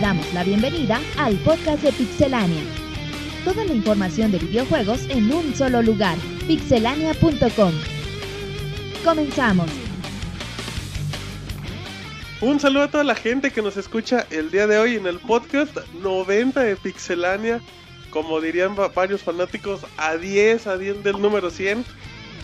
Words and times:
Damos 0.00 0.32
la 0.32 0.44
bienvenida 0.44 1.00
al 1.18 1.36
podcast 1.38 1.82
de 1.82 1.92
Pixelania. 1.92 2.62
Toda 3.44 3.64
la 3.64 3.72
información 3.72 4.30
de 4.30 4.38
videojuegos 4.38 5.02
en 5.08 5.32
un 5.32 5.54
solo 5.54 5.82
lugar, 5.82 6.16
pixelania.com. 6.46 7.72
Comenzamos. 9.04 9.70
Un 12.40 12.58
saludo 12.60 12.84
a 12.84 12.90
toda 12.90 13.04
la 13.04 13.14
gente 13.14 13.50
que 13.50 13.60
nos 13.62 13.76
escucha 13.76 14.26
el 14.30 14.50
día 14.50 14.66
de 14.66 14.78
hoy 14.78 14.96
en 14.96 15.06
el 15.06 15.18
podcast 15.18 15.76
90 16.02 16.60
de 16.62 16.76
Pixelania. 16.76 17.60
Como 18.10 18.40
dirían 18.40 18.74
va- 18.78 18.88
varios 18.88 19.22
fanáticos, 19.22 19.80
a 19.96 20.16
10, 20.16 20.66
a 20.66 20.78
10 20.78 21.04
del 21.04 21.20
número 21.20 21.50
100. 21.50 21.84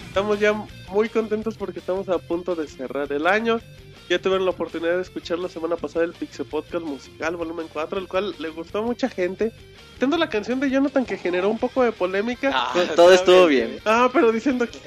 Estamos 0.08 0.38
ya 0.38 0.52
muy 0.90 1.08
contentos 1.08 1.56
porque 1.56 1.78
estamos 1.80 2.08
a 2.08 2.18
punto 2.18 2.54
de 2.54 2.68
cerrar 2.68 3.10
el 3.12 3.26
año. 3.26 3.60
Ya 4.08 4.20
tuvieron 4.20 4.44
la 4.44 4.52
oportunidad 4.52 4.96
de 4.96 5.02
escuchar 5.02 5.38
la 5.38 5.48
semana 5.48 5.76
pasada 5.76 6.04
el 6.04 6.12
Pixel 6.12 6.46
Podcast 6.46 6.84
Musical 6.84 7.34
Volumen 7.36 7.66
4, 7.72 7.98
el 7.98 8.06
cual 8.06 8.36
le 8.38 8.50
gustó 8.50 8.78
a 8.78 8.82
mucha 8.82 9.08
gente. 9.08 9.52
Tendo 9.98 10.16
la 10.16 10.28
canción 10.28 10.60
de 10.60 10.70
Jonathan 10.70 11.04
que 11.04 11.16
generó 11.16 11.48
un 11.48 11.58
poco 11.58 11.82
de 11.82 11.90
polémica. 11.90 12.50
Ah, 12.54 12.70
Pues 12.72 12.94
todo 12.94 13.12
estuvo 13.12 13.46
bien. 13.46 13.80
Ah, 13.84 14.08
pero 14.12 14.30
diciendo 14.30 14.68
que 14.68 14.78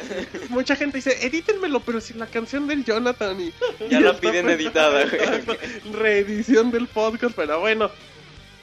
mucha 0.49 0.75
gente 0.75 0.99
dice, 0.99 1.25
edítenmelo, 1.25 1.81
pero 1.81 1.99
sin 1.99 2.19
la 2.19 2.27
canción 2.27 2.67
del 2.67 2.85
Jonathan 2.85 3.39
y 3.41 3.51
Ya 3.89 3.99
y 3.99 4.03
la 4.03 4.13
piden 4.13 4.49
editada, 4.51 5.03
güey. 5.09 5.93
Reedición 5.93 6.71
del 6.71 6.87
podcast, 6.87 7.35
pero 7.35 7.59
bueno. 7.59 7.91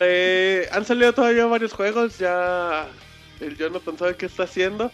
Eh, 0.00 0.68
han 0.72 0.84
salido 0.84 1.12
todavía 1.12 1.46
varios 1.46 1.72
juegos, 1.72 2.18
ya 2.18 2.86
el 3.40 3.56
Jonathan 3.56 3.98
sabe 3.98 4.16
qué 4.16 4.26
está 4.26 4.44
haciendo. 4.44 4.90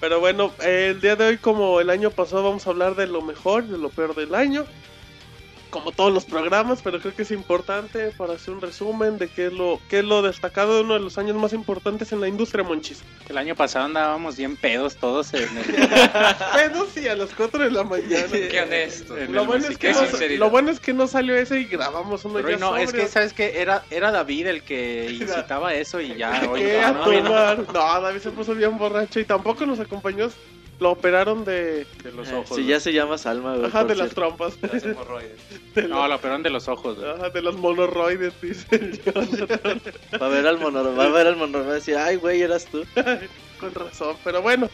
Pero 0.00 0.20
bueno, 0.20 0.52
eh, 0.62 0.88
el 0.94 1.00
día 1.00 1.16
de 1.16 1.26
hoy, 1.26 1.36
como 1.38 1.80
el 1.80 1.90
año 1.90 2.10
pasado, 2.10 2.42
vamos 2.44 2.66
a 2.66 2.70
hablar 2.70 2.96
de 2.96 3.06
lo 3.06 3.22
mejor, 3.22 3.64
de 3.64 3.78
lo 3.78 3.88
peor 3.90 4.14
del 4.14 4.34
año. 4.34 4.64
Como 5.72 5.90
todos 5.90 6.12
los 6.12 6.26
programas, 6.26 6.82
pero 6.82 7.00
creo 7.00 7.14
que 7.14 7.22
es 7.22 7.30
importante 7.30 8.10
para 8.10 8.34
hacer 8.34 8.52
un 8.52 8.60
resumen 8.60 9.16
de 9.16 9.28
qué 9.28 9.46
es 9.46 9.52
lo, 9.54 9.80
qué 9.88 10.00
es 10.00 10.04
lo 10.04 10.20
destacado 10.20 10.76
de 10.76 10.82
uno 10.82 10.92
de 10.92 11.00
los 11.00 11.16
años 11.16 11.34
más 11.36 11.54
importantes 11.54 12.12
en 12.12 12.20
la 12.20 12.28
industria, 12.28 12.62
Monchis. 12.62 13.02
El 13.26 13.38
año 13.38 13.56
pasado 13.56 13.86
andábamos 13.86 14.36
bien 14.36 14.58
pedos 14.58 14.96
todos 14.96 15.32
en 15.32 15.44
el, 15.56 15.64
Pero 16.54 16.86
sí, 16.92 17.08
a 17.08 17.16
las 17.16 17.30
4 17.30 17.64
de 17.64 17.70
la 17.70 17.84
mañana. 17.84 18.28
Qué 18.30 18.60
honesto. 18.60 19.16
Lo 19.30 19.46
bueno, 19.46 19.66
es 19.66 19.78
que 19.78 19.94
no, 19.94 20.36
lo 20.36 20.50
bueno 20.50 20.70
es 20.70 20.78
que 20.78 20.92
no 20.92 21.06
salió 21.06 21.34
ese 21.36 21.60
y 21.60 21.64
grabamos 21.64 22.22
uno 22.26 22.34
Pero 22.34 22.50
ya 22.50 22.58
no, 22.58 22.76
es 22.76 22.92
que 22.92 23.08
sabes 23.08 23.32
que 23.32 23.62
era, 23.62 23.82
era 23.90 24.10
David 24.10 24.48
el 24.48 24.62
que 24.64 25.10
incitaba 25.22 25.72
eso 25.72 26.02
y 26.02 26.16
ya 26.16 26.50
hoy 26.50 26.60
¿Qué? 26.60 26.82
no, 26.82 27.34
a 27.34 27.54
no. 27.54 27.62
No, 27.72 28.00
David 28.02 28.20
se 28.20 28.30
puso 28.30 28.54
bien 28.54 28.76
borracho 28.76 29.20
y 29.20 29.24
tampoco 29.24 29.64
nos 29.64 29.80
acompañó. 29.80 30.28
Lo 30.82 30.90
operaron 30.90 31.44
de, 31.44 31.86
de 32.02 32.12
los 32.12 32.30
ojos. 32.32 32.56
Si 32.56 32.66
ya 32.66 32.80
se 32.80 32.92
llama 32.92 33.16
Salma, 33.16 33.54
güey. 33.54 33.66
ajá, 33.66 33.84
de 33.84 33.94
las 33.94 34.08
cierto. 34.10 34.20
trompas. 34.20 34.58
Las 34.60 34.82
hemorroides. 34.84 35.38
De, 35.74 35.82
No, 35.88 36.00
los, 36.00 36.08
lo 36.10 36.18
peor 36.20 36.42
de 36.42 36.50
los 36.50 36.66
ojos. 36.68 36.98
güey. 36.98 37.10
ajá, 37.10 37.30
de 37.30 37.40
los 37.40 37.56
monoroides, 37.56 38.34
dice. 38.42 39.00
Va 40.20 40.26
a 40.26 40.28
ver 40.28 40.46
al 40.46 40.58
monoro, 40.58 40.94
va 40.94 41.04
a 41.04 41.08
ver 41.08 41.28
al 41.28 41.36
monoro, 41.36 41.64
va 41.64 41.70
a 41.72 41.74
decir, 41.74 41.96
ay, 41.96 42.16
güey, 42.16 42.42
eras 42.42 42.66
tú. 42.66 42.84
Con 43.60 43.72
razón, 43.74 44.16
pero 44.24 44.42
bueno. 44.42 44.68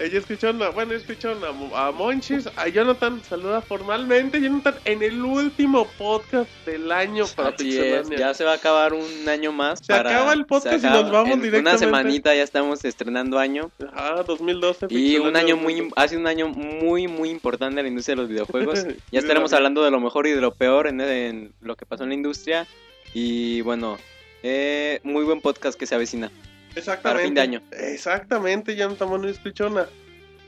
Ella 0.00 0.18
escucharon, 0.18 0.62
a, 0.62 0.70
bueno, 0.70 0.94
escucharon 0.94 1.42
a, 1.44 1.86
a 1.88 1.92
Monchis, 1.92 2.48
a 2.56 2.68
Jonathan, 2.68 3.20
saluda 3.22 3.60
formalmente. 3.60 4.40
Jonathan, 4.40 4.74
en 4.86 5.02
el 5.02 5.22
último 5.22 5.86
podcast 5.98 6.48
del 6.64 6.90
año 6.90 7.26
para 7.36 7.54
es, 7.58 8.08
ya 8.08 8.32
se 8.32 8.44
va 8.44 8.52
a 8.52 8.54
acabar 8.54 8.94
un 8.94 9.28
año 9.28 9.52
más. 9.52 9.80
Se 9.84 9.92
acaba 9.92 10.32
el 10.32 10.46
podcast 10.46 10.82
y 10.82 10.86
nos 10.86 11.10
vamos 11.10 11.34
en 11.34 11.42
directamente. 11.42 11.70
Una 11.70 11.78
semanita 11.78 12.34
ya 12.34 12.42
estamos 12.42 12.82
estrenando 12.84 13.38
año. 13.38 13.70
Ajá, 13.92 14.22
2012. 14.22 14.86
Y 14.88 15.18
un 15.18 15.36
año 15.36 15.56
muy, 15.56 15.74
2012. 15.74 15.94
ha 15.96 16.08
sido 16.08 16.20
un 16.22 16.26
año 16.26 16.48
muy, 16.48 17.06
muy 17.06 17.28
importante 17.28 17.78
en 17.80 17.84
la 17.84 17.88
industria 17.88 18.16
de 18.16 18.22
los 18.22 18.30
videojuegos. 18.30 18.86
Ya 19.12 19.18
estaremos 19.18 19.50
la- 19.50 19.58
hablando 19.58 19.84
de 19.84 19.90
lo 19.90 20.00
mejor 20.00 20.26
y 20.26 20.30
de 20.30 20.40
lo 20.40 20.54
peor 20.54 20.86
en, 20.86 21.00
en 21.00 21.52
lo 21.60 21.76
que 21.76 21.84
pasó 21.84 22.04
en 22.04 22.08
la 22.10 22.14
industria. 22.14 22.66
Y 23.12 23.60
bueno, 23.62 23.98
eh, 24.42 25.00
muy 25.02 25.24
buen 25.24 25.40
podcast 25.42 25.78
que 25.78 25.86
se 25.86 25.94
avecina. 25.94 26.30
Exactamente. 26.76 27.02
para 27.02 27.18
fin 27.20 27.34
de 27.34 27.40
año. 27.40 27.62
Exactamente, 27.72 28.76
Jonathan 28.76 29.10
Manuel 29.10 29.34
Pichona. 29.42 29.86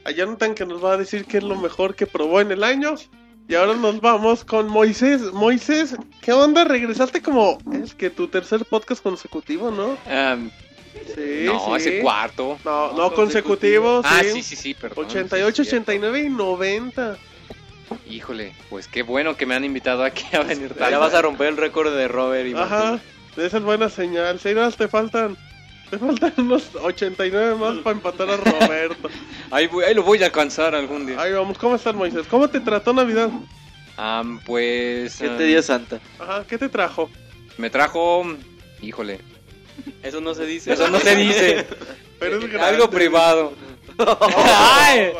A 0.05 0.11
Jonathan 0.11 0.55
que 0.55 0.67
nos 0.67 0.83
va 0.85 0.95
a 0.95 0.97
decir 0.97 1.25
qué 1.27 1.39
es 1.39 1.45
lo 1.45 1.55
mejor 1.57 1.95
que 1.95 2.07
probó 2.07 2.41
en 2.41 2.51
el 2.53 2.65
año. 2.65 2.95
Y 3.49 3.55
ahora 3.55 3.75
nos 3.75 4.01
vamos 4.01 4.45
con 4.45 4.69
Moisés. 4.69 5.21
Moisés, 5.33 5.97
¿qué 6.21 6.33
onda? 6.33 6.65
Regresaste 6.65 7.21
como... 7.23 7.59
Es 7.73 7.95
que 7.95 8.09
tu 8.11 8.29
tercer 8.29 8.65
podcast 8.65 9.03
consecutivo, 9.03 9.71
¿no? 9.71 9.97
Sí, 11.15 11.43
no, 11.47 11.59
sí. 11.67 11.73
ese 11.77 12.01
cuarto. 12.01 12.59
No, 12.65 12.93
no, 12.93 13.13
consecutivo, 13.15 14.01
Ah, 14.05 14.21
sí. 14.23 14.31
sí, 14.35 14.43
sí, 14.43 14.57
sí, 14.57 14.75
perdón. 14.75 15.07
88, 15.07 15.55
sí, 15.57 15.63
es 15.63 15.69
cierto. 15.69 15.91
89 15.93 16.21
y 16.23 16.29
90. 16.31 17.17
Híjole, 18.09 18.55
pues 18.71 18.89
qué 18.89 19.03
bueno 19.03 19.37
que 19.37 19.45
me 19.47 19.55
han 19.55 19.65
invitado 19.65 20.03
aquí 20.05 20.25
a 20.35 20.41
venir. 20.43 20.75
Ya 20.79 20.99
vas 20.99 21.15
a 21.15 21.23
romper 21.23 21.49
el 21.49 21.57
récord 21.57 21.95
de 21.95 22.09
Robert 22.09 22.49
y 22.49 22.55
Ajá, 22.55 22.93
Martín. 22.93 23.45
esa 23.45 23.59
es 23.59 23.63
buena 23.63 23.89
señal. 23.89 24.39
Si 24.41 24.53
no, 24.55 24.71
te 24.73 24.89
faltan... 24.89 25.37
Te 25.93 25.99
faltan 25.99 26.33
unos 26.39 26.71
89 26.75 27.55
más 27.57 27.77
para 27.81 27.95
empatar 27.97 28.31
a 28.31 28.37
Roberto. 28.39 29.11
Ahí, 29.51 29.67
voy- 29.67 29.85
ahí 29.85 29.93
lo 29.93 30.03
voy 30.03 30.23
a 30.23 30.27
alcanzar 30.27 30.75
algún 30.75 31.05
día. 31.05 31.21
Ahí 31.21 31.33
vamos, 31.35 31.59
¿cómo 31.59 31.75
estás, 31.77 31.95
Moisés? 31.95 32.27
¿Cómo 32.31 32.49
te 32.49 32.61
trató 32.61 32.95
Navidad? 32.95 33.29
Am, 33.99 34.41
pues... 34.41 35.17
¿Qué 35.19 35.29
te 35.29 35.45
dio 35.45 35.61
Santa? 35.63 36.01
Ajá, 36.19 36.47
¿qué 36.49 36.57
te 36.57 36.71
trajo? 36.71 37.11
Me 37.59 37.69
trajo... 37.69 38.25
Híjole, 38.81 39.21
Eso 40.03 40.23
no 40.23 40.33
se 40.35 40.47
dice. 40.47 40.73
eso 40.73 40.89
no 40.89 40.99
se 40.99 41.15
dice. 41.15 41.67
Pero 42.19 42.39
es. 42.39 42.55
Algo 42.55 42.89
privado. 42.89 43.53
Ay. 43.99 45.13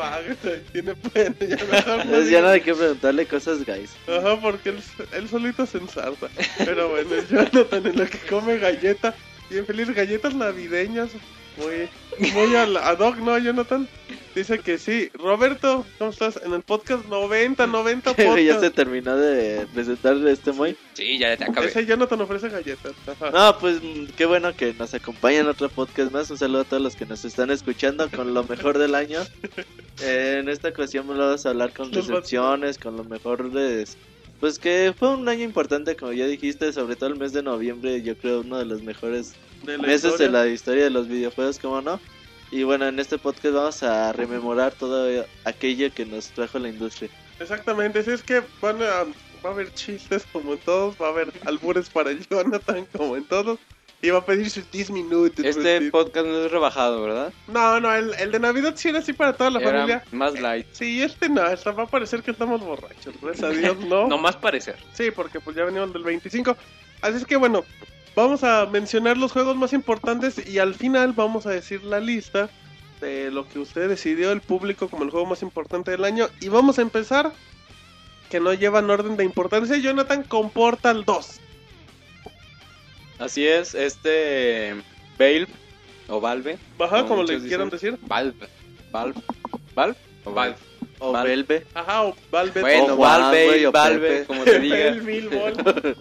Tiene 0.71 0.95
pena, 0.95 1.35
ya 1.39 1.55
mejor 1.65 1.87
no 1.97 2.01
Entonces 2.01 2.29
ya 2.31 2.41
no 2.41 2.47
digas. 2.47 2.53
hay 2.53 2.61
que 2.61 2.73
preguntarle 2.73 3.25
cosas, 3.27 3.63
guys. 3.63 3.91
Ajá, 4.07 4.39
porque 4.41 4.69
él, 4.69 4.79
él 5.11 5.29
solito 5.29 5.67
se 5.67 5.77
ensarta. 5.77 6.29
Pero 6.57 6.89
bueno, 6.89 7.13
es 7.13 7.29
Jonathan 7.29 7.85
en 7.85 7.95
lo 7.99 8.07
que 8.07 8.17
come 8.27 8.57
galleta. 8.57 9.13
Bien 9.49 9.65
feliz, 9.65 9.89
galletas 9.93 10.33
navideñas. 10.33 11.09
Muy, 11.55 11.87
muy 12.31 12.55
al- 12.55 12.77
ad 12.77 12.99
hoc, 12.99 13.17
¿no, 13.17 13.37
Jonathan? 13.37 13.87
Dice 14.33 14.57
que 14.57 14.79
sí. 14.79 15.11
Roberto, 15.13 15.85
¿cómo 15.99 16.09
estás? 16.09 16.39
En 16.43 16.51
el 16.53 16.63
podcast 16.63 17.05
90, 17.05 17.67
90 17.67 18.09
ya 18.15 18.15
se 18.15 18.25
podcast. 18.25 18.75
terminó 18.75 19.15
de 19.15 19.67
presentar 19.71 20.17
este 20.27 20.51
muy. 20.51 20.75
Sí, 20.93 21.19
ya 21.19 21.37
te 21.37 21.43
acabé. 21.43 21.67
Ese 21.67 21.85
Jonathan 21.85 22.21
ofrece 22.21 22.49
galletas. 22.49 22.93
Ajá. 23.05 23.29
No, 23.29 23.59
pues 23.59 23.83
mm, 23.83 24.05
qué 24.17 24.25
bueno 24.25 24.55
que 24.55 24.73
nos 24.73 24.95
acompañan 24.95 25.41
en 25.41 25.47
otro 25.49 25.69
podcast 25.69 26.11
más. 26.11 26.31
Un 26.31 26.39
saludo 26.39 26.61
a 26.61 26.65
todos 26.65 26.81
los 26.81 26.95
que 26.95 27.05
nos 27.05 27.23
están 27.23 27.51
escuchando 27.51 28.09
con 28.09 28.33
lo 28.33 28.43
mejor 28.45 28.79
del 28.79 28.95
año. 28.95 29.19
Eh, 30.01 30.37
en 30.41 30.49
esta 30.49 30.69
ocasión 30.69 31.07
vamos 31.07 31.45
a 31.45 31.49
hablar 31.49 31.71
con 31.71 31.91
decepciones, 31.91 32.79
con 32.79 32.97
lo 32.97 33.03
mejor 33.03 33.51
de... 33.51 33.85
Pues 34.43 34.59
que 34.59 34.93
fue 34.99 35.07
un 35.07 35.29
año 35.29 35.45
importante, 35.45 35.95
como 35.95 36.11
ya 36.11 36.27
dijiste, 36.27 36.73
sobre 36.73 36.97
todo 36.97 37.07
el 37.07 37.15
mes 37.15 37.31
de 37.31 37.41
noviembre, 37.41 38.01
yo 38.01 38.17
creo 38.17 38.41
uno 38.41 38.57
de 38.57 38.65
los 38.65 38.81
mejores 38.81 39.35
De 39.63 39.77
meses 39.77 40.03
historia. 40.03 40.25
de 40.25 40.31
la 40.33 40.47
historia 40.47 40.83
de 40.83 40.89
los 40.89 41.07
videojuegos, 41.07 41.59
como 41.59 41.79
no. 41.79 41.97
Y 42.51 42.63
bueno, 42.63 42.85
en 42.85 42.99
este 42.99 43.17
podcast 43.17 43.53
vamos 43.55 43.83
a 43.83 44.11
rememorar 44.11 44.73
todo 44.73 45.25
aquello 45.45 45.93
que 45.93 46.05
nos 46.05 46.27
trajo 46.27 46.59
la 46.59 46.67
industria. 46.67 47.09
Exactamente, 47.39 48.03
si 48.03 48.11
es 48.11 48.21
que 48.21 48.43
van 48.59 48.81
a, 48.81 49.05
va 49.45 49.49
a 49.49 49.53
haber 49.53 49.73
chistes 49.75 50.25
como 50.33 50.55
en 50.55 50.59
todos, 50.59 50.97
va 51.01 51.07
a 51.07 51.11
haber 51.11 51.31
albures 51.45 51.89
para 51.89 52.11
Jonathan 52.29 52.85
como 52.97 53.15
en 53.15 53.23
todos, 53.23 53.59
va 54.09 54.19
a 54.19 54.25
pedir 54.25 54.49
sus 54.49 54.69
10 54.69 54.91
minutos. 54.91 55.45
Este 55.45 55.79
pues, 55.79 55.91
podcast 55.91 56.27
no 56.27 56.45
es 56.45 56.51
rebajado, 56.51 57.01
¿verdad? 57.01 57.33
No, 57.47 57.79
no, 57.79 57.93
el, 57.93 58.13
el 58.15 58.31
de 58.31 58.39
Navidad 58.39 58.73
sí 58.75 58.89
era 58.89 58.99
así 58.99 59.13
para 59.13 59.33
toda 59.33 59.49
la 59.49 59.59
Era 59.59 59.71
familia. 59.71 60.03
más 60.11 60.39
light. 60.39 60.67
Sí, 60.71 61.01
este 61.01 61.29
no, 61.29 61.45
esta 61.47 61.71
va 61.71 61.83
a 61.83 61.87
parecer 61.87 62.21
que 62.21 62.31
estamos 62.31 62.61
borrachos, 62.61 63.13
gracias 63.21 63.43
a 63.43 63.49
Dios, 63.53 63.77
¿no? 63.79 64.07
No 64.13 64.17
más 64.17 64.35
parecer. 64.35 64.75
Sí, 64.93 65.11
porque 65.11 65.39
pues 65.39 65.55
ya 65.55 65.63
venimos 65.63 65.93
del 65.93 66.03
25. 66.03 66.55
Así 67.01 67.17
es 67.17 67.25
que 67.25 67.35
bueno, 67.37 67.63
vamos 68.15 68.43
a 68.43 68.65
mencionar 68.65 69.17
los 69.17 69.31
juegos 69.31 69.55
más 69.55 69.73
importantes 69.73 70.47
y 70.47 70.59
al 70.59 70.75
final 70.75 71.13
vamos 71.13 71.45
a 71.45 71.51
decir 71.51 71.83
la 71.83 71.99
lista 71.99 72.49
de 73.01 73.31
lo 73.31 73.47
que 73.47 73.59
usted 73.59 73.89
decidió 73.89 74.31
el 74.31 74.41
público 74.41 74.87
como 74.87 75.03
el 75.03 75.09
juego 75.09 75.25
más 75.25 75.41
importante 75.41 75.91
del 75.91 76.03
año. 76.05 76.27
Y 76.39 76.49
vamos 76.49 76.79
a 76.79 76.81
empezar, 76.81 77.33
que 78.29 78.39
no 78.39 78.53
llevan 78.53 78.89
orden 78.89 79.17
de 79.17 79.23
importancia, 79.25 79.77
Jonathan 79.77 80.23
con 80.23 80.49
Portal 80.49 81.03
2. 81.05 81.39
Así 83.19 83.47
es, 83.47 83.73
este 83.75 84.75
Valve 85.17 85.47
o 86.07 86.19
Valve 86.19 86.57
Ajá, 86.79 86.97
Como 87.03 87.07
como 87.07 87.23
le 87.23 87.39
quieran 87.39 87.69
dicen. 87.69 87.91
decir. 87.93 88.07
Valve. 88.07 88.47
Valve 88.91 89.21
Valve 89.75 89.97
O 90.25 90.31
Valve. 90.33 90.55
o 90.99 91.11
Valve. 91.11 91.35
Valve. 91.35 91.65
Ajá, 91.73 92.03
o 92.03 92.15
Valve. 92.31 92.61
Bueno, 92.61 92.93
o 92.93 92.97
Valve, 92.97 93.47
Valve 93.47 93.67
o 93.67 93.71
Valve, 93.71 94.07
Pepe. 94.09 94.25
como 94.25 94.43
te 94.45 94.59
diga. 94.59 94.95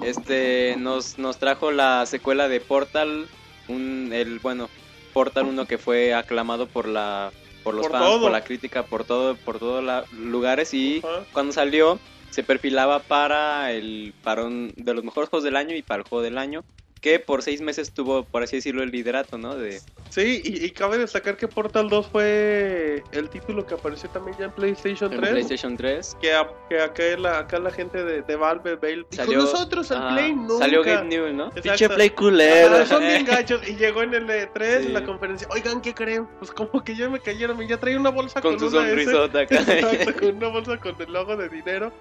Este 0.05 0.76
nos 0.79 1.19
nos 1.19 1.38
trajo 1.38 1.70
la 1.70 2.06
secuela 2.06 2.49
de 2.49 2.61
Portal, 2.61 3.26
un 3.69 4.11
el 4.12 4.38
bueno, 4.41 4.69
Portal 5.12 5.44
1 5.47 5.67
que 5.67 5.79
fue 5.79 6.14
aclamado 6.14 6.67
por 6.67 6.88
la 6.88 7.31
por 7.62 7.75
los 7.75 7.82
Por 7.87 7.93
fans, 7.93 8.05
todo. 8.05 8.20
por 8.23 8.32
la 8.32 8.43
crítica, 8.44 8.82
por 8.85 9.05
todo 9.05 9.37
por 9.37 9.59
todos 9.59 9.85
los 9.85 10.12
lugares 10.12 10.75
y 10.75 10.99
Ajá. 11.05 11.25
cuando 11.32 11.53
salió 11.53 11.99
se 12.31 12.43
perfilaba 12.43 12.99
para 13.00 13.70
el 13.73 14.14
para 14.25 14.44
un 14.44 14.73
de 14.76 14.94
los 14.94 15.05
mejores 15.05 15.29
juegos 15.31 15.44
del 15.44 15.56
año 15.56 15.76
y 15.76 15.82
para 15.82 16.03
el 16.03 16.09
juego 16.09 16.23
del 16.25 16.38
año 16.38 16.64
que 17.02 17.19
por 17.19 17.43
seis 17.43 17.60
meses 17.60 17.93
tuvo, 17.93 18.22
por 18.25 18.44
así 18.44 18.56
decirlo, 18.56 18.82
el 18.82 18.90
liderato, 18.90 19.37
¿no? 19.37 19.54
De, 19.56 19.81
Sí, 20.08 20.40
y, 20.44 20.64
y 20.66 20.70
cabe 20.70 20.99
destacar 20.99 21.37
que 21.37 21.49
Portal 21.49 21.88
2 21.88 22.06
fue 22.06 23.02
el 23.12 23.28
título 23.28 23.66
que 23.66 23.75
apareció 23.75 24.08
también 24.10 24.37
ya 24.38 24.44
en 24.44 24.50
PlayStation 24.52 25.12
en 25.12 25.19
3. 25.20 25.31
PlayStation 25.32 25.76
3. 25.76 26.16
Que, 26.20 26.32
a- 26.34 26.49
que 26.69 26.81
acá, 26.81 27.02
la, 27.19 27.38
acá 27.40 27.58
la 27.58 27.70
gente 27.70 28.04
de, 28.04 28.22
de 28.22 28.37
Valve, 28.37 28.76
dijo, 28.81 29.06
Salió- 29.10 29.38
nosotros 29.38 29.90
el 29.90 29.96
ajá, 29.96 30.14
Play 30.14 30.34
nunca. 30.34 30.58
Salió 30.58 30.82
Gabe 30.84 31.06
Newell, 31.08 31.37
¿no? 31.37 31.50
Pinche 31.50 31.88
play 31.88 32.10
culero. 32.10 32.76
Ah, 32.76 32.87
son 32.87 33.00
bien 33.00 33.25
gachos. 33.26 33.66
Y 33.69 33.75
llegó 33.76 34.02
en 34.02 34.14
el 34.14 34.28
E3, 34.28 34.81
Sí. 34.81 34.87
en 34.87 34.93
la 34.93 35.04
conferencia. 35.04 35.49
Oigan, 35.50 35.81
¿qué 35.81 35.94
creen? 35.94 36.28
Pues 36.38 36.50
como 36.52 36.84
que 36.84 36.94
ya 36.94 37.08
me 37.08 37.19
cayeron. 37.19 37.60
y 37.62 37.66
Ya 37.66 37.78
traía 37.78 37.99
una 37.99 38.10
bolsa 38.10 38.40
con, 38.40 38.56
Con 38.58 38.70
su 38.70 38.76
una 38.76 38.87
sonrisota 38.87 39.40
acá. 39.40 39.56
Exacto, 39.66 40.20
con 40.20 40.37
una 40.37 40.49
bolsa 40.49 40.76
con 40.78 40.94
el 41.00 41.12
logo 41.12 41.37
de 41.37 41.49
dinero. 41.49 41.93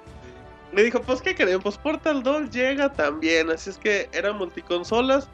Me 0.71 0.83
dijo, 0.83 1.01
pues, 1.01 1.21
¿qué 1.21 1.35
creen? 1.35 1.61
Pues 1.61 1.77
Portal 1.77 2.23
2 2.23 2.49
llega 2.49 2.91
también. 2.93 3.49
Así 3.49 3.69
es 3.69 3.77
que 3.77 4.09
era 4.13 4.31
multiconsolas. 4.31 5.29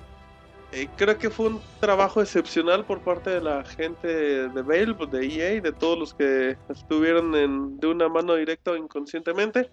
Eh, 0.71 0.87
creo 0.97 1.17
que 1.17 1.29
fue 1.29 1.47
un 1.47 1.61
trabajo 1.79 2.21
excepcional 2.21 2.83
por 2.83 2.99
parte 2.99 3.29
de 3.29 3.41
la 3.41 3.63
gente 3.63 4.07
de 4.07 4.61
Valve, 4.61 5.07
de 5.07 5.25
EA, 5.25 5.61
de 5.61 5.71
todos 5.71 5.97
los 5.97 6.13
que 6.13 6.57
estuvieron 6.69 7.79
de 7.79 7.87
una 7.87 8.09
mano 8.09 8.35
directa 8.35 8.71
o 8.71 8.75
inconscientemente. 8.75 9.69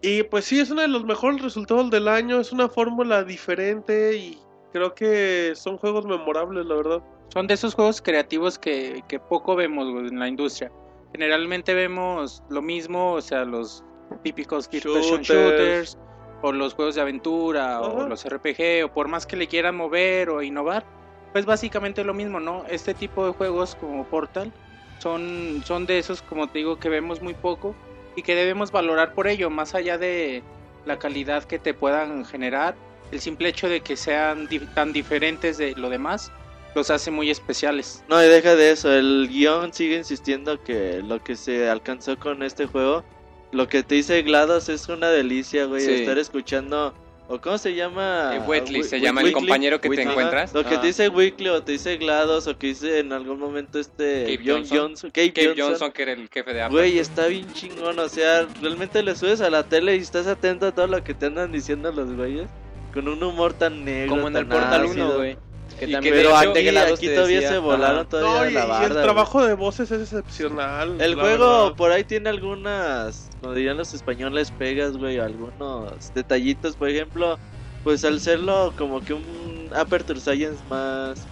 Y 0.00 0.24
pues 0.24 0.46
sí, 0.46 0.58
es 0.58 0.70
uno 0.70 0.82
de 0.82 0.88
los 0.88 1.04
mejores 1.04 1.40
resultados 1.40 1.88
del 1.90 2.08
año, 2.08 2.40
es 2.40 2.50
una 2.50 2.68
fórmula 2.68 3.22
diferente 3.22 4.16
y 4.16 4.38
creo 4.72 4.92
que 4.94 5.52
son 5.54 5.76
juegos 5.76 6.04
memorables, 6.04 6.66
la 6.66 6.74
verdad. 6.74 7.02
Son 7.32 7.46
de 7.46 7.54
esos 7.54 7.74
juegos 7.74 8.02
creativos 8.02 8.58
que, 8.58 9.04
que 9.08 9.20
poco 9.20 9.54
vemos 9.54 9.86
en 10.10 10.18
la 10.18 10.26
industria. 10.26 10.72
Generalmente 11.12 11.72
vemos 11.74 12.42
lo 12.50 12.60
mismo, 12.60 13.12
o 13.12 13.20
sea, 13.20 13.44
los 13.44 13.84
típicos 14.22 14.68
first 14.68 14.84
person 14.84 15.22
Shooters. 15.22 15.28
shooters, 15.28 15.98
o 16.42 16.52
los 16.52 16.74
juegos 16.74 16.94
de 16.96 17.00
aventura, 17.02 17.78
Ajá. 17.78 17.86
o 17.88 18.08
los 18.08 18.24
RPG, 18.24 18.84
o 18.84 18.88
por 18.92 19.08
más 19.08 19.26
que 19.26 19.36
le 19.36 19.46
quieran 19.46 19.76
mover 19.76 20.28
o 20.30 20.42
innovar, 20.42 20.84
pues 21.32 21.46
básicamente 21.46 22.04
lo 22.04 22.14
mismo, 22.14 22.40
¿no? 22.40 22.64
Este 22.68 22.94
tipo 22.94 23.24
de 23.26 23.32
juegos 23.32 23.74
como 23.76 24.04
Portal 24.04 24.52
son, 24.98 25.62
son 25.64 25.86
de 25.86 25.98
esos, 25.98 26.22
como 26.22 26.48
te 26.48 26.58
digo, 26.58 26.78
que 26.78 26.88
vemos 26.88 27.22
muy 27.22 27.34
poco 27.34 27.74
y 28.16 28.22
que 28.22 28.34
debemos 28.34 28.70
valorar 28.72 29.14
por 29.14 29.26
ello, 29.28 29.50
más 29.50 29.74
allá 29.74 29.98
de 29.98 30.42
la 30.84 30.98
calidad 30.98 31.44
que 31.44 31.58
te 31.58 31.74
puedan 31.74 32.24
generar, 32.24 32.74
el 33.12 33.20
simple 33.20 33.48
hecho 33.48 33.68
de 33.68 33.80
que 33.80 33.96
sean 33.96 34.46
di- 34.48 34.58
tan 34.60 34.92
diferentes 34.92 35.58
de 35.58 35.72
lo 35.76 35.88
demás 35.90 36.32
los 36.74 36.90
hace 36.90 37.10
muy 37.10 37.30
especiales. 37.30 38.02
No, 38.08 38.22
y 38.22 38.26
deja 38.28 38.54
de 38.56 38.70
eso, 38.70 38.92
el 38.92 39.28
guion 39.30 39.72
sigue 39.74 39.96
insistiendo 39.96 40.62
que 40.62 41.02
lo 41.02 41.22
que 41.22 41.36
se 41.36 41.68
alcanzó 41.68 42.18
con 42.18 42.42
este 42.42 42.66
juego, 42.66 43.04
lo 43.52 43.68
que 43.68 43.82
te 43.82 43.94
dice 43.96 44.22
GLaDOS 44.22 44.68
es 44.70 44.88
una 44.88 45.08
delicia, 45.10 45.66
güey, 45.66 45.82
Sí. 45.82 45.92
estar 45.92 46.18
escuchando, 46.18 46.94
o 47.28 47.40
cómo 47.40 47.56
se 47.58 47.74
llama... 47.74 48.32
Eh, 48.36 48.40
Whitley 48.46 48.82
se 48.82 49.00
llama 49.00 49.20
el 49.22 49.32
compañero 49.32 49.80
que 49.80 49.88
te 49.90 50.02
encuentras. 50.02 50.52
Lo 50.52 50.64
que 50.64 50.74
Ah. 50.76 50.80
te 50.80 50.88
dice 50.88 51.08
Weekly 51.08 51.48
o 51.48 51.62
te 51.62 51.72
dice 51.72 51.96
GLaDOS 51.96 52.46
o 52.48 52.58
que 52.58 52.68
dice 52.68 52.98
en 52.98 53.12
algún 53.12 53.38
momento 53.38 53.78
este 53.78 54.38
John 54.44 54.64
Johnson. 54.68 55.10
Gabe 55.14 55.32
Johnson. 55.36 55.54
Johnson, 55.68 55.92
que 55.92 56.02
era 56.02 56.12
el 56.12 56.28
jefe 56.28 56.52
de 56.52 56.62
Apple. 56.62 56.78
Güey, 56.78 56.98
está 56.98 57.26
bien 57.28 57.50
chingón, 57.54 57.98
o 57.98 58.08
sea, 58.08 58.46
realmente 58.60 59.02
le 59.02 59.14
subes 59.16 59.40
a 59.40 59.48
la 59.50 59.62
tele 59.62 59.96
y 59.96 60.00
estás 60.00 60.26
atento 60.26 60.66
a 60.66 60.72
todo 60.72 60.86
lo 60.88 61.02
que 61.04 61.14
te 61.14 61.26
andan 61.26 61.52
diciendo 61.52 61.90
los 61.92 62.12
güeyes. 62.14 62.48
Con 62.92 63.08
un 63.08 63.22
humor 63.22 63.54
tan 63.54 63.84
negro, 63.86 64.16
Como 64.16 64.28
en 64.28 64.36
el 64.36 64.46
Portal 64.46 64.82
ácido. 64.84 65.06
1, 65.06 65.16
güey. 65.16 65.36
Que 65.78 65.86
Y 65.86 65.92
también 65.92 66.02
que 66.14 66.20
Pero 66.20 66.28
hecho- 66.28 66.92
aquí, 66.94 67.08
todavía 67.08 67.36
decía, 67.40 67.48
se 67.52 67.58
volaron 67.58 68.00
ajá. 68.00 68.08
todavía 68.10 68.40
No, 68.44 68.50
y, 68.50 68.52
la 68.52 68.64
y 68.64 68.68
barda. 68.68 68.86
el 68.88 68.92
güey. 68.92 69.02
trabajo 69.04 69.46
de 69.46 69.54
voces 69.54 69.90
es 69.90 70.02
excepcional. 70.02 71.00
El 71.00 71.14
juego 71.14 71.62
verdad. 71.62 71.76
por 71.76 71.90
ahí 71.92 72.04
tiene 72.04 72.28
algunas, 72.28 73.30
como 73.42 73.54
dirían 73.54 73.78
los 73.78 73.94
españoles, 73.94 74.52
pegas, 74.52 74.96
güey, 74.96 75.18
algunos 75.18 76.12
detallitos, 76.14 76.76
por 76.76 76.90
ejemplo, 76.90 77.40
pues 77.82 78.04
al 78.04 78.20
serlo 78.20 78.74
como 78.78 79.02
que 79.02 79.14
un 79.14 79.70
Aperture 79.74 80.20
Science 80.20 80.64
más, 80.68 81.28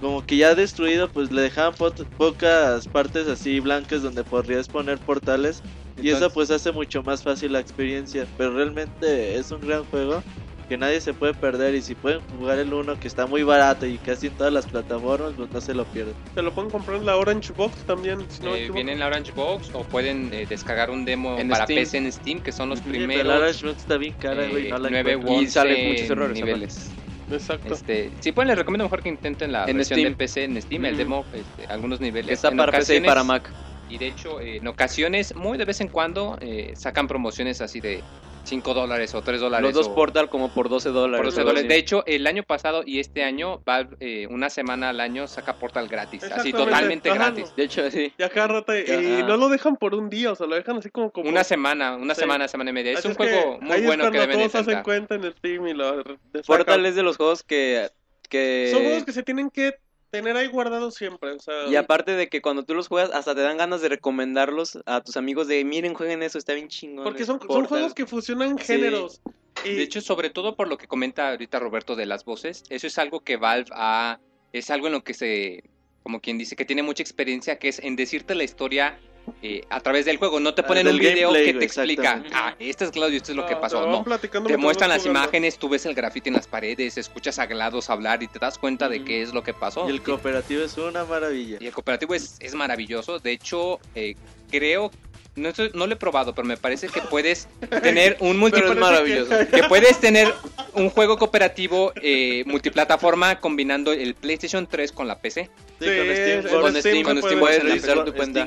como 0.00 0.24
que 0.24 0.36
ya 0.38 0.54
destruido, 0.54 1.10
pues 1.10 1.32
le 1.32 1.42
dejaban 1.42 1.74
po- 1.74 1.94
pocas 2.16 2.88
partes 2.88 3.28
así 3.28 3.60
blancas 3.60 4.02
donde 4.02 4.24
podrías 4.24 4.68
poner 4.68 5.00
portales 5.00 5.62
y 6.00 6.10
eso 6.10 6.30
pues 6.32 6.50
hace 6.50 6.72
mucho 6.72 7.02
más 7.02 7.22
fácil 7.24 7.52
la 7.52 7.60
experiencia, 7.60 8.28
pero 8.36 8.54
realmente 8.54 9.36
es 9.38 9.50
un 9.50 9.60
gran 9.60 9.84
juego 9.86 10.24
que 10.68 10.76
nadie 10.76 11.00
se 11.00 11.14
puede 11.14 11.34
perder 11.34 11.74
y 11.74 11.82
si 11.82 11.94
pueden 11.94 12.20
jugar 12.38 12.58
el 12.58 12.72
1 12.72 13.00
que 13.00 13.08
está 13.08 13.26
muy 13.26 13.42
barato 13.42 13.86
y 13.86 13.96
casi 13.98 14.26
en 14.28 14.34
todas 14.34 14.52
las 14.52 14.66
plataformas, 14.66 15.32
pues 15.36 15.50
no 15.50 15.60
se 15.60 15.74
lo 15.74 15.84
pierden. 15.86 16.14
Se 16.34 16.42
lo 16.42 16.52
pueden 16.52 16.70
comprar 16.70 16.98
en 16.98 17.06
la 17.06 17.16
Orange 17.16 17.52
Box 17.56 17.74
también. 17.86 18.24
Si 18.28 18.42
no 18.42 18.54
Eh, 18.54 18.70
viene 18.70 18.92
en 18.92 18.98
la 18.98 19.06
Orange 19.06 19.32
Box 19.32 19.70
o 19.72 19.82
pueden 19.84 20.30
eh, 20.32 20.46
descargar 20.48 20.90
un 20.90 21.04
demo 21.04 21.38
En 21.38 21.48
para 21.48 21.64
Steam. 21.64 21.80
PC 21.80 21.98
en 21.98 22.12
Steam, 22.12 22.40
que 22.40 22.52
son 22.52 22.68
los 22.68 22.78
Sí, 22.80 22.84
pero 22.86 22.98
la 23.00 23.06
primeros 23.06 23.34
Orange 23.40 23.66
Box 23.66 23.78
está 23.78 23.96
bien 23.96 24.14
cara, 24.20 24.46
güey, 24.48 24.66
eh, 24.66 24.70
no 24.70 24.78
la 24.78 24.90
9 24.90 25.12
encuentro. 25.12 25.32
u 25.32 25.36
Y 25.36 25.38
11 25.44 25.50
sale 25.52 25.88
muchos 25.88 26.10
errores, 26.10 26.36
niveles. 26.36 26.90
Exacto. 27.30 27.74
Este, 27.74 28.10
si 28.20 28.32
pueden, 28.32 28.48
les 28.48 28.58
recomiendo 28.58 28.84
mejor 28.84 29.02
que 29.02 29.08
intenten 29.10 29.52
la 29.52 29.64
En 29.66 29.76
versión 29.76 29.98
Steam. 30.00 30.12
de 30.12 30.16
PC 30.16 30.44
en 30.44 30.62
Steam, 30.62 30.84
el 30.86 30.96
demo, 30.96 31.24
este, 31.34 31.66
algunos 31.72 32.00
niveles. 32.00 32.32
Está 32.32 32.48
En 32.48 32.56
para 32.56 32.72
PC 32.72 32.96
y 32.96 33.00
para 33.00 33.22
Mac. 33.24 33.50
Y 33.90 33.96
de 33.98 34.06
hecho, 34.08 34.40
eh, 34.40 34.56
en 34.58 34.66
ocasiones, 34.66 35.34
muy 35.34 35.56
de 35.58 35.64
vez 35.64 35.80
en 35.80 35.88
cuando, 35.88 36.36
eh, 36.40 36.72
sacan 36.76 37.06
promociones 37.08 37.60
así 37.62 37.80
de 37.80 38.02
5 38.48 38.74
dólares 38.74 39.14
o 39.14 39.22
3 39.22 39.40
dólares. 39.40 39.62
Los 39.64 39.74
dos 39.74 39.88
o 39.88 39.94
Portal 39.94 40.28
como 40.28 40.52
por 40.52 40.68
12 40.68 40.88
dólares. 40.90 41.18
por 41.18 41.26
12 41.26 41.40
algo 41.40 41.50
dólares. 41.50 41.64
así. 41.66 41.74
De 41.74 41.78
hecho, 41.78 42.02
el 42.06 42.26
año 42.26 42.42
pasado 42.42 42.82
y 42.84 42.98
este 43.00 43.22
año, 43.24 43.60
Valve, 43.64 43.96
eh, 44.00 44.26
una 44.28 44.50
semana 44.50 44.88
al 44.88 45.00
año, 45.00 45.26
saca 45.28 45.54
Portal 45.58 45.88
gratis. 45.88 46.24
Así, 46.24 46.52
totalmente 46.52 47.10
Ajá, 47.10 47.18
gratis. 47.30 47.54
De 47.56 47.64
hecho, 47.64 47.90
sí. 47.90 48.12
Y 48.18 48.22
acá 48.22 48.46
rato, 48.46 48.76
y, 48.76 48.82
Ajá. 48.90 49.26
no 49.26 49.36
lo 49.36 49.48
dejan 49.48 49.76
por 49.76 49.94
un 49.94 50.08
día, 50.10 50.32
o 50.32 50.34
sea, 50.34 50.46
lo 50.46 50.54
dejan 50.56 50.78
así 50.78 50.90
como... 50.90 51.10
como 51.10 51.28
Una 51.28 51.44
semana, 51.44 51.96
una 51.96 52.14
Sí. 52.14 52.20
semana, 52.22 52.48
semana 52.48 52.70
y 52.70 52.72
media. 52.72 52.92
Es 52.92 52.98
Así 53.00 53.08
un 53.08 53.14
juego 53.14 53.58
muy 53.60 53.80
bueno 53.82 54.10
que 54.10 54.18
deben 54.18 54.38
todos 54.38 54.54
hacen 54.54 54.82
cuenta 54.82 55.14
en 55.14 55.30
Steam 55.32 55.66
y 55.68 55.74
lo 55.74 56.02
Portal 56.46 56.84
es 56.86 56.94
de 56.96 57.02
los 57.02 57.16
juegos 57.16 57.42
que... 57.42 57.88
que... 58.28 58.70
Son 58.72 58.82
juegos 58.82 59.04
que 59.04 59.12
se 59.12 59.22
tienen 59.22 59.50
que 59.50 59.74
tener 60.10 60.36
ahí 60.36 60.46
guardados 60.48 60.94
siempre, 60.94 61.32
o 61.32 61.38
sea... 61.38 61.66
Y 61.68 61.76
aparte 61.76 62.12
de 62.12 62.28
que 62.28 62.40
cuando 62.40 62.64
tú 62.64 62.74
los 62.74 62.88
juegas, 62.88 63.10
hasta 63.12 63.34
te 63.34 63.40
dan 63.42 63.56
ganas 63.58 63.80
de 63.80 63.88
recomendarlos 63.88 64.78
a 64.86 65.02
tus 65.02 65.16
amigos 65.16 65.48
de 65.48 65.64
miren, 65.64 65.94
jueguen 65.94 66.22
eso, 66.22 66.38
está 66.38 66.54
bien 66.54 66.68
chingón. 66.68 67.04
Porque 67.04 67.24
son, 67.24 67.38
son 67.38 67.48
Portal". 67.48 67.66
juegos 67.68 67.94
que 67.94 68.06
fusionan 68.06 68.58
Sí. 68.58 68.64
géneros. 68.64 69.20
Y, 69.64 69.74
De 69.74 69.82
hecho, 69.82 70.00
sobre 70.00 70.30
todo 70.30 70.54
por 70.56 70.68
lo 70.68 70.78
que 70.78 70.86
comenta 70.86 71.30
ahorita 71.30 71.58
Roberto 71.58 71.96
de 71.96 72.06
las 72.06 72.24
voces, 72.24 72.62
eso 72.68 72.86
es 72.86 72.96
algo 72.98 73.20
que 73.20 73.36
Valve 73.36 73.70
ha, 73.72 74.20
es 74.52 74.70
algo 74.70 74.86
en 74.86 74.92
lo 74.92 75.02
que 75.02 75.14
se, 75.14 75.62
como 76.02 76.20
quien 76.20 76.38
dice, 76.38 76.54
que 76.56 76.64
tiene 76.64 76.82
mucha 76.82 77.02
experiencia, 77.02 77.58
que 77.58 77.68
es 77.68 77.78
en 77.80 77.96
decirte 77.96 78.34
la 78.34 78.44
historia 78.44 78.98
eh, 79.42 79.62
a 79.70 79.80
través 79.80 80.04
del 80.04 80.16
juego. 80.18 80.40
No 80.40 80.54
te 80.54 80.62
Ah, 80.62 80.66
ponen 80.66 80.84
del 80.86 80.94
un 80.96 81.00
video 81.00 81.30
gameplay, 81.32 81.52
que 81.52 81.58
te 81.58 81.64
explica, 81.64 82.22
ah, 82.32 82.54
este 82.58 82.84
es 82.84 82.90
Claudio, 82.90 83.16
esto 83.16 83.32
es 83.32 83.36
lo 83.36 83.46
que 83.46 83.54
ah, 83.54 83.60
pasó. 83.60 83.86
No, 83.86 84.04
te 84.46 84.56
muestran 84.56 84.90
las 84.90 85.02
jugando. 85.02 85.20
imágenes, 85.20 85.58
tú 85.58 85.68
ves 85.68 85.86
el 85.86 85.94
grafiti 85.94 86.28
en 86.28 86.34
las 86.36 86.46
paredes, 86.46 86.98
escuchas 86.98 87.38
a 87.38 87.46
GLaDOS 87.46 87.90
hablar 87.90 88.22
y 88.22 88.28
te 88.28 88.38
das 88.38 88.58
cuenta 88.58 88.88
de 88.88 89.04
qué 89.04 89.22
es 89.22 89.32
lo 89.32 89.42
que 89.42 89.54
pasó. 89.54 89.88
Y 89.88 89.92
el 89.92 90.02
cooperativo 90.02 90.62
es 90.62 90.76
una 90.78 91.04
maravilla. 91.04 91.58
Y 91.60 91.66
el 91.66 91.72
cooperativo 91.72 92.14
es, 92.14 92.36
es 92.40 92.54
maravilloso. 92.54 93.18
De 93.18 93.32
hecho, 93.32 93.80
eh, 93.94 94.14
creo, 94.50 94.90
no, 95.38 95.48
estoy- 95.50 95.70
no 95.74 95.86
lo 95.86 95.92
he 95.94 95.96
probado, 95.96 96.34
pero 96.34 96.46
me 96.46 96.56
parece 96.56 96.88
que 96.88 97.00
puedes 97.00 97.48
tener 97.82 98.16
un 98.20 98.36
multi 98.38 98.60
Pero 98.60 98.72
es 98.74 98.78
maravilloso. 98.78 99.34
que 99.50 99.62
puedes 99.64 99.98
tener 100.00 100.32
un 100.74 100.90
juego 100.90 101.16
cooperativo 101.18 101.92
eh, 102.02 102.42
multiplataforma 102.46 103.40
combinando 103.40 103.92
el 103.92 104.14
PlayStation 104.14 104.66
3 104.66 104.92
con 104.92 105.08
la 105.08 105.18
PC. 105.20 105.48
Sí, 105.80 105.84
Sí, 105.86 105.86
con 105.86 106.06
Steam, 106.14 106.44
World. 106.44 106.60
con 106.62 106.80
Steam, 106.80 107.02
con 107.04 107.18
Steam 107.18 107.38
puedes 107.40 107.58
World, 107.62 108.04
tu 108.04 108.14
cuenta. 108.14 108.40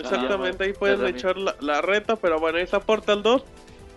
Exactamente, 0.00 0.64
ahí 0.64 0.72
También. 0.98 1.16
echar 1.16 1.36
la, 1.36 1.56
la 1.60 1.80
reta, 1.80 2.16
pero 2.16 2.38
bueno, 2.40 2.58
ahí 2.58 2.64
está 2.64 2.80
Portal 2.80 3.22
2. 3.22 3.42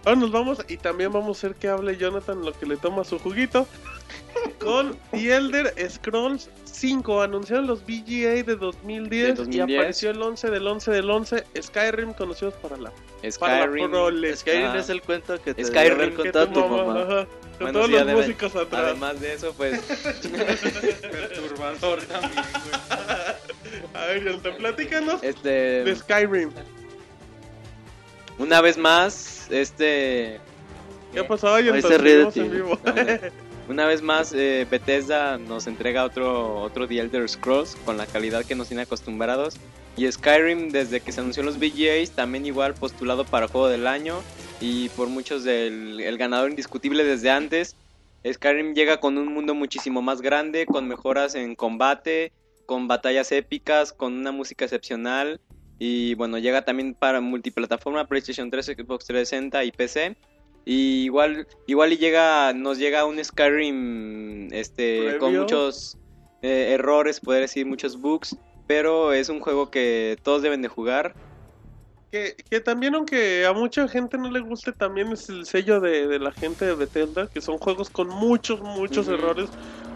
Ahora 0.06 0.20
nos 0.20 0.32
vamos 0.32 0.60
y 0.68 0.78
también 0.78 1.12
vamos 1.12 1.36
a 1.38 1.40
hacer 1.40 1.56
que 1.58 1.68
hable 1.68 1.98
Jonathan 1.98 2.42
lo 2.44 2.54
que 2.54 2.68
le 2.68 2.78
toma 2.78 3.04
su 3.04 3.18
juguito. 3.18 3.68
Con 4.60 4.98
The 5.12 5.36
Elder 5.36 5.74
Scrolls 5.90 6.50
5. 6.66 7.22
Anunciaron 7.22 7.68
los 7.68 7.82
VGA 7.84 8.44
de 8.44 8.56
2010, 8.56 9.24
De 9.24 9.30
y 9.30 9.36
2010. 9.36 9.80
apareció 9.80 10.10
el 10.12 10.22
11 10.22 10.50
del 10.52 10.68
11 10.68 10.92
del 10.92 11.10
11. 11.10 11.44
Skyrim 11.62 12.14
conocidos 12.14 12.54
para 12.56 12.78
la, 12.78 12.92
para 13.40 13.66
la 13.66 13.72
Skyrim. 13.72 14.36
Skyrim 14.36 14.66
Ah. 14.68 14.78
es 14.80 14.90
el 14.90 15.02
cuento 15.02 15.42
que 15.42 15.54
te 15.54 15.64
Skyrim, 15.66 16.16
contado 16.16 16.48
tu 16.50 16.60
mamá, 16.60 16.84
mamá. 16.84 17.06
con 17.06 17.28
Bueno, 17.60 17.72
todos 17.74 17.86
sí, 17.86 17.92
los 17.94 18.02
además- 18.02 18.26
músicos 18.28 18.56
atrás. 18.56 18.84
Además 18.86 19.22
de 19.22 19.34
eso, 19.34 19.54
pues 19.54 19.80
Perturbador 21.02 22.02
también, 22.04 22.44
A 23.94 24.06
ver, 24.08 24.24
Jonathan, 24.24 24.56
platícanos 24.58 25.22
de 25.22 25.30
este 25.30 25.96
Skyrim. 25.96 26.50
una 28.38 28.60
vez 28.62 28.78
más 28.78 29.48
este 29.50 30.40
¿Qué 31.14 31.24
pasó? 31.24 31.54
Ay, 31.56 31.70
Ahí 31.70 31.82
se 31.82 31.98
ríe 31.98 32.18
de 32.18 32.26
ti. 32.26 32.40
en 32.42 32.52
vivo. 32.52 32.78
una 33.68 33.86
vez 33.86 34.02
más 34.02 34.34
eh, 34.34 34.68
Bethesda 34.70 35.38
nos 35.38 35.68
entrega 35.68 36.04
otro 36.04 36.62
otro 36.62 36.88
The 36.88 37.00
Elder 37.00 37.28
Scrolls 37.28 37.76
con 37.86 37.98
la 37.98 38.06
calidad 38.06 38.46
que 38.46 38.56
nos 38.56 38.68
tiene 38.68 38.84
acostumbrados 38.84 39.58
y 39.98 40.12
Skyrim 40.12 40.70
desde 40.70 41.00
que 41.00 41.12
se 41.12 41.22
anunció 41.22 41.44
los 41.44 41.58
VGAs 41.58 42.12
también 42.12 42.46
igual 42.46 42.74
postulado 42.74 43.26
para 43.26 43.48
juego 43.48 43.68
del 43.68 43.88
año 43.88 44.22
y 44.60 44.90
por 44.90 45.08
muchos 45.10 45.44
del 45.44 46.00
el 46.00 46.18
ganador 46.18 46.50
indiscutible 46.50 47.04
desde 47.04 47.32
antes. 47.32 47.76
Skyrim 48.30 48.74
llega 48.74 49.00
con 49.00 49.18
un 49.18 49.32
mundo 49.32 49.54
muchísimo 49.54 50.02
más 50.02 50.22
grande, 50.22 50.66
con 50.66 50.88
mejoras 50.88 51.36
en 51.36 51.56
combate, 51.56 52.34
con 52.66 52.88
batallas 52.88 53.32
épicas, 53.32 53.94
con 53.94 54.14
una 54.14 54.32
música 54.32 54.66
excepcional 54.66 55.40
y 55.78 56.14
bueno, 56.16 56.38
llega 56.38 56.64
también 56.64 56.94
para 56.94 57.22
multiplataforma 57.22 58.08
PlayStation 58.08 58.50
3, 58.50 58.66
Xbox 58.66 59.06
360 59.06 59.64
y 59.64 59.72
PC. 59.72 60.16
Y 60.66 61.04
igual, 61.04 61.48
igual 61.68 61.94
y 61.94 61.98
llega, 61.98 62.52
nos 62.54 62.78
llega 62.80 63.06
un 63.06 63.24
Skyrim 63.24 64.52
este, 64.52 65.18
con 65.20 65.36
muchos 65.38 65.98
eh, 66.42 66.72
errores, 66.74 67.20
poder 67.20 67.42
decir, 67.42 67.66
muchos 67.66 68.00
bugs. 68.02 68.36
Pero 68.68 69.14
es 69.14 69.30
un 69.30 69.40
juego 69.40 69.70
que 69.70 70.18
todos 70.24 70.42
deben 70.42 70.64
de 70.64 70.68
jugar. 70.68 71.14
Que, 72.12 72.36
que 72.50 72.62
también, 72.62 72.96
aunque 72.96 73.46
a 73.46 73.54
mucha 73.54 73.88
gente 73.88 74.18
no 74.18 74.32
le 74.32 74.40
guste, 74.40 74.72
también 74.72 75.12
es 75.12 75.30
el 75.30 75.46
sello 75.46 75.80
de, 75.82 76.08
de 76.08 76.18
la 76.18 76.32
gente 76.32 76.66
de 76.66 76.74
Bethesda, 76.74 77.28
que 77.28 77.42
son 77.42 77.58
juegos 77.60 77.90
con 77.92 78.08
muchos, 78.08 78.62
muchos 78.62 79.08
errores, 79.08 79.50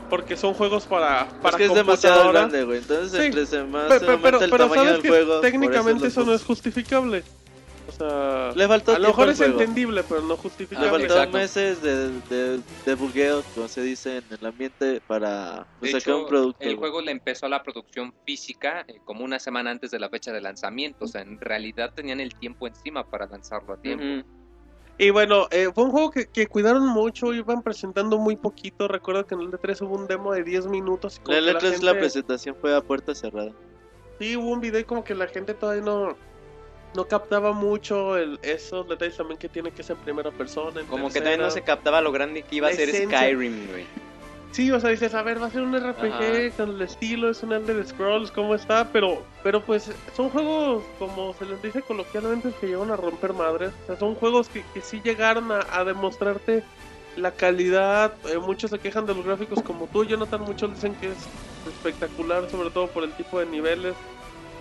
porque 0.09 0.35
son 0.35 0.53
juegos 0.53 0.85
para, 0.85 1.21
Es 1.21 1.33
para 1.41 1.57
que 1.57 1.65
es 1.65 1.73
demasiado 1.73 2.31
grande, 2.31 2.63
güey. 2.63 2.79
Entonces, 2.79 3.19
Sí. 3.19 3.27
entre 3.27 3.45
se 3.45 3.63
más 3.63 3.91
se 3.91 3.99
pero, 4.01 4.13
el 4.39 4.49
pero 4.51 4.65
tamaño 4.65 4.73
sabes 4.75 4.91
del 4.93 5.01
que 5.01 5.07
juego. 5.09 5.31
por 5.33 5.41
técnicamente 5.41 6.07
eso 6.07 6.25
no 6.25 6.33
es 6.33 6.43
justificable. 6.43 7.23
Sea, 7.99 8.51
Le 8.55 8.67
faltó 8.67 8.95
a 8.95 8.99
lo 8.99 9.07
mejor 9.09 9.29
es 9.29 9.37
juego. 9.37 9.59
entendible, 9.59 10.03
pero 10.07 10.21
no 10.21 10.29
Le 10.29 10.35
justificable. 10.37 10.89
faltó 10.89 11.13
exacto. 11.15 11.37
meses 11.37 11.81
de, 11.81 12.09
de, 12.29 12.59
de 12.85 12.95
bugueo, 12.95 13.43
como 13.53 13.67
se 13.67 13.81
dice 13.81 14.17
en 14.17 14.23
el 14.39 14.45
ambiente, 14.45 15.01
para 15.05 15.67
pues, 15.79 15.91
sacar 15.91 16.01
hecho, 16.13 16.19
un 16.21 16.27
producto. 16.27 16.63
el 16.63 16.77
juego 16.77 17.01
le 17.01 17.11
empezó 17.11 17.45
a 17.47 17.49
la 17.49 17.61
producción 17.61 18.13
física 18.25 18.85
eh, 18.87 18.99
como 19.03 19.25
una 19.25 19.37
semana 19.39 19.71
antes 19.71 19.91
de 19.91 19.99
la 19.99 20.09
fecha 20.09 20.31
de 20.31 20.39
lanzamiento. 20.41 21.05
O 21.05 21.07
sea, 21.07 21.21
en 21.21 21.39
realidad 21.41 21.91
tenían 21.93 22.19
el 22.21 22.33
tiempo 22.35 22.67
encima 22.67 23.03
para 23.09 23.25
lanzarlo 23.27 23.73
a 23.73 23.77
tiempo. 23.81 24.25
Y 24.97 25.11
bueno, 25.11 25.47
eh, 25.51 25.69
fue 25.73 25.85
un 25.85 25.91
juego 25.91 26.11
que, 26.11 26.25
que 26.27 26.47
cuidaron 26.47 26.85
mucho, 26.87 27.33
iban 27.33 27.61
presentando 27.63 28.17
muy 28.17 28.35
poquito. 28.35 28.87
Recuerdo 28.87 29.25
que 29.25 29.35
en 29.35 29.41
el 29.41 29.51
D3 29.51 29.81
hubo 29.85 29.95
un 29.95 30.07
demo 30.07 30.33
de 30.33 30.43
10 30.43 30.67
minutos. 30.67 31.17
y 31.17 31.19
como 31.21 31.37
La 31.37 31.39
que 31.39 31.53
letra 31.53 31.69
es 31.69 31.83
la 31.83 31.91
gente- 31.91 31.99
presentación 32.01 32.55
fue 32.59 32.75
a 32.75 32.81
puerta 32.81 33.15
cerrada. 33.15 33.51
Sí, 34.19 34.35
hubo 34.35 34.49
un 34.51 34.59
video 34.59 34.81
y 34.81 34.83
como 34.83 35.03
que 35.05 35.15
la 35.15 35.27
gente 35.27 35.53
todavía 35.53 35.83
no, 35.83 36.17
no 36.95 37.07
captaba 37.07 37.51
mucho 37.53 38.17
el, 38.17 38.39
esos 38.41 38.87
detalles 38.87 39.17
también 39.17 39.37
que 39.37 39.49
tiene 39.49 39.71
que 39.71 39.83
ser 39.83 39.95
en 39.97 40.03
primera 40.03 40.31
persona. 40.31 40.81
en 40.81 40.87
Como 40.87 41.09
que 41.09 41.21
también 41.21 41.41
no 41.41 41.51
se 41.51 41.61
captaba 41.61 42.01
lo 42.01 42.11
grande 42.11 42.41
que 42.43 42.55
iba 42.57 42.67
a 42.69 42.73
ser. 42.73 42.89
Skyrim, 42.89 43.67
güey. 43.69 43.85
Sí, 44.51 44.71
o 44.71 44.79
sea, 44.79 44.89
dices, 44.89 45.13
a 45.13 45.21
ver, 45.21 45.39
va 45.39 45.45
a 45.45 45.51
ser 45.51 45.61
un 45.61 45.77
RPG 45.77 46.05
Ajá. 46.11 46.57
con 46.57 46.69
el 46.71 46.81
estilo, 46.81 47.29
es 47.29 47.43
un 47.43 47.53
Elder 47.53 47.85
Scrolls, 47.85 48.31
¿cómo 48.31 48.55
está? 48.55 48.91
Pero, 48.91 49.21
pero 49.43 49.61
pues 49.61 49.91
son 50.15 50.29
juegos, 50.31 50.83
como 50.97 51.35
se 51.35 51.45
les 51.45 51.61
dice 51.61 51.83
coloquialmente, 51.83 52.51
que 52.59 52.65
llevan 52.67 52.89
a 52.89 52.95
romper 52.95 53.33
madres. 53.33 53.71
O 53.83 53.85
sea, 53.85 53.97
son 53.97 54.15
juegos 54.15 54.49
que, 54.49 54.63
que 54.73 54.81
sí 54.81 55.01
llegaron 55.03 55.51
a, 55.51 55.59
a 55.71 55.83
demostrarte 55.83 56.63
la 57.15 57.31
calidad. 57.31 58.13
eh, 58.27 58.39
muchos 58.39 58.71
se 58.71 58.79
quejan 58.79 59.05
de 59.05 59.13
los 59.13 59.23
gráficos 59.23 59.61
como 59.61 59.85
tú, 59.87 60.03
Jonathan, 60.03 60.41
muchos 60.41 60.73
dicen 60.73 60.95
que 60.95 61.07
es 61.11 61.17
espectacular, 61.67 62.49
sobre 62.49 62.71
todo 62.71 62.87
por 62.87 63.03
el 63.03 63.11
tipo 63.13 63.39
de 63.39 63.45
niveles. 63.45 63.93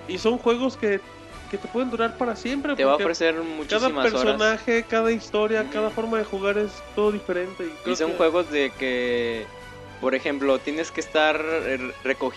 Y 0.06 0.18
son 0.18 0.36
juegos 0.36 0.76
que, 0.76 1.00
que 1.48 1.58
te 1.58 1.68
pueden 1.68 1.90
durar 1.90 2.16
para 2.16 2.36
siempre. 2.36 2.74
Te 2.76 2.84
va 2.84 2.92
a 2.92 2.96
ofrecer 2.96 3.34
cada 3.34 3.44
muchísimas 3.44 3.90
horas. 3.90 4.12
personaje, 4.12 4.84
cada 4.84 5.10
historia, 5.12 5.68
cada 5.70 5.90
forma 5.90 6.18
de 6.18 6.24
jugar 6.24 6.58
es 6.58 6.82
todo 6.94 7.12
diferente. 7.12 7.64
Y, 7.66 7.70
creo 7.82 7.92
Y 7.92 7.96
son 7.96 8.10
que- 8.12 8.16
juegos 8.18 8.50
de 8.50 8.70
que, 8.78 9.46
por 10.00 10.14
ejemplo, 10.14 10.58
tienes 10.58 10.90
que 10.92 11.00
estar, 11.00 11.40
eh, 11.66 11.78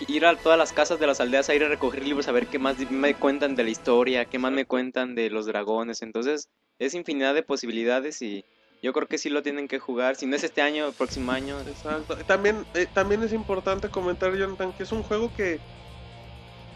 ir 0.08 0.26
a 0.26 0.36
todas 0.36 0.58
las 0.58 0.72
casas 0.72 0.98
de 0.98 1.06
las 1.06 1.20
aldeas 1.20 1.48
a 1.48 1.54
ir 1.54 1.62
a 1.64 1.68
recoger 1.68 2.04
libros 2.04 2.28
a 2.28 2.32
ver 2.32 2.46
qué 2.48 2.58
más 2.58 2.76
me 2.90 3.14
cuentan 3.14 3.54
de 3.54 3.64
la 3.64 3.70
historia, 3.70 4.24
qué 4.24 4.38
más 4.38 4.52
me 4.52 4.64
cuentan 4.64 5.14
de 5.14 5.30
los 5.30 5.46
dragones. 5.46 6.02
Entonces, 6.02 6.48
es 6.78 6.94
infinidad 6.94 7.34
de 7.34 7.42
posibilidades 7.42 8.20
y 8.22 8.44
yo 8.82 8.92
creo 8.92 9.06
que 9.06 9.18
sí 9.18 9.30
lo 9.30 9.42
tienen 9.42 9.68
que 9.68 9.78
jugar. 9.78 10.16
Si 10.16 10.26
no 10.26 10.34
es 10.34 10.42
este 10.42 10.60
año, 10.60 10.88
el 10.88 10.94
próximo 10.94 11.30
año. 11.30 11.60
Exacto. 11.60 12.16
También, 12.26 12.64
eh, 12.74 12.86
también 12.92 13.22
es 13.22 13.32
importante 13.32 13.88
comentar, 13.90 14.34
Jonathan, 14.34 14.72
que 14.72 14.82
es 14.82 14.90
un 14.90 15.04
juego 15.04 15.30
que, 15.32 15.60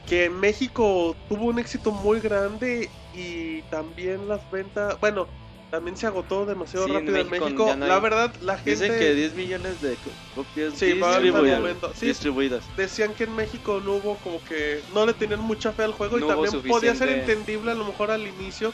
que 0.08 0.24
en 0.26 0.38
México 0.38 1.16
tuvo 1.28 1.46
un 1.46 1.58
éxito 1.58 1.90
muy 1.92 2.20
grande 2.20 2.88
y 3.14 3.62
también 3.62 4.28
las 4.28 4.48
ventas, 4.50 4.98
bueno, 5.00 5.26
también 5.70 5.96
se 5.96 6.06
agotó 6.06 6.46
demasiado 6.46 6.86
Sí, 6.86 6.92
rápido 6.92 7.16
en 7.16 7.28
México 7.28 7.74
no. 7.76 7.86
La 7.86 7.98
verdad, 7.98 8.32
la 8.40 8.56
gente 8.56 8.70
Dicen 8.84 8.98
que 8.98 9.14
10 9.14 9.34
millones 9.34 9.80
de 9.82 9.96
co- 9.96 10.10
copias 10.36 10.74
Sí, 10.74 10.92
distribuidas. 10.92 11.76
Sí. 11.96 12.06
distribuidas. 12.06 12.64
decían 12.76 13.14
que 13.14 13.24
en 13.24 13.34
México 13.34 13.80
no 13.84 13.94
hubo 13.94 14.16
como 14.18 14.42
que 14.44 14.80
no 14.94 15.04
le 15.06 15.12
tenían 15.12 15.40
mucha 15.40 15.72
fe 15.72 15.82
al 15.82 15.92
juego 15.92 16.18
No 16.18 16.26
y 16.26 16.28
también 16.28 16.62
podía 16.68 16.94
ser 16.94 17.08
entendible 17.08 17.72
a 17.72 17.74
lo 17.74 17.84
mejor 17.84 18.10
al 18.12 18.26
inicio 18.26 18.72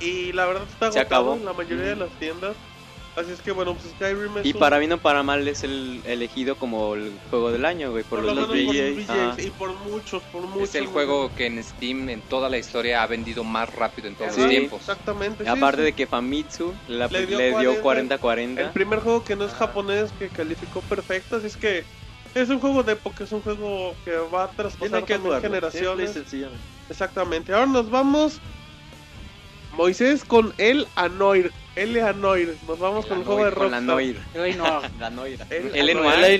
y 0.00 0.32
la 0.32 0.46
verdad 0.46 0.64
está 0.68 0.90
Se 0.90 0.98
agotado 0.98 1.22
acabó. 1.32 1.36
en 1.36 1.44
la 1.44 1.52
mayoría 1.52 1.84
de 1.86 1.96
las 1.96 2.10
tiendas. 2.18 2.56
Así 3.14 3.30
es 3.30 3.42
que 3.42 3.52
bueno, 3.52 3.74
pues 3.74 3.92
Skyrim 3.92 4.38
es 4.38 4.46
Y 4.46 4.52
un- 4.54 4.58
para 4.58 4.78
mí 4.78 4.86
no 4.86 4.96
para 4.96 5.22
mal 5.22 5.46
es 5.46 5.64
el 5.64 6.00
elegido 6.06 6.56
como 6.56 6.94
el 6.94 7.12
juego 7.28 7.52
del 7.52 7.66
año, 7.66 7.90
güey, 7.90 8.04
por, 8.04 8.20
por 8.20 8.28
lo 8.28 8.34
los 8.34 8.48
los 8.48 8.56
VGAs. 8.74 9.10
Ajá. 9.10 9.42
y 9.42 9.50
por 9.50 9.74
muchos, 9.74 10.22
por 10.32 10.42
muchos. 10.46 10.70
Es 10.70 10.74
el 10.76 10.86
juego 10.86 11.30
que 11.36 11.44
en 11.46 11.62
Steam 11.62 12.08
en 12.08 12.22
toda 12.22 12.48
la 12.48 12.56
historia 12.56 13.02
ha 13.02 13.06
vendido 13.06 13.44
más 13.44 13.68
rápido 13.74 14.08
en 14.08 14.14
todos 14.16 14.30
Ajá, 14.32 14.40
los 14.40 14.48
tiempos. 14.50 14.80
Exactamente. 14.80 15.44
sí, 15.44 15.50
Aparte 15.50 15.78
sí. 15.82 15.84
de 15.84 15.92
que 15.92 16.06
Famitsu 16.06 16.72
la- 16.88 17.08
Le 17.08 17.26
dio 17.26 17.38
dio 17.60 17.82
40. 17.82 18.18
40-40. 18.18 18.60
El 18.62 18.70
primer 18.70 19.00
juego 19.00 19.22
que 19.24 19.36
no 19.36 19.44
es 19.44 19.52
japonés 19.52 20.10
que 20.18 20.30
calificó 20.30 20.80
perfecto, 20.80 21.36
así 21.36 21.48
es 21.48 21.56
que 21.58 21.84
es 22.34 22.48
un 22.48 22.60
juego 22.60 22.82
de 22.82 22.92
época, 22.92 23.24
es 23.24 23.32
un 23.32 23.42
juego 23.42 23.94
que 24.06 24.12
va 24.16 24.44
a 24.44 24.48
traspasar 24.48 25.04
que 25.04 25.18
jugarlo. 25.18 25.42
generaciones. 25.42 26.16
Exactamente. 26.88 27.52
Ahora 27.52 27.66
nos 27.66 27.90
vamos, 27.90 28.38
Moisés, 29.76 30.24
con 30.24 30.54
el 30.56 30.86
Anoir. 30.96 31.52
Anoir. 31.76 32.56
Nos 32.68 32.78
vamos 32.78 33.06
con 33.06 33.18
el 33.18 33.24
juego 33.24 33.44
de 33.44 33.52
Con 33.52 33.70
la 33.70 33.80
Rockstar. 33.80 33.82
Noir. 33.82 34.20
La 35.00 35.10
Noir. 35.10 35.38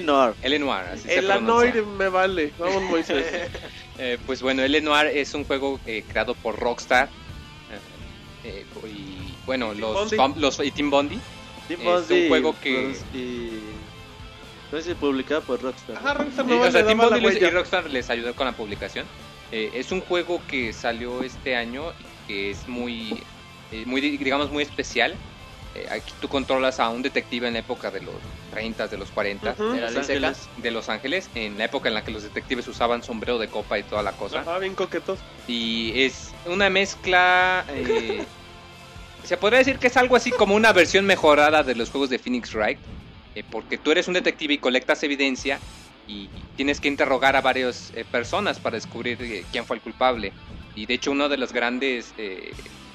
Noir. 0.02 0.34
LA 0.42 0.58
Noir. 0.58 1.32
Anoir 1.32 1.84
me 1.86 2.08
vale. 2.08 2.52
Vamos, 2.58 2.82
Moisés. 2.84 3.24
Eh, 3.98 4.18
pues 4.26 4.40
bueno, 4.40 4.62
El 4.62 4.82
Noir 4.82 5.06
es 5.08 5.34
un 5.34 5.44
juego 5.44 5.78
eh, 5.86 6.02
creado 6.08 6.34
por 6.34 6.58
Rockstar. 6.58 7.10
eh, 8.42 8.64
eh, 8.82 8.88
y 8.88 9.34
bueno, 9.44 9.74
los, 9.74 10.16
Bondi. 10.16 10.40
los 10.40 10.58
y 10.60 10.70
Team 10.70 10.90
Bondi. 10.90 11.20
Team 11.68 11.80
Es 11.82 12.10
un 12.10 12.28
juego 12.28 12.56
que- 12.60 12.86
pues, 12.86 13.04
y... 13.14 13.60
No 14.72 14.78
sé 14.78 14.84
si 14.84 14.94
publicado 14.94 15.42
por 15.42 15.60
Rockstar. 15.60 15.96
Ajá, 15.96 16.14
Rockstar 16.14 16.46
no 16.46 16.60
o 16.62 16.70
sea, 16.70 16.84
Team 16.86 16.98
la 16.98 17.08
Bondi 17.08 17.36
y. 17.38 17.50
Rockstar 17.50 17.90
les 17.90 18.08
ayudó 18.08 18.34
con 18.34 18.46
la 18.46 18.52
publicación. 18.52 19.06
Eh, 19.52 19.70
es 19.74 19.92
un 19.92 20.00
juego 20.00 20.40
que 20.48 20.72
salió 20.72 21.22
este 21.22 21.54
año 21.54 21.90
y 21.92 22.26
que 22.26 22.50
es 22.50 22.66
muy, 22.66 23.22
eh, 23.72 23.84
muy 23.86 24.00
digamos, 24.00 24.50
muy 24.50 24.62
especial. 24.62 25.14
Eh, 25.74 25.86
aquí 25.90 26.12
tú 26.20 26.28
controlas 26.28 26.78
a 26.80 26.90
un 26.90 27.00
detective 27.00 27.46
en 27.48 27.54
la 27.54 27.60
época 27.60 27.90
de 27.90 28.02
los 28.02 28.14
30, 28.50 28.88
de 28.88 28.98
los 28.98 29.10
40, 29.10 29.52
Ujú. 29.52 29.72
De 29.72 29.80
la 29.80 29.90
Los. 29.90 29.96
Ángeles. 30.08 30.48
de 30.58 30.70
Los 30.70 30.88
Ángeles, 30.90 31.30
en 31.34 31.56
la 31.56 31.64
época 31.64 31.88
en 31.88 31.94
la 31.94 32.04
que 32.04 32.10
los 32.10 32.22
detectives 32.22 32.68
usaban 32.68 33.02
sombrero 33.02 33.38
de 33.38 33.48
copa 33.48 33.78
y 33.78 33.82
toda 33.82 34.02
la 34.02 34.12
cosa. 34.12 34.40
Ajá, 34.40 34.58
bien 34.58 34.74
coquetos. 34.74 35.18
Y 35.48 35.92
es 36.02 36.30
una 36.44 36.68
mezcla. 36.68 37.64
eh, 37.70 38.22
se 39.24 39.36
podría 39.38 39.60
decir 39.60 39.78
que 39.78 39.86
es 39.86 39.96
algo 39.96 40.16
así 40.16 40.30
como 40.30 40.54
una 40.54 40.72
versión 40.72 41.06
mejorada 41.06 41.62
de 41.62 41.74
los 41.74 41.88
juegos 41.90 42.10
de 42.10 42.18
Phoenix 42.18 42.52
Wright. 42.54 42.78
eh, 43.34 43.42
porque 43.50 43.78
tú 43.78 43.90
eres 43.92 44.08
un 44.08 44.14
detective 44.14 44.52
y 44.54 44.58
colectas 44.58 45.02
evidencia 45.04 45.58
y 46.06 46.28
tienes 46.56 46.80
que 46.80 46.88
interrogar 46.88 47.34
a 47.36 47.40
varias 47.40 47.92
eh, 47.94 48.04
personas 48.04 48.58
para 48.58 48.76
descubrir 48.76 49.16
eh, 49.22 49.44
quién 49.50 49.64
fue 49.64 49.76
el 49.76 49.82
culpable. 49.82 50.34
Y 50.74 50.84
de 50.84 50.94
hecho, 50.94 51.12
uno 51.12 51.30
de 51.30 51.38
los 51.38 51.52
grandes 51.52 52.12
eh, 52.18 52.52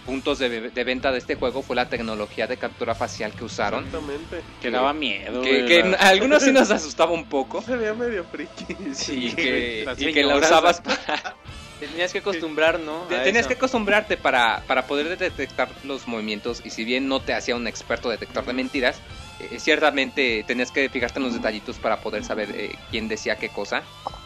puntos 0.08 0.40
de, 0.40 0.70
de 0.72 0.84
venta 0.86 1.12
de 1.12 1.18
este 1.18 1.36
juego 1.36 1.62
fue 1.62 1.76
la 1.76 1.90
tecnología 1.90 2.48
de 2.48 2.56
captura 2.58 2.96
facial 2.96 3.34
que 3.34 3.44
usaron. 3.44 3.86
Exactamente. 3.86 4.42
Que 4.62 4.72
daba 4.72 4.94
miedo. 4.94 5.42
Que, 5.42 5.66
que 5.66 5.96
a 6.00 6.08
algunos 6.08 6.42
sí 6.42 6.52
nos 6.54 6.72
asustaba 6.80 7.12
un 7.12 7.26
poco. 7.26 7.62
Se 7.62 7.76
veía 7.76 7.94
medio 7.94 8.24
friki. 8.24 8.66
Y 9.12 9.32
que, 9.34 9.84
Las 9.86 10.02
y 10.02 10.14
que 10.14 10.24
la 10.24 10.38
usabas 10.38 10.80
para, 10.88 11.36
Te 11.80 11.88
tenías 11.88 12.12
que 12.14 12.20
acostumbrar, 12.20 12.80
¿no? 12.80 13.04
A 13.04 13.08
Tenías 13.10 13.42
eso. 13.42 13.50
que 13.50 13.54
acostumbrarte 13.56 14.16
para, 14.18 14.64
para 14.66 14.88
poder 14.88 15.18
detectar 15.18 15.68
los 15.84 16.08
movimientos 16.08 16.62
y 16.66 16.70
si 16.72 16.86
bien 16.86 17.08
no 17.10 17.20
te 17.20 17.34
hacía 17.34 17.56
un 17.58 17.68
experto 17.68 18.10
detector 18.10 18.46
de 18.46 18.54
mentiras, 18.54 19.00
eh, 19.42 19.60
ciertamente 19.60 20.44
tenías 20.48 20.72
que 20.72 20.90
fijarte 20.90 21.20
en 21.20 21.26
los 21.26 21.34
detallitos 21.34 21.78
para 21.78 22.00
poder 22.00 22.24
saber 22.24 22.50
eh, 22.56 22.76
quién 22.90 23.08
decía 23.10 23.36
qué 23.36 23.50
cosa. 23.50 23.84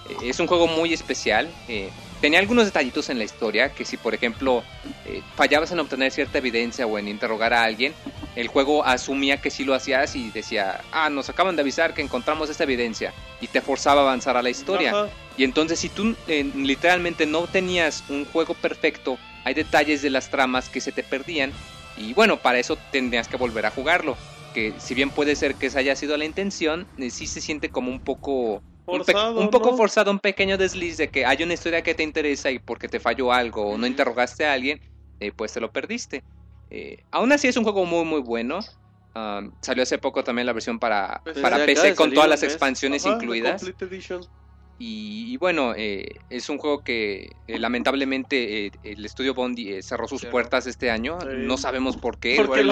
Eh, 0.09 0.29
es 0.29 0.39
un 0.39 0.47
juego 0.47 0.67
muy 0.67 0.93
especial. 0.93 1.49
eh, 1.67 1.89
tenía 2.21 2.39
algunos 2.39 2.65
detallitos 2.65 3.09
en 3.09 3.17
la 3.17 3.23
historia 3.23 3.73
que 3.73 3.83
si 3.83 3.97
por 3.97 4.13
ejemplo 4.13 4.63
eh, 5.05 5.21
fallabas 5.35 5.71
en 5.71 5.79
obtener 5.79 6.11
cierta 6.11 6.37
evidencia 6.37 6.85
o 6.85 6.97
en 6.97 7.07
interrogar 7.07 7.53
a 7.53 7.63
alguien, 7.63 7.93
el 8.35 8.47
juego 8.47 8.85
asumía 8.85 9.41
que 9.41 9.49
sí 9.49 9.65
lo 9.65 9.73
hacías 9.73 10.15
y 10.15 10.29
decía, 10.29 10.81
ah, 10.91 11.09
nos 11.09 11.29
acaban 11.29 11.55
de 11.55 11.63
avisar 11.63 11.93
que 11.93 12.01
encontramos 12.01 12.49
esta 12.49 12.63
evidencia 12.63 13.13
y 13.41 13.47
te 13.47 13.59
forzaba 13.59 14.01
a 14.01 14.03
avanzar 14.05 14.37
a 14.37 14.41
la 14.41 14.49
historia. 14.49 14.91
Ajá. 14.91 15.09
Y 15.37 15.43
entonces 15.43 15.79
si 15.79 15.89
tú 15.89 16.15
eh, 16.27 16.49
literalmente 16.55 17.25
no 17.25 17.47
tenías 17.47 18.03
un 18.09 18.25
juego 18.25 18.53
perfecto, 18.53 19.17
hay 19.43 19.53
detalles 19.53 20.01
de 20.01 20.09
las 20.09 20.29
tramas 20.29 20.69
que 20.69 20.81
se 20.81 20.91
te 20.91 21.03
perdían. 21.03 21.51
Y 21.97 22.13
bueno, 22.13 22.37
para 22.37 22.59
eso 22.59 22.77
tendrías 22.91 23.27
que 23.27 23.37
volver 23.37 23.65
a 23.65 23.71
jugarlo. 23.71 24.17
Que 24.53 24.73
si 24.77 24.93
bien 24.93 25.09
puede 25.09 25.35
ser 25.35 25.55
que 25.55 25.67
esa 25.67 25.79
haya 25.79 25.95
sido 25.95 26.17
la 26.17 26.25
intención, 26.25 26.87
eh, 26.97 27.09
sí 27.09 27.27
se 27.27 27.41
siente 27.41 27.69
como 27.69 27.89
un 27.89 27.99
poco... 27.99 28.61
un 28.91 29.03
pe- 29.03 29.13
Forzado, 29.13 29.41
un 29.41 29.49
poco 29.49 29.71
¿no? 29.71 29.77
forzado, 29.77 30.11
un 30.11 30.19
pequeño 30.19 30.57
desliz 30.57 30.97
de 30.97 31.09
que 31.09 31.25
hay 31.25 31.43
una 31.43 31.53
historia 31.53 31.81
que 31.81 31.95
te 31.95 32.03
interesa 32.03 32.51
y 32.51 32.59
porque 32.59 32.87
te 32.87 32.99
falló 32.99 33.31
algo 33.31 33.71
o 33.71 33.77
no 33.77 33.87
interrogaste 33.87 34.45
a 34.45 34.53
alguien, 34.53 34.79
eh, 35.19 35.31
pues 35.31 35.53
te 35.53 35.61
lo 35.61 35.71
perdiste. 35.71 36.23
Eh, 36.69 36.97
aún 37.11 37.31
así 37.31 37.47
es 37.47 37.57
un 37.57 37.63
juego 37.63 37.85
muy 37.85 38.05
muy 38.05 38.21
bueno. 38.21 38.59
Um, 39.13 39.51
salió 39.61 39.83
hace 39.83 39.97
poco 39.97 40.23
también 40.23 40.45
la 40.45 40.53
versión 40.53 40.79
para, 40.79 41.21
Pues 41.23 41.37
para 41.39 41.65
PC 41.65 41.95
con 41.95 42.13
todas 42.13 42.29
las 42.29 42.43
mes. 42.43 42.53
expansiones 42.53 43.05
Ajá, 43.05 43.15
incluidas. 43.15 43.61
Y, 44.83 45.31
y 45.31 45.37
bueno, 45.37 45.73
eh, 45.77 46.07
es 46.31 46.49
un 46.49 46.57
juego 46.57 46.83
que 46.83 47.35
eh, 47.47 47.59
lamentablemente 47.59 48.65
eh, 48.65 48.71
el 48.83 49.05
estudio 49.05 49.35
Bondi 49.35 49.73
eh, 49.73 49.83
cerró 49.83 50.07
sus 50.07 50.25
puertas 50.25 50.65
este 50.65 50.89
año. 50.89 51.19
Sí. 51.21 51.27
No 51.37 51.57
sabemos 51.57 51.97
por 51.97 52.17
qué. 52.19 52.35
Porque 52.43 52.63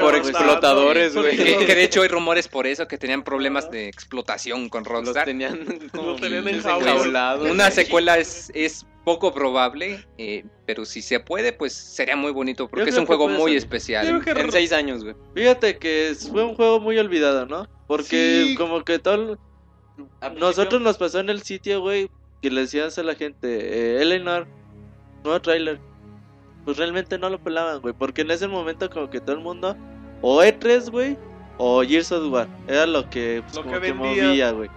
Por 0.00 0.14
explotadores, 0.14 1.16
güey. 1.16 1.36
Que, 1.66 1.74
de 1.74 1.82
hecho 1.82 2.02
hay 2.02 2.08
rumores 2.08 2.46
por 2.46 2.68
eso, 2.68 2.86
que 2.86 2.96
tenían 2.96 3.24
problemas 3.24 3.70
de 3.72 3.88
explotación 3.88 4.68
con 4.68 4.84
Los 4.84 4.92
Rockstar. 4.92 5.24
tenían 5.24 5.58
como 5.92 6.14
tenían 6.14 6.46
enjaulados. 6.46 7.50
Una 7.50 7.72
secuela 7.72 8.18
es, 8.18 8.52
es 8.54 8.86
poco 9.04 9.32
probable, 9.34 10.04
eh, 10.18 10.44
pero 10.66 10.84
si 10.84 11.02
se 11.02 11.18
puede, 11.18 11.52
pues 11.52 11.72
sería 11.72 12.14
muy 12.14 12.30
bonito, 12.30 12.68
porque 12.68 12.90
es 12.90 12.96
un 12.98 13.06
juego 13.06 13.26
muy 13.28 13.40
salir. 13.52 13.56
especial. 13.56 14.22
En 14.26 14.52
seis 14.52 14.70
años, 14.72 15.02
güey. 15.02 15.16
Fíjate 15.34 15.78
que 15.78 16.14
fue 16.30 16.44
un 16.44 16.54
juego 16.54 16.78
muy 16.78 16.98
olvidado, 16.98 17.46
¿no? 17.46 17.66
Porque 17.88 18.44
Sí. 18.48 18.54
como 18.54 18.84
que 18.84 18.98
todo... 18.98 19.38
Nosotros 20.38 20.80
nos 20.80 20.96
pasó 20.98 21.20
en 21.20 21.30
el 21.30 21.42
sitio, 21.42 21.80
güey, 21.80 22.10
que 22.42 22.50
le 22.50 22.62
decías 22.62 22.98
a 22.98 23.02
la 23.02 23.14
gente, 23.14 23.48
eh, 23.48 24.02
Eleanor, 24.02 24.46
nuevo 25.24 25.40
trailer. 25.40 25.80
Pues 26.64 26.76
realmente 26.76 27.18
no 27.18 27.30
lo 27.30 27.38
pelaban, 27.42 27.80
güey, 27.80 27.94
porque 27.94 28.22
en 28.22 28.30
ese 28.30 28.46
momento 28.46 28.90
como 28.90 29.08
que 29.08 29.20
todo 29.20 29.36
el 29.36 29.42
mundo, 29.42 29.76
o 30.20 30.42
E3, 30.42 30.90
güey, 30.90 31.16
o 31.56 31.82
Gears 31.82 32.12
of 32.12 32.30
War, 32.30 32.46
era 32.66 32.86
lo 32.86 33.08
que, 33.08 33.42
pues, 33.42 33.56
Lo 33.56 33.62
como 33.64 33.80
que 33.80 33.92
movía, 33.92 34.50
güey. 34.52 34.70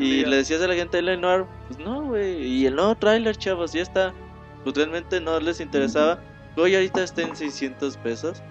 Y 0.00 0.24
le 0.24 0.36
decías 0.36 0.60
a 0.62 0.68
la 0.68 0.74
gente 0.74 0.98
Eleanor, 0.98 1.46
pues 1.68 1.78
no, 1.80 2.02
güey, 2.02 2.42
y 2.44 2.66
el 2.66 2.76
nuevo 2.76 2.94
trailer, 2.96 3.36
chavos, 3.36 3.72
ya 3.72 3.82
está. 3.82 4.12
Pues 4.64 4.76
realmente 4.76 5.20
no 5.20 5.40
les 5.40 5.60
interesaba. 5.60 6.20
Hoy 6.56 6.74
ahorita 6.74 7.02
está 7.04 7.22
en 7.22 7.34
600 7.34 7.96
pesos. 7.98 8.42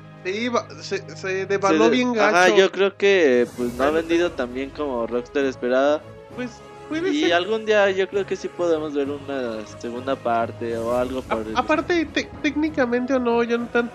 Se, 0.81 1.15
se 1.15 1.45
devaló 1.45 1.85
Se- 1.85 1.89
bien 1.91 2.13
gacho. 2.13 2.35
Ajá, 2.37 2.49
yo 2.49 2.71
creo 2.71 2.97
que 2.97 3.47
pues 3.55 3.73
no 3.73 3.83
ha 3.83 3.91
vendido 3.91 4.31
tan 4.31 4.53
bien 4.53 4.69
como 4.71 5.05
Rockstar 5.07 5.45
esperaba. 5.45 6.01
Pues 6.37 6.51
puede 6.87 7.09
Y 7.09 7.21
ser. 7.23 7.33
algún 7.33 7.65
día 7.65 7.89
yo 7.91 8.07
creo 8.07 8.25
que 8.25 8.35
sí 8.37 8.47
podemos 8.47 8.93
ver 8.93 9.09
una 9.09 9.65
segunda 9.79 10.15
parte 10.15 10.77
o 10.77 10.95
algo 10.95 11.19
A- 11.19 11.35
por 11.35 11.47
el 11.47 11.57
aparte, 11.57 12.05
te- 12.05 12.29
técnicamente 12.41 13.13
o 13.15 13.19
no, 13.19 13.43
Jonathan, 13.43 13.91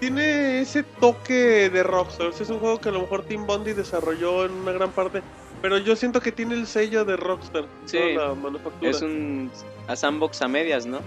tiene 0.00 0.60
ese 0.60 0.82
toque 0.82 1.70
de 1.70 1.82
Rockstar. 1.84 2.26
Es 2.38 2.50
un 2.50 2.58
juego 2.58 2.78
que 2.80 2.88
a 2.90 2.92
lo 2.92 3.00
mejor 3.00 3.22
Team 3.22 3.46
Bondi 3.46 3.72
desarrolló 3.72 4.44
en 4.44 4.52
una 4.52 4.72
gran 4.72 4.90
parte. 4.90 5.22
Pero 5.62 5.78
yo 5.78 5.96
siento 5.96 6.20
que 6.20 6.30
tiene 6.32 6.54
el 6.56 6.66
sello 6.66 7.06
de 7.06 7.16
Rockstar. 7.16 7.64
Sí. 7.86 7.96
toda 7.96 8.28
la 8.28 8.34
manufactura. 8.34 8.90
Es 8.90 9.00
un 9.00 9.50
a 9.86 9.96
sandbox 9.96 10.42
a 10.42 10.48
medias, 10.48 10.84
¿no? 10.84 10.98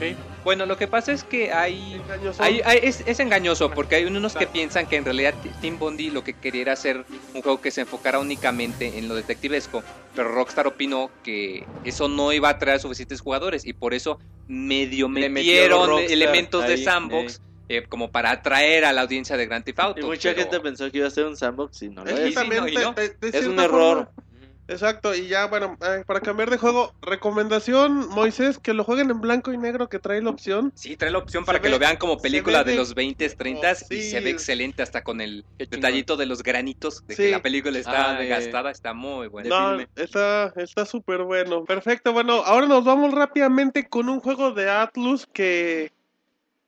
Sí. 0.00 0.16
Bueno, 0.42 0.64
lo 0.66 0.76
que 0.78 0.88
pasa 0.88 1.12
es 1.12 1.22
que 1.22 1.52
hay... 1.52 1.94
Engañoso. 1.94 2.42
hay- 2.42 2.62
hay- 2.64 2.80
es, 2.82 3.02
es 3.06 3.20
engañoso 3.20 3.70
porque 3.70 3.96
hay 3.96 4.06
unos 4.06 4.34
que 4.34 4.46
piensan 4.46 4.86
que 4.86 4.96
en 4.96 5.04
realidad 5.04 5.34
Team 5.60 5.78
Bondi 5.78 6.10
lo 6.10 6.24
que 6.24 6.32
quería 6.32 6.62
era 6.62 6.72
hacer 6.72 7.04
un 7.34 7.42
juego 7.42 7.60
que 7.60 7.70
se 7.70 7.82
enfocara 7.82 8.18
únicamente 8.18 8.98
en 8.98 9.06
lo 9.08 9.14
detectivesco, 9.14 9.82
pero 10.16 10.28
Rockstar 10.32 10.66
opinó 10.66 11.10
que 11.22 11.66
eso 11.84 12.08
no 12.08 12.32
iba 12.32 12.48
a 12.48 12.52
atraer 12.52 12.80
suficientes 12.80 13.20
jugadores 13.20 13.66
y 13.66 13.74
por 13.74 13.92
eso 13.94 14.18
medio 14.48 15.08
Le 15.10 15.28
metieron 15.28 15.88
Rockstar 15.90 16.10
elementos 16.12 16.66
de 16.66 16.78
sandbox 16.78 17.40
eh, 17.68 17.84
como 17.88 18.10
para 18.10 18.30
atraer 18.32 18.84
a 18.86 18.92
la 18.92 19.02
audiencia 19.02 19.36
de 19.36 19.46
Grand 19.46 19.64
Theft 19.64 19.78
Auto. 19.78 20.00
Y 20.00 20.04
mucha 20.04 20.30
pero- 20.30 20.42
gente 20.42 20.58
pensó 20.60 20.90
que 20.90 20.98
iba 20.98 21.06
a 21.06 21.10
ser 21.10 21.26
un 21.26 21.36
sandbox 21.36 21.82
y 21.82 21.88
no 21.90 22.04
lo 22.04 22.10
Es 22.10 22.18
es. 22.18 22.28
sí, 22.30 22.34
también 22.34 22.62
no, 22.62 22.68
y 22.68 22.74
de- 22.74 22.82
no. 22.82 22.92
de- 22.94 23.10
de 23.10 23.38
Es 23.38 23.46
un 23.46 23.60
error. 23.60 24.08
forma- 24.08 24.29
Exacto, 24.70 25.14
y 25.14 25.26
ya, 25.26 25.46
bueno, 25.46 25.76
eh, 25.84 26.04
para 26.06 26.20
cambiar 26.20 26.48
de 26.48 26.56
juego, 26.56 26.94
recomendación, 27.02 28.08
Moisés, 28.10 28.58
que 28.58 28.72
lo 28.72 28.84
jueguen 28.84 29.10
en 29.10 29.20
blanco 29.20 29.52
y 29.52 29.58
negro, 29.58 29.88
que 29.88 29.98
trae 29.98 30.22
la 30.22 30.30
opción. 30.30 30.72
Sí, 30.76 30.96
trae 30.96 31.10
la 31.10 31.18
opción 31.18 31.44
para 31.44 31.58
Se 31.58 31.62
que 31.62 31.68
ve- 31.68 31.72
lo 31.72 31.78
vean 31.80 31.96
como 31.96 32.18
película 32.18 32.58
ve 32.60 32.64
de 32.66 32.70
de- 32.72 32.76
los 32.78 32.94
20, 32.94 33.28
30 33.30 33.72
Oh, 33.72 33.94
y 33.94 34.00
se 34.02 34.20
ve 34.20 34.30
excelente 34.30 34.82
hasta 34.82 35.02
con 35.02 35.20
el 35.20 35.44
detallito 35.58 36.16
de 36.16 36.26
los 36.26 36.42
granitos 36.42 37.04
de 37.06 37.16
Sí. 37.16 37.22
que 37.24 37.30
la 37.32 37.42
película 37.42 37.78
está 37.78 38.10
Ah, 38.16 38.20
de- 38.20 38.28
gastada, 38.28 38.70
está 38.70 38.94
muy 38.94 39.26
buena. 39.28 39.48
No, 39.48 39.68
filme. 39.70 39.88
está 39.96 40.52
está 40.56 40.86
súper 40.86 41.24
bueno. 41.24 41.64
Perfecto, 41.64 42.12
bueno, 42.12 42.42
ahora 42.46 42.66
nos 42.66 42.84
vamos 42.84 43.12
rápidamente 43.12 43.88
con 43.88 44.08
un 44.08 44.20
juego 44.20 44.52
de 44.52 44.70
Atlus 44.70 45.26
que 45.32 45.90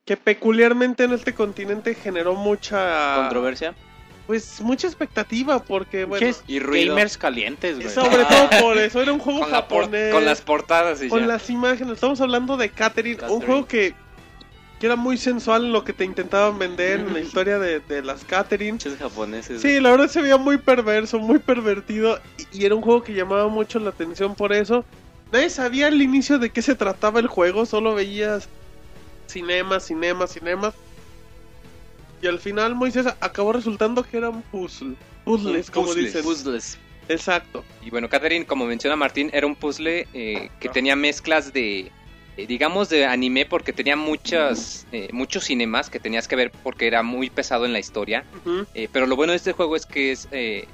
que 0.04 0.16
peculiarmente 0.16 1.04
en 1.04 1.12
este 1.12 1.32
continente 1.32 1.94
generó 1.94 2.34
mucha 2.34 3.14
Controversia 3.20 3.72
pues 4.26 4.60
mucha 4.60 4.86
expectativa 4.86 5.62
porque 5.62 6.04
bueno, 6.04 6.26
y 6.46 6.58
ruido. 6.60 6.94
Gamers 6.94 7.18
calientes, 7.18 7.76
güey. 7.76 7.88
sobre 7.90 8.24
todo 8.24 8.48
por 8.60 8.78
eso 8.78 9.02
era 9.02 9.12
un 9.12 9.18
juego 9.18 9.40
Con, 9.40 9.50
la 9.50 9.56
japonés 9.56 10.12
con 10.14 10.24
las 10.24 10.40
portadas 10.40 11.02
y 11.02 11.08
con 11.08 11.20
ya. 11.20 11.26
las 11.26 11.50
imágenes. 11.50 11.94
Estamos 11.94 12.20
hablando 12.20 12.56
de 12.56 12.68
Catherine, 12.70 13.18
un 13.28 13.40
juego 13.40 13.66
que, 13.66 13.94
que 14.78 14.86
era 14.86 14.96
muy 14.96 15.16
sensual 15.18 15.66
en 15.66 15.72
lo 15.72 15.84
que 15.84 15.92
te 15.92 16.04
intentaban 16.04 16.58
vender 16.58 17.00
en 17.00 17.12
la 17.12 17.20
historia 17.26 17.58
de, 17.58 17.80
de 17.80 18.02
las 18.02 18.24
Catherine. 18.24 18.72
Pinches 18.78 18.96
japoneses. 18.98 19.60
Sí, 19.60 19.80
la 19.80 19.90
verdad 19.90 20.08
se 20.08 20.22
veía 20.22 20.36
muy 20.36 20.56
perverso, 20.58 21.18
muy 21.18 21.38
pervertido 21.38 22.20
y, 22.52 22.60
y 22.60 22.64
era 22.64 22.74
un 22.74 22.82
juego 22.82 23.02
que 23.02 23.14
llamaba 23.14 23.48
mucho 23.48 23.78
la 23.80 23.90
atención 23.90 24.34
por 24.34 24.52
eso. 24.52 24.84
Nadie 25.32 25.50
sabía 25.50 25.86
al 25.88 26.00
inicio 26.00 26.38
de 26.38 26.50
qué 26.50 26.60
se 26.62 26.74
trataba 26.74 27.18
el 27.18 27.26
juego, 27.26 27.64
solo 27.66 27.94
veías 27.94 28.48
cinemas, 29.26 29.86
cinemas, 29.86 30.30
cinemas. 30.32 30.74
Y 32.22 32.26
al 32.28 32.38
final 32.38 32.74
Moisés 32.76 33.06
acabó 33.20 33.52
resultando 33.52 34.02
que 34.04 34.16
era 34.16 34.30
un 34.30 34.42
puzzle. 34.42 34.94
Puzzles, 35.24 35.70
como 35.70 35.88
Puzzles. 35.88 36.06
dices. 36.06 36.22
Puzzles. 36.22 36.78
Exacto. 37.08 37.64
Y 37.84 37.90
bueno, 37.90 38.08
Catherine, 38.08 38.46
como 38.46 38.64
menciona 38.64 38.96
Martín, 38.96 39.28
era 39.32 39.46
un 39.46 39.56
puzzle 39.56 40.06
eh, 40.14 40.48
que 40.60 40.68
tenía 40.68 40.94
mezclas 40.94 41.52
de, 41.52 41.90
eh, 42.36 42.46
digamos, 42.46 42.88
de 42.88 43.06
anime 43.06 43.44
porque 43.44 43.72
tenía 43.72 43.96
muchas, 43.96 44.86
eh, 44.92 45.08
muchos 45.12 45.44
cinemas 45.44 45.90
que 45.90 45.98
tenías 45.98 46.28
que 46.28 46.36
ver 46.36 46.52
porque 46.62 46.86
era 46.86 47.02
muy 47.02 47.28
pesado 47.28 47.64
en 47.66 47.72
la 47.72 47.80
historia. 47.80 48.24
Eh, 48.74 48.88
pero 48.92 49.06
lo 49.06 49.16
bueno 49.16 49.32
de 49.32 49.36
este 49.38 49.52
juego 49.52 49.74
es 49.74 49.84
que 49.84 50.12
es 50.12 50.28
eh, 50.30 50.66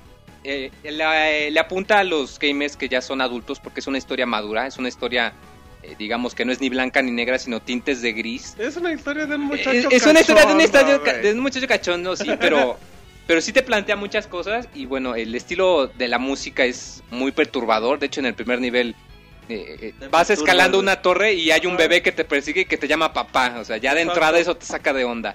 eh, 0.45 0.71
la- 0.85 1.51
le 1.51 1.59
apunta 1.59 1.99
a 1.99 2.05
los 2.05 2.39
gamers 2.39 2.77
que 2.77 2.89
ya 2.91 3.01
son 3.01 3.23
adultos 3.23 3.59
porque 3.59 3.81
es 3.81 3.87
una 3.87 3.97
historia 3.99 4.27
madura, 4.27 4.67
es 4.67 4.77
una 4.77 4.89
historia, 4.89 5.33
digamos, 5.97 6.35
que 6.35 6.45
no 6.45 6.53
es 6.53 6.61
ni 6.61 6.69
blanca 6.69 7.03
ni 7.03 7.11
negra, 7.11 7.39
sino 7.39 7.61
tintes 7.61 8.03
de 8.03 8.13
gris. 8.13 8.55
Es 8.59 8.77
una 8.77 8.93
historia 8.93 9.27
de 9.27 9.37
un 9.37 9.43
muchacho 9.43 9.71
Es, 9.71 9.87
es 9.91 10.07
una 10.07 10.21
historia 10.21 10.47
de 10.47 10.53
un, 10.53 10.59
cachondo, 10.59 10.95
estadio 10.95 11.23
de 11.23 11.33
un 11.33 11.41
muchacho 11.41 11.67
cachondo, 11.67 12.17
sí, 12.17 12.31
pero, 12.39 12.79
pero 13.27 13.41
sí 13.41 13.53
te 13.53 13.63
plantea 13.63 13.97
muchas 13.97 14.27
cosas 14.27 14.69
y 14.75 14.87
bueno, 14.87 15.15
el 15.15 15.35
estilo 15.35 15.87
de 15.87 16.09
la 16.09 16.19
música 16.19 16.65
es 16.65 17.03
muy 17.11 17.33
perturbador. 17.33 17.99
De 17.99 18.07
hecho, 18.07 18.21
en 18.21 18.27
el 18.27 18.35
primer 18.35 18.61
nivel 18.61 18.95
eh, 19.49 19.95
eh, 20.01 20.09
vas 20.11 20.31
escalando 20.31 20.79
una 20.79 21.01
torre 21.01 21.33
y 21.35 21.51
hay 21.51 21.67
un 21.67 21.77
bebé 21.77 22.03
que 22.03 22.13
te 22.13 22.25
persigue 22.25 22.63
y 22.63 22.65
que 22.67 22.77
te 22.77 22.89
llama 22.89 23.13
papá. 23.13 23.57
O 23.59 23.65
sea, 23.65 23.79
ya 23.79 23.95
de 23.95 24.03
entrada 24.03 24.39
eso 24.39 24.57
te 24.57 24.67
saca 24.67 24.93
de 24.93 25.05
onda. 25.05 25.35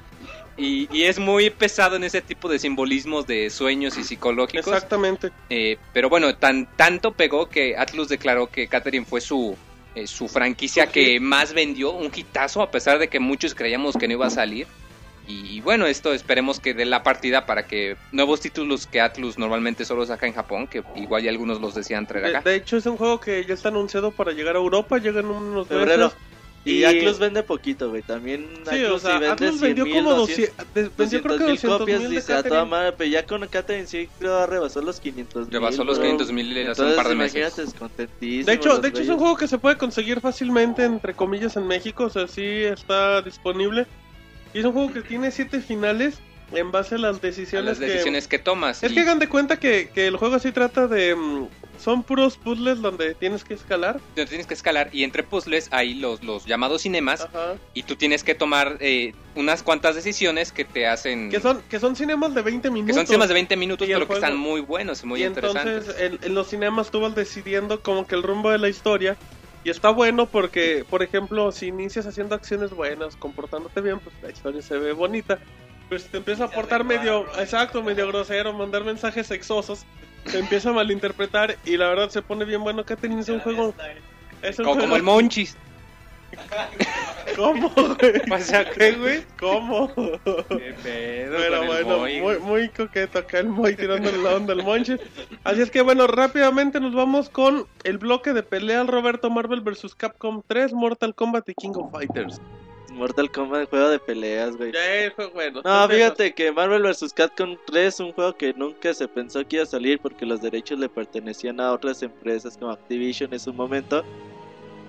Y, 0.55 0.87
y 0.95 1.03
es 1.03 1.17
muy 1.17 1.49
pesado 1.49 1.95
en 1.95 2.03
ese 2.03 2.21
tipo 2.21 2.47
de 2.47 2.59
simbolismos 2.59 3.25
de 3.25 3.49
sueños 3.49 3.97
y 3.97 4.03
psicológicos. 4.03 4.67
Exactamente. 4.67 5.31
Eh, 5.49 5.77
pero 5.93 6.09
bueno, 6.09 6.35
tan 6.35 6.67
tanto 6.75 7.13
pegó 7.13 7.49
que 7.49 7.75
Atlus 7.75 8.07
declaró 8.07 8.47
que 8.47 8.67
Catherine 8.67 9.05
fue 9.05 9.19
su, 9.19 9.57
eh, 9.95 10.07
su 10.07 10.27
franquicia 10.27 10.87
que 10.87 11.19
más 11.19 11.53
vendió, 11.53 11.91
un 11.91 12.11
hitazo, 12.13 12.61
a 12.61 12.71
pesar 12.71 12.99
de 12.99 13.07
que 13.07 13.19
muchos 13.19 13.53
creíamos 13.55 13.95
que 13.95 14.07
no 14.07 14.13
iba 14.13 14.27
a 14.27 14.31
salir. 14.31 14.67
Y, 15.25 15.61
bueno, 15.61 15.85
esto 15.85 16.11
esperemos 16.13 16.59
que 16.59 16.73
dé 16.73 16.83
la 16.83 17.01
partida 17.01 17.45
para 17.45 17.65
que 17.65 17.95
nuevos 18.11 18.41
títulos 18.41 18.87
que 18.87 18.99
Atlus 18.99 19.37
normalmente 19.37 19.85
solo 19.85 20.05
saca 20.05 20.27
en 20.27 20.33
Japón, 20.33 20.67
que 20.67 20.83
igual 20.97 21.23
ya 21.23 21.29
algunos 21.29 21.61
los 21.61 21.73
decían 21.75 22.05
traer 22.05 22.25
De, 22.25 22.35
acá. 22.37 22.49
de 22.49 22.57
hecho, 22.57 22.75
es 22.75 22.85
un 22.87 22.97
juego 22.97 23.21
que 23.21 23.45
ya 23.45 23.53
está 23.53 23.69
anunciado 23.69 24.11
para 24.11 24.33
llegar 24.33 24.57
a 24.57 24.59
Europa. 24.59 24.97
Llega 24.97 25.21
en 25.21 25.27
unos 25.27 25.67
Febrero. 25.69 26.07
meses. 26.07 26.19
Y, 26.65 26.79
Y- 26.79 26.83
Atlus 26.85 27.19
vende 27.19 27.43
poquito, 27.43 27.89
güey. 27.89 28.01
También 28.03 28.47
Sí, 28.69 28.83
Atlus 28.83 28.91
o 28.91 28.99
sea, 28.99 29.19
vende 29.19 29.27
Atlus 29.33 29.49
100 29.59 29.61
vendió 29.61 29.83
mil, 29.85 29.93
como 29.95 30.13
200, 30.15 30.55
200, 30.55 30.73
de- 30.73 30.91
vendió 30.97 31.21
creo 31.21 31.37
que 31.37 31.43
200 31.43 31.43
mil 31.43 31.55
200 31.55 31.79
copias, 31.79 31.99
mil 31.99 32.09
de 32.09 32.15
dice 32.15 32.33
a 32.33 32.43
toda 32.43 32.65
madre, 32.65 32.93
pero 32.97 33.09
ya 33.09 33.25
con 33.25 33.47
Catherine 33.47 33.87
sí 33.87 34.09
creo 34.17 34.47
rebasó 34.47 34.81
los 34.81 34.99
500 35.01 35.47
mil. 35.47 35.53
Rebasó 35.53 35.83
los 35.83 35.97
bro. 35.97 36.03
500 36.05 36.31
mil 36.31 36.51
hace 36.51 36.61
un 36.61 36.67
Entonces, 36.69 36.95
par 36.95 37.07
de 37.09 37.15
meses. 37.15 37.75
De 38.19 38.53
hecho, 38.53 38.77
de 38.79 38.87
hecho 38.87 39.01
es 39.01 39.09
un 39.09 39.17
juego 39.19 39.35
que 39.35 39.47
se 39.47 39.57
puede 39.57 39.77
conseguir 39.77 40.21
fácilmente, 40.21 40.85
entre 40.85 41.13
comillas, 41.13 41.57
en 41.57 41.67
México. 41.67 42.05
O 42.05 42.09
sea, 42.09 42.27
sí 42.27 42.41
está 42.63 43.21
disponible. 43.21 43.85
Y 44.53 44.59
es 44.59 44.65
un 44.65 44.71
juego 44.71 44.93
que 44.93 45.01
tiene 45.01 45.31
siete 45.31 45.59
finales 45.59 46.19
en 46.51 46.71
base 46.71 46.95
a 46.95 46.97
las 46.99 47.17
A 47.17 47.19
decisiones, 47.19 47.65
las 47.65 47.79
decisiones 47.79 48.27
que, 48.27 48.37
tomas. 48.39 48.79
que... 48.79 48.85
Es 48.87 48.91
y- 48.91 48.95
que 48.95 49.01
hagan 49.01 49.19
de 49.19 49.27
cuenta 49.29 49.57
que, 49.57 49.89
que 49.93 50.07
el 50.07 50.17
juego 50.17 50.37
sí 50.39 50.51
trata 50.51 50.87
de... 50.87 51.15
mm, 51.15 51.47
son 51.79 52.03
puros 52.03 52.37
puzzles 52.37 52.81
donde 52.81 53.15
tienes 53.15 53.43
que 53.43 53.55
escalar. 53.55 53.99
donde 54.15 54.27
tienes 54.27 54.45
que 54.45 54.53
escalar 54.53 54.89
y 54.93 55.03
entre 55.03 55.23
puzzles 55.23 55.67
hay 55.71 55.95
los, 55.95 56.23
los 56.23 56.45
llamados 56.45 56.83
cinemas 56.83 57.21
Ajá. 57.21 57.55
y 57.73 57.83
tú 57.83 57.95
tienes 57.95 58.23
que 58.23 58.35
tomar 58.35 58.77
eh, 58.79 59.13
unas 59.35 59.63
cuantas 59.63 59.95
decisiones 59.95 60.51
que 60.51 60.63
te 60.65 60.85
hacen... 60.87 61.31
Que 61.31 61.39
son, 61.39 61.61
que 61.69 61.79
son 61.79 61.95
cinemas 61.95 62.35
de 62.35 62.41
20 62.43 62.69
minutos. 62.69 62.87
que 62.87 62.93
son 62.99 63.07
cinemas 63.07 63.27
de 63.29 63.33
20 63.33 63.57
minutos, 63.57 63.87
pero 63.87 63.99
que 64.01 64.05
juego- 64.05 64.21
están 64.23 64.37
muy 64.37 64.61
buenos 64.61 65.01
y 65.03 65.07
muy 65.07 65.21
y 65.21 65.25
interesantes. 65.25 65.87
entonces 65.87 66.01
en, 66.01 66.19
en 66.23 66.35
los 66.35 66.47
cinemas 66.49 66.91
tú 66.91 66.99
vas 67.01 67.15
decidiendo 67.15 67.81
como 67.81 68.05
que 68.05 68.13
el 68.15 68.21
rumbo 68.23 68.51
de 68.51 68.59
la 68.59 68.69
historia 68.69 69.17
y 69.65 69.69
está 69.69 69.89
bueno 69.89 70.27
porque, 70.27 70.85
por 70.89 71.01
ejemplo, 71.03 71.51
si 71.53 71.67
inicias 71.67 72.05
haciendo 72.05 72.35
acciones 72.35 72.71
buenas, 72.71 73.15
comportándote 73.15 73.79
bien, 73.81 73.99
pues 73.99 74.13
la 74.21 74.29
historia 74.29 74.61
se 74.61 74.77
ve 74.77 74.91
bonita. 74.91 75.39
Pero 75.93 76.03
si 76.03 76.09
te 76.09 76.17
empieza 76.17 76.45
a 76.45 76.47
portar 76.47 76.83
medio, 76.83 77.27
exacto, 77.39 77.83
medio 77.83 78.07
grosero, 78.07 78.51
mandar 78.51 78.83
mensajes 78.83 79.27
sexosos, 79.27 79.85
te 80.23 80.39
empieza 80.39 80.71
a 80.71 80.73
malinterpretar 80.73 81.55
y 81.65 81.77
la 81.77 81.87
verdad 81.87 82.09
se 82.09 82.23
pone 82.23 82.45
bien 82.45 82.63
bueno. 82.63 82.83
Catherine 82.83 83.21
es 83.21 83.29
un 83.29 83.39
juego... 83.41 83.75
Es 84.41 84.57
un 84.57 84.65
Como, 84.65 84.75
como 84.79 84.87
juego- 84.87 84.95
el 84.95 85.03
Monchis. 85.03 85.55
¿Cómo, 87.35 87.69
güey? 87.69 88.21
O 88.31 88.39
sea, 88.39 88.67
¿qué, 88.71 88.93
güey? 88.93 89.23
¿Cómo? 89.39 89.93
Qué 90.49 90.73
pedo 90.81 91.37
Pero 91.37 91.65
bueno, 91.67 91.99
muy, 91.99 92.19
güey. 92.19 92.39
muy 92.39 92.69
coqueto 92.69 93.19
acá 93.19 93.37
el 93.37 93.49
Moy 93.49 93.75
tirando 93.75 94.09
el 94.09 94.23
lado 94.23 94.39
del 94.39 94.63
Monches. 94.63 94.99
Así 95.43 95.61
es 95.61 95.69
que 95.69 95.81
bueno, 95.81 96.07
rápidamente 96.07 96.79
nos 96.79 96.95
vamos 96.95 97.29
con 97.29 97.67
el 97.83 97.99
bloque 97.99 98.33
de 98.33 98.41
pelea 98.41 98.83
Roberto 98.83 99.29
Marvel 99.29 99.61
vs 99.61 99.93
Capcom 99.93 100.41
3, 100.47 100.73
Mortal 100.73 101.13
Kombat 101.13 101.49
y 101.49 101.53
King 101.53 101.73
of 101.75 101.91
Fighters. 101.91 102.41
Mortal 102.93 103.31
Kombat, 103.31 103.69
juego 103.69 103.89
de 103.89 103.99
peleas, 103.99 104.55
güey. 104.55 104.71
Ya, 104.71 105.11
fue 105.15 105.27
bueno. 105.27 105.61
No, 105.63 105.89
fíjate 105.89 106.33
que 106.33 106.51
Marvel 106.51 106.83
vs. 106.83 107.13
Capcom 107.13 107.57
3 107.65 107.93
es 107.93 107.99
un 107.99 108.13
juego 108.13 108.35
que 108.35 108.53
nunca 108.53 108.93
se 108.93 109.07
pensó 109.07 109.45
que 109.47 109.57
iba 109.57 109.63
a 109.63 109.67
salir 109.67 109.99
porque 109.99 110.25
los 110.25 110.41
derechos 110.41 110.79
le 110.79 110.87
pertenecían 110.89 111.59
a 111.59 111.71
otras 111.73 112.03
empresas 112.03 112.57
como 112.57 112.71
Activision 112.71 113.33
en 113.33 113.39
su 113.39 113.53
momento. 113.53 114.03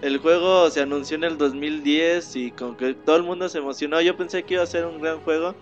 El 0.03 0.19
juego 0.19 0.69
se 0.71 0.83
anunció 0.83 1.17
en 1.17 1.25
el 1.25 1.39
2010 1.39 2.37
y 2.37 2.51
con 2.51 2.77
que 2.77 2.95
todo 2.95 3.17
el 3.17 3.23
mundo 3.23 3.49
se 3.49 3.59
emocionó. 3.59 4.01
Yo 4.01 4.17
pensé 4.17 4.43
que 4.43 4.55
iba 4.55 4.63
a 4.63 4.67
ser 4.67 4.85
un 4.85 5.01
gran 5.01 5.21
juego 5.21 5.55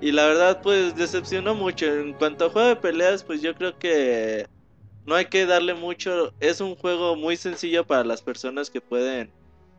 y 0.00 0.12
la 0.12 0.26
verdad 0.26 0.60
pues 0.62 0.96
decepcionó 0.96 1.54
mucho. 1.54 1.86
En 1.86 2.12
cuanto 2.14 2.46
a 2.46 2.50
juego 2.50 2.68
de 2.68 2.76
peleas 2.76 3.22
pues 3.22 3.42
yo 3.42 3.54
creo 3.54 3.78
que 3.78 4.46
no 5.04 5.14
hay 5.14 5.26
que 5.26 5.46
darle 5.46 5.74
mucho. 5.74 6.32
Es 6.40 6.60
un 6.60 6.74
juego 6.74 7.14
muy 7.14 7.36
sencillo 7.36 7.86
para 7.86 8.02
las 8.02 8.22
personas 8.22 8.70
que 8.70 8.80
pueden 8.80 9.30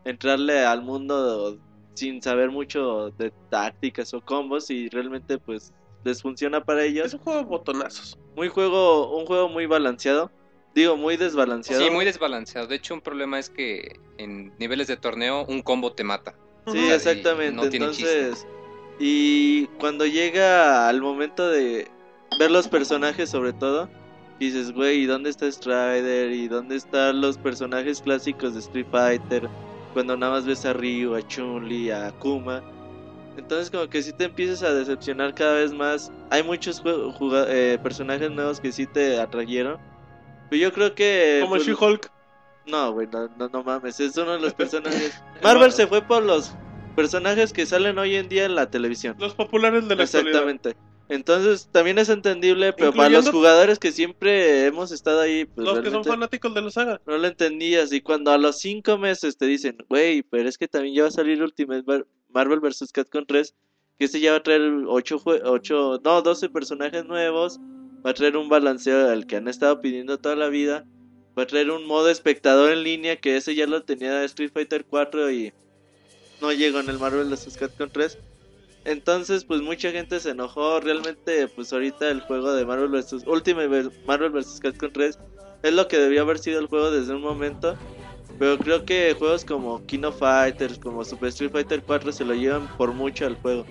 entrarle 0.04 0.64
al 0.64 0.82
mundo 0.82 1.58
sin 1.98 2.22
saber 2.22 2.50
mucho 2.50 3.10
de 3.18 3.32
tácticas 3.50 4.14
o 4.14 4.20
combos 4.20 4.70
y 4.70 4.88
realmente 4.88 5.38
pues 5.38 5.72
les 6.04 6.22
funciona 6.22 6.62
para 6.64 6.84
Es 6.84 6.92
ellos. 6.92 7.14
un 7.14 7.20
juego 7.20 7.38
de 7.40 7.44
botonazos. 7.44 8.18
Muy 8.36 8.48
juego, 8.48 9.16
un 9.18 9.26
juego 9.26 9.48
muy 9.48 9.66
balanceado. 9.66 10.30
Digo, 10.74 10.96
muy 10.96 11.16
desbalanceado. 11.16 11.82
Sí, 11.82 11.90
muy 11.90 12.04
desbalanceado. 12.04 12.66
De 12.68 12.76
hecho, 12.76 12.94
un 12.94 13.00
problema 13.00 13.38
es 13.38 13.50
que 13.50 13.98
en 14.16 14.52
niveles 14.58 14.86
de 14.86 14.96
torneo 14.96 15.44
un 15.48 15.60
combo 15.62 15.92
te 15.92 16.04
mata. 16.04 16.34
Sí, 16.66 16.70
O 16.70 16.72
sea, 16.72 16.82
y 16.82 16.90
exactamente. 16.90 17.56
no 17.56 17.64
Entonces, 17.64 18.46
y 19.00 19.66
cuando 19.78 20.06
llega 20.06 20.88
al 20.88 21.00
momento 21.00 21.48
de 21.48 21.88
ver 22.38 22.50
los 22.50 22.68
personajes 22.68 23.30
sobre 23.30 23.52
todo, 23.52 23.88
dices, 24.38 24.72
güey, 24.72 25.00
¿y 25.02 25.06
dónde 25.06 25.30
está 25.30 25.50
Strider? 25.50 26.30
¿Y 26.30 26.46
dónde 26.46 26.76
están 26.76 27.20
los 27.20 27.38
personajes 27.38 28.00
clásicos 28.00 28.54
de 28.54 28.60
Street 28.60 28.86
Fighter? 28.92 29.48
Cuando 29.92 30.16
nada 30.16 30.32
más 30.32 30.46
ves 30.46 30.64
a 30.64 30.72
Ryu, 30.72 31.14
a 31.14 31.26
Chun-Li, 31.26 31.90
a 31.90 32.08
Akuma. 32.08 32.62
Entonces 33.36 33.70
como 33.70 33.88
que 33.88 34.02
sí 34.02 34.12
te 34.12 34.24
empiezas 34.24 34.62
a 34.62 34.74
decepcionar 34.74 35.34
cada 35.34 35.54
vez 35.54 35.72
más. 35.72 36.12
Hay 36.30 36.42
muchos 36.42 36.82
eh, 36.84 37.78
personajes 37.82 38.30
nuevos 38.30 38.60
que 38.60 38.72
sí 38.72 38.86
te 38.86 39.20
atrayeron. 39.20 39.78
Pero 40.50 40.62
yo 40.62 40.72
creo 40.72 40.94
que... 40.94 41.38
Como 41.42 41.54
pues, 41.54 41.66
She-Hulk. 41.66 42.10
no, 42.66 42.92
güey, 42.92 43.06
no, 43.06 43.28
no, 43.38 43.48
no 43.48 43.62
mames, 43.62 44.00
es 44.00 44.16
uno 44.16 44.32
de 44.32 44.40
los 44.40 44.54
personajes. 44.54 45.22
Marvel 45.42 45.72
se 45.72 45.86
fue 45.86 46.02
por 46.02 46.22
los 46.22 46.52
personajes 46.96 47.52
que 47.52 47.64
salen 47.64 47.98
hoy 47.98 48.16
en 48.16 48.28
día 48.28 48.44
en 48.46 48.56
la 48.56 48.70
televisión. 48.70 49.14
Los 49.18 49.34
populares 49.34 49.86
de 49.86 49.94
la 49.94 50.04
actualidad. 50.04 50.74
Entonces 51.08 51.68
también 51.72 51.98
es 51.98 52.08
entendible, 52.10 52.72
pero 52.74 52.92
para 52.92 53.08
los 53.08 53.30
jugadores 53.30 53.78
que 53.78 53.92
siempre 53.92 54.66
hemos 54.66 54.92
estado 54.92 55.20
ahí, 55.20 55.46
pues 55.46 55.66
Los 55.66 55.80
que 55.80 55.90
son 55.90 56.04
fanáticos 56.04 56.54
de 56.54 56.60
la 56.62 56.70
saga. 56.70 57.00
no 57.06 57.16
lo 57.16 57.26
entendías. 57.26 57.92
Y 57.92 58.00
cuando 58.02 58.30
a 58.30 58.36
los 58.38 58.58
cinco 58.58 58.98
meses 58.98 59.38
te 59.38 59.46
dicen, 59.46 59.78
güey, 59.88 60.22
pero 60.22 60.48
es 60.48 60.58
que 60.58 60.68
también 60.68 60.94
ya 60.94 61.02
va 61.02 61.08
a 61.08 61.12
salir 61.12 61.42
Ultimate 61.42 61.82
Mar- 61.86 62.06
Marvel 62.28 62.60
vs. 62.60 62.92
Capcom 62.92 63.24
3, 63.26 63.54
que 63.98 64.04
este 64.04 64.20
ya 64.20 64.32
va 64.32 64.36
a 64.38 64.42
traer 64.42 64.60
8, 64.86 65.22
ocho, 65.44 66.00
no, 66.04 66.20
12 66.22 66.50
personajes 66.50 67.06
nuevos, 67.06 67.58
va 68.04 68.10
a 68.10 68.14
traer 68.14 68.36
un 68.36 68.50
balanceo 68.50 69.08
al 69.08 69.26
que 69.26 69.36
han 69.36 69.48
estado 69.48 69.80
pidiendo 69.80 70.18
toda 70.18 70.36
la 70.36 70.48
vida, 70.48 70.84
va 71.38 71.44
a 71.44 71.46
traer 71.46 71.70
un 71.70 71.86
modo 71.86 72.10
espectador 72.10 72.70
en 72.70 72.82
línea, 72.82 73.16
que 73.16 73.36
ese 73.38 73.54
ya 73.54 73.66
lo 73.66 73.82
tenía 73.82 74.22
Street 74.24 74.50
Fighter 74.52 74.84
4 74.84 75.30
y 75.32 75.52
no 76.42 76.52
llegó 76.52 76.80
en 76.80 76.90
el 76.90 76.98
Marvel 76.98 77.28
vs. 77.30 77.56
Capcom 77.58 77.88
3. 77.90 78.18
Entonces, 78.84 79.44
pues 79.44 79.60
mucha 79.60 79.90
gente 79.90 80.20
se 80.20 80.30
enojó. 80.30 80.80
Realmente, 80.80 81.48
pues 81.48 81.72
ahorita 81.72 82.10
el 82.10 82.20
juego 82.20 82.52
de 82.52 82.64
Marvel 82.64 82.88
vs. 82.88 83.24
Ultimate 83.26 83.90
Marvel 84.06 84.30
vs. 84.30 84.60
Capcom 84.60 84.90
3 84.92 85.18
es 85.62 85.72
lo 85.72 85.88
que 85.88 85.98
debió 85.98 86.22
haber 86.22 86.38
sido 86.38 86.60
el 86.60 86.66
juego 86.66 86.90
desde 86.90 87.14
un 87.14 87.22
momento. 87.22 87.76
Pero 88.38 88.56
creo 88.58 88.84
que 88.84 89.14
juegos 89.18 89.44
como 89.44 89.84
King 89.86 90.04
of 90.04 90.18
Fighters, 90.18 90.78
como 90.78 91.04
Super 91.04 91.30
Street 91.30 91.50
Fighter 91.50 91.82
4 91.82 92.12
se 92.12 92.24
lo 92.24 92.34
llevan 92.34 92.68
por 92.76 92.92
mucho 92.92 93.26
al 93.26 93.34
juego. 93.36 93.64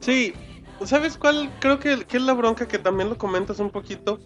Sí, 0.00 0.32
¿sabes 0.84 1.16
cuál? 1.16 1.50
Creo 1.58 1.80
que, 1.80 2.04
que 2.04 2.18
es 2.18 2.22
la 2.22 2.34
bronca 2.34 2.68
que 2.68 2.78
también 2.78 3.08
lo 3.08 3.18
comentas 3.18 3.58
un 3.58 3.70
poquito. 3.70 4.20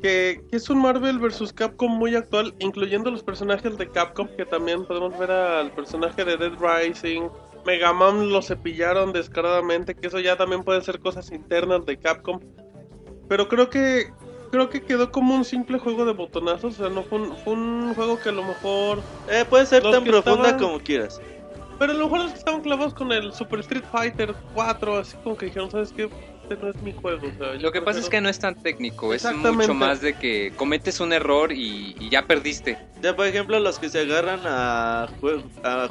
Que, 0.00 0.40
que 0.48 0.56
es 0.56 0.70
un 0.70 0.80
Marvel 0.80 1.18
vs. 1.18 1.52
Capcom 1.52 1.90
muy 1.90 2.14
actual, 2.14 2.54
incluyendo 2.60 3.10
los 3.10 3.22
personajes 3.22 3.76
de 3.76 3.90
Capcom, 3.90 4.28
que 4.36 4.46
también 4.46 4.86
podemos 4.86 5.18
ver 5.18 5.30
al 5.30 5.72
personaje 5.72 6.24
de 6.24 6.36
Dead 6.36 6.52
Rising. 6.58 7.28
Mega 7.64 7.92
Man 7.92 8.30
lo 8.32 8.42
cepillaron 8.42 9.12
descaradamente, 9.12 9.94
que 9.94 10.06
eso 10.08 10.18
ya 10.18 10.36
también 10.36 10.62
puede 10.62 10.80
ser 10.82 11.00
cosas 11.00 11.30
internas 11.32 11.84
de 11.86 11.98
Capcom. 11.98 12.40
Pero 13.28 13.48
creo 13.48 13.70
que 13.70 14.10
creo 14.50 14.68
que 14.68 14.82
quedó 14.82 15.12
como 15.12 15.34
un 15.36 15.44
simple 15.44 15.78
juego 15.78 16.04
de 16.04 16.12
botonazos, 16.12 16.74
o 16.80 16.82
sea, 16.82 16.88
no 16.88 17.04
fue 17.04 17.20
un, 17.20 17.36
fue 17.36 17.52
un 17.52 17.94
juego 17.94 18.18
que 18.18 18.30
a 18.30 18.32
lo 18.32 18.42
mejor... 18.42 19.00
Eh, 19.28 19.44
puede 19.48 19.64
ser 19.66 19.82
tan 19.82 20.02
profunda 20.02 20.48
estaban- 20.48 20.58
como 20.58 20.80
quieras. 20.80 21.20
Pero 21.78 21.92
a 21.92 21.94
lo 21.94 22.04
mejor 22.06 22.18
los 22.24 22.32
que 22.32 22.38
estaban 22.38 22.60
clavados 22.60 22.92
con 22.92 23.12
el 23.12 23.32
Super 23.32 23.60
Street 23.60 23.84
Fighter 23.92 24.34
4, 24.54 24.96
así 24.98 25.16
como 25.22 25.36
que 25.36 25.46
dijeron, 25.46 25.70
¿sabes 25.70 25.92
qué? 25.92 26.10
Este 26.50 26.64
no 26.64 26.70
es 26.72 26.82
mi 26.82 26.92
juego. 26.92 27.28
o 27.28 27.38
sea, 27.38 27.54
yo 27.54 27.60
Lo 27.60 27.72
que 27.72 27.80
pasa 27.80 28.00
es 28.00 28.08
que 28.08 28.20
no 28.20 28.28
es 28.28 28.40
tan 28.40 28.56
técnico, 28.56 29.14
es 29.14 29.24
mucho 29.32 29.72
más 29.72 30.00
de 30.00 30.14
que 30.14 30.52
cometes 30.56 30.98
un 30.98 31.12
error 31.12 31.52
y, 31.52 31.94
y 32.00 32.08
ya 32.10 32.26
perdiste. 32.26 32.76
Ya, 33.00 33.14
por 33.14 33.26
ejemplo, 33.26 33.60
los 33.60 33.78
que 33.78 33.88
se 33.88 34.00
agarran 34.00 34.40
a, 34.44 35.08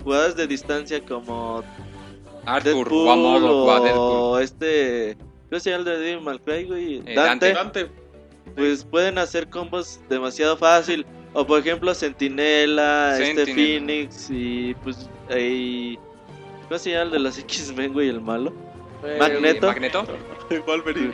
jugadas 0.03 0.35
de 0.35 0.47
distancia 0.47 0.99
como 0.99 1.63
Arthur, 2.45 2.73
Deadpool 2.73 3.07
o 3.07 3.11
a 3.11 3.15
modo, 3.15 3.65
o 3.65 3.71
a 3.71 3.79
Deadpool. 3.79 4.01
o 4.01 4.39
este... 4.39 5.15
¿Cómo 5.49 5.61
se 5.61 5.71
llama 5.71 5.79
el 5.79 5.85
de 5.85 5.97
Devil 5.97 6.21
May 6.21 6.39
Cry, 6.39 6.63
güey? 6.65 7.03
Eh, 7.05 7.15
Dante. 7.15 7.53
Dante. 7.53 7.87
pues 8.57 8.83
pueden 8.83 9.17
hacer 9.17 9.49
combos 9.49 10.01
demasiado 10.09 10.57
fácil. 10.57 11.05
O 11.33 11.47
por 11.47 11.61
ejemplo, 11.61 11.93
Sentinela, 11.95 13.17
este 13.17 13.45
Sentinel. 13.45 13.55
Phoenix 13.55 14.27
y 14.29 14.73
pues 14.83 15.09
ahí. 15.29 15.97
¿Cómo 16.67 16.77
se 16.77 16.91
llama 16.91 17.03
el 17.03 17.11
de 17.11 17.19
los 17.19 17.39
X-Men, 17.39 17.93
güey? 17.93 18.09
El 18.09 18.19
malo. 18.19 18.53
Eh, 19.03 19.17
Magneto. 19.19 19.67
Magneto. 19.67 20.05
Wolverine. 20.65 21.13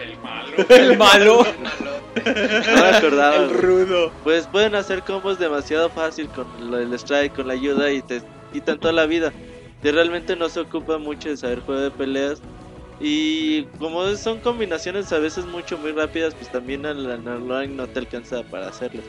El 0.70 0.98
malo. 0.98 1.46
No 2.26 2.82
me 2.82 2.98
acordaba. 2.98 3.36
El 3.36 3.50
rudo. 3.50 4.12
Pues 4.24 4.48
pueden 4.48 4.76
hacer 4.76 5.04
combos 5.04 5.38
demasiado 5.38 5.90
fácil 5.90 6.30
con 6.30 6.48
el 6.74 6.94
strike, 6.94 7.36
con 7.36 7.48
la 7.48 7.54
ayuda 7.54 7.92
y 7.92 8.02
te 8.02 8.22
quitan 8.54 8.80
toda 8.80 8.94
la 8.94 9.06
vida. 9.06 9.34
Que 9.82 9.92
realmente 9.92 10.36
no 10.36 10.50
se 10.50 10.62
ocupa 10.62 10.98
mucho 10.98 11.30
de 11.30 11.38
saber 11.38 11.60
juego 11.60 11.82
de 11.82 11.92
peleas. 11.92 12.42
Y 13.00 13.64
como 13.80 14.16
son 14.16 14.40
combinaciones 14.40 15.12
a 15.12 15.20
veces 15.20 15.46
mucho 15.46 15.78
muy 15.78 15.92
rápidas, 15.92 16.34
pues 16.34 16.50
también 16.50 16.86
al 16.86 17.12
al 17.12 17.28
online 17.28 17.76
no 17.76 17.88
te 17.88 18.00
alcanza 18.00 18.44
para 18.44 18.70
hacerlas. 18.70 19.06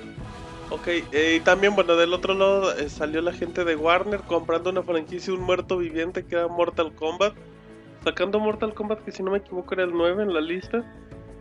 Ok, 0.68 0.88
eh, 1.12 1.36
y 1.36 1.40
también, 1.40 1.76
bueno, 1.76 1.94
del 1.94 2.12
otro 2.12 2.34
lado 2.34 2.76
eh, 2.76 2.88
salió 2.88 3.20
la 3.22 3.32
gente 3.32 3.64
de 3.64 3.76
Warner 3.76 4.22
comprando 4.22 4.70
una 4.70 4.82
franquicia, 4.82 5.32
un 5.32 5.42
muerto 5.42 5.78
viviente 5.78 6.24
que 6.26 6.34
era 6.34 6.48
Mortal 6.48 6.92
Kombat. 6.92 7.34
Sacando 8.06 8.38
Mortal 8.38 8.72
Kombat, 8.72 9.00
que 9.00 9.10
si 9.10 9.20
no 9.20 9.32
me 9.32 9.38
equivoco 9.38 9.74
era 9.74 9.82
el 9.82 9.90
9 9.92 10.22
en 10.22 10.32
la 10.32 10.40
lista. 10.40 10.84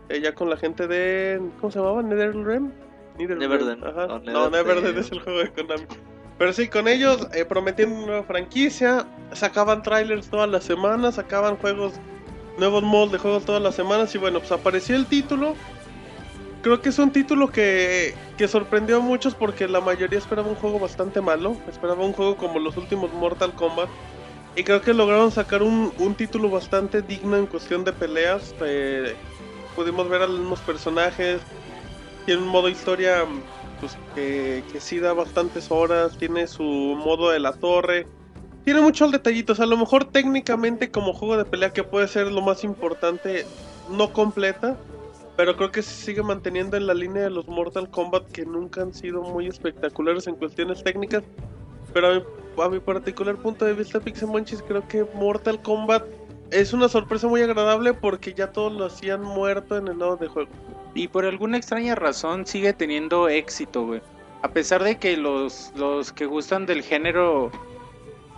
Eh, 0.08 0.20
ya 0.20 0.34
con 0.34 0.50
la 0.50 0.56
gente 0.56 0.88
de. 0.88 1.40
¿Cómo 1.60 1.70
se 1.70 1.78
llamaba? 1.78 2.02
¿Netherrealm? 2.02 2.72
Ajá. 3.84 4.06
o 4.06 4.18
No. 4.18 4.50
Neverdent 4.50 4.98
es 4.98 5.12
el 5.12 5.20
juego 5.20 5.38
de 5.38 5.52
Konami. 5.52 5.86
Pero 6.38 6.52
sí, 6.52 6.66
con 6.66 6.88
ellos 6.88 7.28
eh, 7.32 7.44
prometiendo 7.44 7.94
una 7.94 8.06
nueva 8.06 8.22
franquicia. 8.24 9.06
Sacaban 9.30 9.84
trailers 9.84 10.28
todas 10.28 10.50
las 10.50 10.64
semanas, 10.64 11.14
sacaban 11.14 11.56
juegos, 11.56 11.92
nuevos 12.58 12.82
mods 12.82 13.12
de 13.12 13.18
juegos 13.18 13.44
todas 13.44 13.62
las 13.62 13.76
semanas. 13.76 14.12
Y 14.16 14.18
bueno, 14.18 14.40
pues 14.40 14.50
apareció 14.50 14.96
el 14.96 15.06
título. 15.06 15.54
Creo 16.62 16.80
que 16.80 16.88
es 16.88 16.98
un 16.98 17.12
título 17.12 17.46
que, 17.46 18.16
que 18.36 18.48
sorprendió 18.48 18.96
a 18.96 19.00
muchos 19.00 19.36
porque 19.36 19.68
la 19.68 19.80
mayoría 19.80 20.18
esperaba 20.18 20.48
un 20.48 20.56
juego 20.56 20.80
bastante 20.80 21.20
malo. 21.20 21.56
Esperaba 21.68 22.04
un 22.04 22.12
juego 22.12 22.36
como 22.36 22.58
los 22.58 22.76
últimos 22.76 23.12
Mortal 23.12 23.52
Kombat. 23.52 23.88
Y 24.56 24.64
creo 24.64 24.80
que 24.80 24.94
lograron 24.94 25.30
sacar 25.30 25.62
un, 25.62 25.92
un 25.98 26.14
título 26.14 26.48
bastante 26.48 27.02
digno 27.02 27.36
en 27.36 27.46
cuestión 27.46 27.84
de 27.84 27.92
peleas. 27.92 28.54
Eh, 28.64 29.14
pudimos 29.76 30.08
ver 30.08 30.22
a 30.22 30.28
personajes. 30.64 31.42
Tiene 32.24 32.42
un 32.42 32.48
modo 32.48 32.70
historia 32.70 33.26
pues, 33.80 33.98
que, 34.14 34.64
que 34.72 34.80
sí 34.80 34.98
da 34.98 35.12
bastantes 35.12 35.70
horas. 35.70 36.16
Tiene 36.16 36.46
su 36.46 36.62
modo 36.62 37.30
de 37.30 37.38
la 37.38 37.52
torre. 37.52 38.06
Tiene 38.64 38.80
muchos 38.80 39.12
detallitos. 39.12 39.60
A 39.60 39.66
lo 39.66 39.76
mejor 39.76 40.06
técnicamente 40.06 40.90
como 40.90 41.12
juego 41.12 41.36
de 41.36 41.44
pelea 41.44 41.74
que 41.74 41.84
puede 41.84 42.08
ser 42.08 42.32
lo 42.32 42.40
más 42.40 42.64
importante, 42.64 43.44
no 43.90 44.14
completa. 44.14 44.78
Pero 45.36 45.54
creo 45.56 45.70
que 45.70 45.82
se 45.82 45.94
sigue 46.02 46.22
manteniendo 46.22 46.78
en 46.78 46.86
la 46.86 46.94
línea 46.94 47.24
de 47.24 47.30
los 47.30 47.46
Mortal 47.46 47.90
Kombat 47.90 48.30
que 48.32 48.46
nunca 48.46 48.80
han 48.80 48.94
sido 48.94 49.20
muy 49.20 49.48
espectaculares 49.48 50.26
en 50.26 50.36
cuestiones 50.36 50.82
técnicas. 50.82 51.24
Pero 51.92 52.06
a 52.08 52.14
mi, 52.14 52.22
a 52.62 52.68
mi 52.68 52.80
particular 52.80 53.36
punto 53.36 53.64
de 53.64 53.74
vista, 53.74 54.00
Pixemonchis, 54.00 54.62
creo 54.62 54.86
que 54.88 55.06
Mortal 55.14 55.60
Kombat 55.62 56.04
es 56.50 56.72
una 56.72 56.88
sorpresa 56.88 57.26
muy 57.28 57.42
agradable 57.42 57.92
porque 57.92 58.32
ya 58.32 58.52
todos 58.52 58.72
lo 58.72 58.86
hacían 58.86 59.22
muerto 59.22 59.76
en 59.76 59.88
el 59.88 59.98
lado 59.98 60.16
de 60.16 60.28
juego. 60.28 60.50
Y 60.94 61.08
por 61.08 61.24
alguna 61.24 61.56
extraña 61.56 61.94
razón 61.94 62.46
sigue 62.46 62.72
teniendo 62.72 63.28
éxito, 63.28 63.84
güey. 63.86 64.00
A 64.42 64.48
pesar 64.48 64.82
de 64.82 64.98
que 64.98 65.16
los, 65.16 65.72
los 65.76 66.12
que 66.12 66.26
gustan 66.26 66.66
del 66.66 66.82
género 66.82 67.50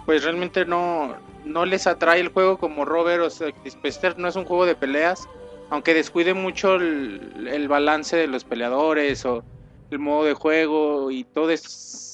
pues 0.07 0.25
realmente 0.25 0.65
no, 0.65 1.17
no 1.45 1.67
les 1.67 1.87
atrae 1.87 2.21
el 2.21 2.29
juego 2.29 2.57
como 2.57 2.87
Robert 2.87 3.23
o 3.25 3.29
sea, 3.29 3.53
Spester 3.69 4.19
no 4.19 4.27
es 4.27 4.37
un 4.37 4.47
juego 4.47 4.65
de 4.65 4.75
peleas, 4.75 5.29
aunque 5.69 5.93
descuide 5.93 6.33
mucho 6.33 6.77
el, 6.77 7.47
el 7.47 7.69
balance 7.69 8.17
de 8.17 8.27
los 8.27 8.43
peleadores 8.43 9.27
o 9.27 9.45
el 9.91 9.99
modo 9.99 10.25
de 10.25 10.33
juego 10.33 11.11
y 11.11 11.25
todo 11.25 11.51
eso, 11.51 11.69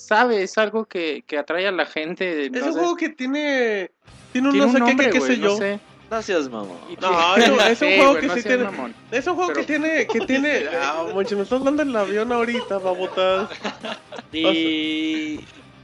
sabe, 0.06 0.42
es 0.42 0.56
algo 0.58 0.84
que, 0.84 1.24
que 1.26 1.38
atrae 1.38 1.66
a 1.66 1.72
la 1.72 1.86
gente. 1.86 2.46
Es 2.46 2.52
no 2.52 2.58
un 2.66 2.72
sé, 2.72 2.78
juego 2.78 2.96
que 2.96 3.08
tiene. 3.10 3.90
Tiene 4.32 4.48
un 4.48 4.54
tiene 4.54 4.66
no 4.66 4.72
sé 4.72 4.78
un 4.78 4.84
qué, 4.84 4.90
nombre, 4.94 5.10
qué, 5.10 5.20
sé 5.20 5.36
no 5.38 5.44
yo. 5.48 5.56
sé. 5.56 5.80
Gracias, 6.10 6.48
mamá. 6.50 6.74
Y 6.90 6.96
No, 7.00 7.36
es 7.36 7.48
un- 7.48 7.60
es 7.60 7.82
un 7.82 7.88
Sí, 7.88 7.96
juego 7.96 8.14
que 8.16 8.26
no 8.26 8.34
sí 8.34 8.42
tiene- 8.42 8.64
mamón. 8.64 8.94
Es 9.10 9.26
un 9.26 9.34
juego 9.36 9.52
Pero- 9.52 9.60
que 9.60 9.66
tiene. 9.66 10.06
Que 10.06 10.20
tiene 10.20 10.62
ah, 10.80 11.04
me 11.14 11.22
estás 11.22 11.64
dando 11.64 11.82
el 11.82 11.96
avión 11.96 12.30
ahorita, 12.32 12.78
babotas. 12.78 13.48
Y, 14.32 15.40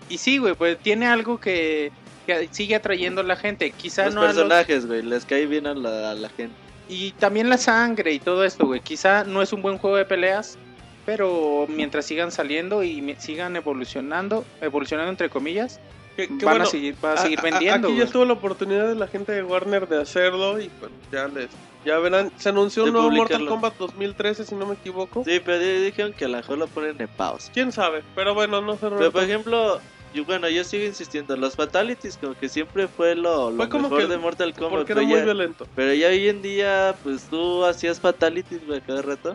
y 0.09 0.19
sí, 0.19 0.39
güey, 0.39 0.55
pues 0.55 0.79
tiene 0.79 1.07
algo 1.07 1.39
que, 1.41 1.93
que 2.27 2.49
sigue 2.51 2.75
atrayendo 2.75 3.21
a 3.21 3.25
la 3.25 3.37
gente. 3.37 3.71
Quizá 3.73 4.07
Los 4.07 4.15
no 4.15 4.23
los- 4.23 4.35
personajes, 4.35 4.87
güey, 4.87 5.03
les 5.03 5.25
cae 5.25 5.47
bien 5.47 5.67
a 5.67 5.75
la, 5.75 6.11
a 6.11 6.15
la 6.15 6.29
gente. 6.29 6.55
Y 6.89 7.13
también 7.13 7.49
la 7.49 7.57
sangre 7.59 8.13
y 8.13 8.19
todo 8.19 8.45
esto, 8.45 8.67
güey. 8.67 8.81
Quizá 8.81 9.25
no 9.25 9.43
es 9.43 9.53
un 9.53 9.63
buen 9.63 9.79
juego 9.79 9.97
de 9.97 10.05
peleas, 10.05 10.59
pero 11.07 11.67
mientras 11.69 12.07
sigan 12.07 12.31
saliendo 12.31 12.83
y 12.83 13.15
sigan 13.19 13.57
evolucionando, 13.57 14.45
evolucionando 14.61 15.11
entre 15.11 15.29
comillas, 15.31 15.81
Que, 16.17 16.27
que 16.27 16.45
van 16.45 16.55
bueno, 16.55 16.65
a 16.65 16.67
seguir, 16.67 16.95
va 17.03 17.13
a 17.15 17.17
seguir 17.19 17.39
a- 17.39 17.43
vendiendo. 17.43 17.89
Aquí 17.89 17.97
güey. 17.97 18.07
ya 18.07 18.13
tuvo 18.13 18.25
la 18.25 18.33
oportunidad 18.35 18.89
de 18.89 18.95
la 18.95 19.07
gente 19.07 19.33
de 19.33 19.43
Warner 19.43 19.89
de 19.89 20.01
hacerlo 20.03 20.61
y 20.61 20.69
pues 20.69 20.91
ya 21.13 21.29
les. 21.29 21.49
Ya 21.85 21.99
verán, 21.99 22.31
se 22.37 22.51
anunció 22.51 22.83
De 22.85 22.91
un 22.91 22.97
nuevo 22.97 23.11
Mortal. 23.11 23.47
Kombat 23.47 23.75
2013, 23.79 24.45
si 24.45 24.55
no 24.55 24.67
me 24.67 24.75
equivoco. 24.75 25.25
Sí, 25.25 25.41
pero 25.43 25.59
dijeron 25.59 26.13
que 26.13 26.27
a 26.27 26.29
lo 26.29 26.37
mejor 26.37 26.59
lo 26.59 26.67
ponen 26.67 26.97
en 27.01 27.09
pausa. 27.09 27.51
Quién 27.55 27.73
sabe, 27.73 28.03
pero 28.15 28.35
bueno, 28.35 28.61
no 28.61 28.75
sé. 28.75 28.91
Pero 28.91 29.11
por 29.11 29.23
ejemplo, 29.23 29.81
yo, 30.13 30.25
bueno, 30.27 30.47
yo 30.51 30.63
sigo 30.65 30.85
insistiendo, 30.85 31.35
los 31.39 31.57
Fatalities 31.57 32.19
como 32.19 32.35
que 32.35 32.51
siempre 32.51 32.87
fue 32.87 33.15
lo, 33.15 33.51
lo 33.51 33.57
Fue 33.57 33.71
como 33.71 33.85
mejor 33.85 34.01
que- 34.03 34.07
de 34.09 34.19
Mortal 34.19 34.53
Kombat. 34.53 34.71
porque 34.81 34.93
era 34.93 34.99
pero 35.01 35.09
muy 35.09 35.19
ya- 35.21 35.25
violento. 35.25 35.67
Pero 35.75 35.95
ya 35.95 36.09
hoy 36.09 36.29
en 36.29 36.43
día, 36.43 36.95
pues 37.03 37.23
tú 37.31 37.65
hacías 37.65 37.99
Fatalities, 37.99 38.67
güey, 38.67 38.83
cada 38.83 39.01
rato. 39.01 39.35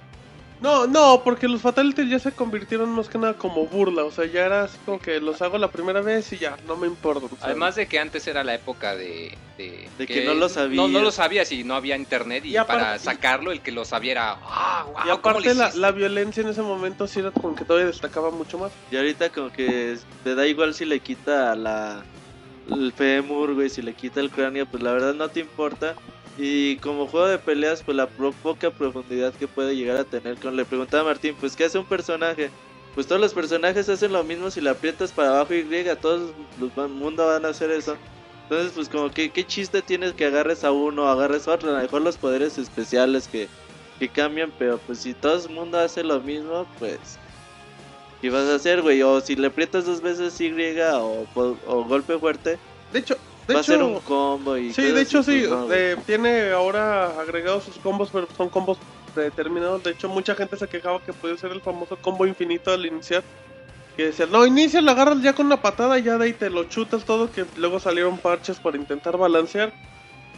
No, 0.61 0.87
no, 0.87 1.21
porque 1.23 1.47
los 1.47 1.61
Fatalities 1.61 2.09
ya 2.09 2.19
se 2.19 2.31
convirtieron 2.31 2.89
más 2.89 3.09
que 3.09 3.17
nada 3.17 3.33
como 3.37 3.67
burla. 3.67 4.03
O 4.05 4.11
sea, 4.11 4.25
ya 4.25 4.45
era 4.45 4.63
así 4.63 4.77
como 4.85 4.99
que 4.99 5.19
los 5.19 5.41
hago 5.41 5.57
la 5.57 5.69
primera 5.69 6.01
vez 6.01 6.31
y 6.33 6.37
ya, 6.37 6.55
no 6.65 6.77
me 6.77 6.87
importa. 6.87 7.27
Además 7.41 7.75
de 7.75 7.87
que 7.87 7.99
antes 7.99 8.25
era 8.27 8.43
la 8.43 8.55
época 8.55 8.95
de... 8.95 9.37
De, 9.57 9.89
De 9.97 10.05
que 10.05 10.25
no 10.25 10.33
lo 10.33 10.41
No, 10.41 10.41
no 10.41 10.47
sabías. 10.49 10.91
lo 10.91 11.11
sabías 11.11 11.51
y 11.53 11.63
no 11.63 11.75
había 11.75 11.95
internet 11.95 12.45
y, 12.45 12.49
Y 12.49 12.57
aparte- 12.57 12.83
para 12.83 12.99
sacarlo 12.99 13.51
el 13.51 13.61
que 13.61 13.71
lo 13.71 13.85
sabía 13.85 14.11
era... 14.13 14.39
¡Ah, 14.43 14.83
wow! 14.85 14.93
Y 14.95 14.99
¿cómo 15.01 15.13
aparte 15.13 15.53
la, 15.55 15.63
hiciste?". 15.65 15.79
la 15.79 15.91
violencia 15.91 16.41
en 16.41 16.49
ese 16.49 16.61
momento 16.61 17.07
sí 17.07 17.19
era 17.21 17.31
como 17.31 17.55
que 17.55 17.63
todavía 17.63 17.87
destacaba 17.87 18.31
mucho 18.31 18.57
más. 18.57 18.73
Y 18.91 18.97
ahorita 18.97 19.29
como 19.29 19.51
que 19.51 19.97
te 20.23 20.35
da 20.35 20.45
igual 20.47 20.73
si 20.73 20.85
le 20.85 20.99
quita 20.99 21.55
la 21.55 22.05
el 22.69 22.91
fémur, 22.93 23.53
güey, 23.53 23.69
si 23.69 23.81
le 23.81 23.93
quita 23.93 24.19
el 24.19 24.29
cráneo, 24.31 24.65
pues 24.65 24.81
la 24.81 24.91
verdad 24.91 25.13
no 25.13 25.29
te 25.29 25.39
importa. 25.41 25.95
Y 26.37 26.77
como 26.77 27.07
juego 27.07 27.27
de 27.27 27.37
peleas, 27.37 27.81
pues 27.83 27.95
la 27.95 28.07
pro- 28.07 28.33
poca 28.33 28.69
profundidad 28.69 29.33
que 29.33 29.47
puede 29.47 29.75
llegar 29.75 29.97
a 29.97 30.03
tener. 30.03 30.37
Con 30.37 30.55
le 30.55 30.65
preguntaba 30.65 31.03
a 31.03 31.05
Martín, 31.13 31.35
pues 31.39 31.55
¿qué 31.55 31.65
hace 31.65 31.77
un 31.79 31.85
personaje? 31.85 32.49
Pues 32.93 33.07
todos 33.07 33.21
los 33.21 33.33
personajes 33.33 33.87
hacen 33.89 34.11
lo 34.11 34.23
mismo 34.23 34.51
si 34.51 34.61
le 34.61 34.69
aprietas 34.69 35.11
para 35.11 35.29
abajo 35.29 35.53
y 35.53 35.63
griega, 35.63 35.95
todos 35.95 36.33
los 36.59 36.75
mundo 36.89 37.25
van 37.25 37.45
a 37.45 37.49
hacer 37.49 37.71
eso. 37.71 37.97
Entonces, 38.43 38.73
pues 38.75 38.89
como 38.89 39.09
que 39.11 39.31
qué 39.31 39.45
chiste 39.45 39.81
tienes 39.81 40.13
que 40.13 40.25
agarres 40.25 40.63
a 40.63 40.71
uno, 40.71 41.07
agarres 41.09 41.47
a 41.47 41.53
otro, 41.53 41.69
a 41.69 41.73
lo 41.73 41.81
mejor 41.81 42.01
los 42.01 42.17
poderes 42.17 42.57
especiales 42.57 43.27
que, 43.27 43.47
que 43.99 44.07
cambian, 44.09 44.51
pero 44.59 44.77
pues 44.77 44.99
si 44.99 45.13
todo 45.13 45.43
el 45.45 45.53
mundo 45.53 45.79
hace 45.79 46.03
lo 46.03 46.19
mismo, 46.21 46.67
pues 46.79 46.99
¿qué 48.21 48.29
vas 48.29 48.47
a 48.49 48.55
hacer, 48.55 48.81
güey? 48.81 49.01
O 49.01 49.19
si 49.21 49.35
le 49.35 49.47
aprietas 49.47 49.85
dos 49.85 50.01
veces 50.01 50.39
Y 50.41 50.49
o, 50.99 51.25
po- 51.33 51.57
o 51.67 51.83
golpe 51.85 52.17
fuerte, 52.19 52.57
De 52.93 52.99
hecho, 52.99 53.17
de 53.47 53.53
va 53.53 53.61
hecho, 53.61 53.73
a 53.73 53.75
ser 53.75 53.83
un 53.83 53.99
combo 53.99 54.57
y 54.57 54.73
sí, 54.73 54.81
de 54.81 55.01
hecho 55.01 55.21
sí, 55.21 55.45
eh, 55.71 55.95
tiene 56.05 56.51
ahora 56.51 57.19
agregados 57.19 57.63
sus 57.63 57.77
combos, 57.77 58.09
pero 58.11 58.27
son 58.35 58.49
combos 58.49 58.77
determinados. 59.15 59.83
De 59.83 59.91
hecho, 59.91 60.09
mucha 60.09 60.35
gente 60.35 60.57
se 60.57 60.67
quejaba 60.67 61.01
que 61.01 61.13
podía 61.13 61.37
ser 61.37 61.51
el 61.51 61.61
famoso 61.61 61.95
combo 61.97 62.25
infinito 62.25 62.71
al 62.71 62.85
iniciar. 62.85 63.23
Que 63.95 64.07
decían, 64.07 64.31
no, 64.31 64.45
inicia, 64.45 64.81
lo 64.81 64.91
agarras 64.91 65.21
ya 65.21 65.33
con 65.33 65.45
una 65.45 65.61
patada 65.61 65.97
y 65.97 66.03
ya 66.03 66.17
de 66.17 66.25
ahí 66.25 66.33
te 66.33 66.49
lo 66.49 66.65
chutas 66.65 67.05
todo, 67.05 67.31
que 67.31 67.45
luego 67.55 67.79
salieron 67.79 68.17
parches 68.17 68.59
para 68.59 68.77
intentar 68.77 69.17
balancear. 69.17 69.71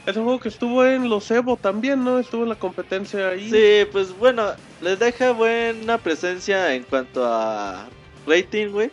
Es 0.05 0.15
un 0.15 0.23
juego 0.23 0.39
que 0.39 0.49
estuvo 0.49 0.85
en 0.85 1.09
los 1.09 1.29
Evo 1.31 1.57
también, 1.57 2.03
¿no? 2.03 2.19
Estuvo 2.19 2.43
en 2.43 2.49
la 2.49 2.55
competencia 2.55 3.29
ahí. 3.29 3.49
Sí, 3.49 3.89
pues 3.91 4.15
bueno, 4.17 4.51
les 4.81 4.99
deja 4.99 5.31
buena 5.31 5.97
presencia 5.97 6.75
en 6.75 6.83
cuanto 6.83 7.25
a 7.25 7.87
rating, 8.27 8.67
güey. 8.67 8.91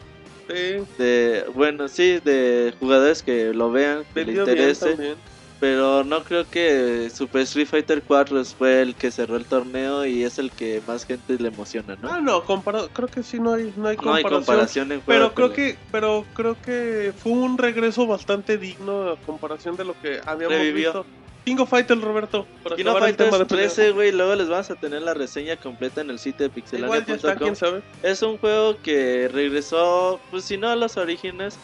Sí, 0.48 0.84
De, 1.02 1.44
bueno, 1.54 1.88
sí, 1.88 2.20
de 2.24 2.74
jugadores 2.78 3.22
que 3.22 3.52
lo 3.54 3.70
vean, 3.70 4.04
que 4.12 4.20
le 4.20 4.26
vendió 4.26 4.42
interese. 4.42 5.16
Pero 5.60 6.04
no 6.04 6.24
creo 6.24 6.44
que 6.50 7.08
Super 7.14 7.42
Street 7.42 7.66
Fighter 7.68 8.02
4 8.02 8.44
fue 8.44 8.82
el 8.82 8.94
que 8.94 9.10
cerró 9.10 9.36
el 9.36 9.46
torneo 9.46 10.04
y 10.04 10.22
es 10.24 10.38
el 10.38 10.50
que 10.50 10.82
más 10.86 11.06
gente 11.06 11.38
le 11.38 11.48
emociona, 11.48 11.96
¿no? 12.02 12.12
Ah, 12.12 12.20
no, 12.20 12.44
comparado, 12.44 12.90
creo 12.92 13.08
que 13.08 13.22
sí, 13.22 13.38
no 13.40 13.54
hay, 13.54 13.72
no 13.76 13.88
hay 13.88 13.96
no 13.96 14.12
hay 14.12 14.22
comparación. 14.24 14.32
comparación 14.32 14.92
en 14.92 15.00
juego 15.00 15.06
Pero 15.06 15.34
creo 15.34 15.52
que, 15.54 15.78
pero 15.90 16.26
creo 16.34 16.56
que 16.60 17.14
fue 17.16 17.32
un 17.32 17.56
regreso 17.56 18.06
bastante 18.06 18.58
digno 18.58 19.12
a 19.12 19.16
comparación 19.16 19.76
de 19.76 19.84
lo 19.86 19.98
que 20.02 20.20
habíamos 20.26 20.58
Revivió. 20.58 20.92
visto. 20.92 21.06
King 21.44 21.56
of 21.58 21.68
Fighters, 21.68 22.00
Roberto, 22.00 22.46
para 22.62 22.76
King 22.76 22.86
of 22.86 22.98
Fighters 22.98 23.30
peleas. 23.30 23.74
13, 23.74 23.90
güey, 23.92 24.12
luego 24.12 24.34
les 24.34 24.48
vamos 24.48 24.70
a 24.70 24.76
tener 24.76 25.02
la 25.02 25.12
reseña 25.12 25.56
completa 25.56 26.00
en 26.00 26.10
el 26.10 26.18
sitio 26.18 26.48
de 26.48 26.50
pixelania.com. 26.50 27.80
Es 28.02 28.22
un 28.22 28.38
juego 28.38 28.76
que 28.82 29.28
regresó, 29.28 30.20
pues 30.30 30.44
si 30.44 30.56
no 30.56 30.68
a 30.68 30.76
los 30.76 30.96
orígenes, 30.96 31.58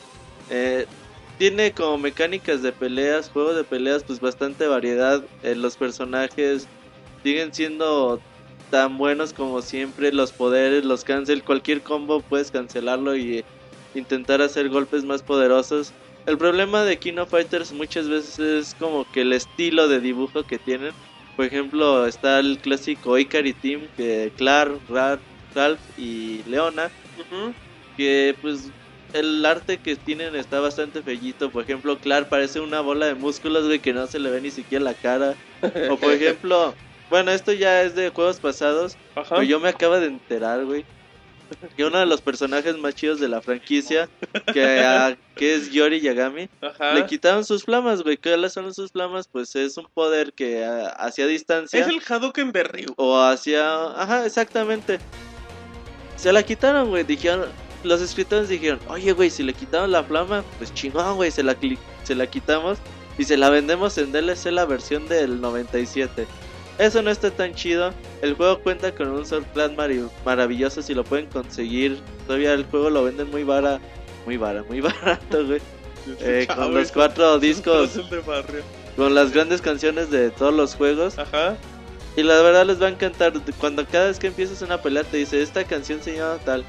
eh, 0.50 0.86
tiene 1.38 1.72
como 1.72 1.96
mecánicas 1.96 2.60
de 2.60 2.72
peleas, 2.72 3.30
juegos 3.30 3.56
de 3.56 3.64
peleas, 3.64 4.04
pues 4.04 4.20
bastante 4.20 4.66
variedad. 4.66 5.22
Eh, 5.42 5.54
los 5.54 5.78
personajes 5.78 6.68
siguen 7.22 7.54
siendo 7.54 8.20
tan 8.70 8.98
buenos 8.98 9.32
como 9.32 9.62
siempre, 9.62 10.12
los 10.12 10.32
poderes, 10.32 10.84
los 10.84 11.04
cancel, 11.04 11.42
cualquier 11.42 11.80
combo 11.80 12.20
puedes 12.20 12.50
cancelarlo 12.50 13.16
y 13.16 13.38
eh, 13.38 13.44
intentar 13.94 14.42
hacer 14.42 14.68
golpes 14.68 15.04
más 15.04 15.22
poderosos. 15.22 15.92
El 16.26 16.38
problema 16.38 16.85
de 16.85 16.98
King 16.98 17.18
of 17.18 17.30
Fighters 17.30 17.72
muchas 17.72 18.09
veces 18.09 18.38
es 18.38 18.74
como 18.74 19.11
que 19.11 19.22
el 19.22 19.33
estilo 19.33 19.88
de 19.88 20.00
dibujo 20.00 20.44
que 20.44 20.59
tienen. 20.59 20.92
Por 21.37 21.46
ejemplo, 21.46 22.06
está 22.06 22.38
el 22.38 22.59
clásico 22.59 23.18
Ikari 23.18 23.52
Team, 23.54 23.83
que 23.96 24.30
Clark, 24.37 24.78
Ralph, 24.88 25.20
Ralph 25.54 25.80
y 25.98 26.42
Leona, 26.44 26.90
que 27.96 28.37
pues 28.40 28.70
el 29.14 29.44
arte 29.44 29.78
que 29.78 29.96
tienen 29.96 30.37
está 30.37 30.61
bastante 30.61 31.02
fellito. 31.02 31.50
Por 31.50 31.64
ejemplo, 31.64 31.98
Clark 31.98 32.28
parece 32.28 32.61
una 32.61 32.80
bola 32.80 33.06
de 33.06 33.14
músculos, 33.14 33.66
güey, 33.66 33.78
que 33.78 33.92
no 33.92 34.06
se 34.06 34.18
le 34.18 34.30
ve 34.30 34.40
ni 34.40 34.50
siquiera 34.50 34.85
la 34.85 34.94
cara. 34.94 35.35
O 35.90 35.96
por 35.96 36.12
ejemplo, 36.12 36.74
bueno, 37.09 37.30
esto 37.30 37.52
ya 37.52 37.83
es 37.83 37.94
de 37.94 38.11
juegos 38.11 38.38
pasados, 38.38 38.96
Ajá. 39.16 39.37
pero 39.37 39.42
yo 39.42 39.61
me 39.61 39.70
acabo 39.70 39.98
de 39.98 40.06
enterar, 40.06 40.64
güey. 40.64 40.85
Que 41.76 41.84
uno 41.84 41.98
de 41.98 42.06
los 42.06 42.20
personajes 42.20 42.76
más 42.78 42.94
chidos 42.94 43.20
de 43.20 43.28
la 43.28 43.40
franquicia, 43.40 44.08
que, 44.52 44.80
a- 44.80 45.16
que 45.36 45.54
es 45.54 45.70
Yori 45.70 46.00
Yagami, 46.00 46.48
Ajá. 46.60 46.94
le 46.94 47.06
quitaron 47.06 47.44
sus 47.44 47.64
flamas, 47.64 48.02
güey. 48.02 48.16
¿Qué 48.16 48.36
son 48.50 48.72
sus 48.74 48.90
flamas? 48.92 49.28
Pues 49.28 49.54
es 49.56 49.76
un 49.76 49.86
poder 49.92 50.32
que 50.32 50.64
hacia 50.96 51.26
distancia 51.26 51.80
Es 51.80 51.86
el 51.88 52.00
Hadouken 52.06 52.52
de 52.52 52.62
Ryu. 52.64 52.94
o 52.96 53.18
hacia... 53.20 53.84
Ajá, 54.00 54.24
exactamente. 54.26 54.98
Se 56.16 56.32
la 56.32 56.42
quitaron, 56.42 56.88
güey. 56.88 57.04
Dijeron... 57.04 57.46
Los 57.82 58.02
escritores 58.02 58.50
dijeron, 58.50 58.78
oye, 58.88 59.12
güey, 59.12 59.30
si 59.30 59.42
le 59.42 59.54
quitaron 59.54 59.90
la 59.90 60.04
flama, 60.04 60.44
pues 60.58 60.74
chingón, 60.74 61.16
güey, 61.16 61.30
se 61.30 61.42
la, 61.42 61.56
se 62.04 62.14
la 62.14 62.26
quitamos 62.26 62.76
y 63.16 63.24
se 63.24 63.38
la 63.38 63.48
vendemos 63.48 63.96
en 63.96 64.12
DLC 64.12 64.52
la 64.52 64.66
versión 64.66 65.08
del 65.08 65.40
97. 65.40 66.26
Eso 66.80 67.02
no 67.02 67.10
está 67.10 67.30
tan 67.30 67.54
chido. 67.54 67.92
El 68.22 68.34
juego 68.34 68.58
cuenta 68.60 68.92
con 68.94 69.08
un 69.10 69.24
mari- 69.76 70.08
maravilloso 70.24 70.80
si 70.82 70.94
lo 70.94 71.04
pueden 71.04 71.26
conseguir. 71.26 72.00
Todavía 72.26 72.54
el 72.54 72.64
juego 72.64 72.88
lo 72.90 73.04
venden 73.04 73.30
muy 73.30 73.44
vara, 73.44 73.78
muy 74.24 74.36
vara, 74.38 74.62
muy 74.68 74.80
barato, 74.80 75.46
güey. 75.46 75.60
Eh, 76.20 76.46
con 76.54 76.72
los 76.74 76.90
cuatro 76.90 77.38
discos, 77.38 77.90
con 78.96 79.14
las 79.14 79.32
grandes 79.32 79.60
canciones 79.60 80.10
de 80.10 80.30
todos 80.30 80.54
los 80.54 80.74
juegos. 80.74 81.18
Ajá. 81.18 81.56
Y 82.16 82.22
la 82.22 82.40
verdad 82.40 82.64
les 82.66 82.80
va 82.80 82.86
a 82.86 82.90
encantar. 82.90 83.34
Cuando 83.58 83.86
cada 83.86 84.06
vez 84.08 84.18
que 84.18 84.28
empiezas 84.28 84.62
una 84.62 84.80
pelea 84.80 85.04
te 85.04 85.18
dice, 85.18 85.42
esta 85.42 85.62
canción 85.64 86.02
se 86.02 86.16
llama 86.16 86.38
tal. 86.44 86.64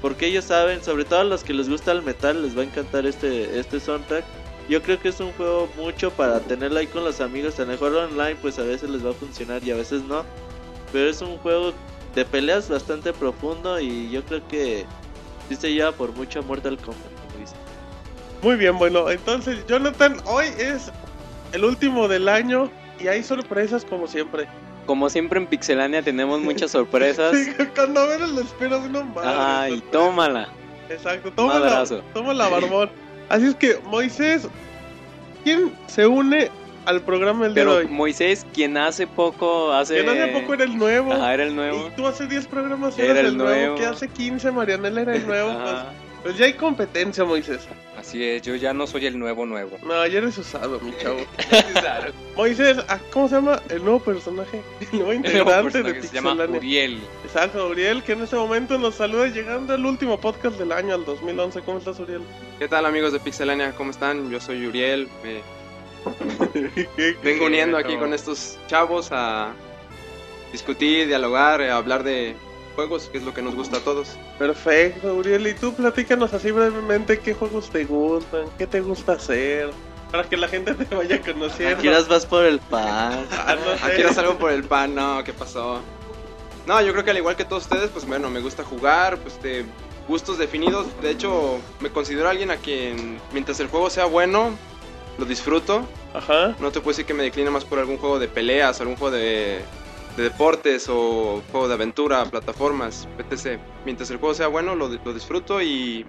Porque 0.00 0.26
ellos 0.26 0.44
saben, 0.46 0.82
sobre 0.82 1.04
todo 1.04 1.20
a 1.20 1.24
los 1.24 1.44
que 1.44 1.52
les 1.54 1.68
gusta 1.68 1.92
el 1.92 2.02
metal, 2.02 2.42
les 2.42 2.56
va 2.56 2.62
a 2.62 2.64
encantar 2.64 3.06
este, 3.06 3.58
este 3.58 3.78
soundtrack. 3.80 4.24
Yo 4.68 4.82
creo 4.82 4.98
que 4.98 5.08
es 5.08 5.20
un 5.20 5.32
juego 5.32 5.68
mucho 5.76 6.10
para 6.10 6.40
tenerlo 6.40 6.78
ahí 6.78 6.86
con 6.86 7.04
los 7.04 7.20
amigos. 7.20 7.58
A 7.58 7.62
lo 7.62 7.68
mejor 7.68 7.94
online 7.94 8.36
pues 8.40 8.58
a 8.58 8.62
veces 8.62 8.88
les 8.88 9.04
va 9.04 9.10
a 9.10 9.14
funcionar 9.14 9.62
y 9.62 9.70
a 9.70 9.76
veces 9.76 10.02
no. 10.02 10.24
Pero 10.92 11.10
es 11.10 11.20
un 11.20 11.36
juego 11.38 11.72
de 12.14 12.24
peleas 12.24 12.68
bastante 12.68 13.12
profundo 13.12 13.78
y 13.80 14.10
yo 14.10 14.22
creo 14.24 14.46
que 14.48 14.86
sí 15.48 15.56
se 15.56 15.72
lleva 15.72 15.92
por 15.92 16.12
mucho 16.12 16.38
a 16.38 16.42
Mortal 16.42 16.78
Kombat. 16.78 17.02
como 17.02 17.40
dicen. 17.40 17.58
Muy 18.42 18.56
bien, 18.56 18.78
bueno, 18.78 19.10
entonces, 19.10 19.64
Jonathan, 19.66 20.16
hoy 20.26 20.46
es 20.58 20.90
el 21.52 21.64
último 21.64 22.08
del 22.08 22.28
año 22.28 22.70
y 23.00 23.08
hay 23.08 23.22
sorpresas 23.22 23.84
como 23.84 24.06
siempre. 24.06 24.46
Como 24.86 25.08
siempre 25.08 25.40
en 25.40 25.46
Pixelania 25.46 26.02
tenemos 26.02 26.40
muchas 26.40 26.70
sorpresas. 26.70 27.34
Sí, 27.44 27.52
cuando 27.74 28.06
menos 28.06 28.30
lo 28.30 28.40
esperas, 28.40 28.82
no 28.90 29.04
mames. 29.04 29.24
Ay, 29.24 29.82
tómala. 29.90 30.48
Exacto, 30.88 31.32
toma 31.32 31.54
la, 31.54 31.60
Madrazo. 31.60 32.02
toma 32.12 32.34
la 32.34 32.48
barbón. 32.48 32.90
Así 33.28 33.46
es 33.46 33.54
que, 33.54 33.78
Moisés, 33.86 34.48
¿quién 35.42 35.72
se 35.86 36.06
une 36.06 36.50
al 36.86 37.00
programa 37.00 37.46
el 37.46 37.54
día 37.54 37.64
de 37.64 37.70
hoy? 37.70 37.86
Moisés, 37.86 38.46
quien 38.52 38.76
hace 38.76 39.06
poco, 39.06 39.72
hace... 39.72 40.00
Hace 40.06 40.28
poco 40.28 40.54
era 40.54 40.64
el 40.64 40.76
nuevo. 40.76 41.12
Ajá, 41.12 41.34
era 41.34 41.44
el 41.44 41.56
nuevo. 41.56 41.88
Y 41.88 41.96
tú 41.96 42.06
hace 42.06 42.26
10 42.26 42.46
programas 42.46 42.98
Era 42.98 43.12
eras 43.12 43.18
el 43.20 43.26
el 43.26 43.36
nuevo. 43.38 43.76
Que 43.76 43.86
hace 43.86 44.08
15 44.08 44.50
Marianela 44.50 45.00
era 45.02 45.16
el 45.16 45.26
nuevo. 45.26 45.52
Pues, 45.62 45.74
pues 46.22 46.38
ya 46.38 46.46
hay 46.46 46.54
competencia, 46.54 47.24
Moisés. 47.24 47.66
Así 48.06 48.22
es, 48.22 48.42
yo 48.42 48.54
ya 48.54 48.74
no 48.74 48.86
soy 48.86 49.06
el 49.06 49.18
nuevo 49.18 49.46
nuevo. 49.46 49.78
No, 49.82 50.06
ya 50.06 50.18
eres 50.18 50.36
usado, 50.36 50.78
mi 50.80 50.94
chavo. 50.98 51.20
Moisés, 52.36 52.76
ah, 52.88 52.98
¿cómo 53.10 53.28
se 53.30 53.36
llama 53.36 53.62
el 53.70 53.82
nuevo 53.82 53.98
personaje? 53.98 54.60
El 54.92 54.98
nuevo 54.98 55.12
El 55.12 55.22
nuevo 55.22 55.62
integrante 55.68 55.82
de 55.82 56.02
se 56.02 56.14
llama. 56.14 56.34
Uriel. 56.34 57.00
Exacto, 57.24 57.66
Uriel, 57.66 58.02
que 58.02 58.12
en 58.12 58.22
este 58.22 58.36
momento 58.36 58.76
nos 58.78 58.96
saluda 58.96 59.28
llegando 59.28 59.72
al 59.72 59.86
último 59.86 60.20
podcast 60.20 60.58
del 60.58 60.72
año, 60.72 60.94
al 60.94 61.06
2011. 61.06 61.62
¿Cómo 61.62 61.78
estás, 61.78 61.98
Uriel? 61.98 62.20
¿Qué 62.58 62.68
tal 62.68 62.84
amigos 62.84 63.14
de 63.14 63.20
Pixelania? 63.20 63.72
¿Cómo 63.72 63.90
están? 63.90 64.30
Yo 64.30 64.38
soy 64.38 64.66
Uriel. 64.66 65.08
me 65.22 65.40
vengo 67.24 67.46
uniendo 67.46 67.78
aquí 67.78 67.96
con 67.96 68.12
estos 68.12 68.58
chavos 68.66 69.08
a 69.12 69.54
discutir, 70.52 71.06
dialogar, 71.06 71.62
a 71.62 71.76
hablar 71.76 72.04
de 72.04 72.36
juegos, 72.74 73.08
que 73.10 73.18
es 73.18 73.24
lo 73.24 73.32
que 73.32 73.42
nos 73.42 73.54
gusta 73.54 73.78
a 73.78 73.80
todos. 73.80 74.16
Perfecto, 74.38 75.14
Uriel. 75.14 75.46
Y 75.46 75.54
tú 75.54 75.74
platícanos 75.74 76.32
así 76.34 76.50
brevemente 76.50 77.18
qué 77.18 77.34
juegos 77.34 77.70
te 77.70 77.84
gustan, 77.84 78.44
qué 78.58 78.66
te 78.66 78.80
gusta 78.80 79.12
hacer, 79.12 79.70
para 80.10 80.28
que 80.28 80.36
la 80.36 80.46
gente 80.46 80.74
te 80.74 80.94
vaya 80.94 81.20
conociendo. 81.20 81.76
Aquí 81.76 81.88
las 81.88 82.06
vas 82.06 82.24
por 82.24 82.44
el 82.44 82.60
pan. 82.60 83.26
Ah, 83.32 83.56
no 83.56 83.76
sé. 83.78 84.04
Aquí 84.04 84.36
por 84.38 84.52
el 84.52 84.64
pan, 84.64 84.94
no, 84.94 85.24
¿qué 85.24 85.32
pasó? 85.32 85.80
No, 86.66 86.80
yo 86.80 86.92
creo 86.92 87.04
que 87.04 87.10
al 87.10 87.18
igual 87.18 87.36
que 87.36 87.44
todos 87.44 87.64
ustedes, 87.64 87.90
pues 87.90 88.06
bueno, 88.06 88.30
me 88.30 88.40
gusta 88.40 88.62
jugar, 88.62 89.18
pues 89.18 89.42
de 89.42 89.64
gustos 90.06 90.38
definidos. 90.38 90.86
De 91.02 91.10
hecho, 91.10 91.58
me 91.80 91.90
considero 91.90 92.28
alguien 92.28 92.50
a 92.50 92.56
quien, 92.56 93.18
mientras 93.32 93.58
el 93.60 93.66
juego 93.68 93.90
sea 93.90 94.04
bueno, 94.04 94.56
lo 95.18 95.24
disfruto. 95.24 95.86
Ajá. 96.14 96.54
No 96.60 96.70
te 96.70 96.80
puedo 96.80 96.90
decir 96.90 97.06
que 97.06 97.14
me 97.14 97.24
decline 97.24 97.50
más 97.50 97.64
por 97.64 97.78
algún 97.78 97.98
juego 97.98 98.18
de 98.18 98.28
peleas, 98.28 98.80
algún 98.80 98.96
juego 98.96 99.16
de, 99.16 99.62
de 100.16 100.22
deportes 100.22 100.86
o 100.88 101.42
juego 101.50 101.68
de 101.68 101.74
aventura, 101.74 102.24
plataformas, 102.26 103.08
etc. 103.18 103.60
Mientras 103.84 104.10
el 104.10 104.18
juego 104.18 104.34
sea 104.34 104.48
bueno, 104.48 104.74
lo, 104.74 104.88
lo 104.88 105.14
disfruto 105.14 105.60
y 105.60 106.06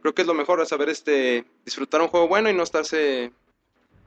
creo 0.00 0.14
que 0.14 0.22
es 0.22 0.28
lo 0.28 0.34
mejor, 0.34 0.64
saber 0.66 0.88
este, 0.88 1.44
disfrutar 1.64 2.00
un 2.00 2.08
juego 2.08 2.28
bueno 2.28 2.50
y 2.50 2.54
no 2.54 2.62
estarse 2.62 3.32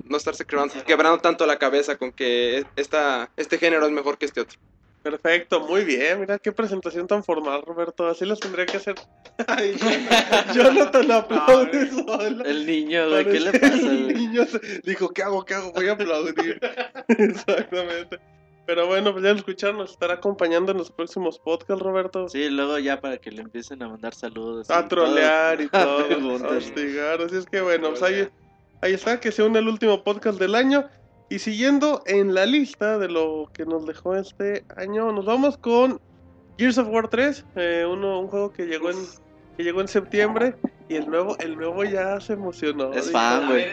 no 0.03 0.17
estarse 0.17 0.45
quebrando, 0.45 0.73
quebrando 0.85 1.19
tanto 1.19 1.45
la 1.45 1.57
cabeza 1.57 1.97
con 1.97 2.11
que 2.11 2.65
esta, 2.75 3.29
este 3.37 3.57
género 3.57 3.85
es 3.85 3.91
mejor 3.91 4.17
que 4.17 4.25
este 4.25 4.41
otro. 4.41 4.59
Perfecto, 5.01 5.59
muy 5.59 5.83
bien. 5.83 6.21
Mira 6.21 6.39
qué 6.39 6.53
presentación 6.53 7.07
tan 7.07 7.25
formal, 7.25 7.61
Roberto. 7.61 8.07
Así 8.07 8.25
las 8.25 8.39
tendría 8.39 8.65
que 8.65 8.77
hacer. 8.77 8.95
Ay, 9.47 9.75
Jonathan 10.53 11.11
aplaude 11.11 11.89
solo. 11.89 12.45
El 12.45 12.65
niño, 12.65 13.09
güey, 13.09 13.25
¿qué 13.25 13.39
le 13.41 13.59
pasa, 13.59 13.75
el 13.75 14.13
niño 14.13 14.45
dijo, 14.83 15.09
¿qué 15.09 15.23
hago? 15.23 15.43
¿Qué 15.43 15.55
hago? 15.55 15.73
Voy 15.73 15.89
a 15.89 15.93
aplaudir. 15.93 16.59
Exactamente. 17.09 18.19
Pero 18.65 18.87
bueno, 18.87 19.11
pues 19.11 19.23
ya 19.23 19.31
lo 19.31 19.37
escucharon, 19.37 19.77
nos 19.77 19.91
estará 19.91 20.15
acompañando 20.15 20.71
en 20.71 20.77
los 20.77 20.89
próximos 20.89 21.37
podcasts, 21.37 21.83
Roberto. 21.83 22.29
Sí, 22.29 22.49
luego 22.49 22.79
ya 22.79 23.01
para 23.01 23.17
que 23.17 23.29
le 23.31 23.41
empiecen 23.41 23.83
a 23.83 23.89
mandar 23.89 24.13
saludos. 24.13 24.69
A 24.69 24.81
y 24.81 24.87
trolear 24.87 25.61
y 25.61 25.67
todo. 25.67 26.03
todo. 26.37 26.53
a 26.53 26.57
hostigar. 26.57 27.21
Así 27.21 27.35
es 27.35 27.45
que 27.45 27.61
bueno, 27.61 27.89
pues 27.89 28.03
ahí, 28.03 28.29
ahí 28.81 28.93
está, 28.93 29.19
que 29.19 29.31
se 29.31 29.43
une 29.43 29.59
el 29.59 29.67
último 29.67 30.03
podcast 30.03 30.39
del 30.39 30.55
año. 30.55 30.87
Y 31.29 31.39
siguiendo 31.39 32.03
en 32.05 32.33
la 32.33 32.45
lista 32.45 32.97
de 32.99 33.09
lo 33.09 33.49
que 33.53 33.65
nos 33.65 33.85
dejó 33.85 34.15
este 34.15 34.65
año, 34.77 35.11
nos 35.11 35.25
vamos 35.25 35.57
con 35.57 35.99
Gears 36.57 36.77
of 36.77 36.87
War 36.89 37.09
3, 37.09 37.45
eh, 37.55 37.85
uno, 37.89 38.19
un 38.19 38.27
juego 38.27 38.51
que 38.53 38.65
llegó 38.65 38.91
en 38.91 38.97
que 39.57 39.63
llegó 39.63 39.81
en 39.81 39.87
septiembre 39.87 40.55
y 40.89 40.95
el 40.95 41.09
nuevo 41.09 41.37
el 41.39 41.55
nuevo 41.55 41.83
ya 41.83 42.19
se 42.19 42.33
emocionó. 42.33 42.91
Es 42.93 43.07
Dijo, 43.07 43.17
fan, 43.17 43.47
güey. 43.47 43.65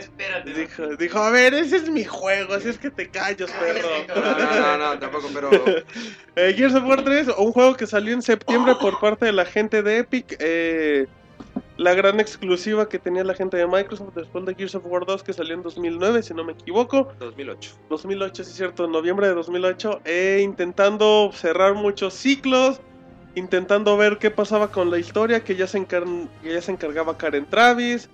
Dijo, 0.55 0.87
dijo, 0.97 1.19
a 1.19 1.31
ver, 1.31 1.55
ese 1.55 1.77
es 1.77 1.89
mi 1.91 2.05
juego, 2.05 2.55
así 2.55 2.69
es 2.69 2.79
que 2.79 2.91
te 2.91 3.09
calles, 3.09 3.51
perro. 3.51 3.89
No, 4.15 4.79
no, 4.79 4.79
no, 4.79 4.99
tampoco, 4.99 5.29
pero 5.33 5.51
Eh, 6.37 6.55
Gears 6.57 6.75
of 6.75 6.85
War 6.85 7.03
3, 7.03 7.29
un 7.39 7.53
juego 7.53 7.75
que 7.75 7.87
salió 7.87 8.15
en 8.15 8.23
septiembre 8.23 8.75
por 8.81 9.01
parte 9.01 9.27
de 9.27 9.33
la 9.33 9.45
gente 9.45 9.83
de 9.83 9.99
Epic. 9.99 10.37
eh, 10.39 11.07
la 11.77 11.95
gran 11.95 12.21
exclusiva 12.21 12.89
que 12.91 12.99
tenía 12.99 13.25
la 13.25 13.33
gente 13.35 13.57
de 13.57 13.67
Microsoft 13.67 14.15
después 14.15 14.45
de 14.45 14.55
Gears 14.55 14.75
of 14.75 14.85
War 14.85 15.07
2 15.07 15.23
que 15.23 15.33
salió 15.33 15.55
en 15.55 15.63
2009, 15.63 16.23
si 16.23 16.35
no 16.35 16.45
me 16.45 16.53
equivoco. 16.53 17.11
2008. 17.19 17.71
2008, 17.89 18.45
sí 18.45 18.51
es 18.51 18.57
cierto, 18.57 18.85
en 18.85 18.93
noviembre 18.93 19.29
de 19.29 19.35
2008. 19.35 20.03
eh, 20.05 20.41
intentando 20.43 21.31
cerrar 21.33 21.75
muchos 21.75 22.13
ciclos. 22.15 22.81
Intentando 23.35 23.97
ver 23.97 24.19
qué 24.19 24.31
pasaba 24.31 24.71
con 24.71 24.91
la 24.91 24.99
historia, 24.99 25.45
que 25.45 25.55
ya 25.57 25.67
se, 25.67 25.85
que 25.85 26.29
ya 26.43 26.61
se 26.61 26.73
encargaba 26.73 27.17
Karen 27.17 27.47
Travis. 27.47 28.09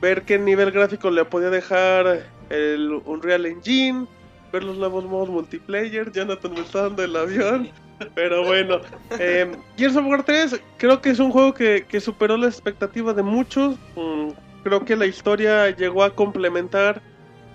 Ver 0.00 0.22
qué 0.22 0.38
nivel 0.38 0.70
gráfico 0.70 1.10
le 1.10 1.24
podía 1.24 1.50
dejar 1.50 2.24
el 2.50 3.00
Unreal 3.04 3.46
Engine. 3.46 4.06
Ver 4.52 4.64
los 4.64 4.78
nuevos 4.78 5.04
modos 5.04 5.28
multiplayer. 5.28 6.12
Jonathan 6.12 6.52
me 6.52 6.60
está 6.60 6.82
dando 6.82 7.04
el 7.04 7.16
avión. 7.16 7.70
Pero 8.14 8.44
bueno, 8.44 8.80
eh, 9.18 9.50
Gears 9.76 9.96
of 9.96 10.06
War 10.06 10.22
3 10.22 10.60
creo 10.76 11.00
que 11.00 11.10
es 11.10 11.18
un 11.18 11.30
juego 11.30 11.54
que, 11.54 11.86
que 11.88 12.00
superó 12.00 12.36
la 12.36 12.46
expectativa 12.46 13.12
de 13.12 13.22
muchos. 13.22 13.76
Mm, 13.96 14.30
creo 14.64 14.84
que 14.84 14.96
la 14.96 15.06
historia 15.06 15.70
llegó 15.70 16.02
a 16.02 16.14
complementar, 16.14 17.00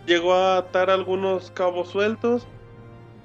llegó 0.05 0.33
a 0.33 0.57
atar 0.57 0.89
algunos 0.89 1.51
cabos 1.51 1.89
sueltos. 1.89 2.47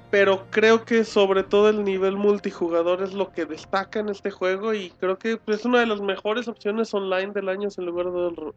Pero 0.09 0.45
creo 0.49 0.85
que 0.85 1.03
sobre 1.03 1.43
todo 1.43 1.69
el 1.69 1.83
nivel 1.83 2.15
multijugador 2.15 3.03
es 3.03 3.13
lo 3.13 3.31
que 3.31 3.45
destaca 3.45 3.99
en 3.99 4.09
este 4.09 4.31
juego 4.31 4.73
y 4.73 4.91
creo 4.99 5.17
que 5.17 5.37
pues, 5.37 5.59
es 5.59 5.65
una 5.65 5.79
de 5.81 5.85
las 5.85 5.99
mejores 5.99 6.47
opciones 6.47 6.93
online 6.93 7.33
del 7.33 7.49
año 7.49 7.69
sin 7.69 7.85
lugar 7.85 8.07
a 8.07 8.11
dudas. 8.11 8.55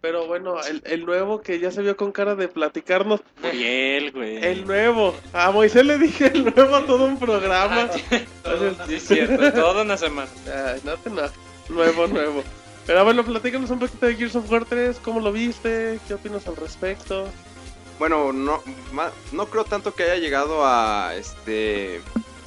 Pero 0.00 0.26
bueno, 0.26 0.56
el, 0.64 0.82
el 0.84 1.06
nuevo 1.06 1.40
que 1.40 1.60
ya 1.60 1.70
se 1.70 1.80
vio 1.80 1.96
con 1.96 2.10
cara 2.10 2.34
de 2.34 2.48
platicarnos, 2.48 3.20
Uriel, 3.42 4.10
güey. 4.10 4.44
el 4.44 4.66
nuevo. 4.66 5.14
A 5.32 5.52
Moisés 5.52 5.86
le 5.86 5.96
dije 5.96 6.26
el 6.26 6.44
nuevo 6.44 6.74
a 6.74 6.84
todo 6.86 7.04
un 7.04 7.18
programa. 7.18 7.88
Sí, 7.92 8.02
es 8.94 9.06
cierto, 9.06 9.52
toda 9.54 9.82
una 9.82 9.96
semana. 9.96 10.28
Ay, 10.46 10.80
no 10.84 10.96
te 10.96 11.08
enojes. 11.08 11.32
Nuevo, 11.68 12.08
nuevo. 12.08 12.42
Pero 12.84 13.04
bueno, 13.04 13.24
platícanos 13.24 13.70
un 13.70 13.78
poquito 13.78 14.06
de 14.06 14.16
Gears 14.16 14.34
of 14.34 14.50
War 14.50 14.64
3, 14.64 14.98
¿cómo 15.04 15.20
lo 15.20 15.30
viste? 15.32 16.00
¿Qué 16.08 16.14
opinas 16.14 16.48
al 16.48 16.56
respecto? 16.56 17.28
Bueno, 18.02 18.32
no, 18.32 18.60
ma- 18.92 19.12
no 19.30 19.46
creo 19.46 19.64
tanto 19.64 19.94
que 19.94 20.02
haya 20.02 20.16
llegado 20.16 20.66
a 20.66 21.14
este 21.14 22.00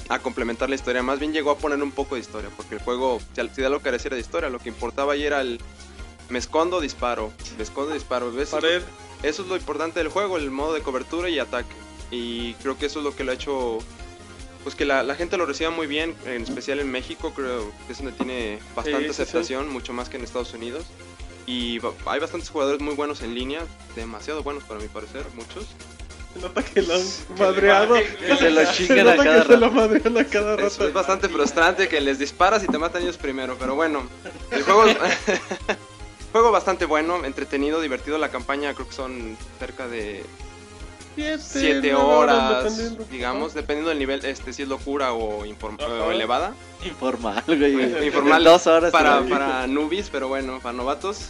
a 0.10 0.20
complementar 0.20 0.68
la 0.68 0.76
historia, 0.76 1.02
más 1.02 1.18
bien 1.18 1.32
llegó 1.32 1.50
a 1.52 1.58
poner 1.58 1.82
un 1.82 1.94
poco 1.94 2.16
de 2.16 2.20
historia, 2.22 2.50
porque 2.58 2.76
el 2.76 2.82
juego, 2.82 3.22
si 3.34 3.62
de 3.62 3.66
algo 3.66 3.80
careciera 3.80 4.16
de 4.18 4.22
historia, 4.22 4.50
lo 4.50 4.60
que 4.60 4.68
importaba 4.68 5.14
ahí 5.14 5.24
era 5.24 5.40
el 5.40 5.62
me 6.28 6.40
escondo, 6.40 6.82
disparo, 6.82 7.32
me 7.56 7.64
escondo, 7.64 7.94
disparo. 7.94 8.38
Eso, 8.38 8.58
lo- 8.58 8.62
Pared. 8.64 8.82
eso 9.24 9.44
es 9.44 9.48
lo 9.48 9.56
importante 9.56 10.00
del 10.02 10.10
juego, 10.10 10.36
el 10.36 10.52
modo 10.52 10.74
de 10.74 10.82
cobertura 10.82 11.30
y 11.30 11.40
ataque. 11.40 11.74
Y 12.12 12.56
creo 12.56 12.78
que 12.78 12.88
eso 12.88 13.00
es 13.00 13.06
lo 13.06 13.16
que 13.16 13.24
lo 13.24 13.32
ha 13.32 13.36
hecho, 13.36 13.78
pues 14.64 14.76
que 14.76 14.84
la, 14.84 15.04
la 15.04 15.16
gente 15.16 15.38
lo 15.38 15.46
reciba 15.46 15.70
muy 15.70 15.88
bien, 15.88 16.18
en 16.26 16.44
especial 16.44 16.82
en 16.82 16.92
México, 16.92 17.32
creo 17.34 17.72
que 17.88 17.94
es 17.94 18.00
donde 18.00 18.12
tiene 18.12 18.60
bastante 18.76 19.04
Sí, 19.04 19.08
sí, 19.08 19.14
sí. 19.16 19.22
aceptación, 19.22 19.70
mucho 19.72 19.94
más 19.94 20.10
que 20.10 20.18
en 20.18 20.26
Estados 20.26 20.54
Unidos. 20.54 20.84
Y 21.46 21.80
hay 22.06 22.20
bastantes 22.20 22.50
jugadores 22.50 22.82
muy 22.82 22.96
buenos 22.96 23.22
en 23.22 23.36
línea, 23.36 23.62
demasiado 23.96 24.42
buenos 24.44 24.64
para 24.64 24.80
mi 24.80 24.88
parecer, 24.88 25.26
muchos. 25.36 25.68
Se 26.34 26.40
nota 26.42 26.64
que 26.64 26.82
lo 26.82 26.96
han 26.96 27.02
madreado. 27.40 27.96
Que 27.96 28.36
se 28.36 28.50
lo 28.50 28.66
chingan 28.74 29.08
a 29.08 29.18
cada 29.18 29.42
que 29.42 29.48
se 29.48 29.58
lo 29.58 29.70
rato. 29.70 29.76
madrean 29.76 30.18
a 30.18 30.26
cada 30.26 30.56
Es, 30.56 30.94
bastante 30.94 31.30
frustrante 31.30 31.88
que 31.88 32.02
les 32.02 32.20
disparas 32.20 32.64
y 32.64 32.68
te 32.68 32.78
matan 32.78 33.04
ellos 33.04 33.18
primero, 33.18 33.56
pero 33.60 33.76
bueno, 33.76 34.04
el 34.52 34.64
juego 34.64 34.86
juego 36.32 36.52
bastante 36.52 36.86
bueno, 36.86 37.24
entretenido, 37.24 37.80
divertido. 37.80 38.18
La 38.18 38.30
campaña 38.30 38.74
creo 38.74 38.88
que 38.88 38.94
son 38.94 39.38
cerca 39.60 39.88
de 39.88 40.24
Siete, 41.16 41.40
7 41.42 41.80
nueve 41.94 41.96
horas, 42.14 42.64
dependiendo. 42.64 43.06
digamos, 43.10 43.54
dependiendo 43.54 43.90
del 43.90 44.00
nivel, 44.00 44.24
este 44.26 44.52
si 44.54 44.64
es 44.64 44.68
locura 44.68 45.14
o, 45.14 45.46
inform- 45.46 45.82
Ajá. 45.82 46.04
o 46.06 46.12
elevada. 46.12 46.54
Informal, 46.86 47.44
güey. 47.48 48.06
Informal 48.06 48.44
Dos 48.44 48.68
horas. 48.68 48.92
para, 48.92 49.22
para 49.24 49.66
newbies, 49.68 50.10
pero 50.10 50.28
bueno, 50.28 50.60
para 50.62 50.74
novatos. 50.74 51.30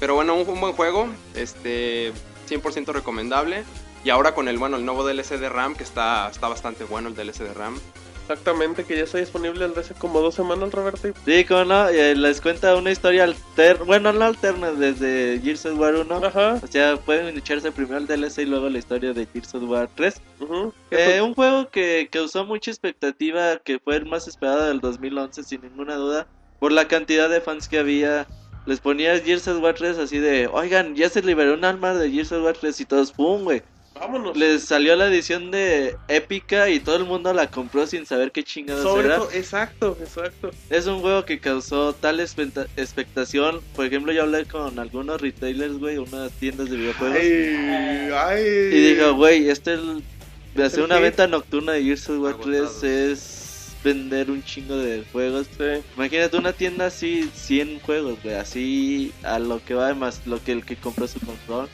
Pero 0.00 0.14
bueno, 0.14 0.34
un, 0.34 0.48
un 0.48 0.60
buen 0.60 0.72
juego, 0.72 1.08
este 1.34 2.12
100% 2.48 2.92
recomendable. 2.92 3.64
Y 4.02 4.10
ahora 4.10 4.34
con 4.34 4.48
el 4.48 4.56
bueno, 4.58 4.76
el 4.78 4.84
nuevo 4.86 5.06
DLC 5.06 5.38
de 5.38 5.48
RAM 5.50 5.74
que 5.76 5.84
está 5.84 6.28
está 6.30 6.48
bastante 6.48 6.84
bueno 6.84 7.08
el 7.08 7.14
DLC 7.14 7.38
de 7.40 7.52
RAM. 7.54 7.78
Exactamente, 8.34 8.84
que 8.84 8.96
ya 8.96 9.02
está 9.02 9.18
disponible 9.18 9.66
desde 9.66 9.80
hace 9.80 9.94
como 9.94 10.20
dos 10.20 10.36
semanas, 10.36 10.70
Roberto. 10.72 11.08
y- 11.08 11.12
Sí, 11.24 11.44
como 11.44 11.64
no, 11.64 11.88
eh, 11.88 12.14
les 12.14 12.40
cuenta 12.40 12.76
una 12.76 12.92
historia 12.92 13.24
alterna, 13.24 13.84
bueno, 13.84 14.12
no 14.12 14.24
alterna, 14.24 14.70
desde 14.70 15.40
Gears 15.42 15.66
of 15.66 15.76
War 15.80 15.96
1. 15.96 16.24
Ajá. 16.24 16.60
O 16.62 16.66
sea, 16.68 16.96
pueden 16.96 17.36
echarse 17.36 17.72
primero 17.72 17.98
el 17.98 18.06
DLC 18.06 18.42
y 18.42 18.46
luego 18.46 18.68
la 18.68 18.78
historia 18.78 19.12
de 19.12 19.26
Gears 19.26 19.52
of 19.56 19.64
War 19.64 19.90
3. 19.96 20.20
ujú. 20.38 20.72
Eh, 20.92 21.20
un 21.20 21.34
juego 21.34 21.70
que 21.70 22.08
causó 22.10 22.44
mucha 22.44 22.70
expectativa, 22.70 23.56
que 23.56 23.80
fue 23.80 23.96
el 23.96 24.06
más 24.06 24.28
esperado 24.28 24.64
del 24.68 24.78
2011 24.80 25.42
sin 25.42 25.62
ninguna 25.62 25.96
duda, 25.96 26.28
por 26.60 26.70
la 26.70 26.86
cantidad 26.86 27.28
de 27.28 27.40
fans 27.40 27.66
que 27.68 27.80
había. 27.80 28.28
Les 28.64 28.78
ponías 28.78 29.22
Gears 29.24 29.48
of 29.48 29.60
War 29.60 29.74
3 29.74 29.98
así 29.98 30.18
de, 30.18 30.46
oigan, 30.46 30.94
ya 30.94 31.08
se 31.08 31.20
liberó 31.22 31.54
un 31.54 31.64
arma 31.64 31.94
de 31.94 32.10
Gears 32.12 32.30
of 32.30 32.44
War 32.44 32.56
3 32.56 32.80
y 32.80 32.84
todos, 32.84 33.10
¡pum, 33.10 33.42
güey! 33.42 33.62
Vámonos. 34.00 34.36
les 34.36 34.64
salió 34.64 34.96
la 34.96 35.06
edición 35.08 35.50
de 35.50 35.94
épica 36.08 36.68
y 36.70 36.80
todo 36.80 36.96
el 36.96 37.04
mundo 37.04 37.32
la 37.34 37.50
compró 37.50 37.86
sin 37.86 38.06
saber 38.06 38.32
qué 38.32 38.42
chingados 38.42 38.82
Sobre 38.82 39.06
era. 39.08 39.18
todo, 39.18 39.30
exacto, 39.32 39.96
exacto. 40.00 40.50
Es 40.70 40.86
un 40.86 41.00
juego 41.00 41.24
que 41.26 41.38
causó 41.38 41.92
tal 41.92 42.18
expecta- 42.20 42.66
expectación. 42.76 43.60
Por 43.76 43.84
ejemplo, 43.86 44.12
yo 44.12 44.22
hablé 44.22 44.46
con 44.46 44.78
algunos 44.78 45.20
retailers, 45.20 45.74
güey, 45.78 45.98
unas 45.98 46.32
tiendas 46.32 46.70
de 46.70 46.76
videojuegos. 46.78 47.18
Ay, 47.20 48.10
ay. 48.14 48.42
Y 48.72 48.80
digo, 48.94 49.14
güey, 49.14 49.48
este 49.50 49.74
el, 49.74 50.02
de 50.54 50.64
hacer 50.64 50.82
una 50.82 50.98
venta 50.98 51.26
nocturna 51.26 51.72
de 51.72 51.82
Gears 51.84 52.08
of 52.08 52.18
War 52.20 52.34
3 52.36 52.56
Agotados. 52.56 52.84
es 52.84 53.36
vender 53.84 54.30
un 54.30 54.42
chingo 54.44 54.76
de 54.76 55.04
juegos. 55.12 55.46
Sí. 55.56 55.64
Imagínate 55.96 56.36
una 56.36 56.52
tienda 56.52 56.86
así, 56.86 57.30
100 57.34 57.80
juegos, 57.80 58.18
güey, 58.22 58.34
así 58.34 59.12
a 59.22 59.38
lo 59.38 59.64
que 59.64 59.74
va 59.74 59.94
más 59.94 60.26
lo 60.26 60.42
que 60.42 60.52
el 60.52 60.64
que 60.64 60.76
compró 60.76 61.06
su 61.06 61.20
control 61.20 61.68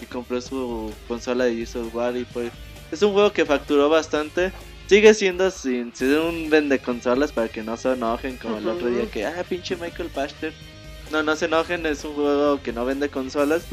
y 0.00 0.06
compró 0.06 0.40
su 0.40 0.92
consola 1.06 1.44
de 1.44 1.62
of 1.62 1.94
War 1.94 2.16
y 2.16 2.24
pues 2.24 2.52
es 2.90 3.02
un 3.02 3.12
juego 3.12 3.32
que 3.32 3.44
facturó 3.44 3.88
bastante. 3.88 4.52
Sigue 4.86 5.12
siendo 5.12 5.50
sin 5.50 5.94
ser 5.94 6.20
un 6.20 6.48
vende 6.48 6.78
consolas 6.78 7.32
para 7.32 7.48
que 7.48 7.62
no 7.62 7.76
se 7.76 7.92
enojen 7.92 8.38
como 8.38 8.56
el 8.56 8.68
otro 8.68 8.88
día 8.88 9.10
que 9.10 9.26
ah 9.26 9.44
pinche 9.46 9.76
Michael 9.76 10.08
Pachter. 10.08 10.54
No, 11.10 11.22
no 11.22 11.36
se 11.36 11.46
enojen, 11.46 11.84
es 11.86 12.04
un 12.04 12.14
juego 12.14 12.62
que 12.62 12.72
no 12.72 12.84
vende 12.84 13.08
consolas, 13.08 13.64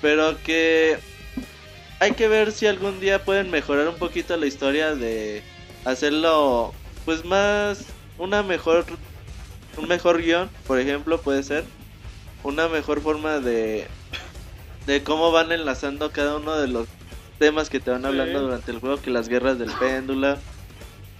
pero 0.00 0.36
que 0.42 0.98
hay 2.00 2.12
que 2.12 2.28
ver 2.28 2.52
si 2.52 2.66
algún 2.66 3.00
día 3.00 3.24
pueden 3.24 3.50
mejorar 3.50 3.88
un 3.88 3.96
poquito 3.96 4.36
la 4.36 4.46
historia 4.46 4.94
de 4.94 5.42
hacerlo 5.84 6.72
pues 7.04 7.24
más 7.24 7.84
una 8.18 8.42
mejor 8.42 8.84
un 9.76 9.88
mejor 9.88 10.20
guion 10.20 10.50
por 10.66 10.80
ejemplo 10.80 11.20
puede 11.20 11.44
ser 11.44 11.64
una 12.42 12.68
mejor 12.68 13.00
forma 13.00 13.38
de 13.38 13.86
de 14.86 15.02
cómo 15.02 15.30
van 15.32 15.52
enlazando 15.52 16.10
cada 16.10 16.36
uno 16.36 16.56
de 16.56 16.68
los 16.68 16.88
temas 17.38 17.70
que 17.70 17.80
te 17.80 17.90
van 17.90 18.02
Sí. 18.02 18.06
hablando 18.08 18.40
durante 18.40 18.70
el 18.70 18.78
juego 18.80 19.00
que 19.00 19.10
las 19.10 19.28
guerras 19.28 19.58
del 19.58 19.70
péndulo 19.72 20.36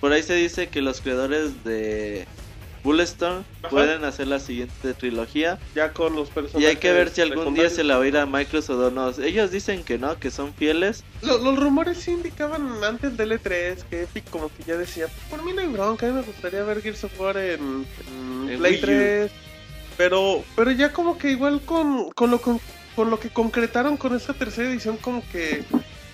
por 0.01 0.13
ahí 0.13 0.23
se 0.23 0.35
dice 0.35 0.69
que 0.69 0.83
los 0.83 1.01
creadores 1.01 1.63
de 1.65 2.27
Bulletstorm 2.83 3.45
pueden 3.71 4.05
hacer 4.05 4.27
la 4.27 4.41
siguiente 4.41 4.95
trilogía 4.95 5.61
Ya 5.77 5.93
con 5.93 6.17
los 6.17 6.29
personajes. 6.31 6.61
y 6.61 6.67
hay 6.67 6.77
que 6.77 6.93
ver 6.93 7.11
si 7.11 7.21
algún 7.21 7.55
día 7.55 7.71
se 7.71 7.85
la 7.85 7.97
va 7.99 8.03
a 8.05 8.09
ir 8.09 8.17
a 8.17 8.27
Microsoft 8.27 8.81
o 8.81 8.91
no. 8.91 9.11
Ellos 9.23 9.53
dicen 9.53 9.85
que 9.85 9.99
no, 9.99 10.19
que 10.19 10.33
son 10.33 10.53
fieles. 10.55 11.05
Lo- 11.23 11.39
los 11.39 11.57
rumores 11.57 11.99
sí 11.99 12.11
indicaban 12.11 12.83
antes 12.83 13.17
del 13.17 13.31
E3 13.31 13.85
que 13.89 14.03
Epic 14.03 14.29
como 14.31 14.49
que 14.49 14.65
ya 14.65 14.77
decía, 14.77 15.07
por 15.31 15.45
mí 15.45 15.53
no 15.53 15.61
hay 15.61 15.69
bronca, 15.69 16.07
a 16.07 16.09
mí 16.11 16.17
me 16.17 16.23
gustaría 16.23 16.65
ver 16.65 16.83
Gears 16.83 17.05
of 17.05 17.21
War 17.21 17.37
en, 17.37 17.87
en 18.09 18.51
En 18.51 18.59
Play 18.59 18.73
Wii 18.73 18.79
U. 18.83 18.85
3. 18.87 19.33
Pero, 19.97 20.45
pero 20.57 20.71
ya 20.73 20.93
como 20.93 21.17
que 21.19 21.31
igual 21.31 21.61
con, 21.65 22.11
con 22.11 22.33
lo 22.33 22.41
con, 22.41 22.59
con 22.95 23.11
lo 23.11 23.19
que 23.19 23.31
concretaron 23.31 23.97
con 23.97 24.15
esta 24.15 24.35
tercera 24.35 24.69
edición 24.69 24.97
como 24.97 25.23
que 25.31 25.65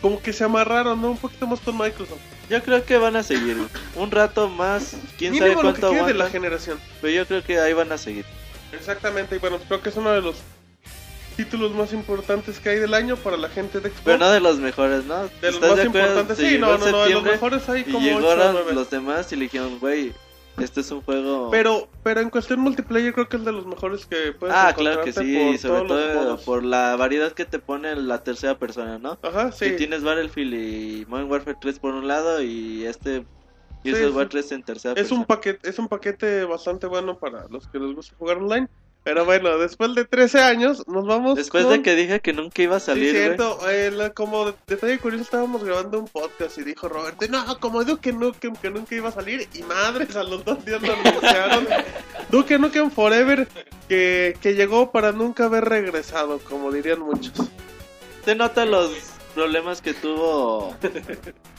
como 0.01 0.21
que 0.23 0.33
se 0.33 0.45
amarraron, 0.45 1.01
¿no? 1.01 1.11
Un 1.11 1.19
poquito 1.19 1.47
más 1.47 1.61
con 1.61 1.77
Microsoft. 1.77 2.21
Yo 2.49 2.63
creo 2.63 2.85
que 2.85 2.97
van 2.99 3.17
a 3.17 3.23
seguir 3.23 3.57
un 3.97 4.11
rato 4.11 4.49
más. 4.49 4.97
Quién 5.19 5.33
Mínimo 5.33 5.53
sabe 5.53 5.67
lo 5.67 5.75
que 5.75 5.81
cuánto 5.81 5.91
quede 5.91 6.13
de 6.13 6.19
la 6.19 6.31
generación. 6.31 6.79
Pero 7.01 7.13
yo 7.13 7.27
creo 7.27 7.43
que 7.43 7.59
ahí 7.59 7.73
van 7.73 7.91
a 7.93 7.99
seguir. 7.99 8.25
Exactamente, 8.73 9.37
y 9.37 9.39
bueno, 9.39 9.59
creo 9.67 9.81
que 9.81 9.89
es 9.89 9.97
uno 9.97 10.13
de 10.13 10.21
los 10.21 10.37
títulos 11.37 11.73
más 11.73 11.93
importantes 11.93 12.59
que 12.59 12.69
hay 12.69 12.79
del 12.79 12.95
año 12.95 13.17
para 13.17 13.37
la 13.37 13.49
gente 13.49 13.81
de 13.81 13.91
Xbox. 13.91 14.03
Pero 14.05 14.19
no 14.19 14.31
de 14.31 14.41
los 14.41 14.59
mejores, 14.59 15.05
¿no? 15.05 15.23
de 15.23 15.29
los 15.43 15.55
¿Estás 15.55 15.71
más 15.71 15.79
de 15.79 15.85
importantes. 15.85 16.39
Sí, 16.39 16.59
no, 16.59 16.79
no, 16.79 16.91
no, 16.91 17.05
de 17.05 17.11
los 17.11 17.23
mejores 17.23 17.69
hay 17.69 17.85
como 17.85 17.99
8 17.99 18.17
o 18.17 18.21
llegaron 18.21 18.53
9. 18.55 18.75
los 18.75 18.91
demás 18.91 19.33
y 19.33 19.37
le 19.37 19.43
dijeron, 19.45 19.79
güey, 19.79 20.13
este 20.65 20.81
es 20.81 20.91
un 20.91 21.01
juego. 21.03 21.51
Pero, 21.51 21.89
pero 22.03 22.21
en 22.21 22.31
cuestión 22.31 22.61
multiplayer 22.61 23.13
creo 23.13 23.29
que 23.29 23.37
es 23.37 23.45
de 23.45 23.53
los 23.53 23.67
mejores 23.67 24.07
que 24.07 24.33
puedes 24.33 24.55
ah, 24.57 24.73
claro 24.77 25.03
que 25.03 25.13
sí, 25.13 25.59
sobre 25.59 25.87
todo 25.89 26.39
por 26.41 26.65
la 26.65 26.97
variedad 26.97 27.33
que 27.33 27.45
te 27.45 27.59
pone 27.59 27.95
la 27.97 28.23
tercera 28.25 28.59
persona, 28.59 28.99
¿no? 28.99 29.19
Ajá, 29.23 29.53
sí. 29.53 29.67
Que 29.67 29.71
tienes 29.73 30.03
Battlefield 30.03 30.55
y 30.55 31.07
Modern 31.09 31.31
Warfare 31.31 31.57
3 31.61 31.79
por 31.79 31.95
un 31.95 32.07
lado 32.09 32.43
y 32.43 32.85
este 32.85 33.25
Gears 33.85 33.99
Sí, 33.99 34.05
War 34.07 34.25
sí. 34.27 34.31
3 34.31 34.53
en 34.53 34.63
tercera 34.63 34.95
Es 34.95 35.11
un 35.13 35.25
persona. 35.25 35.27
paquete, 35.27 35.69
es 35.71 35.79
un 35.79 35.89
paquete 35.89 36.45
bastante 36.45 36.87
bueno 36.87 37.19
para 37.19 37.47
los 37.49 37.69
que 37.69 37.79
les 37.79 37.95
gusta 37.95 38.15
jugar 38.19 38.39
online. 38.39 38.69
Pero 39.05 39.25
bueno, 39.25 39.57
después 39.57 39.95
de 39.95 40.05
13 40.05 40.41
años 40.43 40.87
nos 40.87 41.07
vamos 41.07 41.37
Después 41.37 41.65
con... 41.65 41.73
de 41.73 41.83
que 41.83 41.95
dije 41.95 42.21
que 42.21 42.35
nunca 42.35 42.61
iba 42.63 42.77
a 42.77 42.81
Sí, 42.81 42.87
salir, 42.87 43.13
güey. 43.13 43.25
cierto. 43.25 43.71
eh, 43.71 43.91
la- 43.91 44.11
como 44.11 44.53
detalle 44.67 44.99
curioso, 44.99 45.23
estábamos 45.25 45.65
grabando 45.65 45.99
un 46.01 46.09
podcast 46.09 46.59
y 46.59 46.65
dijo 46.65 46.89
Roberto, 46.89 47.25
no, 47.31 47.59
como 47.59 47.85
Duke 47.85 48.13
Nukem, 48.13 48.55
que 48.57 48.69
nunca 48.71 48.95
iba 48.95 49.09
a 49.09 49.13
salir. 49.13 49.49
Y 49.55 49.63
madres, 49.63 50.15
a 50.17 50.25
los 50.25 50.45
dos 50.45 50.63
días 50.65 50.83
lo 50.83 50.93
anunciaron. 50.93 51.67
Duke 52.31 52.59
Nukem 52.59 52.91
Forever, 52.91 53.49
que, 53.89 54.37
que 54.43 54.55
llegó 54.55 54.91
para 54.91 55.13
nunca 55.13 55.47
haber 55.47 55.65
regresado, 55.65 56.39
como 56.41 56.71
dirían 56.71 57.01
muchos. 57.01 57.33
Se 58.27 58.35
nota 58.35 58.67
los 58.67 58.91
problemas 59.35 59.81
que 59.81 59.95
tuvo 59.95 60.77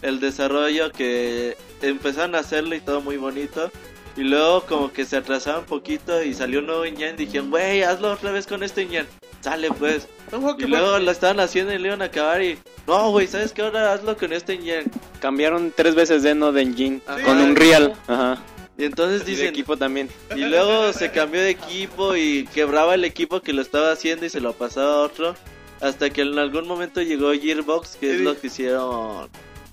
el 0.03 0.19
desarrollo, 0.19 0.91
que 0.91 1.57
empezaron 1.81 2.35
a 2.35 2.39
hacerlo 2.39 2.75
y 2.75 2.81
todo 2.81 3.01
muy 3.01 3.17
bonito. 3.17 3.71
Y 4.19 4.23
luego 4.23 4.65
como 4.65 4.91
que 4.91 5.05
se 5.05 5.15
atrasaban 5.15 5.61
un 5.61 5.65
poquito 5.65 6.21
y 6.21 6.33
salió 6.33 6.59
un 6.59 6.65
nuevo 6.65 6.85
Inyan. 6.85 7.15
Dijeron, 7.15 7.49
güey, 7.49 7.83
hazlo 7.83 8.11
otra 8.11 8.33
vez 8.33 8.45
con 8.45 8.63
este 8.63 8.81
Inyan. 8.81 9.07
Sale 9.39 9.71
pues. 9.71 10.09
Y 10.57 10.65
luego 10.65 10.99
lo 10.99 11.09
estaban 11.09 11.39
haciendo 11.39 11.73
y 11.73 11.77
lo 11.77 11.87
iban 11.87 12.01
a 12.01 12.05
acabar 12.05 12.41
y... 12.41 12.59
No, 12.85 13.11
güey, 13.11 13.27
¿sabes 13.27 13.53
qué? 13.53 13.61
Ahora 13.61 13.93
hazlo 13.93 14.17
con 14.17 14.33
este 14.33 14.55
Inyan. 14.55 14.91
Cambiaron 15.21 15.71
tres 15.73 15.95
veces 15.95 16.21
de 16.21 16.35
no 16.35 16.51
de 16.51 16.63
engine 16.63 16.99
Ajá. 17.07 17.23
con 17.23 17.37
un 17.37 17.55
real. 17.55 17.93
Ajá. 18.07 18.43
Y 18.77 18.83
entonces 18.83 19.21
Y 19.21 19.25
de 19.25 19.31
dicen... 19.31 19.47
equipo 19.47 19.77
también. 19.77 20.09
Y 20.35 20.41
luego 20.41 20.91
se 20.91 21.11
cambió 21.11 21.39
de 21.39 21.51
equipo 21.51 22.17
y 22.17 22.45
quebraba 22.53 22.95
el 22.95 23.05
equipo 23.05 23.39
que 23.39 23.53
lo 23.53 23.61
estaba 23.61 23.93
haciendo 23.93 24.25
y 24.25 24.29
se 24.29 24.41
lo 24.41 24.51
pasaba 24.51 24.95
a 24.95 24.97
otro. 24.97 25.33
Hasta 25.79 26.09
que 26.09 26.23
en 26.23 26.37
algún 26.37 26.67
momento 26.67 27.01
llegó 27.01 27.31
Gearbox, 27.31 27.95
que 27.95 28.15
es 28.15 28.19
lo 28.19 28.37
que 28.37 28.47
hicieron... 28.47 29.29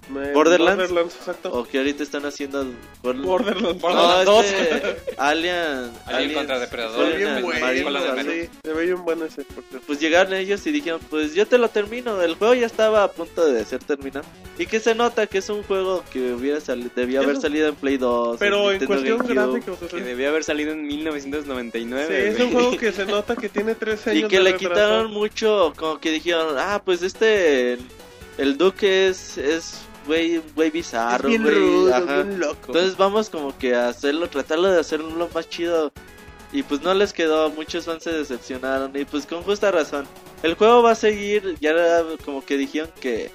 Borderlands. 0.09 0.89
Borderlands, 0.89 1.17
exacto. 1.17 1.53
O 1.53 1.65
que 1.65 1.79
ahorita 1.79 2.03
están 2.03 2.25
haciendo... 2.27 2.65
Borderlands. 3.03 3.27
Borderlands. 3.83 4.27
No, 4.27 4.35
Borderlands 4.35 4.51
este, 4.51 4.97
Alien, 5.19 5.91
Alien 6.07 6.35
contra 6.35 6.59
Depredador, 6.59 6.97
Se 6.97 7.03
ve 7.05 7.15
Alien 7.15 7.35
bien 7.35 7.43
bueno, 7.43 8.23
sí, 8.23 8.93
bueno 9.05 9.25
ese. 9.27 9.45
porque- 9.45 9.79
Pues 9.87 10.01
llegaron 10.01 10.35
ellos 10.35 10.67
y 10.67 10.71
dijeron, 10.73 11.01
pues 11.11 11.35
yo 11.35 11.47
te 11.47 11.59
lo 11.59 11.69
termino. 11.69 12.21
El 12.23 12.35
juego 12.37 12.55
ya 12.55 12.67
estaba 12.67 13.05
a 13.05 13.11
punto 13.13 13.47
de 13.47 13.65
ser 13.65 13.83
terminado. 13.83 14.25
Y 14.59 14.67
que 14.67 14.81
se 14.81 14.95
nota 14.95 15.27
que 15.27 15.39
es 15.39 15.49
un 15.51 15.63
juego 15.65 16.03
que 16.13 16.33
hubiera 16.33 16.61
salido, 16.61 16.91
debía 16.97 17.21
haber 17.21 17.37
salido 17.41 17.69
en 17.69 17.75
Play 17.75 17.99
2. 17.99 18.39
Pero 18.39 18.71
en 18.73 18.79
Nintendo 18.79 18.87
cuestión 18.87 19.19
gráfica, 19.19 19.73
o 19.73 19.77
sea, 19.77 19.89
Que 19.89 20.01
debió 20.05 20.29
haber 20.31 20.45
salido 20.45 20.73
en 20.73 20.87
1999. 20.87 22.07
sí, 22.09 22.15
es 22.37 22.41
un 22.47 22.53
juego 22.53 22.77
que 22.79 22.93
se 22.93 23.05
nota 23.07 23.37
que 23.37 23.49
tiene 23.49 23.75
13 23.75 24.11
años 24.11 24.23
Y 24.25 24.29
que 24.29 24.37
de 24.39 24.43
le 24.43 24.53
retraso. 24.53 24.73
quitaron 24.75 25.11
mucho, 25.13 25.73
como 25.77 25.99
que 25.99 26.11
dijeron, 26.11 26.57
ah, 26.59 26.81
pues 26.85 27.03
este, 27.03 27.77
el 28.39 28.57
Duque 28.57 29.09
es, 29.09 29.37
es, 29.39 29.81
güey, 30.07 30.41
güey 30.55 30.71
bizarro, 30.71 31.29
Es 31.29 31.31
bien 31.31 31.43
güey. 31.43 31.55
rudo, 31.55 31.95
ajá. 31.95 32.23
bien 32.23 32.41
loco. 32.41 32.67
Entonces 32.69 32.97
vamos 32.97 33.29
como 33.31 33.57
que 33.59 33.75
a 33.75 33.89
hacerlo, 33.89 34.29
tratarlo 34.29 34.71
de 34.71 34.81
hacerlo 34.81 35.11
lo 35.17 35.29
más 35.29 35.49
chido. 35.49 35.93
Y 36.53 36.63
pues 36.63 36.81
no 36.83 36.95
les 36.95 37.13
quedó, 37.13 37.51
muchos 37.51 37.85
fans 37.85 38.05
se 38.05 38.13
decepcionaron. 38.13 38.97
Y 38.97 39.05
pues 39.05 39.27
con 39.27 39.43
justa 39.43 39.71
razón. 39.71 40.07
El 40.43 40.55
juego 40.55 40.83
va 40.83 40.93
a 40.93 40.95
seguir, 40.95 41.57
ya 41.61 41.75
como 42.25 42.45
que 42.45 42.57
dijeron 42.57 42.91
que, 43.01 43.31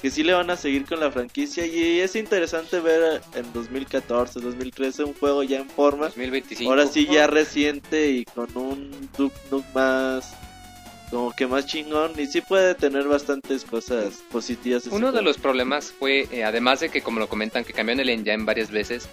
que 0.00 0.10
sí 0.10 0.22
le 0.22 0.32
van 0.32 0.48
a 0.50 0.56
seguir 0.56 0.86
con 0.86 0.98
la 0.98 1.10
franquicia. 1.10 1.66
Y 1.66 2.00
es 2.00 2.16
interesante 2.16 2.80
ver 2.80 3.20
en 3.34 3.52
2014, 3.52 4.40
2013 4.40 5.04
un 5.04 5.14
juego 5.14 5.42
ya 5.42 5.58
en 5.58 5.68
forma. 5.68 6.06
2025. 6.06 6.70
Ahora 6.70 6.86
sí 6.86 7.06
ya 7.06 7.26
reciente 7.26 8.10
y 8.10 8.24
con 8.24 8.48
un 8.56 8.90
Duke 9.16 9.36
Nukem 9.50 9.72
más 9.74 10.34
como 11.10 11.32
que 11.32 11.46
más 11.46 11.66
chingón 11.66 12.12
y 12.18 12.26
sí 12.26 12.40
puede 12.40 12.74
tener 12.74 13.06
bastantes 13.06 13.64
cosas 13.64 14.22
positivas. 14.30 14.86
Uno 14.88 15.12
de 15.12 15.22
los 15.22 15.38
problemas 15.38 15.92
fue, 15.92 16.28
eh, 16.30 16.44
además 16.44 16.80
de 16.80 16.88
que 16.88 17.02
como 17.02 17.20
lo 17.20 17.28
comentan, 17.28 17.64
que 17.64 17.72
cambiaron 17.72 18.00
el 18.00 18.10
engine 18.10 18.44
varias 18.44 18.70
veces, 18.70 19.08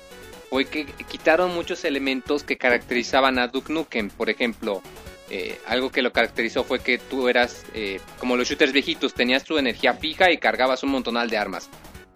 fue 0.50 0.66
que 0.66 0.86
quitaron 1.10 1.54
muchos 1.54 1.86
elementos 1.86 2.44
que 2.44 2.58
caracterizaban 2.58 3.40
a 3.40 3.48
Duke 3.48 3.72
Nukem. 3.72 4.10
Por 4.10 4.30
ejemplo, 4.30 4.82
eh, 5.30 5.58
algo 5.66 5.90
que 5.90 6.02
lo 6.02 6.12
caracterizó 6.12 6.66
fue 6.66 6.80
que 6.80 6.98
tú 6.98 7.30
eras 7.30 7.64
eh, 7.74 8.02
como 8.20 8.36
los 8.36 8.50
shooters 8.50 8.74
viejitos, 8.74 9.14
tenías 9.14 9.46
tu 9.46 9.58
energía 9.58 9.94
fija 9.94 10.30
y 10.30 10.38
cargabas 10.38 10.84
un 10.84 10.90
montonal 10.90 11.30
de 11.30 11.38
armas. 11.38 11.70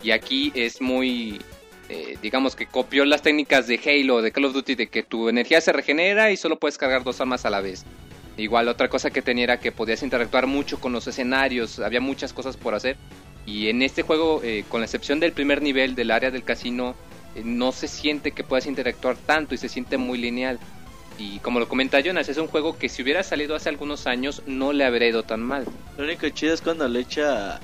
Y 0.04 0.12
aquí 0.12 0.52
es 0.54 0.82
muy, 0.82 1.42
eh, 1.88 2.18
digamos 2.22 2.58
que 2.58 2.66
copió 2.66 3.06
las 3.06 3.22
técnicas 3.22 3.68
de 3.68 3.80
Halo, 3.86 4.22
de 4.22 4.34
Call 4.34 4.44
of 4.44 4.54
Duty, 4.54 4.76
de 4.76 4.88
que 4.88 5.02
tu 5.02 5.30
energía 5.30 5.62
se 5.62 5.72
regenera 5.72 6.30
y 6.32 6.36
solo 6.36 6.60
puedes 6.60 6.78
cargar 6.78 7.06
dos 7.06 7.22
armas 7.22 7.46
a 7.46 7.50
la 7.50 7.62
vez. 7.62 7.86
Igual 8.38 8.68
otra 8.68 8.90
cosa 8.90 9.12
que 9.12 9.22
tenía 9.22 9.46
era 9.46 9.60
que 9.60 9.72
podías 9.72 10.04
interactuar 10.04 10.46
mucho 10.46 10.80
con 10.80 10.92
los 10.92 11.08
escenarios, 11.08 11.80
había 11.80 12.02
muchas 12.02 12.34
cosas 12.34 12.58
por 12.58 12.76
hacer. 12.76 12.98
Y 13.46 13.70
en 13.70 13.82
este 13.82 14.02
juego, 14.02 14.42
eh, 14.44 14.66
con 14.68 14.82
la 14.82 14.86
excepción 14.86 15.20
del 15.20 15.32
primer 15.32 15.62
nivel 15.62 15.96
del 15.96 16.12
área 16.12 16.32
del 16.32 16.44
casino, 16.44 16.96
eh, 17.36 17.44
no 17.46 17.72
se 17.72 17.88
siente 17.88 18.32
que 18.32 18.44
puedas 18.44 18.66
interactuar 18.66 19.16
tanto 19.16 19.56
y 19.56 19.58
se 19.58 19.70
siente 19.70 19.98
muy 19.98 20.18
lineal. 20.18 20.60
Y 21.18 21.40
como 21.40 21.60
lo 21.60 21.70
comenta 21.70 22.02
Jonas, 22.02 22.28
es 22.28 22.38
un 22.38 22.48
juego 22.48 22.78
que 22.78 22.90
si 22.90 23.02
hubiera 23.02 23.24
salido 23.24 23.56
hace 23.56 23.70
algunos 23.70 24.06
años 24.08 24.42
no 24.48 24.74
le 24.74 24.84
habría 24.84 25.10
ido 25.10 25.24
tan 25.24 25.42
mal. 25.42 25.66
Lo 25.98 26.04
único 26.04 26.28
chido 26.30 26.54
es 26.54 26.62
cuando 26.62 26.88
le 26.90 27.00
echa 27.00 27.62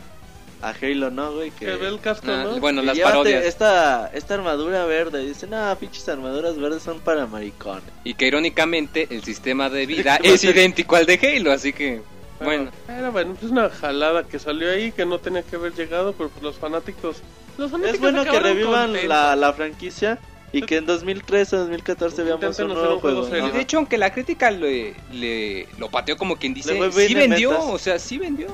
a 0.61 0.69
Halo, 0.81 1.09
¿no, 1.11 1.33
güey? 1.33 1.51
Que, 1.51 1.65
Que 1.65 1.75
ve 1.75 1.87
el 1.87 1.99
casco, 1.99 2.27
Ah, 2.29 2.43
¿no? 2.45 2.59
bueno, 2.59 2.81
las 2.81 2.97
parodias. 2.99 3.43
Esta, 3.45 4.11
esta 4.13 4.33
armadura 4.35 4.85
verde. 4.85 5.25
Dicen, 5.25 5.49
no, 5.51 5.75
pinches 5.79 6.07
armaduras 6.09 6.57
verdes 6.57 6.83
son 6.83 6.99
para 6.99 7.25
maricones. 7.25 7.83
Y 8.03 8.13
que 8.13 8.27
irónicamente 8.27 9.07
el 9.09 9.23
sistema 9.23 9.69
de 9.69 9.85
vida 9.85 10.17
es 10.23 10.43
idéntico 10.43 10.95
al 10.95 11.05
de 11.05 11.19
Halo, 11.21 11.51
así 11.51 11.73
que... 11.73 12.01
Bueno, 12.43 12.71
Era 12.87 13.11
bueno, 13.11 13.35
es 13.39 13.51
una 13.51 13.69
jalada 13.69 14.23
que 14.23 14.39
salió 14.39 14.71
ahí 14.71 14.91
que 14.91 15.05
no 15.05 15.19
tenía 15.19 15.43
que 15.43 15.57
haber 15.57 15.73
llegado, 15.75 16.13
pero 16.13 16.29
pues 16.29 16.41
los 16.43 16.57
fanáticos. 16.57 17.17
Los 17.57 17.69
fanáticos 17.69 17.95
Es 17.95 18.01
bueno 18.01 18.23
que 18.25 18.39
revivan 18.39 19.07
la, 19.07 19.35
la 19.35 19.53
franquicia 19.53 20.17
y 20.51 20.63
que 20.63 20.77
en 20.77 20.87
2013, 20.87 21.55
2014 21.55 22.23
veamos 22.23 22.43
Intenten 22.43 22.65
un 22.71 22.73
nuevo 22.73 22.99
juego 22.99 23.25
juego. 23.25 23.47
¿no? 23.47 23.53
de 23.53 23.61
hecho, 23.61 23.77
aunque 23.77 23.97
la 23.99 24.11
crítica 24.11 24.49
le, 24.49 24.95
le- 25.13 25.67
lo 25.77 25.89
pateó 25.89 26.17
como 26.17 26.35
quien 26.37 26.53
dice, 26.55 26.73
sí 26.91 27.13
en 27.13 27.29
vendió, 27.29 27.59
o 27.67 27.77
sea, 27.77 27.99
sí 27.99 28.17
vendió. 28.17 28.47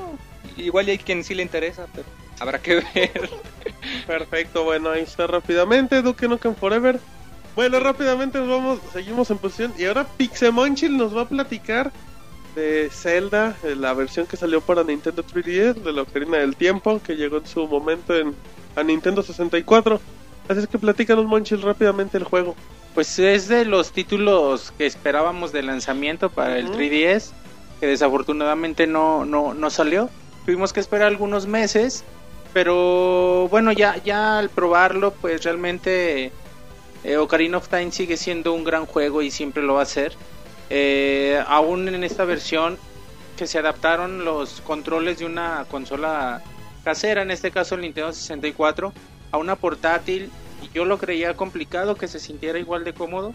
Igual 0.58 0.88
hay 0.88 0.98
quien 0.98 1.24
sí 1.24 1.36
le 1.36 1.44
interesa, 1.44 1.88
pero 1.94 2.08
habrá 2.40 2.60
que 2.60 2.76
ver. 2.76 3.30
Perfecto, 4.06 4.64
bueno, 4.64 4.90
ahí 4.90 5.04
está 5.04 5.28
rápidamente. 5.28 6.02
Duke 6.02 6.28
Nukem 6.28 6.56
Forever. 6.56 7.00
Bueno, 7.56 7.80
rápidamente 7.80 8.38
nos 8.38 8.50
vamos, 8.50 8.80
seguimos 8.94 9.32
en 9.32 9.38
posición. 9.40 9.74
Y 9.78 9.86
ahora 9.86 10.06
Pixemonchil 10.18 10.96
nos 10.96 11.16
va 11.16 11.22
a 11.22 11.28
platicar 11.30 11.92
de 12.56 12.90
Zelda, 12.92 13.56
eh, 13.64 13.76
la 13.76 13.94
versión 13.94 14.26
que 14.26 14.38
salió 14.38 14.62
para 14.62 14.84
Nintendo 14.84 15.24
3DS, 15.24 15.76
de 15.76 15.94
la 15.94 16.04
Ocarina 16.04 16.38
del 16.38 16.56
Tiempo, 16.56 17.00
que 17.04 17.16
llegó 17.16 17.38
en 17.38 17.48
su 17.48 17.68
momento 17.68 18.16
en, 18.16 18.36
a 18.76 18.84
Nintendo 18.84 19.22
64. 19.22 20.00
Así 20.48 20.60
es 20.60 20.68
que 20.68 20.78
platícanos, 20.80 21.26
Monchil, 21.26 21.62
rápidamente 21.62 22.18
el 22.18 22.24
juego. 22.24 22.56
Pues 22.96 23.20
es 23.20 23.48
de 23.48 23.66
los 23.66 23.92
títulos 23.92 24.74
que 24.78 24.86
esperábamos 24.86 25.52
de 25.52 25.62
lanzamiento 25.62 26.30
para 26.30 26.58
el 26.58 26.68
Ujú. 26.68 26.80
3DS, 26.80 27.32
que 27.80 27.88
desafortunadamente 27.88 28.88
no, 28.88 29.26
no, 29.26 29.54
no 29.54 29.70
salió. 29.70 30.10
Tuvimos 30.48 30.72
que 30.72 30.80
esperar 30.80 31.10
algunos 31.10 31.46
meses, 31.46 32.06
pero 32.54 33.50
bueno, 33.50 33.74
ya, 33.74 34.02
ya 34.02 34.40
al 34.40 34.50
probarlo, 34.50 35.12
pues 35.12 35.44
realmente 35.44 36.32
eh, 37.04 37.18
Ocarina 37.18 37.58
of 37.58 37.68
Time 37.68 37.92
sigue 37.92 38.16
siendo 38.16 38.54
un 38.54 38.64
gran 38.64 38.86
juego 38.86 39.22
y 39.22 39.30
siempre 39.30 39.62
lo 39.62 39.74
va 39.74 39.82
a 39.82 39.86
ser. 39.86 40.14
Eh, 40.70 41.44
aún 41.48 41.90
en 41.90 42.02
esta 42.06 42.24
versión 42.24 42.78
que 43.36 43.46
se 43.46 43.60
adaptaron 43.60 44.24
los 44.24 44.62
controles 44.62 45.20
de 45.20 45.26
una 45.26 45.66
consola 45.70 46.42
casera, 46.86 47.24
en 47.24 47.32
este 47.32 47.52
caso 47.52 47.76
el 47.76 47.82
Nintendo 47.82 48.14
64, 48.14 48.94
a 49.34 49.38
una 49.38 49.58
portátil 49.58 50.32
y 50.64 50.74
yo 50.74 50.86
lo 50.86 50.98
creía 50.98 51.36
complicado 51.36 51.96
que 51.96 52.08
se 52.08 52.22
sintiera 52.22 52.58
igual 52.58 52.86
de 52.86 52.94
cómodo 52.94 53.34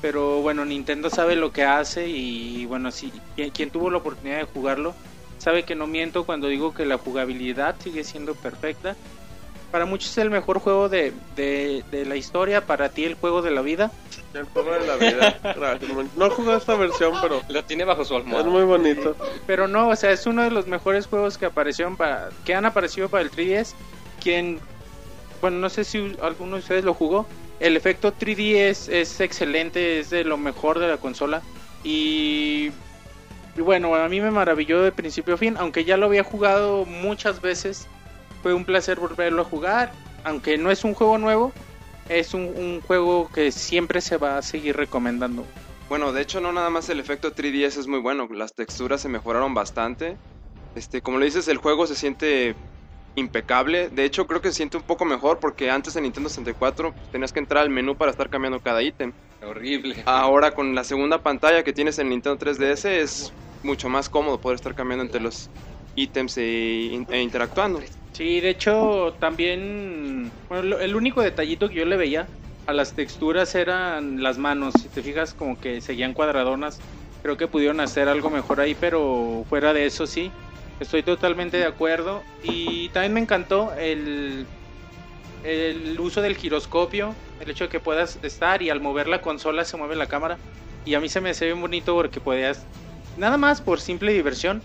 pero 0.00 0.40
bueno 0.40 0.64
Nintendo 0.64 1.10
sabe 1.10 1.36
lo 1.36 1.52
que 1.52 1.64
hace 1.64 2.08
y 2.08 2.66
bueno 2.66 2.90
si 2.90 3.12
quien, 3.34 3.50
quien 3.50 3.70
tuvo 3.70 3.90
la 3.90 3.98
oportunidad 3.98 4.38
de 4.38 4.44
jugarlo 4.44 4.94
sabe 5.38 5.64
que 5.64 5.74
no 5.74 5.86
miento 5.86 6.24
cuando 6.24 6.48
digo 6.48 6.74
que 6.74 6.84
la 6.86 6.98
jugabilidad 6.98 7.76
sigue 7.82 8.04
siendo 8.04 8.34
perfecta 8.34 8.96
para 9.72 9.84
muchos 9.84 10.10
es 10.12 10.18
el 10.18 10.30
mejor 10.30 10.60
juego 10.60 10.88
de, 10.88 11.12
de, 11.34 11.84
de 11.90 12.06
la 12.06 12.16
historia 12.16 12.64
para 12.64 12.88
ti 12.88 13.04
el 13.04 13.14
juego 13.14 13.42
de 13.42 13.50
la 13.50 13.62
vida 13.62 13.90
El 14.32 14.44
juego 14.44 14.70
de 14.72 14.86
la 14.86 14.96
vida. 14.96 15.38
No 16.16 16.30
jugué 16.30 16.56
esta 16.56 16.76
versión, 16.76 17.14
pero 17.20 17.42
Lo 17.48 17.64
tiene 17.64 17.84
bajo 17.84 18.04
su 18.04 18.14
es 18.16 18.20
almohada. 18.22 18.48
muy 18.48 18.62
bonito. 18.64 19.16
pero 19.46 19.66
no 19.66 19.88
o 19.88 19.96
sea 19.96 20.12
es 20.12 20.24
uno 20.26 20.42
de 20.42 20.50
los 20.50 20.66
mejores 20.66 21.06
juegos 21.06 21.36
que 21.36 21.46
aparecieron 21.46 21.96
para 21.96 22.30
que 22.44 22.54
han 22.54 22.64
aparecido 22.64 23.08
para 23.08 23.22
el 23.24 23.30
3DS 23.30 23.74
quien 24.22 24.60
bueno 25.40 25.58
no 25.58 25.68
sé 25.68 25.84
si 25.84 26.16
alguno 26.22 26.56
de 26.56 26.60
ustedes 26.62 26.84
lo 26.84 26.94
jugó 26.94 27.26
el 27.58 27.76
efecto 27.76 28.14
3D 28.14 28.56
es, 28.68 28.88
es 28.88 29.20
excelente 29.20 29.98
es 29.98 30.10
de 30.10 30.24
lo 30.24 30.36
mejor 30.38 30.78
de 30.78 30.88
la 30.88 30.96
consola 30.98 31.42
y, 31.84 32.70
y 33.56 33.60
bueno 33.60 33.94
a 33.94 34.08
mí 34.08 34.20
me 34.20 34.30
maravilló 34.30 34.82
de 34.82 34.92
principio 34.92 35.34
a 35.34 35.38
fin 35.38 35.56
aunque 35.58 35.84
ya 35.84 35.96
lo 35.96 36.06
había 36.06 36.24
jugado 36.24 36.84
muchas 36.84 37.40
veces 37.40 37.86
fue 38.42 38.54
un 38.54 38.64
placer 38.64 39.00
volverlo 39.00 39.42
a 39.42 39.44
jugar 39.44 39.92
aunque 40.24 40.58
no 40.58 40.70
es 40.70 40.84
un 40.84 40.94
juego 40.94 41.18
nuevo 41.18 41.52
es 42.08 42.34
un, 42.34 42.42
un 42.42 42.80
juego 42.82 43.30
que 43.32 43.50
siempre 43.50 44.00
se 44.00 44.16
va 44.16 44.38
a 44.38 44.42
seguir 44.42 44.76
recomendando 44.76 45.44
Bueno, 45.88 46.12
de 46.12 46.22
hecho 46.22 46.40
no 46.40 46.52
nada 46.52 46.70
más 46.70 46.88
el 46.88 47.00
efecto 47.00 47.34
3DS 47.34 47.78
es 47.78 47.86
muy 47.86 48.00
bueno, 48.00 48.28
las 48.32 48.54
texturas 48.54 49.00
se 49.00 49.08
mejoraron 49.08 49.54
bastante. 49.54 50.16
Este, 50.76 51.00
como 51.00 51.18
le 51.18 51.24
dices, 51.24 51.48
el 51.48 51.56
juego 51.56 51.86
se 51.86 51.94
siente 51.94 52.54
impecable. 53.16 53.88
De 53.88 54.04
hecho, 54.04 54.26
creo 54.26 54.40
que 54.40 54.48
se 54.48 54.56
siente 54.56 54.76
un 54.76 54.82
poco 54.82 55.04
mejor 55.04 55.38
porque 55.40 55.70
antes 55.70 55.96
en 55.96 56.04
Nintendo 56.04 56.28
64 56.28 56.92
pues, 56.92 57.10
tenías 57.10 57.32
que 57.32 57.40
entrar 57.40 57.62
al 57.62 57.70
menú 57.70 57.96
para 57.96 58.10
estar 58.10 58.28
cambiando 58.28 58.60
cada 58.60 58.82
ítem. 58.82 59.12
Horrible. 59.42 60.02
Ahora 60.06 60.52
con 60.52 60.74
la 60.74 60.84
segunda 60.84 61.22
pantalla 61.22 61.62
que 61.62 61.72
tienes 61.72 61.98
en 61.98 62.10
Nintendo 62.10 62.38
3DS 62.38 62.88
es 62.88 63.32
mucho 63.66 63.88
más 63.88 64.08
cómodo 64.08 64.40
poder 64.40 64.56
estar 64.56 64.74
cambiando 64.74 65.04
entre 65.04 65.20
los 65.20 65.50
ítems 65.94 66.38
e, 66.38 67.04
e 67.08 67.20
interactuando. 67.20 67.80
Sí, 68.12 68.40
de 68.40 68.50
hecho, 68.50 69.14
también. 69.18 70.30
Bueno, 70.48 70.78
el 70.78 70.96
único 70.96 71.20
detallito 71.20 71.68
que 71.68 71.74
yo 71.74 71.84
le 71.84 71.96
veía 71.96 72.26
a 72.66 72.72
las 72.72 72.94
texturas 72.94 73.54
eran 73.54 74.22
las 74.22 74.38
manos. 74.38 74.74
Si 74.80 74.88
te 74.88 75.02
fijas, 75.02 75.34
como 75.34 75.60
que 75.60 75.80
seguían 75.80 76.14
cuadradonas. 76.14 76.78
Creo 77.22 77.36
que 77.36 77.48
pudieron 77.48 77.80
hacer 77.80 78.08
algo 78.08 78.30
mejor 78.30 78.60
ahí, 78.60 78.74
pero 78.74 79.44
fuera 79.48 79.72
de 79.72 79.86
eso, 79.86 80.06
sí. 80.06 80.30
Estoy 80.80 81.02
totalmente 81.02 81.56
de 81.56 81.64
acuerdo. 81.64 82.22
Y 82.42 82.88
también 82.90 83.14
me 83.14 83.20
encantó 83.20 83.72
el, 83.74 84.46
el 85.44 85.98
uso 86.00 86.22
del 86.22 86.36
giroscopio. 86.36 87.14
El 87.40 87.50
hecho 87.50 87.64
de 87.64 87.70
que 87.70 87.80
puedas 87.80 88.18
estar 88.22 88.62
y 88.62 88.70
al 88.70 88.80
mover 88.80 89.08
la 89.08 89.20
consola 89.20 89.64
se 89.64 89.76
mueve 89.76 89.96
la 89.96 90.06
cámara. 90.06 90.38
Y 90.84 90.94
a 90.94 91.00
mí 91.00 91.08
se 91.08 91.20
me 91.20 91.30
hace 91.30 91.46
bien 91.46 91.60
bonito 91.60 91.94
porque 91.94 92.20
podías, 92.20 92.64
nada 93.16 93.36
más 93.36 93.60
por 93.60 93.80
simple 93.80 94.12
diversión, 94.12 94.62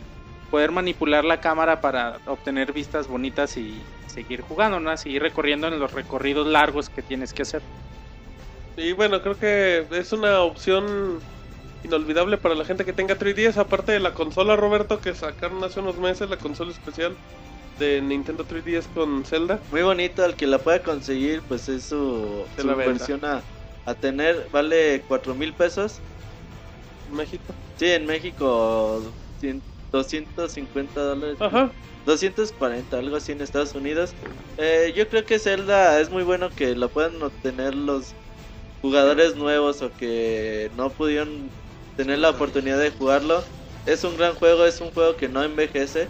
poder 0.50 0.72
manipular 0.72 1.24
la 1.24 1.40
cámara 1.40 1.82
para 1.82 2.20
obtener 2.28 2.74
vistas 2.74 3.08
bonitas 3.08 3.56
y 3.58 3.82
seguir 4.08 4.42
jugando, 4.42 4.80
¿no? 4.80 4.96
Seguir 4.98 5.22
recorriendo 5.22 5.68
en 5.68 5.80
los 5.80 5.94
recorridos 5.94 6.46
largos 6.46 6.90
que 6.90 7.02
tienes 7.02 7.34
que 7.34 7.44
hacer. 7.44 7.62
Y 8.78 8.92
bueno, 8.94 9.22
creo 9.22 9.38
que 9.38 9.86
es 9.92 10.12
una 10.12 10.42
opción 10.42 11.20
inolvidable 11.84 12.38
para 12.38 12.56
la 12.56 12.66
gente 12.66 12.86
que 12.86 12.94
tenga 12.94 13.18
3DS, 13.18 13.58
aparte 13.58 13.94
de 13.94 14.00
la 14.00 14.14
consola, 14.14 14.56
Roberto, 14.56 15.00
que 15.00 15.14
sacaron 15.14 15.64
hace 15.64 15.80
unos 15.80 15.98
meses, 15.98 16.30
la 16.30 16.38
consola 16.38 16.72
especial 16.72 17.16
de 17.80 18.02
Nintendo 18.02 18.46
3DS 18.46 18.86
con 18.94 19.26
Zelda. 19.26 19.60
Muy 19.72 19.82
bonito, 19.82 20.24
al 20.24 20.36
que 20.36 20.48
la 20.48 20.60
pueda 20.60 20.84
conseguir, 20.84 21.42
pues 21.48 21.68
es 21.70 21.84
su, 21.84 22.44
Se 22.56 22.62
su 22.62 22.76
versión 22.76 23.26
a, 23.26 23.42
a 23.86 23.94
tener. 23.96 24.48
Vale 24.52 25.04
4 25.08 25.34
mil 25.34 25.54
pesos. 25.54 26.00
México. 27.12 27.54
Sí, 27.82 27.88
en 27.90 28.06
México 28.06 29.02
100 29.40 29.60
250 29.92 31.02
dólares. 31.02 31.36
Ajá. 31.42 31.72
240, 32.06 32.96
algo 32.96 33.16
así 33.16 33.32
en 33.32 33.42
Estados 33.42 33.74
Unidos. 33.74 34.14
Eh, 34.60 34.94
yo 34.96 35.10
creo 35.10 35.26
que 35.26 35.40
Zelda 35.40 36.00
es 36.00 36.12
muy 36.12 36.22
bueno 36.22 36.52
que 36.56 36.76
lo 36.76 36.90
puedan 36.90 37.20
obtener 37.24 37.74
los 37.74 38.14
jugadores 38.84 39.36
nuevos 39.36 39.82
o 39.82 39.90
que 39.98 40.70
no 40.78 40.92
pudieron 40.92 41.50
tener 41.98 42.20
la 42.20 42.30
oportunidad 42.30 42.78
de 42.78 42.92
jugarlo. 42.92 43.44
Es 43.88 44.04
un 44.04 44.16
gran 44.16 44.36
juego, 44.36 44.64
es 44.68 44.80
un 44.80 44.92
juego 44.92 45.16
que 45.16 45.28
no 45.28 45.42
envejece 45.42 46.08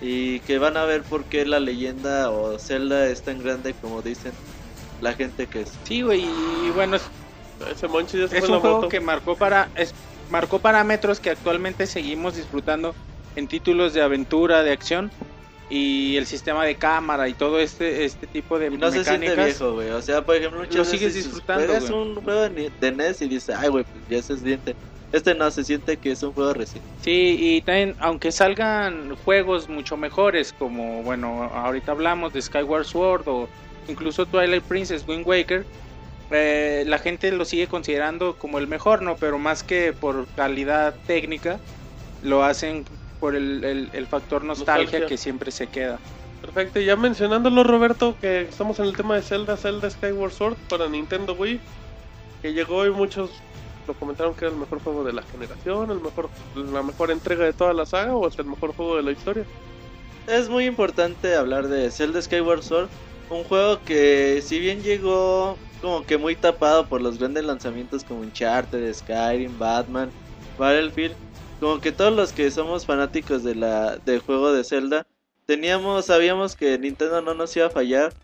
y 0.00 0.38
que 0.40 0.58
van 0.60 0.76
a 0.76 0.84
ver 0.84 1.02
por 1.02 1.24
qué 1.24 1.44
la 1.44 1.58
leyenda 1.58 2.30
o 2.30 2.56
Zelda 2.56 3.08
es 3.08 3.22
tan 3.22 3.42
grande 3.42 3.74
como 3.74 4.00
dicen 4.00 4.30
la 5.00 5.12
gente 5.14 5.48
que 5.48 5.62
es. 5.62 5.72
Sí, 5.82 6.02
güey, 6.02 6.24
y 6.24 6.70
bueno, 6.72 6.94
es, 6.94 7.02
Ese 7.68 7.88
Monchi 7.88 8.16
ya 8.16 8.28
se 8.28 8.38
es 8.38 8.44
fue 8.44 8.48
un 8.50 8.54
la 8.54 8.60
juego 8.60 8.76
moto. 8.76 8.88
que 8.88 9.00
marcó 9.00 9.34
para 9.34 9.68
es, 9.74 9.92
marcó 10.30 10.58
parámetros 10.58 11.20
que 11.20 11.30
actualmente 11.30 11.86
seguimos 11.86 12.36
disfrutando 12.36 12.94
en 13.36 13.48
títulos 13.48 13.94
de 13.94 14.02
aventura, 14.02 14.62
de 14.62 14.72
acción 14.72 15.10
y 15.70 16.16
el 16.16 16.26
sistema 16.26 16.64
de 16.64 16.74
cámara 16.74 17.28
y 17.28 17.34
todo 17.34 17.60
este 17.60 18.04
este 18.04 18.26
tipo 18.26 18.58
de 18.58 18.66
Y 18.66 18.76
no 18.76 18.90
se 18.90 19.04
siente 19.04 19.28
mecánicas. 19.28 19.58
viejo, 19.58 19.74
güey. 19.74 19.90
O 19.90 20.02
sea, 20.02 20.22
por 20.22 20.36
ejemplo, 20.36 20.64
Lo 20.64 20.84
sigues 20.84 21.14
disfrutando, 21.14 21.66
Juegas 21.66 21.90
un 21.90 22.16
juego 22.16 22.48
de, 22.48 22.92
NES 22.92 23.22
y 23.22 23.28
dices, 23.28 23.54
ay, 23.56 23.68
güey, 23.68 23.84
pues 23.84 24.08
ya 24.08 24.22
se 24.22 24.36
siente. 24.36 24.74
Este 25.12 25.34
no, 25.34 25.50
se 25.50 25.64
siente 25.64 25.96
que 25.96 26.12
es 26.12 26.22
un 26.22 26.32
juego 26.32 26.54
reciente. 26.54 26.88
Sí, 27.02 27.36
y 27.38 27.62
también, 27.62 27.96
aunque 27.98 28.30
salgan 28.30 29.16
juegos 29.24 29.68
mucho 29.68 29.96
mejores, 29.96 30.52
como, 30.52 31.02
bueno, 31.02 31.50
ahorita 31.52 31.92
hablamos 31.92 32.32
de 32.32 32.42
Skyward 32.42 32.84
Sword 32.84 33.22
o 33.26 33.48
incluso 33.88 34.26
Twilight 34.26 34.62
Princess, 34.64 35.04
Wind 35.06 35.26
Waker, 35.26 35.64
eh, 36.30 36.84
la 36.86 36.98
gente 36.98 37.30
lo 37.32 37.44
sigue 37.44 37.66
considerando 37.66 38.36
como 38.36 38.58
el 38.58 38.66
mejor, 38.66 39.02
¿no? 39.02 39.16
Pero 39.16 39.38
más 39.38 39.62
que 39.62 39.92
por 39.92 40.26
calidad 40.36 40.94
técnica, 41.06 41.58
lo 42.22 42.44
hacen 42.44 42.84
por 43.18 43.34
el, 43.36 43.64
el- 43.64 43.90
el 43.92 44.06
factor 44.06 44.44
nostalgia, 44.44 44.82
Nostalgia. 44.84 45.06
que 45.08 45.16
siempre 45.16 45.50
se 45.50 45.66
queda. 45.66 45.98
Perfecto, 46.40 46.80
y 46.80 46.86
ya 46.86 46.96
mencionándolo 46.96 47.64
Roberto, 47.64 48.16
que 48.20 48.42
estamos 48.42 48.78
en 48.78 48.86
el 48.86 48.96
tema 48.96 49.14
de 49.14 49.22
Zelda, 49.22 49.56
Zelda 49.56 49.90
Skyward 49.90 50.32
Sword 50.32 50.56
para 50.70 50.88
Nintendo 50.88 51.34
Wii, 51.34 51.60
que 52.40 52.52
llegó 52.54 52.86
y 52.86 52.90
muchos 52.90 53.30
lo 53.86 53.92
comentaron 53.94 54.32
que 54.34 54.46
era 54.46 54.54
el 54.54 54.60
mejor 54.60 54.80
juego 54.82 55.04
de 55.04 55.12
la 55.12 55.22
generación, 55.22 55.90
el 55.90 56.00
mejor, 56.00 56.30
la 56.72 56.82
mejor 56.82 57.10
entrega 57.10 57.44
de 57.44 57.52
toda 57.52 57.74
la 57.74 57.84
saga 57.84 58.14
o 58.14 58.26
es 58.26 58.38
el 58.38 58.46
mejor 58.46 58.72
juego 58.74 58.96
de 58.96 59.02
la 59.02 59.10
historia. 59.10 59.44
Es 60.26 60.48
muy 60.48 60.64
importante 60.64 61.34
hablar 61.34 61.66
de 61.68 61.90
Zelda 61.90 62.22
Skyward 62.22 62.62
Sword, 62.62 62.88
un 63.30 63.44
juego 63.44 63.82
que 63.84 64.42
si 64.42 64.58
bien 64.58 64.82
llegó 64.82 65.56
como 65.80 66.04
que 66.04 66.18
muy 66.18 66.36
tapado 66.36 66.88
por 66.88 67.00
los 67.00 67.18
grandes 67.18 67.44
lanzamientos 67.44 68.04
como 68.04 68.20
Uncharted, 68.20 68.92
Skyrim, 68.92 69.58
Batman, 69.58 70.10
Battlefield, 70.58 71.16
como 71.60 71.80
que 71.80 71.92
todos 71.92 72.14
los 72.14 72.32
que 72.32 72.50
somos 72.50 72.84
fanáticos 72.86 73.42
de 73.44 73.54
la 73.54 73.96
del 73.98 74.20
juego 74.20 74.52
de 74.52 74.64
Zelda 74.64 75.06
teníamos 75.46 76.06
sabíamos 76.06 76.56
que 76.56 76.78
Nintendo 76.78 77.22
no 77.22 77.34
nos 77.34 77.56
iba 77.56 77.66
a 77.66 77.70
fallar 77.70 78.14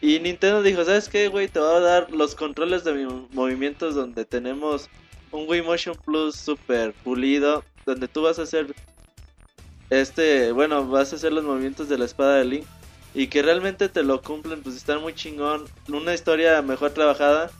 y 0.00 0.18
Nintendo 0.20 0.62
dijo, 0.62 0.84
"¿Sabes 0.84 1.08
qué, 1.08 1.28
güey? 1.28 1.48
Te 1.48 1.60
voy 1.60 1.76
a 1.76 1.80
dar 1.80 2.10
los 2.10 2.34
controles 2.34 2.84
de 2.84 2.94
mi- 2.94 3.28
movimientos 3.32 3.94
donde 3.94 4.24
tenemos 4.24 4.90
un 5.30 5.48
Wii 5.48 5.62
Motion 5.62 5.96
Plus 6.04 6.36
super 6.36 6.94
pulido, 6.94 7.64
donde 7.86 8.08
tú 8.08 8.22
vas 8.22 8.38
a 8.38 8.42
hacer 8.42 8.74
este, 9.90 10.52
bueno, 10.52 10.86
vas 10.88 11.12
a 11.12 11.16
hacer 11.16 11.32
los 11.32 11.44
movimientos 11.44 11.88
de 11.88 11.98
la 11.98 12.04
espada 12.06 12.36
de 12.36 12.44
Link 12.44 12.66
y 13.14 13.28
que 13.28 13.42
realmente 13.42 13.88
te 13.88 14.02
lo 14.02 14.20
cumplen, 14.22 14.62
pues 14.62 14.76
están 14.76 15.00
muy 15.00 15.14
chingón, 15.14 15.64
una 15.88 16.14
historia 16.14 16.60
mejor 16.62 16.90
trabajada. 16.90 17.50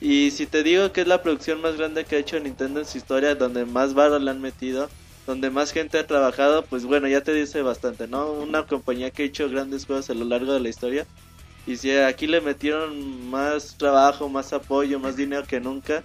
Y 0.00 0.30
si 0.30 0.46
te 0.46 0.62
digo 0.62 0.92
que 0.92 1.00
es 1.00 1.08
la 1.08 1.22
producción 1.22 1.60
más 1.60 1.76
grande 1.76 2.04
que 2.04 2.16
ha 2.16 2.18
hecho 2.20 2.38
Nintendo 2.38 2.80
en 2.80 2.86
su 2.86 2.98
historia, 2.98 3.34
donde 3.34 3.64
más 3.64 3.94
barras 3.94 4.22
le 4.22 4.30
han 4.30 4.40
metido, 4.40 4.88
donde 5.26 5.50
más 5.50 5.72
gente 5.72 5.98
ha 5.98 6.06
trabajado, 6.06 6.62
pues 6.62 6.84
bueno, 6.84 7.08
ya 7.08 7.22
te 7.22 7.32
dice 7.32 7.62
bastante, 7.62 8.06
¿no? 8.06 8.32
Una 8.32 8.66
compañía 8.66 9.10
que 9.10 9.24
ha 9.24 9.26
hecho 9.26 9.48
grandes 9.48 9.86
cosas 9.86 10.10
a 10.10 10.14
lo 10.14 10.24
largo 10.24 10.52
de 10.52 10.60
la 10.60 10.68
historia. 10.68 11.06
Y 11.66 11.76
si 11.76 11.90
aquí 11.90 12.26
le 12.26 12.40
metieron 12.40 13.28
más 13.28 13.76
trabajo, 13.76 14.28
más 14.28 14.52
apoyo, 14.52 15.00
más 15.00 15.16
dinero 15.16 15.44
que 15.46 15.60
nunca, 15.60 16.02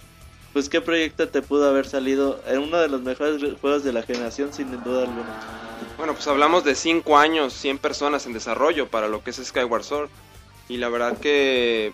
pues 0.52 0.68
qué 0.68 0.80
proyecto 0.80 1.28
te 1.28 1.42
pudo 1.42 1.68
haber 1.68 1.86
salido 1.86 2.40
en 2.46 2.58
uno 2.58 2.78
de 2.78 2.88
los 2.88 3.02
mejores 3.02 3.42
juegos 3.60 3.84
de 3.84 3.92
la 3.92 4.02
generación 4.02 4.52
sin 4.52 4.70
duda 4.82 5.02
alguna. 5.02 5.73
Bueno, 5.96 6.14
pues 6.14 6.26
hablamos 6.26 6.64
de 6.64 6.74
5 6.74 7.16
años, 7.16 7.52
100 7.54 7.78
personas 7.78 8.26
en 8.26 8.32
desarrollo 8.32 8.88
para 8.88 9.08
lo 9.08 9.22
que 9.22 9.30
es 9.30 9.36
Skyward 9.36 9.84
Sword. 9.84 10.10
Y 10.68 10.78
la 10.78 10.88
verdad 10.88 11.18
que 11.18 11.92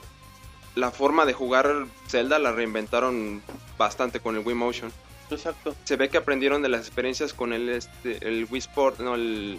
la 0.74 0.90
forma 0.90 1.26
de 1.26 1.32
jugar 1.32 1.86
Zelda 2.08 2.38
la 2.38 2.52
reinventaron 2.52 3.42
bastante 3.76 4.20
con 4.20 4.36
el 4.36 4.46
Wii 4.46 4.56
Motion. 4.56 4.92
Exacto. 5.30 5.74
Se 5.84 5.96
ve 5.96 6.08
que 6.08 6.18
aprendieron 6.18 6.62
de 6.62 6.68
las 6.68 6.80
experiencias 6.80 7.32
con 7.34 7.52
el, 7.52 7.68
este, 7.68 8.26
el 8.26 8.46
Wii 8.50 8.58
Sport, 8.58 9.00
no, 9.00 9.14
el... 9.14 9.58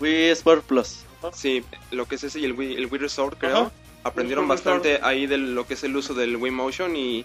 Wii 0.00 0.30
Sport 0.30 0.64
Plus. 0.64 1.04
Sí, 1.32 1.64
lo 1.90 2.06
que 2.06 2.16
es 2.16 2.24
ese 2.24 2.40
y 2.40 2.44
el 2.44 2.52
Wii, 2.52 2.76
el 2.76 2.86
Wii 2.86 3.00
Resort, 3.00 3.38
creo. 3.38 3.70
Aprendieron 4.02 4.48
Resort. 4.48 4.64
bastante 4.64 5.00
ahí 5.02 5.26
de 5.26 5.38
lo 5.38 5.66
que 5.66 5.74
es 5.74 5.84
el 5.84 5.96
uso 5.96 6.14
del 6.14 6.36
Wii 6.36 6.52
Motion 6.52 6.96
y... 6.96 7.24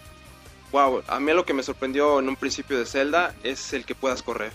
Wow, 0.72 1.02
a 1.08 1.20
mí 1.20 1.34
lo 1.34 1.46
que 1.46 1.54
me 1.54 1.64
sorprendió 1.64 2.20
en 2.20 2.30
un 2.30 2.36
principio 2.36 2.78
de 2.78 2.86
Zelda 2.86 3.34
es 3.44 3.74
el 3.74 3.86
que 3.86 3.96
puedas 3.96 4.22
correr. 4.22 4.52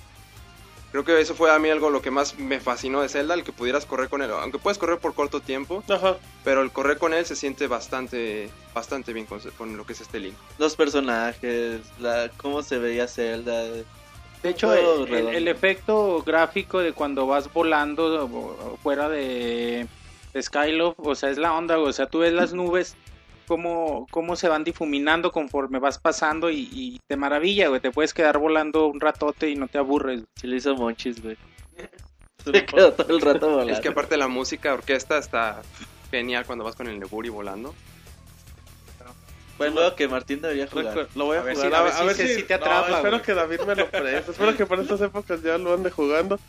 Creo 0.94 1.04
que 1.04 1.20
eso 1.20 1.34
fue 1.34 1.50
a 1.50 1.58
mí 1.58 1.68
algo 1.70 1.90
lo 1.90 2.00
que 2.00 2.12
más 2.12 2.38
me 2.38 2.60
fascinó 2.60 3.02
de 3.02 3.08
Zelda, 3.08 3.34
el 3.34 3.42
que 3.42 3.50
pudieras 3.50 3.84
correr 3.84 4.08
con 4.08 4.22
él. 4.22 4.30
Aunque 4.30 4.60
puedes 4.60 4.78
correr 4.78 5.00
por 5.00 5.12
corto 5.12 5.40
tiempo, 5.40 5.82
Ajá. 5.88 6.18
pero 6.44 6.62
el 6.62 6.70
correr 6.70 6.98
con 6.98 7.12
él 7.12 7.26
se 7.26 7.34
siente 7.34 7.66
bastante 7.66 8.48
bastante 8.72 9.12
bien 9.12 9.26
con, 9.26 9.40
con 9.58 9.76
lo 9.76 9.84
que 9.84 9.94
es 9.94 10.02
este 10.02 10.20
Link. 10.20 10.36
Los 10.56 10.76
personajes, 10.76 11.80
la, 11.98 12.30
cómo 12.36 12.62
se 12.62 12.78
veía 12.78 13.08
Zelda. 13.08 13.64
De 13.64 14.50
hecho, 14.50 14.72
el, 14.72 15.48
efecto 15.48 16.22
gráfico 16.24 16.78
de 16.78 16.92
cuando 16.92 17.26
vas 17.26 17.52
volando 17.52 18.76
fuera 18.80 19.08
de, 19.08 19.88
de 20.32 20.42
Skyloft, 20.44 21.00
o 21.00 21.16
sea, 21.16 21.30
es 21.30 21.38
la 21.38 21.54
onda, 21.54 21.76
o 21.76 21.92
sea, 21.92 22.06
tú 22.06 22.20
ves 22.20 22.32
las 22.32 22.52
nubes, 22.52 22.94
cómo, 23.46 24.06
cómo 24.10 24.36
se 24.36 24.48
van 24.48 24.64
difuminando 24.64 25.32
conforme 25.32 25.78
vas 25.78 25.98
pasando 25.98 26.50
y, 26.50 26.68
y 26.72 27.00
te 27.06 27.16
maravilla, 27.16 27.68
güey, 27.68 27.80
te 27.80 27.90
puedes 27.90 28.12
quedar 28.14 28.38
volando 28.38 28.86
un 28.88 29.00
ratote 29.00 29.48
y 29.50 29.56
no 29.56 29.68
te 29.68 29.78
aburres. 29.78 30.22
Se 30.36 30.46
le 30.46 30.56
hizo 30.56 30.74
monchis, 30.74 31.22
güey. 31.22 31.36
Se 32.44 32.64
quedó 32.66 32.92
todo 32.92 33.14
el 33.16 33.20
rato 33.22 33.48
volando. 33.50 33.72
Es 33.72 33.80
que 33.80 33.88
aparte 33.88 34.16
la 34.16 34.28
música 34.28 34.74
orquesta 34.74 35.18
está 35.18 35.62
genial 36.10 36.44
cuando 36.46 36.64
vas 36.64 36.76
con 36.76 36.86
el 36.88 36.98
Neburi 37.00 37.28
volando. 37.28 37.74
Bueno, 39.56 39.94
que 39.94 40.08
Martín 40.08 40.40
debería 40.40 40.66
jugar. 40.66 41.08
Lo 41.14 41.26
voy 41.26 41.36
a, 41.36 41.40
A 41.40 41.42
ver 41.44 41.54
jugar. 41.54 41.70
si- 41.70 41.74
a, 41.74 41.78
a 41.78 41.82
ver, 41.84 41.92
ver 41.92 42.00
a 42.02 42.04
ver 42.04 42.16
si 42.16 42.22
se- 42.22 42.28
si, 42.28 42.40
si 42.40 42.42
te 42.42 42.58
no, 42.58 42.64
atrapa, 42.64 42.96
espero 42.96 43.10
güey. 43.18 43.22
que 43.22 43.34
David 43.34 43.60
me 43.60 43.74
lo 43.76 43.88
preste. 43.88 44.30
espero 44.32 44.56
que 44.56 44.66
para 44.66 44.82
estas 44.82 45.00
épocas 45.00 45.42
ya 45.42 45.58
lo 45.58 45.72
ande 45.74 45.90
jugando. 45.90 46.40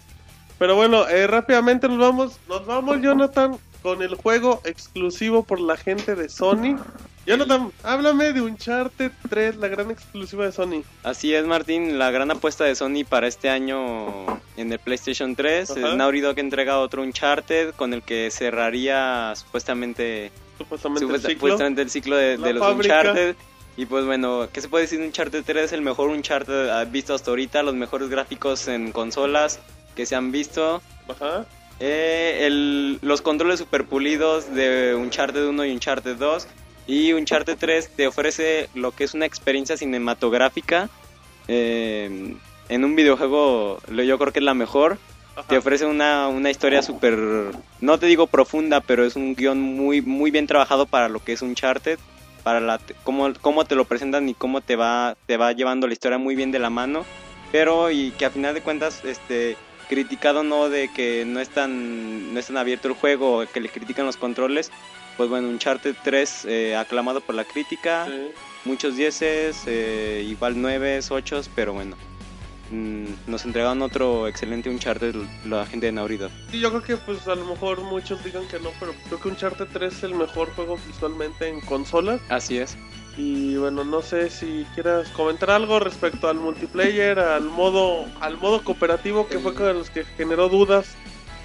Pero 0.58 0.76
bueno, 0.76 1.08
eh, 1.08 1.28
rápidamente 1.28 1.88
nos 1.88 2.00
vamos. 2.00 2.40
Nos 2.48 2.66
vamos, 2.66 3.02
Jonathan, 3.02 3.58
con 3.82 4.02
el 4.02 4.16
juego 4.16 4.62
exclusivo 4.64 5.44
por 5.44 5.60
la 5.60 5.78
gente 5.78 6.16
de 6.16 6.30
Sony. 6.30 6.78
Jonathan, 7.26 7.72
háblame 7.84 8.34
de 8.34 8.42
Uncharted 8.42 9.12
3, 9.30 9.56
la 9.58 9.68
gran 9.68 9.90
exclusiva 9.90 10.46
de 10.46 10.52
Sony. 10.52 10.84
Así 11.04 11.34
es, 11.34 11.44
Martín, 11.46 11.98
la 11.98 12.12
gran 12.12 12.30
apuesta 12.30 12.66
de 12.66 12.76
Sony 12.76 13.04
para 13.08 13.28
este 13.28 13.50
año 13.50 14.26
en 14.58 14.72
el 14.72 14.80
PlayStation 14.80 15.36
3. 15.36 15.72
Ajá. 15.72 15.80
El 15.80 15.98
Naughty 15.98 16.22
Dog 16.22 16.38
entrega 16.38 16.80
otro 16.80 17.02
Uncharted 17.02 17.74
con 17.74 17.94
el 17.94 18.04
que 18.04 18.30
cerraría 18.32 19.34
supuestamente, 19.36 20.32
Supuestamente 20.58 21.06
el 21.06 21.12
ciclo. 21.20 21.34
supuestamente 21.34 21.82
el 21.82 21.90
ciclo 21.90 22.16
de, 22.16 22.38
los 22.38 22.60
fábrica. 22.60 23.00
Uncharted. 23.00 23.36
Y 23.76 23.88
pues 23.88 24.06
bueno, 24.06 24.48
¿qué 24.54 24.62
se 24.62 24.70
puede 24.70 24.84
decir 24.84 25.00
de 25.00 25.08
Uncharted 25.08 25.44
3? 25.44 25.74
El 25.74 25.82
mejor 25.82 26.10
Uncharted 26.10 26.88
visto 26.92 27.14
hasta 27.14 27.32
ahorita, 27.32 27.64
los 27.64 27.74
mejores 27.74 28.08
gráficos 28.10 28.68
en 28.68 28.92
consolas 28.92 29.60
que 29.96 30.06
se 30.06 30.16
han 30.16 30.32
visto. 30.32 30.82
Ajá. 31.08 31.46
Eh, 31.80 32.40
el- 32.46 33.00
los 33.02 33.22
controles 33.22 33.60
super 33.60 33.86
pulidos 33.86 34.54
de 34.54 34.96
Uncharted 34.96 35.46
1 35.48 35.66
y 35.66 35.72
Uncharted 35.72 36.16
2. 36.18 36.48
Y 36.88 37.14
Uncharted 37.14 37.58
3 37.58 37.90
te 37.96 38.08
ofrece 38.08 38.70
lo 38.76 38.92
que 38.92 39.04
es 39.06 39.14
una 39.14 39.26
experiencia 39.26 39.78
cinematográfica. 39.78 40.90
eh, 41.48 42.36
en 42.70 42.84
un 42.84 42.96
videojuego, 42.96 43.80
yo 43.92 44.18
creo 44.18 44.34
que 44.34 44.40
es 44.40 44.46
la 44.46 44.56
mejor. 44.56 44.98
Ajá. 45.36 45.48
Te 45.48 45.58
ofrece 45.58 45.86
una, 45.86 46.28
una 46.30 46.50
historia 46.50 46.82
súper, 46.82 47.16
no 47.82 48.00
te 48.00 48.08
digo 48.08 48.26
profunda, 48.26 48.82
pero 48.82 49.06
es 49.06 49.16
un 49.16 49.36
guion 49.36 49.60
muy, 49.62 50.02
muy 50.02 50.32
bien 50.32 50.48
trabajado 50.48 50.88
para 50.88 51.08
lo 51.10 51.24
que 51.24 51.34
es 51.34 51.44
Uncharted. 51.44 52.00
Para 52.42 52.60
la, 52.62 52.80
cómo, 53.04 53.32
cómo 53.42 53.66
te 53.66 53.76
lo 53.76 53.86
presentan 53.86 54.28
y 54.30 54.34
cómo 54.34 54.62
te 54.62 54.76
va, 54.76 55.16
te 55.28 55.38
va 55.38 55.52
llevando 55.52 55.86
la 55.88 55.94
historia 55.94 56.18
muy 56.18 56.36
bien 56.36 56.52
de 56.52 56.58
la 56.60 56.70
mano. 56.72 57.06
Pero 57.52 57.92
y 57.92 58.10
que 58.18 58.26
a 58.26 58.30
final 58.32 58.54
de 58.56 58.62
cuentas, 58.62 59.04
este, 59.06 59.56
criticado 59.86 60.44
no 60.44 60.70
de 60.70 60.90
que 60.92 61.24
no 61.26 61.40
es 61.40 61.50
tan, 61.50 62.34
no 62.34 62.40
es 62.40 62.48
tan 62.48 62.58
abierto 62.58 62.88
el 62.88 62.94
juego, 62.94 63.44
que 63.52 63.60
le 63.62 63.70
critican 63.70 64.06
los 64.06 64.18
controles. 64.18 64.72
Pues 65.18 65.30
bueno, 65.30 65.48
Uncharted 65.48 65.96
3 66.04 66.46
eh, 66.46 66.76
aclamado 66.76 67.22
por 67.22 67.36
la 67.36 67.46
crítica, 67.46 68.06
Sí. 68.06 68.32
muchos 68.66 68.98
dieces, 68.98 69.64
eh, 69.66 70.26
igual 70.28 70.62
9, 70.62 71.00
8, 71.10 71.42
pero 71.56 71.74
bueno. 71.74 71.96
mm, 72.72 73.06
nos 73.28 73.46
entregaron 73.46 73.82
otro 73.84 74.28
excelente 74.28 74.72
Uncharted 74.72 75.16
la 75.46 75.68
gente 75.68 75.86
de 75.86 75.92
Naughty 75.92 76.18
Dog. 76.18 76.32
Sí, 76.50 76.60
yo 76.60 76.70
creo 76.72 76.82
que 76.82 76.98
pues 76.98 77.28
a 77.28 77.36
lo 77.36 77.46
mejor 77.46 77.80
muchos 77.82 78.24
digan 78.24 78.48
que 78.48 78.60
no, 78.60 78.72
pero 78.80 78.94
creo 79.08 79.20
que 79.22 79.28
Uncharted 79.30 79.68
3 79.72 79.94
es 79.94 80.04
el 80.04 80.16
mejor 80.16 80.50
juego 80.56 80.78
visualmente 80.88 81.48
en 81.48 81.62
consolas. 81.62 82.20
Así 82.28 82.58
es. 82.58 82.76
Y 83.18 83.56
bueno, 83.56 83.84
no 83.86 84.02
sé 84.02 84.30
si 84.30 84.66
quieras 84.74 85.08
comentar 85.10 85.50
algo 85.52 85.80
respecto 85.80 86.28
al 86.28 86.36
multiplayer, 86.38 87.18
al 87.20 87.46
modo, 87.46 88.06
al 88.20 88.38
modo 88.38 88.62
cooperativo 88.64 89.28
que 89.28 89.40
fue 89.40 89.54
con 89.54 89.74
los 89.74 89.90
que 89.90 90.04
generó 90.04 90.50
dudas. 90.50 90.96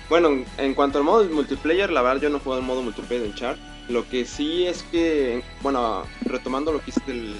Bueno, 0.08 0.44
en 0.58 0.74
cuanto 0.74 0.98
al 0.98 1.04
modo 1.04 1.24
multiplayer, 1.28 1.90
la 1.92 2.02
verdad 2.02 2.22
yo 2.22 2.30
no 2.30 2.38
he 2.38 2.40
jugado 2.40 2.60
el 2.60 2.66
modo 2.66 2.82
multiplayer 2.82 3.22
de 3.22 3.28
Uncharted. 3.28 3.62
Lo 3.88 4.08
que 4.08 4.24
sí 4.24 4.66
es 4.66 4.82
que, 4.84 5.44
bueno, 5.62 6.04
retomando 6.26 6.72
lo 6.72 6.80
que 6.82 6.90
hice 6.90 7.00
del 7.06 7.36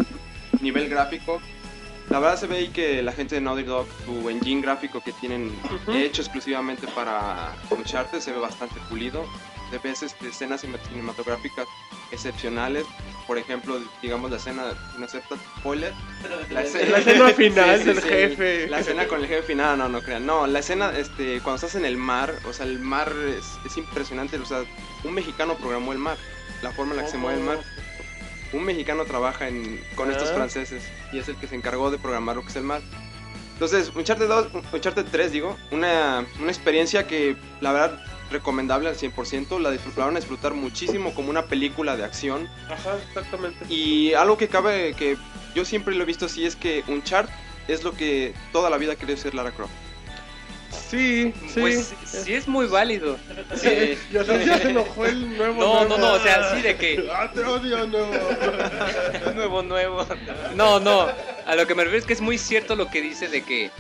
nivel 0.61 0.89
gráfico, 0.89 1.41
la 2.09 2.21
verdad 2.21 2.39
se 2.39 2.47
ve 2.47 2.57
ahí 2.59 2.69
que 2.69 3.03
la 3.03 3.13
gente 3.13 3.35
de 3.37 3.41
Naughty 3.41 3.65
Dog, 3.65 3.87
su 4.05 4.31
engine 4.31 4.61
gráfico 4.63 5.01
que 5.01 5.13
tienen 5.13 5.53
Ujú. 5.87 5.93
hecho 5.97 6.23
exclusivamente 6.23 6.87
para 6.89 7.53
Uncharted, 7.71 8.21
se 8.21 8.33
ve 8.33 8.39
bastante 8.39 8.77
pulido. 8.89 9.25
De 9.73 9.79
veces 9.79 10.17
de 10.21 10.29
escenas 10.31 10.63
cine- 10.65 10.79
cinematográficas 10.89 11.67
excepcionales. 12.11 12.85
Por 13.31 13.39
ejemplo, 13.39 13.81
digamos 14.03 14.29
la 14.29 14.39
escena, 14.39 14.65
no 14.99 15.05
acepta 15.05 15.37
spoiler. 15.61 15.93
La 16.51 16.63
La 16.63 16.99
escena 16.99 17.29
final 17.37 17.77
Sí, 17.79 17.85
sí, 17.85 17.89
del 17.91 18.03
sí. 18.03 18.09
jefe. 18.09 18.67
La 18.67 18.81
escena 18.81 19.07
con 19.07 19.21
el 19.21 19.29
jefe 19.29 19.43
final, 19.45 19.79
no, 19.79 19.89
no 19.89 20.03
crean. 20.03 20.27
No, 20.27 20.49
la 20.49 20.59
escena, 20.59 20.91
este, 20.99 21.41
cuando 21.41 21.55
estás 21.55 21.77
en 21.77 21.85
el 21.85 21.97
mar, 21.97 22.35
o 22.45 22.53
sea, 22.53 22.67
el 22.67 22.81
mar 22.81 23.13
es, 23.39 23.45
es 23.65 23.77
impresionante. 23.77 24.37
O 24.37 24.45
sea, 24.45 24.65
un 25.05 25.15
mexicano 25.15 25.55
programó 25.55 25.93
el 25.93 25.99
mar, 25.99 26.17
la 26.61 26.73
forma 26.73 26.91
en 26.91 26.97
la 26.97 27.05
que 27.05 27.11
se 27.13 27.19
mueve 27.19 27.39
el 27.39 27.45
mar. 27.47 27.61
Un 28.53 28.65
mexicano 28.65 29.05
trabaja 29.05 29.47
en, 29.47 29.81
con 29.95 30.11
estos 30.11 30.31
Ah. 30.31 30.35
franceses 30.35 30.83
y 31.13 31.19
es 31.21 31.29
el 31.29 31.37
que 31.37 31.47
se 31.47 31.55
encargó 31.55 31.93
de 31.93 31.99
programar 31.99 32.35
lo 32.35 32.43
que 32.43 32.49
es 32.49 32.57
el 32.57 32.65
mar. 32.65 32.83
Entonces, 33.53 33.93
Uncharted 33.95 34.27
2, 34.27 34.49
Uncharted 34.73 35.07
3, 35.09 35.31
digo, 35.31 35.57
una, 35.71 36.27
una 36.41 36.51
experiencia 36.51 37.07
que 37.07 37.37
la 37.61 37.71
verdad 37.71 38.05
recomendable 38.31 38.89
al 38.89 38.97
100%, 38.97 39.59
la 39.61 39.71
disfrutaron 39.71 40.17
a 40.17 40.21
disfrutar 40.21 40.55
muchísimo 40.55 41.15
como 41.15 41.31
una 41.31 41.47
película 41.47 41.97
de 41.97 42.05
acción. 42.05 42.49
Ajá, 42.71 42.97
exactamente. 43.09 43.65
Y 43.69 44.15
algo 44.15 44.39
que 44.39 44.49
cabe, 44.49 44.95
que 44.95 45.17
yo 45.55 45.65
siempre 45.65 45.95
lo 45.95 46.03
he 46.03 46.07
visto 46.07 46.27
así, 46.27 46.45
es 46.47 46.57
que 46.57 46.85
Uncharted 46.87 47.33
es 47.69 47.83
lo 47.85 47.93
que 47.93 48.35
toda 48.53 48.71
la 48.71 48.79
vida 48.79 48.97
quería 48.97 49.17
ser 49.17 49.35
Lara 49.35 49.53
Croft. 49.53 49.73
Sí, 50.89 51.33
sí. 51.53 51.61
Pues 51.61 51.95
sí 52.05 52.33
es 52.35 52.47
muy 52.49 52.67
válido. 52.67 53.17
Sí. 53.57 53.97
Ya 54.13 54.25
se, 54.25 54.45
ya 54.45 54.59
se 54.59 54.71
enojó 54.71 55.07
el 55.07 55.37
nuevo. 55.37 55.61
No, 55.61 55.83
no, 55.85 55.89
nuevo. 55.89 55.99
no, 55.99 56.13
o 56.15 56.19
sea, 56.21 56.55
sí 56.55 56.63
de 56.63 56.77
que 56.77 57.09
Ah, 57.13 57.31
te 57.33 57.45
odio, 57.45 57.87
no. 57.87 58.07
nuevo, 59.35 59.63
nuevo. 59.63 60.07
No, 60.55 60.79
no. 60.81 61.09
A 61.47 61.55
lo 61.57 61.67
que 61.67 61.75
me 61.75 61.85
refiero 61.85 62.01
es 62.01 62.07
que 62.07 62.13
es 62.13 62.21
muy 62.21 62.39
cierto 62.39 62.77
lo 62.77 62.89
que 62.91 63.01
dice 63.03 63.29
de 63.29 63.43
que 63.43 63.71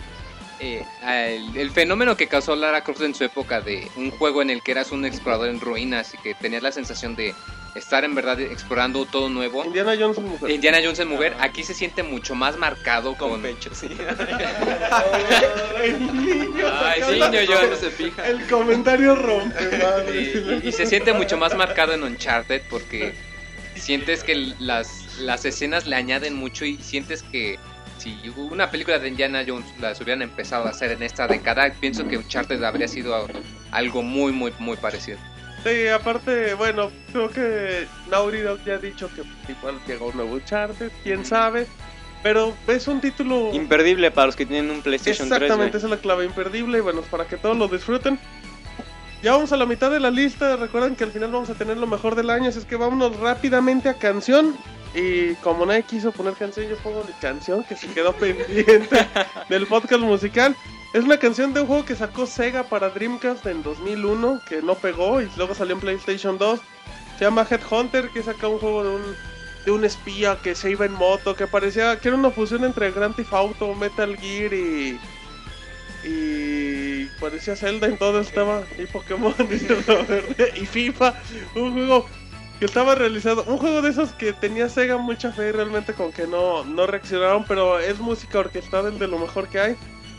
eh, 0.60 0.84
el, 1.06 1.56
el 1.56 1.70
fenómeno 1.70 2.16
que 2.16 2.26
causó 2.28 2.54
Lara 2.56 2.82
Croft 2.84 3.02
en 3.02 3.14
su 3.14 3.24
época 3.24 3.60
de 3.60 3.88
un 3.96 4.10
juego 4.10 4.42
en 4.42 4.50
el 4.50 4.62
que 4.62 4.72
eras 4.72 4.92
un 4.92 5.04
explorador 5.04 5.48
en 5.48 5.60
ruinas 5.60 6.12
y 6.14 6.18
que 6.18 6.34
tenías 6.34 6.62
la 6.62 6.70
sensación 6.72 7.16
de 7.16 7.34
estar 7.74 8.04
en 8.04 8.14
verdad 8.16 8.40
explorando 8.40 9.04
todo 9.06 9.28
nuevo. 9.30 9.64
Indiana 9.64 9.94
Jones 9.98 10.18
es 10.18 10.24
mujer. 10.24 10.50
Indiana 10.50 10.78
Jones 10.82 10.98
en 10.98 11.08
mujer, 11.08 11.36
aquí 11.40 11.62
se 11.62 11.72
siente 11.72 12.02
mucho 12.02 12.34
más 12.34 12.56
marcado 12.58 13.16
con... 13.16 13.40
pecho, 13.42 13.70
sí. 13.74 13.88
El 15.82 16.14
niño 16.24 16.66
Ay, 16.82 17.00
niño, 17.12 17.42
yo- 17.42 17.76
se 17.76 17.90
fija. 17.90 18.26
El 18.28 18.46
comentario 18.48 19.14
rompe, 19.14 19.78
madre. 19.78 20.20
Y, 20.20 20.64
y- 20.64 20.68
y 20.68 20.72
se 20.72 20.86
siente 20.86 21.12
mucho 21.12 21.36
más 21.36 21.54
marcado 21.56 21.92
en 21.94 22.02
Uncharted 22.02 22.62
porque 22.68 23.14
sientes 23.76 24.24
que 24.24 24.34
las, 24.58 25.18
las 25.20 25.44
escenas 25.44 25.86
le 25.86 25.96
añaden 25.96 26.34
mucho 26.34 26.64
y 26.64 26.76
sientes 26.78 27.22
que 27.22 27.58
si 28.00 28.18
una 28.36 28.70
película 28.70 28.98
de 28.98 29.08
Indiana 29.08 29.44
Jones 29.46 29.66
las 29.78 30.00
hubieran 30.00 30.22
empezado 30.22 30.66
a 30.66 30.70
hacer 30.70 30.90
en 30.92 31.02
esta 31.02 31.26
década, 31.28 31.70
pienso 31.78 32.08
que 32.08 32.16
Uncharted 32.16 32.62
habría 32.62 32.88
sido 32.88 33.28
algo 33.70 34.02
muy, 34.02 34.32
muy, 34.32 34.52
muy 34.58 34.76
parecido. 34.76 35.18
Sí, 35.62 35.88
aparte, 35.88 36.54
bueno, 36.54 36.90
creo 37.12 37.28
que 37.30 37.86
Naughty 38.10 38.38
Dog 38.38 38.64
ya 38.64 38.74
ha 38.74 38.78
dicho 38.78 39.10
que 39.14 39.22
igual 39.52 39.78
llegó 39.86 40.06
un 40.06 40.16
nuevo 40.16 40.34
Uncharted, 40.34 40.90
quién 41.02 41.24
sabe. 41.24 41.66
Pero 42.22 42.54
es 42.66 42.86
un 42.86 43.00
título... 43.00 43.50
Imperdible 43.54 44.10
para 44.10 44.26
los 44.26 44.36
que 44.36 44.44
tienen 44.44 44.70
un 44.70 44.82
PlayStation 44.82 45.28
3. 45.28 45.40
Exactamente, 45.40 45.78
esa 45.78 45.86
es 45.86 45.90
la 45.90 45.96
clave 45.96 46.26
imperdible 46.26 46.78
y 46.78 46.80
bueno, 46.82 47.00
para 47.02 47.26
que 47.26 47.36
todos 47.36 47.56
lo 47.56 47.66
disfruten. 47.68 48.18
Ya 49.22 49.32
vamos 49.32 49.52
a 49.52 49.56
la 49.56 49.66
mitad 49.66 49.90
de 49.90 50.00
la 50.00 50.10
lista, 50.10 50.56
recuerden 50.56 50.96
que 50.96 51.04
al 51.04 51.12
final 51.12 51.30
vamos 51.30 51.48
a 51.50 51.54
tener 51.54 51.76
lo 51.76 51.86
mejor 51.86 52.14
del 52.14 52.30
año, 52.30 52.48
así 52.48 52.58
es 52.58 52.64
que 52.64 52.76
vámonos 52.76 53.18
rápidamente 53.18 53.88
a 53.88 53.94
canción. 53.94 54.54
Y 54.94 55.34
como 55.36 55.66
nadie 55.66 55.84
quiso 55.84 56.10
poner 56.10 56.34
canción, 56.34 56.68
yo 56.68 56.76
pongo 56.78 57.04
la 57.08 57.18
canción 57.18 57.62
que 57.64 57.76
se 57.76 57.86
quedó 57.88 58.12
pendiente 58.16 59.06
del 59.48 59.66
podcast 59.66 60.02
musical. 60.02 60.56
Es 60.92 61.04
una 61.04 61.18
canción 61.18 61.54
de 61.54 61.60
un 61.60 61.68
juego 61.68 61.84
que 61.84 61.94
sacó 61.94 62.26
Sega 62.26 62.64
para 62.64 62.90
Dreamcast 62.90 63.46
en 63.46 63.62
2001, 63.62 64.40
que 64.48 64.60
no 64.60 64.74
pegó 64.74 65.22
y 65.22 65.30
luego 65.36 65.54
salió 65.54 65.74
en 65.74 65.80
PlayStation 65.80 66.36
2. 66.36 66.60
Se 67.18 67.24
llama 67.24 67.46
Headhunter, 67.48 68.08
que 68.08 68.22
saca 68.22 68.48
un 68.48 68.58
juego 68.58 68.82
de 68.82 68.90
un, 68.90 69.16
de 69.64 69.70
un 69.70 69.84
espía 69.84 70.38
que 70.42 70.56
se 70.56 70.72
iba 70.72 70.86
en 70.86 70.92
moto, 70.92 71.36
que 71.36 71.46
parecía 71.46 72.00
que 72.00 72.08
era 72.08 72.16
una 72.16 72.30
fusión 72.30 72.64
entre 72.64 72.90
Grand 72.90 73.14
Theft 73.14 73.32
Auto, 73.32 73.74
Metal 73.74 74.16
Gear 74.16 74.52
y... 74.52 74.98
Y 76.02 77.04
parecía 77.20 77.54
Zelda 77.54 77.86
en 77.86 77.98
todo 77.98 78.20
estaba 78.20 78.64
y 78.78 78.86
Pokémon 78.86 79.34
Robert, 79.36 80.56
y 80.56 80.64
FIFA, 80.64 81.14
un 81.54 81.74
juego 81.74 82.06
que 82.60 82.66
estaba 82.66 82.94
realizado, 82.94 83.42
un 83.46 83.56
juego 83.56 83.80
de 83.80 83.88
esos 83.88 84.12
que 84.12 84.34
tenía 84.34 84.68
Sega 84.68 84.98
mucha 84.98 85.32
fe 85.32 85.50
realmente 85.50 85.94
con 85.94 86.12
que 86.12 86.26
no, 86.26 86.62
no 86.62 86.86
reaccionaron, 86.86 87.46
pero 87.48 87.78
es 87.78 87.98
música 87.98 88.38
orquestada, 88.38 88.90
es 88.90 88.98
de 88.98 89.08
lo 89.08 89.18
mejor 89.18 89.48
que 89.48 89.58
hay. 89.58 89.76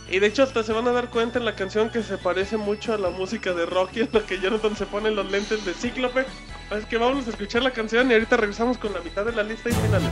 Y 0.09 0.17
de 0.17 0.25
hecho 0.25 0.41
hasta 0.41 0.63
se 0.63 0.73
van 0.73 0.87
a 0.87 0.91
dar 0.91 1.11
cuenta 1.11 1.37
en 1.37 1.45
la 1.45 1.55
canción 1.55 1.91
que 1.91 2.01
se 2.01 2.17
parece 2.17 2.57
mucho 2.57 2.95
a 2.95 2.97
la 2.97 3.11
música 3.11 3.53
de 3.53 3.67
Rocky, 3.67 4.01
en 4.01 4.09
la 4.11 4.21
que 4.21 4.39
Jonathan 4.39 4.75
se 4.75 4.87
pone 4.87 5.11
los 5.11 5.31
lentes 5.31 5.63
de 5.63 5.75
Cíclope. 5.75 6.25
Así 6.71 6.85
que 6.87 6.97
vamos 6.97 7.27
a 7.27 7.29
escuchar 7.29 7.61
la 7.61 7.71
canción 7.71 8.09
y 8.09 8.15
ahorita 8.15 8.37
regresamos 8.37 8.79
con 8.79 8.91
la 8.91 9.01
mitad 9.01 9.23
de 9.23 9.33
la 9.33 9.43
lista 9.43 9.69
y 9.69 9.73
finales. 9.73 10.09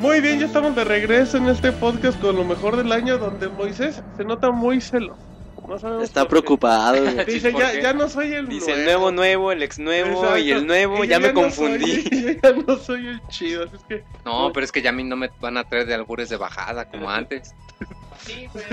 Muy 0.00 0.22
bien, 0.22 0.40
ya 0.40 0.46
estamos 0.46 0.74
de 0.74 0.82
regreso 0.84 1.36
en 1.36 1.46
este 1.48 1.72
podcast 1.72 2.18
con 2.22 2.34
lo 2.34 2.42
mejor 2.42 2.74
del 2.76 2.90
año 2.90 3.18
donde 3.18 3.48
Moisés 3.48 4.02
se 4.16 4.24
nota 4.24 4.50
muy 4.50 4.80
celo. 4.80 5.14
No 5.68 6.02
Está 6.02 6.26
preocupado. 6.26 7.04
Dice, 7.26 7.50
¿Por 7.52 7.60
ya, 7.60 7.80
ya 7.80 7.92
no 7.92 8.08
soy 8.08 8.32
el 8.32 8.48
Dice 8.48 8.72
el 8.72 8.84
nuevo 8.86 9.12
nuevo, 9.12 9.52
el 9.52 9.62
ex 9.62 9.78
nuevo 9.78 10.38
y 10.38 10.50
el 10.52 10.66
nuevo, 10.66 11.04
Y 11.04 11.08
ya 11.08 11.20
me 11.20 11.28
no 11.28 11.34
confundí. 11.42 12.02
soy- 12.02 12.10
yo 12.22 12.30
ya 12.42 12.52
no 12.66 12.76
soy 12.78 13.06
el 13.08 13.20
chido, 13.28 13.64
así 13.64 13.76
es 13.76 13.82
que 13.84 14.04
No, 14.24 14.50
pero 14.54 14.64
es 14.64 14.72
que 14.72 14.80
ya 14.80 14.88
a 14.88 14.92
mí 14.94 15.04
no 15.04 15.16
me 15.16 15.28
van 15.38 15.58
a 15.58 15.64
traer 15.64 15.86
de 15.86 15.94
albures 15.94 16.30
de 16.30 16.38
bajada 16.38 16.86
como 16.86 17.10
antes. 17.10 17.54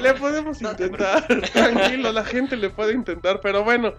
le 0.00 0.14
podemos 0.14 0.62
intentar. 0.62 1.26
Tranquilo, 1.52 2.10
la 2.10 2.24
gente 2.24 2.56
le 2.56 2.70
puede 2.70 2.94
intentar, 2.94 3.40
pero 3.42 3.64
bueno. 3.64 3.92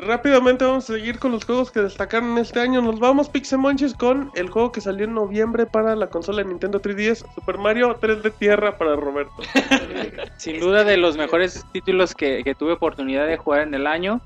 Rápidamente 0.00 0.64
vamos 0.64 0.88
a 0.88 0.94
seguir 0.94 1.18
con 1.18 1.30
los 1.30 1.44
juegos 1.44 1.70
que 1.70 1.80
destacaron 1.80 2.38
este 2.38 2.58
año. 2.58 2.80
Nos 2.80 2.98
vamos 2.98 3.28
Pixemonches 3.28 3.92
con 3.92 4.30
el 4.34 4.48
juego 4.48 4.72
que 4.72 4.80
salió 4.80 5.04
en 5.04 5.12
noviembre 5.12 5.66
para 5.66 5.94
la 5.94 6.08
consola 6.08 6.38
de 6.38 6.48
Nintendo 6.48 6.80
3DS, 6.80 7.26
Super 7.34 7.58
Mario 7.58 7.94
3D 8.00 8.32
Tierra 8.38 8.78
para 8.78 8.96
Roberto. 8.96 9.34
Sin 10.38 10.58
duda 10.58 10.84
de 10.84 10.96
los 10.96 11.18
mejores 11.18 11.66
títulos 11.72 12.14
que, 12.14 12.42
que 12.42 12.54
tuve 12.54 12.72
oportunidad 12.72 13.26
de 13.26 13.36
jugar 13.36 13.60
en 13.60 13.74
el 13.74 13.86
año. 13.86 14.22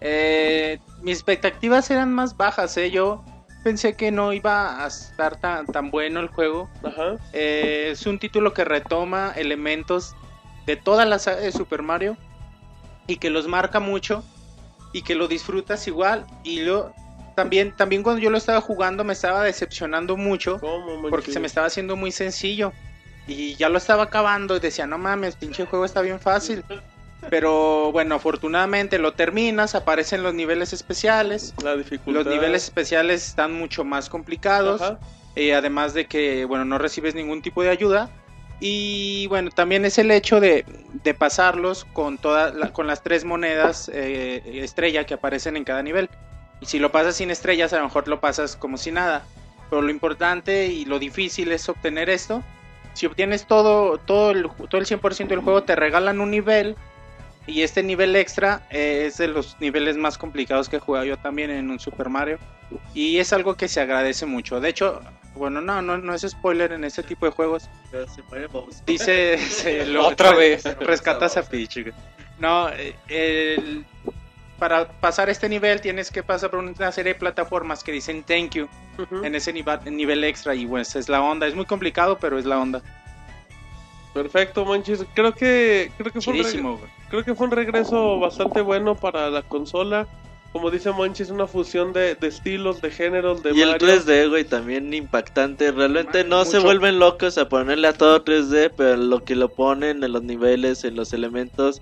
Eh, 0.00 0.78
mis 1.02 1.18
expectativas 1.18 1.90
eran 1.90 2.14
más 2.14 2.34
bajas, 2.38 2.74
¿eh? 2.78 2.90
Yo 2.90 3.22
pensé 3.62 3.96
que 3.96 4.10
no 4.10 4.32
iba 4.32 4.82
a 4.82 4.86
estar 4.86 5.38
tan, 5.38 5.66
tan 5.66 5.90
bueno 5.90 6.20
el 6.20 6.28
juego. 6.28 6.70
Ajá. 6.82 7.16
Eh, 7.34 7.90
es 7.92 8.06
un 8.06 8.18
título 8.18 8.54
que 8.54 8.64
retoma 8.64 9.32
elementos 9.36 10.16
de 10.64 10.76
toda 10.76 11.04
la 11.04 11.18
saga 11.18 11.40
de 11.40 11.52
Super 11.52 11.82
Mario 11.82 12.16
y 13.06 13.16
que 13.16 13.28
los 13.28 13.46
marca 13.48 13.80
mucho 13.80 14.24
y 14.92 15.02
que 15.02 15.14
lo 15.14 15.28
disfrutas 15.28 15.86
igual. 15.86 16.26
Y 16.44 16.60
lo, 16.60 16.92
también, 17.34 17.74
también 17.76 18.02
cuando 18.02 18.20
yo 18.20 18.30
lo 18.30 18.38
estaba 18.38 18.60
jugando 18.60 19.04
me 19.04 19.12
estaba 19.12 19.44
decepcionando 19.44 20.16
mucho 20.16 20.58
¿Cómo, 20.58 21.08
porque 21.08 21.32
se 21.32 21.40
me 21.40 21.46
estaba 21.46 21.66
haciendo 21.66 21.96
muy 21.96 22.12
sencillo. 22.12 22.72
Y 23.26 23.54
ya 23.54 23.68
lo 23.68 23.78
estaba 23.78 24.04
acabando 24.04 24.56
y 24.56 24.60
decía, 24.60 24.86
no 24.86 24.98
mames, 24.98 25.36
pinche 25.36 25.64
juego 25.64 25.84
está 25.84 26.00
bien 26.00 26.18
fácil. 26.18 26.64
Pero 27.28 27.92
bueno, 27.92 28.14
afortunadamente 28.14 28.98
lo 28.98 29.12
terminas, 29.12 29.74
aparecen 29.74 30.22
los 30.22 30.34
niveles 30.34 30.72
especiales. 30.72 31.54
La 31.62 31.76
dificultad. 31.76 32.24
Los 32.24 32.26
niveles 32.26 32.64
especiales 32.64 33.26
están 33.26 33.52
mucho 33.52 33.84
más 33.84 34.08
complicados. 34.08 34.82
Eh, 35.36 35.54
además 35.54 35.94
de 35.94 36.06
que, 36.06 36.44
bueno, 36.44 36.64
no 36.64 36.78
recibes 36.78 37.14
ningún 37.14 37.42
tipo 37.42 37.62
de 37.62 37.68
ayuda. 37.68 38.10
Y 38.60 39.26
bueno, 39.28 39.50
también 39.50 39.84
es 39.86 39.96
el 39.98 40.10
hecho 40.10 40.38
de, 40.38 40.64
de 41.02 41.14
pasarlos 41.14 41.86
con, 41.92 42.18
toda 42.18 42.52
la- 42.52 42.72
con 42.72 42.86
las 42.86 43.02
tres 43.02 43.24
monedas 43.24 43.90
eh, 43.92 44.42
estrella 44.62 45.04
que 45.06 45.14
aparecen 45.14 45.56
en 45.56 45.64
cada 45.64 45.82
nivel. 45.82 46.10
Y 46.60 46.66
si 46.66 46.78
lo 46.78 46.92
pasas 46.92 47.16
sin 47.16 47.30
estrellas, 47.30 47.72
a 47.72 47.78
lo 47.78 47.84
mejor 47.84 48.06
lo 48.06 48.20
pasas 48.20 48.56
como 48.56 48.76
si 48.76 48.92
nada. 48.92 49.24
Pero 49.70 49.80
lo 49.82 49.90
importante 49.90 50.66
y 50.66 50.84
lo 50.84 50.98
difícil 50.98 51.52
es 51.52 51.68
obtener 51.70 52.10
esto. 52.10 52.42
Si 52.92 53.06
obtienes 53.06 53.46
todo, 53.46 53.96
todo 53.98 54.32
el, 54.32 54.46
todo 54.68 54.78
el 54.80 54.86
100% 54.86 55.28
del 55.28 55.40
juego, 55.40 55.62
te 55.62 55.74
regalan 55.76 56.20
un 56.20 56.30
nivel. 56.30 56.76
Y 57.46 57.62
este 57.62 57.82
nivel 57.82 58.14
extra 58.14 58.66
eh, 58.70 59.04
es 59.06 59.16
de 59.16 59.28
los 59.28 59.56
niveles 59.60 59.96
más 59.96 60.18
complicados 60.18 60.68
que 60.68 60.76
he 60.76 60.80
jugado 60.80 61.06
yo 61.06 61.16
también 61.16 61.50
en 61.50 61.70
un 61.70 61.80
Super 61.80 62.10
Mario. 62.10 62.38
Y 62.92 63.18
es 63.18 63.32
algo 63.32 63.56
que 63.56 63.68
se 63.68 63.80
agradece 63.80 64.26
mucho. 64.26 64.60
De 64.60 64.68
hecho, 64.68 65.00
bueno, 65.34 65.60
no, 65.60 65.80
no, 65.82 65.96
no 65.98 66.14
es 66.14 66.22
spoiler 66.22 66.72
en 66.72 66.84
este 66.84 67.02
tipo 67.02 67.26
de 67.26 67.32
juegos. 67.32 67.68
Dice, 68.86 69.38
se 69.38 69.86
lo- 69.86 70.06
Otra 70.08 70.32
vez. 70.32 70.64
rescatas 70.80 71.36
a 71.36 71.42
Peach. 71.42 71.78
No, 72.38 72.68
el- 73.08 73.84
para 74.58 74.88
pasar 74.88 75.30
este 75.30 75.48
nivel 75.48 75.80
tienes 75.80 76.10
que 76.10 76.22
pasar 76.22 76.50
por 76.50 76.58
una 76.58 76.92
serie 76.92 77.14
de 77.14 77.18
plataformas 77.18 77.82
que 77.82 77.92
dicen 77.92 78.22
thank 78.24 78.50
you 78.56 78.68
en 79.24 79.34
ese 79.34 79.54
nivel, 79.54 79.78
nivel 79.96 80.22
extra 80.24 80.54
y 80.54 80.66
bueno, 80.66 80.82
esa 80.82 80.98
es 80.98 81.08
la 81.08 81.22
onda. 81.22 81.46
Es 81.46 81.54
muy 81.54 81.64
complicado, 81.64 82.18
pero 82.20 82.38
es 82.38 82.44
la 82.44 82.58
onda. 82.58 82.82
Perfecto, 84.12 84.64
Monchis. 84.64 85.04
Creo 85.14 85.32
que 85.32 85.90
creo 85.96 86.12
que 86.12 86.20
fue 86.20 86.34
un 86.34 86.78
creo 87.08 87.24
que 87.24 87.34
fue 87.34 87.46
un 87.46 87.52
regreso 87.52 88.18
bastante 88.18 88.60
bueno 88.60 88.94
para 88.96 89.30
la 89.30 89.42
consola. 89.42 90.06
Como 90.52 90.70
dice 90.70 90.90
Monchis, 90.90 91.30
una 91.30 91.46
fusión 91.46 91.92
de, 91.92 92.16
de 92.16 92.26
estilos, 92.26 92.80
de 92.80 92.90
géneros, 92.90 93.42
de 93.42 93.52
Y 93.54 93.60
el 93.60 93.70
Mario. 93.70 93.88
3D, 93.88 94.28
güey, 94.28 94.44
también 94.44 94.92
impactante. 94.92 95.70
Realmente 95.70 96.24
no 96.24 96.44
se 96.44 96.58
vuelven 96.58 96.98
locos 96.98 97.38
a 97.38 97.48
ponerle 97.48 97.86
a 97.86 97.92
todo 97.92 98.24
3D, 98.24 98.72
pero 98.76 98.96
lo 98.96 99.24
que 99.24 99.36
lo 99.36 99.48
ponen 99.48 100.02
en 100.02 100.12
los 100.12 100.24
niveles, 100.24 100.82
en 100.84 100.96
los 100.96 101.12
elementos, 101.12 101.80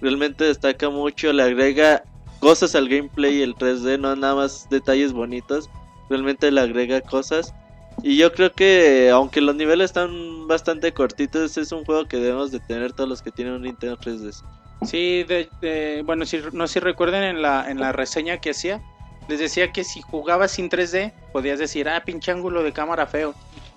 realmente 0.00 0.44
destaca 0.44 0.90
mucho. 0.90 1.32
Le 1.32 1.44
agrega 1.44 2.02
cosas 2.40 2.74
al 2.74 2.88
gameplay 2.88 3.40
el 3.40 3.54
3D, 3.54 4.00
no 4.00 4.16
nada 4.16 4.34
más 4.34 4.66
detalles 4.68 5.12
bonitos. 5.12 5.70
Realmente 6.10 6.50
le 6.50 6.60
agrega 6.60 7.00
cosas. 7.00 7.54
Y 8.02 8.16
yo 8.16 8.32
creo 8.32 8.52
que, 8.52 9.10
aunque 9.10 9.40
los 9.40 9.54
niveles 9.54 9.86
están 9.86 10.48
bastante 10.48 10.92
cortitos, 10.92 11.56
es 11.56 11.70
un 11.70 11.84
juego 11.84 12.06
que 12.06 12.16
debemos 12.16 12.50
de 12.50 12.58
tener 12.60 12.92
todos 12.92 13.08
los 13.08 13.22
que 13.22 13.30
tienen 13.30 13.54
un 13.54 13.62
Nintendo 13.62 13.96
3DS. 13.96 14.42
Sí, 14.84 15.24
de, 15.24 15.48
de- 15.60 16.02
bueno, 16.04 16.24
si, 16.24 16.40
no 16.52 16.66
sé 16.66 16.74
si 16.74 16.80
recuerden 16.80 17.22
en 17.24 17.42
la, 17.42 17.70
en 17.70 17.80
la 17.80 17.92
reseña 17.92 18.38
que 18.38 18.50
hacía, 18.50 18.80
les 19.28 19.40
decía 19.40 19.72
que 19.72 19.84
si 19.84 20.00
jugabas 20.00 20.52
sin 20.52 20.70
3D, 20.70 21.12
podías 21.32 21.58
decir, 21.58 21.88
ah, 21.88 22.02
pinche 22.04 22.30
ángulo 22.30 22.62
de 22.62 22.72
cámara 22.72 23.06
feo. 23.06 23.34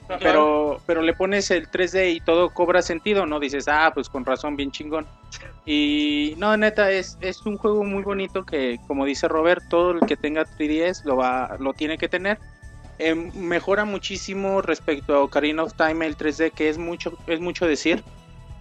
Ajá. 0.07 0.19
Pero, 0.21 0.81
pero 0.85 1.01
le 1.01 1.13
pones 1.13 1.51
el 1.51 1.69
3D 1.69 2.13
y 2.13 2.19
todo 2.19 2.49
cobra 2.49 2.81
sentido, 2.81 3.25
¿no? 3.25 3.39
Dices, 3.39 3.67
ah, 3.67 3.91
pues 3.93 4.09
con 4.09 4.25
razón, 4.25 4.55
bien 4.55 4.71
chingón. 4.71 5.07
Y 5.65 6.33
no, 6.37 6.55
neta, 6.57 6.91
es, 6.91 7.17
es 7.21 7.45
un 7.45 7.57
juego 7.57 7.83
muy 7.83 8.03
bonito 8.03 8.43
que, 8.43 8.79
como 8.87 9.05
dice 9.05 9.27
Robert, 9.27 9.63
todo 9.69 9.91
el 9.91 10.01
que 10.01 10.17
tenga 10.17 10.45
3DS 10.45 11.05
lo, 11.05 11.15
va, 11.17 11.55
lo 11.59 11.73
tiene 11.73 11.97
que 11.97 12.09
tener. 12.09 12.39
Eh, 12.99 13.15
mejora 13.15 13.85
muchísimo 13.85 14.61
respecto 14.61 15.15
a 15.15 15.23
Ocarina 15.23 15.63
of 15.63 15.73
Time 15.73 16.05
el 16.05 16.17
3D, 16.17 16.51
que 16.51 16.69
es 16.69 16.77
mucho, 16.77 17.17
es 17.27 17.39
mucho 17.39 17.65
decir. 17.65 18.03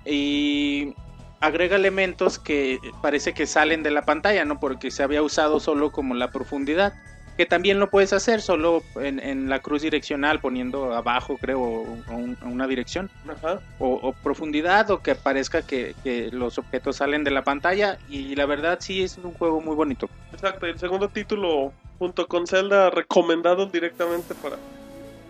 Y 0.05 0.95
agrega 1.41 1.77
elementos 1.77 2.39
que 2.39 2.79
parece 3.03 3.33
que 3.33 3.47
salen 3.47 3.83
de 3.83 3.91
la 3.91 4.03
pantalla, 4.03 4.45
¿no? 4.45 4.61
Porque 4.61 4.91
se 4.91 5.03
había 5.03 5.23
usado 5.23 5.59
solo 5.61 5.91
como 5.91 6.15
la 6.15 6.31
profundidad. 6.31 6.93
Que 7.37 7.47
también 7.47 7.81
lo 7.81 7.89
puedes 7.89 8.13
hacer 8.13 8.43
solo 8.43 8.83
en, 8.97 9.19
en 9.19 9.49
la 9.49 9.61
cruz 9.61 9.81
direccional, 9.81 10.41
poniendo 10.41 10.93
abajo, 10.93 11.39
creo, 11.41 11.59
o- 11.63 11.97
o 12.11 12.15
un- 12.15 12.37
una 12.43 12.67
dirección. 12.67 13.09
Ajá. 13.27 13.61
O, 13.79 13.95
o 13.95 14.13
profundidad, 14.13 14.91
o 14.91 15.01
que 15.01 15.15
parezca 15.15 15.63
que, 15.63 15.95
que 16.05 16.29
los 16.33 16.59
objetos 16.59 16.97
salen 16.97 17.25
de 17.25 17.31
la 17.31 17.43
pantalla. 17.43 17.97
Y 18.11 18.35
la 18.35 18.45
verdad, 18.45 18.79
sí, 18.83 19.03
es 19.03 19.17
un 19.17 19.33
juego 19.33 19.63
muy 19.63 19.75
bonito. 19.75 20.11
Exacto, 20.35 20.67
el 20.67 20.79
segundo 20.79 21.09
título 21.09 21.73
junto 21.99 22.27
con 22.29 22.47
Zelda 22.47 22.91
recomendado 22.91 23.65
directamente 23.67 24.35
para, 24.35 24.57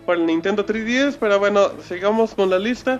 para 0.05 0.19
el 0.19 0.25
Nintendo 0.25 0.65
3DS. 0.65 1.17
Pero 1.17 1.39
bueno, 1.39 1.69
sigamos 1.87 2.33
con 2.35 2.49
la 2.49 2.59
lista. 2.59 2.99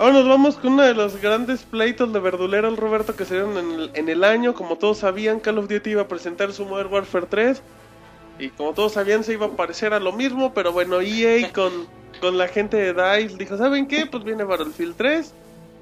Ahora 0.00 0.14
nos 0.14 0.28
vamos 0.28 0.56
con 0.56 0.72
uno 0.72 0.82
de 0.82 0.94
los 0.94 1.20
grandes 1.20 1.64
pleitos 1.64 2.10
de 2.10 2.20
verdulero 2.20 2.68
el 2.68 2.78
Roberto 2.78 3.14
que 3.16 3.26
se 3.26 3.34
dieron 3.34 3.58
en 3.58 3.70
el, 3.70 3.90
en 3.92 4.08
el 4.08 4.24
año. 4.24 4.54
Como 4.54 4.76
todos 4.76 4.96
sabían, 4.96 5.40
Call 5.40 5.58
of 5.58 5.68
Duty 5.68 5.90
iba 5.90 6.00
a 6.00 6.08
presentar 6.08 6.54
su 6.54 6.64
Modern 6.64 6.90
Warfare 6.90 7.26
3. 7.26 7.62
Y 8.38 8.48
como 8.48 8.72
todos 8.72 8.94
sabían, 8.94 9.24
se 9.24 9.34
iba 9.34 9.44
a 9.44 9.50
parecer 9.50 9.92
a 9.92 10.00
lo 10.00 10.12
mismo. 10.12 10.54
Pero 10.54 10.72
bueno, 10.72 11.02
EA 11.02 11.52
con, 11.52 11.86
con 12.18 12.38
la 12.38 12.48
gente 12.48 12.78
de 12.78 12.94
DICE 12.94 13.36
dijo: 13.36 13.58
¿Saben 13.58 13.86
qué? 13.88 14.06
Pues 14.06 14.24
viene 14.24 14.42
Battlefield 14.42 14.96
3. 14.96 15.34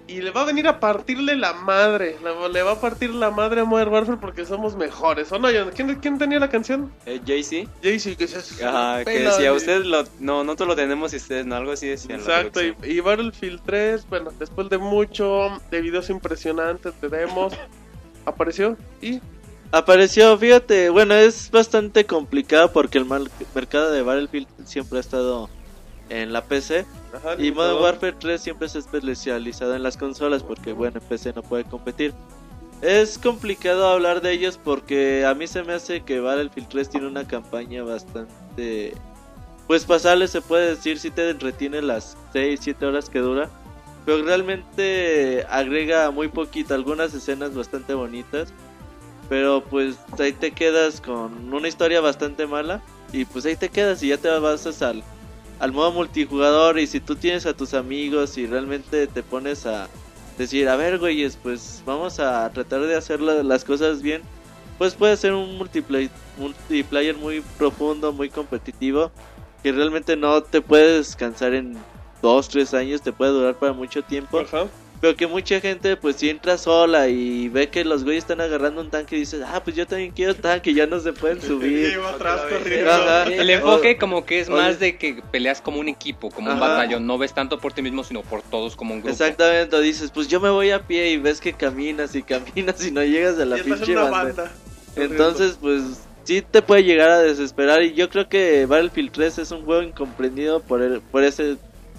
Y 0.08 0.22
le 0.22 0.30
va 0.30 0.40
a 0.40 0.44
venir 0.46 0.66
a 0.66 0.80
partirle 0.80 1.36
la 1.36 1.52
madre. 1.52 2.16
Le, 2.52 2.62
va 2.62 2.72
a 2.72 2.80
partir 2.80 3.10
la 3.10 3.30
madre 3.30 3.60
a 3.60 3.64
Modern 3.64 3.92
Warfare 3.92 4.18
porque 4.18 4.46
somos 4.46 4.74
mejores. 4.74 5.30
¿O 5.32 5.38
no? 5.38 5.48
¿Quién, 5.74 5.94
quién 5.96 6.18
tenía 6.18 6.38
la 6.38 6.48
canción? 6.48 6.90
Eh, 7.04 7.20
Jay-Z, 7.26 7.70
Jaycee, 7.82 8.16
que 8.16 8.26
se 8.26 8.64
ajá, 8.64 9.04
que 9.04 9.20
decía, 9.20 9.52
ustedes 9.52 9.84
lo, 9.84 10.04
no, 10.18 10.44
nosotros 10.44 10.68
lo 10.68 10.76
tenemos 10.76 11.12
y 11.12 11.16
ustedes 11.16 11.44
no, 11.44 11.56
algo 11.56 11.72
así 11.72 11.88
decían. 11.88 12.20
Exacto, 12.20 12.64
y, 12.64 12.74
y 12.84 13.00
Battlefield 13.00 13.60
3, 13.66 14.08
bueno, 14.08 14.32
después 14.38 14.70
de 14.70 14.78
mucho, 14.78 15.60
de 15.70 15.82
videos 15.82 16.08
impresionantes, 16.08 16.98
de 17.02 17.08
demos, 17.10 17.52
apareció 18.24 18.78
y 19.02 19.20
Apareció, 19.70 20.38
fíjate, 20.38 20.88
bueno, 20.88 21.14
es 21.14 21.50
bastante 21.50 22.06
complicado 22.06 22.72
porque 22.72 22.96
el 22.96 23.06
mercado 23.54 23.90
de 23.90 24.00
Battlefield 24.00 24.48
siempre 24.64 24.96
ha 24.96 25.00
estado 25.00 25.50
en 26.08 26.32
la 26.32 26.44
PC 26.44 26.86
ajá, 27.14 27.34
y 27.38 27.52
Modern. 27.52 27.82
Warfare 27.82 28.16
3 28.18 28.40
siempre 28.40 28.68
se 28.68 28.78
ha 28.78 28.80
especializado 28.80 29.74
en 29.74 29.82
las 29.82 29.96
consolas 29.96 30.42
porque, 30.42 30.72
bueno, 30.72 30.98
en 31.00 31.06
PC 31.06 31.32
no 31.34 31.42
puede 31.42 31.64
competir. 31.64 32.14
Es 32.80 33.18
complicado 33.18 33.88
hablar 33.88 34.20
de 34.20 34.32
ellos 34.32 34.58
porque 34.62 35.24
a 35.26 35.34
mí 35.34 35.46
se 35.46 35.64
me 35.64 35.72
hace 35.72 36.02
que 36.02 36.20
Battlefield 36.20 36.68
3 36.68 36.90
tiene 36.90 37.06
una 37.06 37.26
campaña 37.26 37.82
bastante... 37.82 38.94
Pues 39.66 39.84
pasable 39.84 40.28
se 40.28 40.40
puede 40.40 40.70
decir 40.70 40.98
si 40.98 41.10
te 41.10 41.32
retiene 41.34 41.82
las 41.82 42.16
6, 42.32 42.60
7 42.62 42.86
horas 42.86 43.10
que 43.10 43.18
dura. 43.18 43.50
Pero 44.06 44.22
realmente 44.24 45.44
agrega 45.50 46.10
muy 46.10 46.28
poquito, 46.28 46.72
algunas 46.74 47.12
escenas 47.12 47.54
bastante 47.54 47.94
bonitas. 47.94 48.52
Pero 49.28 49.62
pues 49.62 49.96
ahí 50.18 50.32
te 50.32 50.52
quedas 50.52 51.00
con 51.00 51.52
una 51.52 51.68
historia 51.68 52.00
bastante 52.00 52.46
mala. 52.46 52.80
Y 53.12 53.24
pues 53.24 53.44
ahí 53.44 53.56
te 53.56 53.68
quedas 53.68 54.02
y 54.02 54.08
ya 54.08 54.18
te 54.18 54.28
vas 54.28 54.82
al, 54.82 55.02
al 55.58 55.72
modo 55.72 55.92
multijugador. 55.92 56.78
Y 56.78 56.86
si 56.86 57.00
tú 57.00 57.16
tienes 57.16 57.46
a 57.46 57.54
tus 57.56 57.74
amigos 57.74 58.36
y 58.38 58.46
realmente 58.46 59.06
te 59.06 59.22
pones 59.22 59.66
a 59.66 59.88
decir, 60.36 60.68
a 60.68 60.76
ver, 60.76 60.98
güeyes, 60.98 61.36
pues 61.42 61.82
vamos 61.84 62.20
a 62.20 62.48
tratar 62.50 62.82
de 62.82 62.94
hacer 62.96 63.20
la- 63.20 63.42
las 63.42 63.64
cosas 63.64 64.02
bien. 64.02 64.22
Pues 64.78 64.94
puede 64.94 65.16
ser 65.16 65.32
un 65.32 65.58
multiplayer, 65.58 66.10
multiplayer 66.38 67.16
muy 67.16 67.40
profundo, 67.58 68.12
muy 68.12 68.30
competitivo. 68.30 69.10
que 69.60 69.72
realmente 69.72 70.14
no 70.14 70.40
te 70.40 70.60
puedes 70.60 71.08
descansar 71.08 71.52
en 71.52 71.76
dos, 72.22 72.48
tres 72.48 72.72
años, 72.74 73.02
te 73.02 73.10
puede 73.12 73.32
durar 73.32 73.56
para 73.56 73.72
mucho 73.72 74.02
tiempo. 74.02 74.38
Pero 75.00 75.14
que 75.14 75.26
mucha 75.28 75.60
gente, 75.60 75.96
pues 75.96 76.16
si 76.16 76.28
entra 76.28 76.58
sola 76.58 77.08
y 77.08 77.48
ve 77.48 77.68
que 77.68 77.84
los 77.84 78.02
güeyes 78.02 78.24
están 78.24 78.40
agarrando 78.40 78.80
un 78.80 78.90
tanque 78.90 79.14
y 79.16 79.20
dices, 79.20 79.42
ah, 79.46 79.62
pues 79.62 79.76
yo 79.76 79.86
también 79.86 80.10
quiero 80.10 80.34
tanque, 80.34 80.74
ya 80.74 80.86
no 80.86 80.98
se 80.98 81.12
pueden 81.12 81.40
subir. 81.40 81.96
Atrás. 82.08 82.42
El 83.30 83.48
enfoque 83.50 83.96
como 83.96 84.24
que 84.24 84.40
es 84.40 84.48
más 84.48 84.80
de 84.80 84.96
que 84.98 85.22
peleas 85.30 85.60
como 85.60 85.78
un 85.78 85.88
equipo, 85.88 86.30
como 86.30 86.50
un 86.50 86.56
Ajá. 86.56 86.68
batallón. 86.68 87.06
No 87.06 87.16
ves 87.16 87.32
tanto 87.32 87.58
por 87.60 87.72
ti 87.72 87.82
mismo, 87.82 88.02
sino 88.02 88.22
por 88.22 88.42
todos 88.42 88.74
como 88.74 88.94
un 88.94 89.00
grupo. 89.00 89.12
Exactamente, 89.12 89.76
o 89.76 89.80
dices, 89.80 90.10
pues 90.10 90.26
yo 90.26 90.40
me 90.40 90.50
voy 90.50 90.70
a 90.70 90.80
pie 90.86 91.10
y 91.10 91.16
ves 91.16 91.40
que 91.40 91.52
caminas 91.52 92.16
y 92.16 92.22
caminas 92.24 92.84
y 92.84 92.90
no 92.90 93.04
llegas 93.04 93.38
a 93.38 93.44
la 93.44 93.58
Y 93.58 93.62
pinche 93.62 93.94
banda. 93.94 94.10
banda. 94.10 94.52
Entonces, 94.96 95.58
pues 95.60 95.82
sí 96.24 96.42
te 96.42 96.60
puede 96.60 96.82
llegar 96.82 97.10
a 97.10 97.18
desesperar 97.20 97.82
y 97.82 97.94
yo 97.94 98.10
creo 98.10 98.28
que 98.28 98.66
Battlefield 98.66 99.12
3 99.12 99.38
es 99.38 99.50
un 99.52 99.64
juego 99.64 99.82
incomprendido 99.82 100.60
por 100.60 100.82
el, 100.82 101.00
por 101.00 101.22
ese 101.22 101.56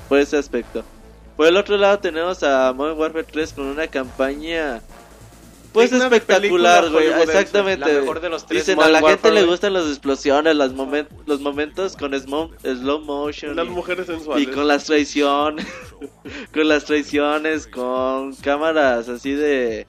por 0.10 0.20
ese 0.20 0.36
aspecto. 0.38 0.84
Por 1.40 1.48
el 1.48 1.56
otro 1.56 1.78
lado 1.78 2.00
tenemos 2.00 2.44
a 2.44 2.74
Modern 2.74 3.00
Warfare 3.00 3.24
3 3.24 3.54
con 3.54 3.68
una 3.68 3.88
campaña 3.88 4.82
pues 5.72 5.90
Digna 5.90 6.08
espectacular, 6.08 6.90
güey. 6.90 7.08
Exactamente. 7.08 7.94
La 7.94 8.02
mejor 8.02 8.20
de 8.20 8.28
los 8.28 8.46
tres 8.46 8.66
Dicen, 8.66 8.82
a 8.84 8.90
la 8.90 9.02
gente 9.02 9.32
le 9.32 9.46
gustan 9.46 9.72
las 9.72 9.86
explosiones, 9.86 10.54
las 10.58 10.74
momen- 10.74 11.08
los 11.28 11.40
momentos 11.40 11.96
con 11.96 12.12
slow 12.20 13.00
motion 13.06 13.56
Las 13.56 13.68
y- 13.68 13.70
mujeres 13.70 14.10
y 14.10 14.12
sensuales. 14.16 14.48
con 14.50 14.68
las 14.68 14.84
traiciones, 14.84 15.66
con 16.54 16.68
las 16.68 16.84
traiciones, 16.84 17.68
con 17.68 18.36
cámaras 18.36 19.08
así 19.08 19.32
de 19.32 19.88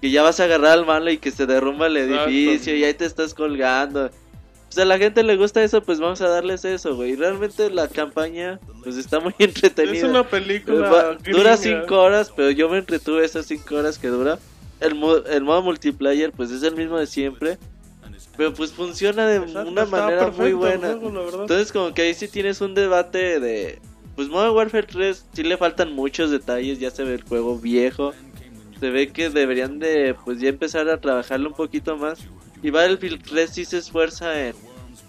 que 0.00 0.10
ya 0.10 0.24
vas 0.24 0.40
a 0.40 0.44
agarrar 0.44 0.72
al 0.72 0.86
malo 0.86 1.08
y 1.12 1.18
que 1.18 1.30
se 1.30 1.46
derrumba 1.46 1.86
el 1.86 1.98
Exacto. 1.98 2.30
edificio 2.30 2.74
y 2.74 2.82
ahí 2.82 2.94
te 2.94 3.04
estás 3.04 3.32
colgando. 3.32 4.10
Pues 4.70 4.78
a 4.78 4.84
la 4.84 4.98
gente 4.98 5.24
le 5.24 5.36
gusta 5.36 5.62
eso, 5.64 5.82
pues 5.82 5.98
vamos 5.98 6.20
a 6.20 6.28
darles 6.28 6.64
eso, 6.64 6.94
güey. 6.94 7.16
Realmente 7.16 7.70
la 7.70 7.88
campaña 7.88 8.60
pues 8.84 8.96
está 8.96 9.18
muy 9.18 9.34
entretenida. 9.40 9.96
Es 9.96 10.04
una 10.04 10.22
película. 10.28 10.88
Va- 10.88 11.14
dura 11.14 11.56
gringa. 11.56 11.82
5 11.82 11.94
horas, 12.00 12.32
pero 12.34 12.50
yo 12.50 12.68
me 12.68 12.78
entretuve 12.78 13.24
esas 13.24 13.46
5 13.46 13.74
horas 13.74 13.98
que 13.98 14.06
dura. 14.08 14.38
El, 14.78 14.94
mo- 14.94 15.16
el 15.16 15.42
modo 15.42 15.62
multiplayer 15.62 16.30
pues 16.32 16.50
es 16.52 16.62
el 16.62 16.76
mismo 16.76 16.98
de 16.98 17.06
siempre. 17.06 17.58
Pero 18.36 18.54
pues 18.54 18.72
funciona 18.72 19.26
de 19.26 19.36
Exacto, 19.38 19.68
una 19.70 19.84
manera 19.86 20.28
muy 20.28 20.52
perfecto 20.52 20.56
buena. 20.58 20.88
juego. 20.94 21.40
Entonces 21.42 21.72
como 21.72 21.92
que 21.92 22.02
ahí 22.02 22.14
sí 22.14 22.28
tienes 22.28 22.60
un 22.60 22.74
debate 22.74 23.40
de... 23.40 23.80
Pues 24.14 24.28
Modern 24.28 24.54
Warfare 24.54 24.86
3 24.86 25.26
sí 25.32 25.42
le 25.42 25.56
faltan 25.56 25.92
muchos 25.94 26.30
detalles, 26.30 26.78
ya 26.78 26.90
se 26.90 27.02
ve 27.04 27.14
el 27.14 27.22
juego 27.22 27.58
viejo. 27.58 28.12
Se 28.78 28.90
ve 28.90 29.08
que 29.12 29.30
deberían 29.30 29.78
de 29.78 30.14
pues 30.24 30.40
ya 30.40 30.48
empezar 30.48 30.88
a 30.88 31.00
trabajarlo 31.00 31.48
un 31.48 31.54
poquito 31.56 31.96
más. 31.96 32.20
Y 32.62 32.70
Battlefield 32.70 33.22
3 33.22 33.50
sí 33.50 33.64
se 33.64 33.78
esfuerza 33.78 34.46
en 34.48 34.54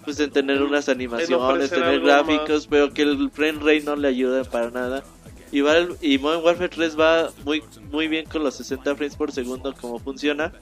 pues 0.04 0.18
en 0.18 0.30
tener 0.32 0.62
unas 0.62 0.88
animaciones, 0.88 1.70
tener 1.70 2.00
gráficos, 2.00 2.66
pero 2.66 2.92
que 2.92 3.02
el 3.02 3.30
frame 3.30 3.58
rate 3.60 3.82
no 3.82 3.94
le 3.94 4.08
ayuda 4.08 4.42
para 4.44 4.70
nada. 4.70 5.04
Y, 5.52 5.60
Battle- 5.60 5.96
y 6.00 6.18
Modern 6.18 6.42
Warfare 6.44 6.68
3 6.70 6.98
va 6.98 7.30
muy 7.44 7.62
muy 7.90 8.08
bien 8.08 8.24
con 8.26 8.42
los 8.42 8.54
60 8.56 8.96
frames 8.96 9.16
por 9.16 9.30
segundo 9.32 9.72
como 9.80 9.98
funciona. 9.98 10.52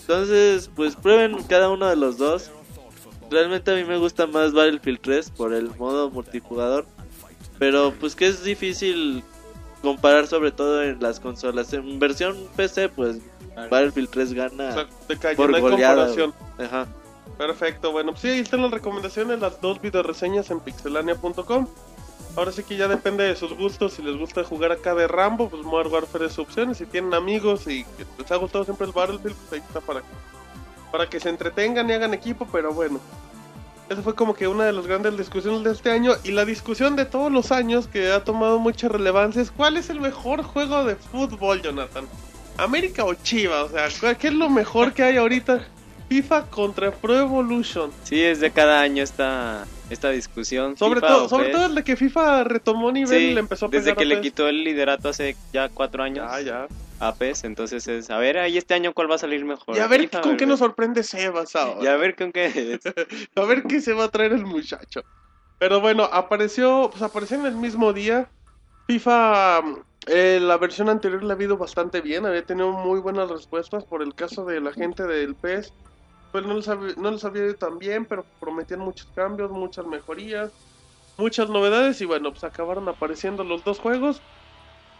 Entonces, 0.00 0.70
pues 0.74 0.96
prueben 0.96 1.42
cada 1.48 1.68
uno 1.68 1.86
de 1.88 1.96
los 1.96 2.16
dos. 2.18 2.50
Realmente 3.30 3.70
a 3.72 3.74
mí 3.74 3.84
me 3.84 3.98
gusta 3.98 4.26
más 4.26 4.52
Battlefield 4.52 5.00
3 5.02 5.30
por 5.30 5.52
el 5.52 5.68
modo 5.76 6.08
multijugador. 6.10 6.86
Pero 7.58 7.92
pues 7.98 8.14
que 8.14 8.26
es 8.28 8.42
difícil 8.44 9.22
comparar 9.82 10.26
sobre 10.28 10.50
todo 10.52 10.82
en 10.82 10.98
las 11.00 11.20
consolas. 11.20 11.72
En 11.74 11.98
versión 11.98 12.36
PC 12.56 12.88
pues 12.88 13.18
Battlefield 13.70 14.10
3 14.10 14.32
O 14.32 14.34
gana 14.34 14.72
sea, 14.72 14.86
de 15.08 15.18
calle, 15.18 15.36
por 15.36 15.60
goleada. 15.60 16.08
Ajá. 16.58 16.86
Perfecto, 17.36 17.92
bueno, 17.92 18.12
pues 18.12 18.22
sí, 18.22 18.28
ahí 18.28 18.40
están 18.40 18.62
las 18.62 18.70
recomendaciones, 18.70 19.38
las 19.38 19.60
dos 19.60 19.80
video 19.80 20.02
reseñas 20.02 20.50
en 20.50 20.60
pixelania.com. 20.60 21.68
Ahora 22.36 22.52
sí 22.52 22.62
que 22.62 22.76
ya 22.76 22.88
depende 22.88 23.24
de 23.24 23.36
sus 23.36 23.52
gustos, 23.56 23.94
si 23.94 24.02
les 24.02 24.16
gusta 24.16 24.44
jugar 24.44 24.72
acá 24.72 24.94
de 24.94 25.06
Rambo, 25.06 25.48
pues 25.48 25.62
Modern 25.62 25.92
Warfare 25.92 26.26
es 26.26 26.32
su 26.32 26.42
opción, 26.42 26.70
y 26.70 26.74
si 26.74 26.86
tienen 26.86 27.14
amigos 27.14 27.66
y 27.66 27.84
que 27.84 28.06
les 28.18 28.30
ha 28.30 28.36
gustado 28.36 28.64
siempre 28.64 28.86
el 28.86 28.92
Battlefield, 28.92 29.36
pues 29.36 29.52
ahí 29.52 29.66
está 29.66 29.80
para, 29.80 30.02
para 30.90 31.08
que 31.08 31.20
se 31.20 31.28
entretengan 31.28 31.88
y 31.88 31.92
hagan 31.92 32.14
equipo, 32.14 32.46
pero 32.50 32.72
bueno. 32.72 33.00
Esa 33.88 34.02
fue 34.02 34.14
como 34.14 34.34
que 34.34 34.46
una 34.46 34.64
de 34.64 34.72
las 34.72 34.86
grandes 34.86 35.16
discusiones 35.16 35.64
de 35.64 35.72
este 35.72 35.90
año 35.90 36.12
y 36.22 36.32
la 36.32 36.44
discusión 36.44 36.94
de 36.94 37.06
todos 37.06 37.32
los 37.32 37.52
años 37.52 37.86
que 37.86 38.12
ha 38.12 38.22
tomado 38.22 38.58
mucha 38.58 38.88
relevancia 38.88 39.40
es 39.40 39.50
cuál 39.50 39.78
es 39.78 39.88
el 39.88 40.00
mejor 40.00 40.42
juego 40.42 40.84
de 40.84 40.96
fútbol, 40.96 41.62
Jonathan. 41.62 42.06
¿América 42.58 43.04
o 43.04 43.14
Chivas? 43.14 43.64
O 43.64 43.68
sea, 43.70 43.88
¿cuál- 44.00 44.16
¿qué 44.16 44.28
es 44.28 44.34
lo 44.34 44.50
mejor 44.50 44.92
que 44.92 45.02
hay 45.02 45.16
ahorita? 45.16 45.66
FIFA 46.08 46.46
contra 46.46 46.90
Pro 46.90 47.14
Evolution. 47.18 47.92
Sí, 48.02 48.22
es 48.22 48.40
de 48.40 48.50
cada 48.50 48.80
año 48.80 49.02
esta, 49.02 49.66
esta 49.90 50.10
discusión. 50.10 50.76
Sobre 50.76 51.00
FIFA 51.00 51.06
todo, 51.08 51.28
sobre 51.28 51.44
PES. 51.46 51.52
todo 51.54 51.66
el 51.66 51.74
de 51.74 51.84
que 51.84 51.96
FIFA 51.96 52.44
retomó 52.44 52.90
nivel 52.90 53.18
Sí, 53.18 53.24
y 53.26 53.34
le 53.34 53.40
empezó 53.40 53.66
a 53.66 53.68
desde 53.68 53.94
que 53.94 54.02
a 54.04 54.06
le 54.06 54.14
PES. 54.16 54.22
quitó 54.22 54.48
el 54.48 54.64
liderato 54.64 55.08
hace 55.10 55.36
ya 55.52 55.68
cuatro 55.68 56.02
años 56.02 56.26
Ah, 56.28 56.40
ya. 56.40 56.66
a 56.98 57.14
PES, 57.14 57.44
entonces 57.44 57.86
es, 57.88 58.08
a 58.10 58.16
ver, 58.18 58.38
ahí 58.38 58.56
este 58.56 58.72
año 58.74 58.92
cuál 58.94 59.10
va 59.10 59.16
a 59.16 59.18
salir 59.18 59.44
mejor. 59.44 59.76
Y 59.76 59.80
a 59.80 59.86
ver 59.86 60.00
FIFA, 60.00 60.20
con 60.22 60.30
qué 60.32 60.44
¿verdad? 60.44 60.46
nos 60.48 60.58
sorprende 60.60 61.02
Sebas 61.02 61.54
ahora. 61.56 61.84
Y 61.84 61.86
a 61.88 61.96
ver 61.96 62.16
con 62.16 62.32
qué... 62.32 62.80
A 63.36 63.42
ver 63.42 63.62
qué 63.64 63.80
se 63.82 63.92
va 63.92 64.04
a 64.04 64.08
traer 64.08 64.32
el 64.32 64.46
muchacho. 64.46 65.02
Pero 65.60 65.80
bueno, 65.80 66.04
apareció, 66.04 66.88
pues 66.90 67.02
apareció 67.02 67.36
en 67.38 67.44
el 67.46 67.56
mismo 67.56 67.92
día. 67.92 68.30
FIFA, 68.90 69.62
eh, 70.06 70.38
la 70.40 70.56
versión 70.56 70.88
anterior 70.88 71.22
le 71.22 71.34
ha 71.34 71.42
ido 71.42 71.56
bastante 71.56 72.00
bien, 72.00 72.24
había 72.26 72.44
tenido 72.44 72.72
muy 72.72 73.00
buenas 73.00 73.28
respuestas 73.28 73.84
por 73.84 74.02
el 74.02 74.14
caso 74.14 74.44
de 74.44 74.60
la 74.60 74.72
gente 74.72 75.04
del 75.04 75.34
PES. 75.34 75.72
Pues 76.32 76.44
no 76.44 76.54
les, 76.54 76.68
había, 76.68 76.94
no 76.96 77.10
les 77.10 77.24
había 77.24 77.44
ido 77.44 77.54
tan 77.54 77.78
bien, 77.78 78.04
pero 78.04 78.24
prometían 78.38 78.80
muchos 78.80 79.08
cambios, 79.14 79.50
muchas 79.50 79.86
mejorías, 79.86 80.52
muchas 81.16 81.48
novedades 81.48 82.00
y 82.00 82.04
bueno, 82.04 82.30
pues 82.30 82.44
acabaron 82.44 82.88
apareciendo 82.88 83.44
los 83.44 83.64
dos 83.64 83.78
juegos. 83.78 84.20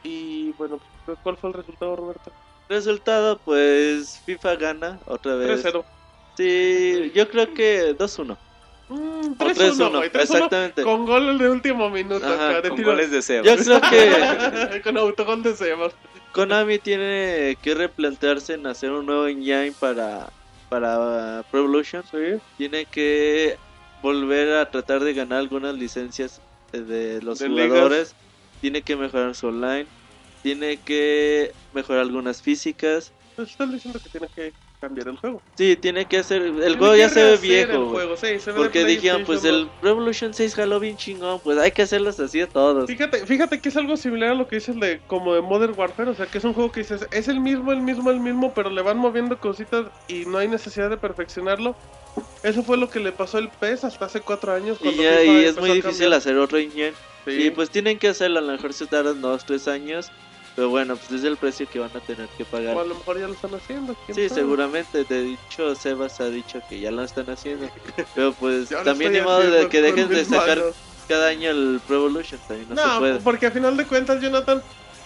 Y 0.03 0.53
bueno, 0.53 0.79
pues, 1.05 1.19
¿cuál 1.23 1.37
fue 1.37 1.51
el 1.51 1.55
resultado, 1.55 1.97
Roberto? 1.97 2.33
Resultado 2.69 3.39
pues 3.45 4.21
FIFA 4.25 4.57
gana 4.57 5.01
otra 5.07 5.35
vez. 5.37 5.65
3-0. 5.65 5.85
Sí, 6.37 7.11
yo 7.15 7.29
creo 7.29 7.53
que 7.55 7.97
2-1. 7.97 8.37
Mm, 8.89 9.33
O 9.33 9.45
3-1, 9.45 9.55
3-1, 9.55 9.91
güey, 9.99 10.11
3-1 10.11 10.21
exactamente. 10.23 10.83
Con 10.83 11.05
gol 11.07 11.39
de 11.39 11.51
último 11.51 11.91
minuto 11.91 12.25
Ajá, 12.27 12.61
de 12.63 12.69
con 12.71 12.77
tiro- 12.79 12.91
goles 12.93 13.11
de 13.11 13.21
Sebas. 13.23 13.47
Yo 13.47 13.65
creo 13.79 13.81
que 13.91 14.81
con 14.85 14.97
autogol 14.97 15.43
de 15.43 15.55
Sebas. 15.55 15.93
Konami 16.33 16.79
tiene 16.79 17.57
que 17.63 17.75
replantearse 17.75 18.55
en 18.55 18.67
hacer 18.67 18.91
un 18.93 19.07
nuevo 19.07 19.27
engine 19.27 19.73
para 19.79 20.31
para 20.69 21.45
Pro 21.51 21.61
Evolution. 21.61 22.03
Tiene 22.59 22.85
que 22.87 23.57
volver 24.03 24.55
a 24.57 24.71
tratar 24.71 25.03
de 25.03 25.15
ganar 25.15 25.39
algunas 25.39 25.75
licencias 25.75 26.41
eh, 26.73 26.81
de 26.81 27.23
los 27.23 27.39
De 27.39 27.49
jugadores. 27.49 28.15
Tiene 28.61 28.83
que 28.83 28.97
mejorar 28.97 29.35
su 29.35 29.49
online. 29.49 29.87
Tiene 30.43 30.77
que 30.79 31.53
mejorar 31.75 32.03
algunas 32.03 32.43
físicas. 32.43 33.13
Pues 33.37 33.51
están 33.51 33.73
diciendo 33.73 33.99
que 34.03 34.09
tiene 34.11 34.29
que 34.35 34.53
cambiar 34.81 35.09
el 35.09 35.17
juego. 35.17 35.43
Sí, 35.57 35.77
tiene 35.77 36.07
que 36.07 36.19
hacer. 36.19 36.43
El 36.43 36.55
Tiene 36.55 36.77
juego 36.77 36.97
ya 36.97 37.09
se 37.09 37.23
ve 37.23 37.37
viejo, 37.37 37.91
juego, 37.91 38.17
sí, 38.17 38.39
se 38.39 38.53
ve 38.53 38.57
Porque 38.57 38.85
dijeron, 38.85 39.25
pues 39.25 39.45
el 39.45 39.69
Revolution 39.83 40.33
6 40.35 40.55
jaló 40.55 40.81
bien 40.81 40.97
chingón. 40.97 41.41
Pues 41.41 41.59
hay 41.59 41.73
que 41.73 41.83
hacerlos 41.83 42.19
así 42.21 42.41
a 42.41 42.49
todos. 42.49 42.87
Fíjate, 42.87 43.27
fíjate 43.27 43.61
que 43.61 43.69
es 43.69 43.77
algo 43.77 43.97
similar 43.97 44.31
a 44.31 44.35
lo 44.35 44.49
que 44.49 44.57
dices 44.57 44.79
de 44.79 45.01
como 45.07 45.35
de 45.35 45.41
Modern 45.41 45.75
Warfare, 45.77 46.11
o 46.11 46.15
sea 46.15 46.27
que 46.27 46.39
es 46.39 46.45
un 46.45 46.55
juego 46.55 46.73
que 46.73 46.81
dices, 46.81 47.07
es 47.11 47.29
el 47.29 47.41
mismo, 47.41 47.73
el 47.73 47.81
mismo, 47.81 48.11
el 48.11 48.21
mismo, 48.21 48.53
pero 48.55 48.71
le 48.71 48.83
van 48.83 48.99
moviendo 48.99 49.39
cositas 49.39 49.87
y 50.07 50.25
no 50.27 50.39
hay 50.39 50.49
necesidad 50.49 50.91
de 50.91 50.97
perfeccionarlo. 50.97 51.75
Eso 52.43 52.63
fue 52.63 52.77
lo 52.77 52.89
que 52.89 53.01
le 53.01 53.13
pasó 53.13 53.39
al 53.39 53.51
PES 53.51 53.85
hasta 53.85 54.07
hace 54.07 54.21
cuatro 54.21 54.53
años. 54.53 54.79
Y, 54.81 54.85
cuando 54.85 55.03
ya, 55.03 55.19
FIFA 55.19 55.33
y 55.33 55.45
es 55.45 55.59
muy 55.59 55.71
difícil 55.73 56.13
hacer 56.13 56.37
otro. 56.37 56.59
Sí. 56.59 56.93
Y 57.27 57.51
pues 57.51 57.71
tienen 57.71 57.99
que 57.99 58.09
hacerlo, 58.09 58.39
a 58.39 58.43
lo 58.43 58.53
mejor 58.53 58.73
se 58.73 58.87
tardan 58.87 59.21
2, 59.21 59.45
3 59.45 59.69
años. 59.69 60.11
Pero 60.59 60.71
bueno, 60.71 60.97
pues 60.97 61.21
es 61.21 61.25
el 61.25 61.37
precio 61.37 61.69
que 61.69 61.79
van 61.79 61.97
a 61.97 62.01
tener 62.01 62.27
que 62.31 62.45
pagar. 62.45 62.75
O 62.75 62.81
a 62.81 62.85
lo 62.85 62.97
mejor 62.97 63.17
ya 63.21 63.29
lo 63.29 63.35
están 63.35 63.55
haciendo. 63.55 63.95
Sí, 64.09 64.29
sabe. 64.29 64.29
seguramente. 64.29 65.05
De 65.05 65.35
hecho, 65.35 65.73
Sebas 65.77 66.19
ha 66.19 66.31
dicho 66.31 66.61
que 66.69 66.81
ya 66.81 66.91
lo 66.91 67.05
están 67.05 67.31
haciendo. 67.31 67.71
Pero 68.17 68.33
pues 68.33 68.69
también 68.71 69.13
ni 69.13 69.21
modo 69.21 69.49
de 69.49 69.69
que 69.69 69.81
dejen 69.81 70.09
de 70.09 70.25
sacar 70.25 70.59
manos. 70.59 70.75
cada 71.07 71.29
año 71.29 71.51
el 71.51 71.81
Pro 71.87 71.99
Evolution. 71.99 72.41
También 72.49 72.75
no, 72.75 72.93
se 72.95 72.99
puede. 72.99 73.21
porque 73.21 73.47
a 73.47 73.53
final 73.53 73.77
de 73.77 73.87
cuentas, 73.87 74.21
Jonathan, 74.21 74.61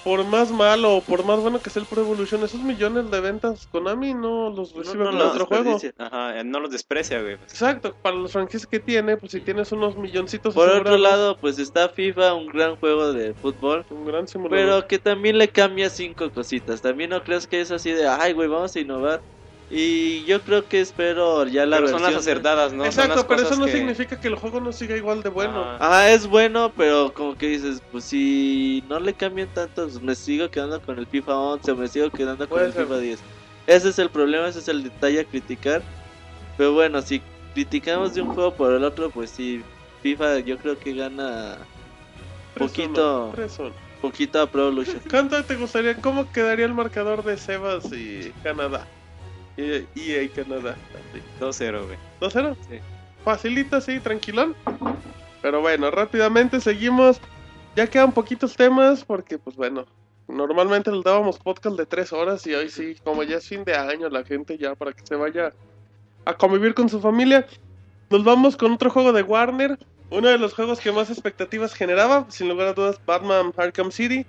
por 0.05 0.25
más 0.25 0.51
malo 0.51 0.97
o 0.97 1.01
por 1.01 1.25
más 1.25 1.41
bueno 1.41 1.61
que 1.61 1.71
sea 1.71 1.83
el 1.83 1.89
Pro 1.89 2.03
Evolution, 2.03 2.43
esos 2.43 2.61
millones 2.61 3.11
de 3.11 3.21
ventas 3.21 3.67
Konami 3.69 4.15
no 4.15 4.51
los 4.51 4.75
recibe 4.75 5.05
no 5.05 5.11
con 5.11 5.19
los 5.19 5.29
otro 5.29 5.47
juego. 5.47 5.81
Ajá, 5.99 6.39
eh, 6.39 6.45
no 6.45 6.61
los 6.61 6.71
desprecia, 6.71 7.21
güey. 7.21 7.35
Exacto, 7.35 7.95
para 8.03 8.17
los 8.17 8.33
franquicias 8.33 8.67
que 8.67 8.81
tiene, 8.81 9.17
pues 9.17 9.33
si 9.33 9.41
tienes 9.41 9.73
unos 9.73 9.97
milloncitos 9.97 10.55
Por 10.55 10.69
otro 10.69 10.97
lado, 10.97 11.39
pues 11.39 11.59
está 11.59 11.89
FIFA, 11.89 12.35
un 12.35 12.47
gran 12.49 12.77
juego 12.77 13.13
de 13.13 13.35
fútbol. 13.35 13.85
un 13.91 14.05
gran 14.05 14.27
simulador. 14.27 14.59
Pero 14.59 14.89
que 14.89 14.99
también 14.99 15.39
le 15.39 15.49
cambia 15.49 15.91
cinco 15.91 16.31
cositas. 16.31 16.83
También 16.83 17.11
no 17.11 17.23
crees 17.23 17.47
que 17.47 17.61
es 17.61 17.71
así 17.71 17.93
de, 17.93 18.07
ay, 18.07 18.33
güey, 18.33 18.49
vamos 18.49 18.75
a 18.75 18.81
innovar. 18.81 19.23
Y 19.75 20.25
yo 20.27 20.43
creo 20.43 20.69
que 20.69 20.83
espero 20.83 21.47
ya 21.47 21.65
la 21.65 21.77
Pero 21.79 21.89
son 21.89 22.03
versión. 22.03 22.13
las 22.13 22.21
acertadas, 22.23 22.73
¿no? 22.75 22.85
Son 22.85 22.91
Exacto, 22.91 23.15
las 23.15 23.25
pero 23.25 23.41
eso 23.41 23.57
no 23.57 23.65
que- 23.65 23.73
significa 23.73 24.21
que 24.21 24.29
el 24.29 24.35
juego 24.35 24.61
no 24.61 24.71
siga 24.71 24.95
igual 24.99 25.23
de 25.23 25.31
bueno. 25.31 25.63
Ajá. 25.63 25.79
Ah, 25.81 26.11
es 26.11 26.27
bueno, 26.27 26.71
pero 26.77 27.15
como 27.15 27.39
que 27.39 27.47
dices, 27.49 27.83
pues 27.91 28.05
si 28.05 28.85
no 28.87 29.01
le 29.01 29.15
cambian 29.15 29.49
tanto, 29.55 29.85
pues 29.89 30.03
me 30.03 30.15
sigo 30.15 30.51
quedando 30.51 30.79
con 30.83 30.99
el 30.99 31.07
FIFA 31.07 31.37
11, 31.39 31.73
me 31.75 31.89
sigo 31.89 32.11
quedando 32.11 32.47
con 32.47 32.59
Puede 32.59 32.67
el 32.67 32.73
ser. 32.75 32.83
FIFA 32.85 32.99
10. 32.99 33.23
Ese 33.67 33.89
es 33.89 33.99
el 33.99 34.11
problema, 34.11 34.47
ese 34.49 34.59
es 34.59 34.69
el 34.69 34.83
detalle 34.83 35.21
a 35.21 35.25
criticar. 35.25 35.83
Pero 36.59 36.75
bueno, 36.75 37.01
si 37.01 37.23
criticamos 37.55 38.13
de 38.13 38.21
un 38.21 38.35
juego 38.35 38.53
por 38.55 38.73
el 38.75 38.85
otro, 38.85 39.09
pues 39.09 39.31
sí, 39.31 39.63
FIFA 40.03 40.41
yo 40.41 40.59
creo 40.59 40.79
que 40.79 40.93
gana 40.93 41.57
Poquito. 42.59 43.33
tres 43.35 43.59
uno. 43.59 43.73
poquito 44.03 44.41
a 44.43 44.47
Pro 44.47 44.67
Evolution. 44.69 45.01
¿Cuánto 45.09 45.43
te 45.45 45.57
gustaría? 45.57 45.97
¿Cómo 45.97 46.31
quedaría 46.31 46.67
el 46.67 46.75
marcador 46.75 47.23
de 47.25 47.39
Sebas 47.39 47.91
y 47.93 48.33
Canadá? 48.43 48.87
Y 49.57 50.13
EA 50.13 50.29
Canadá. 50.35 50.77
así. 50.95 51.23
2-0, 51.41 51.87
güey. 51.87 51.99
¿2-0? 52.21 52.57
Sí. 52.69 52.79
Facilito, 53.25 53.81
sí, 53.81 54.01
tranquilón. 54.01 54.55
Pero 55.43 55.61
bueno, 55.61 55.91
rápidamente 55.91 56.61
seguimos. 56.61 57.21
Ya 57.77 57.87
quedan 57.87 58.13
poquitos 58.13 58.55
temas 58.55 59.05
porque, 59.05 59.39
pues 59.39 59.57
bueno, 59.57 59.87
normalmente 60.29 60.91
les 60.91 61.05
dábamos 61.05 61.39
podcast 61.39 61.77
de 61.77 61.87
tres 61.87 62.13
horas 62.13 62.47
y 62.47 62.55
hoy 62.55 62.69
sí, 62.69 62.97
como 63.03 63.23
ya 63.23 63.39
es 63.39 63.49
fin 63.49 63.65
de 63.65 63.75
año, 63.75 64.09
la 64.09 64.25
gente 64.25 64.59
ya 64.59 64.75
para 64.75 64.93
que 64.93 65.07
se 65.07 65.17
vaya 65.17 65.53
a 66.25 66.35
convivir 66.35 66.75
con 66.75 66.89
su 66.89 67.01
familia. 67.01 67.47
Nos 68.11 68.25
vamos 68.25 68.57
con 68.57 68.73
otro 68.73 68.91
juego 68.91 69.13
de 69.13 69.23
Warner. 69.23 69.79
Uno 70.11 70.29
de 70.29 70.37
los 70.37 70.53
juegos 70.53 70.81
que 70.81 70.93
más 70.93 71.09
expectativas 71.09 71.73
generaba, 71.73 72.27
sin 72.29 72.49
lugar 72.49 72.69
a 72.69 72.73
dudas, 72.75 73.01
Batman 73.07 73.53
Arkham 73.57 73.91
City. 73.91 74.27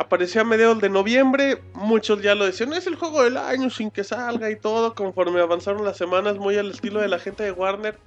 Apareció 0.00 0.40
a 0.40 0.44
mediados 0.44 0.80
de 0.80 0.88
noviembre, 0.88 1.60
muchos 1.74 2.22
ya 2.22 2.34
lo 2.36 2.46
decían, 2.46 2.72
es 2.72 2.86
el 2.86 2.94
juego 2.94 3.24
del 3.24 3.36
año 3.36 3.68
sin 3.68 3.90
que 3.90 4.04
salga 4.04 4.48
y 4.48 4.56
todo, 4.56 4.94
conforme 4.94 5.40
avanzaron 5.40 5.84
las 5.84 5.96
semanas, 5.96 6.38
muy 6.38 6.56
al 6.56 6.70
estilo 6.70 7.00
de 7.00 7.08
la 7.08 7.18
gente 7.18 7.42
de 7.42 7.50
Warner, 7.50 7.98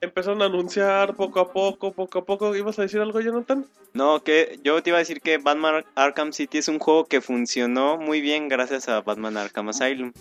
empezaron 0.00 0.40
a 0.40 0.44
anunciar 0.44 1.14
poco 1.14 1.40
a 1.40 1.52
poco, 1.52 1.92
poco 1.92 2.20
a 2.20 2.24
poco. 2.24 2.54
¿Ibas 2.54 2.78
a 2.78 2.82
decir 2.82 3.00
algo, 3.00 3.20
Jonathan? 3.20 3.66
No, 3.92 4.22
que 4.22 4.60
yo 4.62 4.80
te 4.82 4.90
iba 4.90 4.98
a 4.98 5.00
decir 5.00 5.20
que 5.20 5.38
Batman 5.38 5.84
Arkham 5.96 6.32
City 6.32 6.58
es 6.58 6.68
un 6.68 6.78
juego 6.78 7.06
que 7.06 7.20
funcionó 7.20 7.98
muy 7.98 8.20
bien 8.20 8.48
gracias 8.48 8.88
a 8.88 9.00
Batman 9.00 9.36
Arkham 9.36 9.68
Asylum. 9.68 10.12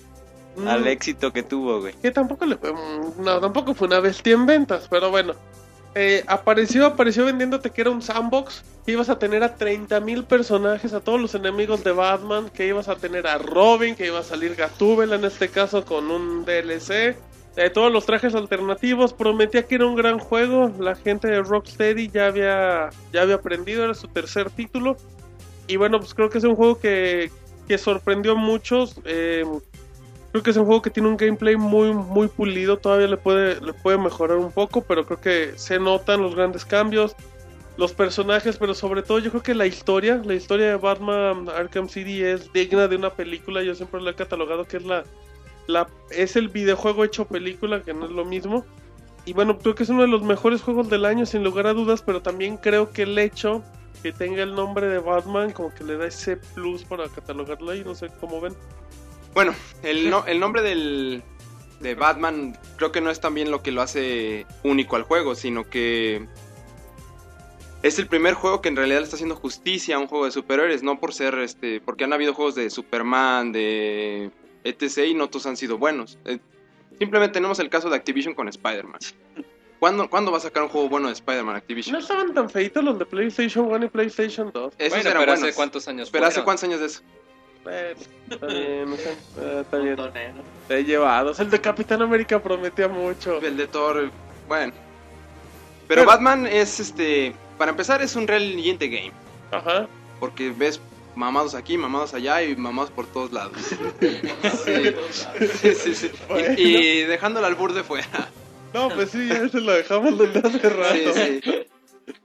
Al 0.67 0.81
Mm, 0.83 0.87
éxito 0.87 1.31
que 1.31 1.43
tuvo, 1.43 1.79
güey. 1.81 1.93
que 2.01 2.11
tampoco 2.11 2.45
le 2.45 2.57
fue, 2.57 2.73
mm, 2.73 3.23
no, 3.23 3.39
tampoco 3.39 3.73
fue 3.73 3.87
una 3.87 3.99
bestia 4.01 4.33
en 4.33 4.45
ventas, 4.45 4.87
pero 4.89 5.09
bueno. 5.09 5.33
Eh, 5.93 6.23
apareció, 6.27 6.85
apareció 6.85 7.25
vendiéndote 7.25 7.69
que 7.69 7.81
era 7.81 7.89
un 7.89 8.01
sandbox, 8.01 8.63
que 8.85 8.93
ibas 8.93 9.09
a 9.09 9.19
tener 9.19 9.43
a 9.43 9.57
30.000 9.57 10.25
personajes, 10.25 10.93
a 10.93 11.01
todos 11.01 11.19
los 11.19 11.35
enemigos 11.35 11.83
de 11.83 11.91
Batman, 11.91 12.49
que 12.49 12.67
ibas 12.67 12.87
a 12.87 12.95
tener 12.95 13.27
a 13.27 13.37
Robin, 13.37 13.95
que 13.95 14.07
iba 14.07 14.19
a 14.19 14.23
salir 14.23 14.55
Gatúbela 14.55 15.15
en 15.15 15.25
este 15.25 15.49
caso 15.49 15.83
con 15.83 16.09
un 16.09 16.45
DLC, 16.45 17.17
eh, 17.57 17.69
todos 17.69 17.91
los 17.91 18.05
trajes 18.05 18.33
alternativos, 18.35 19.11
prometía 19.11 19.67
que 19.67 19.75
era 19.75 19.85
un 19.85 19.95
gran 19.95 20.17
juego, 20.17 20.71
la 20.79 20.95
gente 20.95 21.27
de 21.27 21.41
Rocksteady 21.41 22.07
ya 22.09 22.27
había, 22.27 22.89
ya 23.11 23.23
había 23.23 23.35
aprendido, 23.35 23.83
era 23.83 23.93
su 23.93 24.07
tercer 24.07 24.49
título, 24.49 24.95
y 25.67 25.75
bueno, 25.75 25.99
pues 25.99 26.13
creo 26.13 26.29
que 26.29 26.37
es 26.37 26.43
un 26.45 26.55
juego 26.55 26.79
que, 26.79 27.31
que 27.67 27.77
sorprendió 27.77 28.31
a 28.31 28.35
muchos, 28.35 28.95
eh, 29.03 29.43
Creo 30.31 30.43
que 30.43 30.51
es 30.51 30.57
un 30.57 30.65
juego 30.65 30.81
que 30.81 30.89
tiene 30.89 31.09
un 31.09 31.17
gameplay 31.17 31.55
muy 31.57 31.93
muy 31.93 32.27
pulido, 32.27 32.77
todavía 32.77 33.07
le 33.07 33.17
puede 33.17 33.59
le 33.59 33.73
puede 33.73 33.97
mejorar 33.97 34.37
un 34.37 34.51
poco, 34.51 34.81
pero 34.81 35.05
creo 35.05 35.19
que 35.19 35.53
se 35.57 35.77
notan 35.79 36.21
los 36.21 36.35
grandes 36.35 36.63
cambios, 36.63 37.15
los 37.77 37.93
personajes, 37.93 38.57
pero 38.57 38.73
sobre 38.73 39.03
todo 39.03 39.19
yo 39.19 39.29
creo 39.31 39.43
que 39.43 39.53
la 39.53 39.65
historia, 39.65 40.21
la 40.23 40.33
historia 40.33 40.67
de 40.67 40.75
Batman 40.75 41.49
Arkham 41.49 41.89
City 41.89 42.23
es 42.23 42.51
digna 42.53 42.87
de 42.87 42.95
una 42.95 43.09
película, 43.09 43.61
yo 43.61 43.75
siempre 43.75 44.01
lo 44.01 44.09
he 44.09 44.15
catalogado 44.15 44.65
que 44.65 44.77
es 44.77 44.85
la 44.85 45.03
la 45.67 45.87
es 46.09 46.35
el 46.35 46.49
videojuego 46.49 47.03
hecho 47.03 47.25
película, 47.25 47.81
que 47.81 47.93
no 47.93 48.05
es 48.05 48.11
lo 48.11 48.25
mismo. 48.25 48.65
Y 49.25 49.33
bueno, 49.33 49.57
creo 49.57 49.75
que 49.75 49.83
es 49.83 49.89
uno 49.89 50.01
de 50.01 50.07
los 50.07 50.23
mejores 50.23 50.61
juegos 50.61 50.89
del 50.89 51.05
año 51.05 51.25
sin 51.25 51.43
lugar 51.43 51.67
a 51.67 51.73
dudas, 51.73 52.01
pero 52.01 52.21
también 52.21 52.57
creo 52.57 52.91
que 52.91 53.03
el 53.03 53.17
hecho 53.19 53.63
que 54.01 54.11
tenga 54.11 54.41
el 54.41 54.55
nombre 54.55 54.87
de 54.87 54.97
Batman 54.97 55.51
como 55.51 55.73
que 55.73 55.83
le 55.83 55.97
da 55.97 56.07
ese 56.07 56.37
plus 56.37 56.83
para 56.83 57.07
catalogarlo 57.07 57.71
ahí, 57.71 57.83
no 57.83 57.93
sé 57.93 58.09
cómo 58.19 58.41
ven. 58.41 58.55
Bueno, 59.33 59.53
el, 59.83 60.09
no- 60.09 60.25
el 60.25 60.39
nombre 60.39 60.61
del, 60.61 61.23
de 61.79 61.95
Batman 61.95 62.57
creo 62.77 62.91
que 62.91 63.01
no 63.01 63.09
es 63.09 63.19
también 63.19 63.49
lo 63.51 63.61
que 63.63 63.71
lo 63.71 63.81
hace 63.81 64.45
único 64.63 64.95
al 64.95 65.03
juego, 65.03 65.35
sino 65.35 65.69
que 65.69 66.25
es 67.83 67.97
el 67.97 68.07
primer 68.07 68.33
juego 68.35 68.61
que 68.61 68.69
en 68.69 68.75
realidad 68.75 68.99
le 68.99 69.03
está 69.05 69.15
haciendo 69.15 69.35
justicia 69.35 69.95
a 69.95 69.99
un 69.99 70.07
juego 70.07 70.25
de 70.25 70.31
superhéroes, 70.31 70.83
no 70.83 70.99
por 70.99 71.13
ser, 71.13 71.35
este, 71.39 71.81
porque 71.81 72.03
han 72.03 72.13
habido 72.13 72.33
juegos 72.33 72.55
de 72.55 72.69
Superman, 72.69 73.51
de 73.51 74.29
etc. 74.63 75.05
y 75.07 75.13
no 75.13 75.29
todos 75.29 75.47
han 75.47 75.57
sido 75.57 75.77
buenos. 75.77 76.19
Eh, 76.25 76.39
simplemente 76.99 77.33
tenemos 77.33 77.57
el 77.59 77.69
caso 77.69 77.89
de 77.89 77.95
Activision 77.95 78.35
con 78.35 78.47
Spider-Man. 78.47 78.99
¿Cuándo, 79.79 80.07
¿Cuándo 80.11 80.31
va 80.31 80.37
a 80.37 80.41
sacar 80.41 80.61
un 80.61 80.69
juego 80.69 80.89
bueno 80.89 81.07
de 81.07 81.13
Spider-Man 81.13 81.55
Activision? 81.55 81.93
No 81.93 81.99
estaban 81.99 82.33
tan 82.35 82.47
feitos 82.51 82.83
los 82.83 82.99
de 82.99 83.05
PlayStation 83.07 83.65
1 83.65 83.85
y 83.85 83.89
PlayStation 83.89 84.51
2. 84.53 84.73
Esos 84.77 84.89
bueno, 84.89 85.09
eran 85.09 85.21
pero 85.21 85.31
buenos. 85.31 85.43
hace 85.49 85.55
cuántos 85.55 85.87
años 85.87 86.09
Pero 86.11 86.25
hace 86.27 86.43
cuántos 86.43 86.63
años 86.65 86.79
de 86.81 86.85
eso? 86.85 87.01
Bueno, 87.63 87.99
está 88.29 88.47
bien, 88.47 88.89
no 88.89 88.95
sé, 88.95 89.11
eh, 89.39 89.57
está 89.61 89.77
bien. 89.77 89.97
He 90.69 90.83
llevado. 90.83 91.33
El 91.37 91.49
de 91.49 91.61
Capitán 91.61 92.01
América 92.01 92.41
prometía 92.41 92.87
mucho. 92.87 93.39
El 93.41 93.57
de 93.57 93.67
Thor, 93.67 94.09
bueno. 94.47 94.73
Pero 95.87 96.05
Batman 96.05 96.47
es 96.47 96.79
este, 96.79 97.35
para 97.57 97.71
empezar 97.71 98.01
es 98.01 98.15
un 98.15 98.25
realmente 98.25 98.87
game, 98.87 99.11
Ajá. 99.51 99.87
porque 100.19 100.51
ves 100.51 100.79
mamados 101.15 101.53
aquí, 101.53 101.77
mamados 101.77 102.13
allá 102.13 102.41
y 102.41 102.55
mamados 102.55 102.89
por 102.91 103.05
todos 103.07 103.31
lados. 103.33 103.53
Sí, 104.63 104.95
sí, 105.59 105.75
sí, 105.75 105.95
sí. 105.95 106.11
Bueno. 106.29 106.53
Y, 106.57 106.77
y 106.77 107.01
dejando 107.03 107.39
el 107.39 107.45
albur 107.45 107.73
de 107.73 107.83
fuera. 107.83 108.29
No, 108.73 108.89
pues 108.89 109.11
sí, 109.11 109.27
ya 109.27 109.49
se 109.49 109.59
lo 109.59 109.73
dejamos 109.73 110.17
desde 110.17 110.39
hace 110.39 110.69
rato. 110.69 111.13
Sí, 111.13 111.41
sí. 111.43 111.67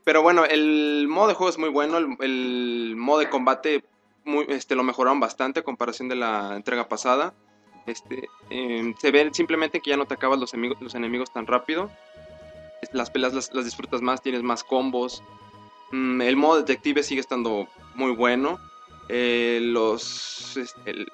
Pero 0.04 0.22
bueno, 0.22 0.44
el 0.44 1.06
modo 1.08 1.28
de 1.28 1.34
juego 1.34 1.50
es 1.50 1.58
muy 1.58 1.68
bueno, 1.70 1.98
el, 1.98 2.16
el 2.20 2.94
modo 2.96 3.18
de 3.18 3.28
combate 3.28 3.82
muy, 4.26 4.44
este, 4.48 4.74
lo 4.74 4.82
mejoraron 4.82 5.20
bastante 5.20 5.60
a 5.60 5.62
comparación 5.64 6.08
de 6.08 6.16
la 6.16 6.54
entrega 6.56 6.88
pasada. 6.88 7.32
Este, 7.86 8.28
eh, 8.50 8.94
se 8.98 9.10
ve 9.12 9.30
simplemente 9.32 9.80
que 9.80 9.90
ya 9.90 9.96
no 9.96 10.06
te 10.06 10.14
acabas 10.14 10.38
los, 10.40 10.52
enemigos- 10.54 10.80
los 10.80 10.94
enemigos 10.94 11.32
tan 11.32 11.46
rápido. 11.46 11.90
Las 12.92 13.10
peleas 13.10 13.32
las, 13.32 13.52
las 13.54 13.64
disfrutas 13.64 14.02
más, 14.02 14.20
tienes 14.22 14.42
más 14.42 14.62
combos. 14.64 15.22
Mm, 15.92 16.20
el 16.22 16.36
modo 16.36 16.56
detective 16.58 17.02
sigue 17.02 17.20
estando 17.20 17.68
muy 17.94 18.10
bueno. 18.12 18.58
Eh, 19.08 19.60
los, 19.62 20.56
este, 20.56 20.90
el- 20.90 21.06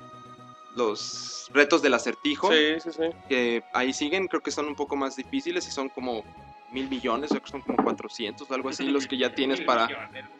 los 0.74 1.50
retos 1.52 1.82
del 1.82 1.92
acertijo 1.94 2.50
Sí, 2.50 2.80
sí, 2.82 2.90
sí. 2.92 3.02
que 3.28 3.62
ahí 3.74 3.92
siguen, 3.92 4.26
creo 4.26 4.40
que 4.40 4.50
son 4.50 4.66
un 4.66 4.74
poco 4.74 4.96
más 4.96 5.16
difíciles 5.16 5.68
y 5.68 5.70
son 5.70 5.90
como 5.90 6.24
mil 6.72 6.88
millones, 6.88 7.30
o 7.32 7.40
que 7.40 7.50
son 7.50 7.60
como 7.60 7.82
400 7.82 8.50
o 8.50 8.54
algo 8.54 8.68
así, 8.70 8.84
los 8.86 9.06
que 9.06 9.16
ya 9.18 9.34
tienes 9.34 9.60
para, 9.60 9.88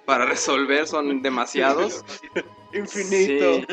para 0.05 0.25
resolver 0.27 0.87
son 0.87 1.23
demasiados. 1.23 2.05
Infinito. 2.75 3.55
Sí. 3.55 3.67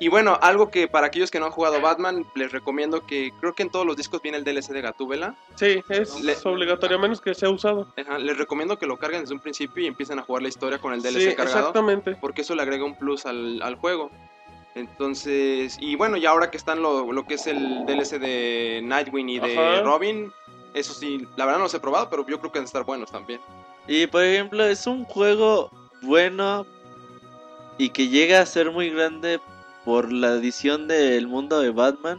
Y 0.00 0.08
bueno, 0.08 0.36
algo 0.42 0.70
que 0.70 0.88
para 0.88 1.06
aquellos 1.06 1.30
que 1.30 1.38
no 1.38 1.46
han 1.46 1.52
jugado 1.52 1.80
Batman, 1.80 2.26
les 2.34 2.50
recomiendo 2.50 3.06
que 3.06 3.32
creo 3.40 3.54
que 3.54 3.62
en 3.62 3.70
todos 3.70 3.86
los 3.86 3.96
discos 3.96 4.20
viene 4.20 4.36
el 4.36 4.44
DLC 4.44 4.70
de 4.72 4.80
Gatúbela. 4.82 5.36
Sí, 5.54 5.82
es 5.88 6.20
Le- 6.20 6.36
obligatorio, 6.44 6.98
a 6.98 7.00
menos 7.00 7.20
que 7.20 7.32
sea 7.32 7.48
usado. 7.48 7.86
Ajá, 7.96 8.18
Les 8.18 8.36
recomiendo 8.36 8.76
que 8.76 8.86
lo 8.86 8.98
carguen 8.98 9.20
desde 9.20 9.34
un 9.34 9.40
principio 9.40 9.84
y 9.84 9.86
empiecen 9.86 10.18
a 10.18 10.22
jugar 10.22 10.42
la 10.42 10.48
historia 10.48 10.78
con 10.78 10.92
el 10.92 11.00
DLC 11.00 11.30
Sí, 11.30 11.34
cargado. 11.36 11.58
exactamente. 11.60 12.16
porque 12.20 12.42
eso 12.42 12.54
le 12.56 12.62
agrega 12.62 12.84
un 12.84 12.96
plus 12.98 13.24
al, 13.24 13.62
al 13.62 13.76
juego. 13.76 14.10
Entonces, 14.74 15.76
y 15.80 15.94
bueno, 15.94 16.16
ya 16.16 16.30
ahora 16.30 16.50
que 16.50 16.56
están 16.56 16.82
lo, 16.82 17.12
lo 17.12 17.24
que 17.24 17.34
es 17.34 17.46
el 17.46 17.86
DLC 17.86 18.18
de 18.18 18.80
Nightwing 18.82 19.28
y 19.28 19.38
de 19.38 19.56
Ajá. 19.58 19.82
Robin, 19.82 20.32
eso 20.74 20.92
sí, 20.92 21.26
la 21.36 21.44
verdad 21.46 21.58
no 21.58 21.64
los 21.64 21.74
he 21.74 21.80
probado, 21.80 22.10
pero 22.10 22.26
yo 22.26 22.38
creo 22.38 22.52
que 22.52 22.58
a 22.58 22.62
estar 22.62 22.84
buenos 22.84 23.10
también. 23.10 23.40
Y 23.86 24.06
por 24.06 24.22
ejemplo, 24.24 24.64
es 24.64 24.86
un 24.86 25.04
juego 25.04 25.70
bueno 26.02 26.66
y 27.78 27.90
que 27.90 28.08
llega 28.08 28.40
a 28.40 28.46
ser 28.46 28.70
muy 28.70 28.90
grande 28.90 29.40
por 29.84 30.12
la 30.12 30.32
edición 30.34 30.88
del 30.88 31.26
mundo 31.26 31.60
de 31.60 31.70
Batman. 31.70 32.18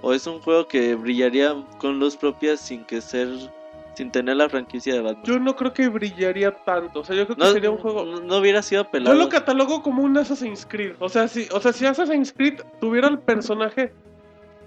O 0.00 0.12
es 0.12 0.26
un 0.28 0.40
juego 0.40 0.68
que 0.68 0.94
brillaría 0.94 1.56
con 1.78 1.98
luz 1.98 2.16
propia 2.16 2.56
sin 2.56 2.84
que 2.84 3.00
ser 3.00 3.28
sin 3.96 4.12
tener 4.12 4.36
la 4.36 4.48
franquicia 4.48 4.94
de 4.94 5.00
Batman. 5.00 5.24
Yo 5.24 5.40
no 5.40 5.56
creo 5.56 5.72
que 5.72 5.88
brillaría 5.88 6.52
tanto. 6.52 7.00
O 7.00 7.04
sea, 7.04 7.16
yo 7.16 7.24
creo 7.26 7.36
que 7.36 7.42
no, 7.42 7.50
sería 7.50 7.70
un 7.70 7.78
juego. 7.78 8.04
no, 8.04 8.20
no 8.20 8.36
hubiera 8.36 8.62
sido 8.62 8.84
Yo 8.84 8.90
pelado. 8.92 9.16
lo 9.16 9.28
catalogo 9.28 9.82
como 9.82 10.04
un 10.04 10.16
Assassin's 10.16 10.64
Creed. 10.64 10.94
O 11.00 11.08
sea, 11.08 11.26
si, 11.26 11.48
o 11.50 11.60
sea, 11.60 11.72
si 11.72 11.84
Assassin's 11.84 12.32
Creed 12.32 12.60
tuviera 12.80 13.08
el 13.08 13.18
personaje. 13.18 13.92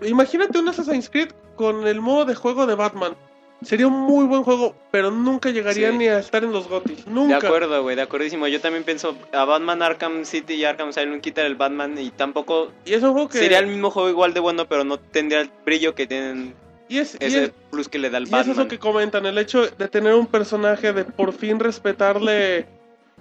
Imagínate 0.01 0.57
un 0.59 0.67
Assassin's 0.69 1.09
Creed 1.09 1.29
con 1.55 1.87
el 1.87 2.01
modo 2.01 2.25
de 2.25 2.35
juego 2.35 2.65
de 2.65 2.75
Batman. 2.75 3.15
Sería 3.61 3.85
un 3.85 3.93
muy 3.93 4.25
buen 4.25 4.41
juego, 4.41 4.75
pero 4.89 5.11
nunca 5.11 5.51
llegaría 5.51 5.91
Sí. 5.91 5.97
ni 5.97 6.07
a 6.07 6.17
estar 6.17 6.43
en 6.43 6.51
los 6.51 6.67
GOTY. 6.67 6.95
De 6.95 7.11
Nunca. 7.11 7.37
acuerdo, 7.37 7.83
güey, 7.83 7.95
de 7.95 8.01
acuerdísimo. 8.01 8.47
Yo 8.47 8.59
también 8.59 8.83
pienso 8.83 9.15
a 9.31 9.45
Batman 9.45 9.83
Arkham 9.83 10.25
City 10.25 10.55
y 10.55 10.65
Arkham 10.65 10.89
Asylum 10.89 11.19
quitar 11.21 11.45
el 11.45 11.55
Batman 11.55 11.95
y 11.99 12.09
tampoco 12.09 12.71
Y 12.85 12.93
es 12.93 13.03
un 13.03 13.11
juego 13.13 13.29
que. 13.29 13.37
sería 13.37 13.59
el 13.59 13.67
mismo 13.67 13.91
juego 13.91 14.09
igual 14.09 14.33
de 14.33 14.39
bueno, 14.39 14.65
pero 14.67 14.83
no 14.83 14.97
tendría 14.97 15.41
el 15.41 15.51
brillo 15.63 15.93
que 15.93 16.07
tienen 16.07 16.55
y 16.89 16.97
es, 16.97 17.13
y 17.21 17.25
ese 17.25 17.43
es- 17.45 17.51
plus 17.69 17.87
que 17.87 17.99
le 17.99 18.09
da 18.09 18.17
el 18.17 18.23
Y 18.23 18.27
eso 18.27 18.35
Batman. 18.37 18.51
es 18.51 18.57
lo 18.57 18.67
que 18.67 18.79
comentan, 18.79 19.25
el 19.27 19.37
hecho 19.37 19.67
de 19.67 19.87
tener 19.87 20.15
un 20.15 20.25
personaje, 20.25 20.91
de 20.91 21.05
por 21.05 21.31
fin 21.31 21.59
respetarle 21.59 22.65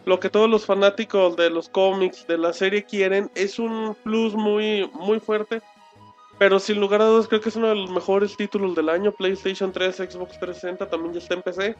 lo 0.06 0.18
que 0.20 0.30
todos 0.30 0.48
los 0.48 0.64
fanáticos 0.64 1.36
de 1.36 1.50
los 1.50 1.68
cómics, 1.68 2.26
de 2.26 2.38
la 2.38 2.54
serie 2.54 2.84
quieren, 2.84 3.30
es 3.34 3.58
un 3.58 3.94
plus 4.02 4.32
muy, 4.34 4.88
muy 4.94 5.20
fuerte. 5.20 5.60
Pero 6.40 6.58
sin 6.58 6.80
lugar 6.80 7.02
a 7.02 7.04
dudas 7.04 7.28
creo 7.28 7.42
que 7.42 7.50
es 7.50 7.56
uno 7.56 7.68
de 7.68 7.74
los 7.74 7.90
mejores 7.90 8.34
títulos 8.34 8.74
del 8.74 8.88
año. 8.88 9.12
PlayStation 9.12 9.70
3, 9.70 9.94
Xbox 9.94 10.40
360 10.40 10.88
también 10.88 11.12
ya 11.12 11.18
está 11.18 11.34
en 11.34 11.42
PC. 11.42 11.76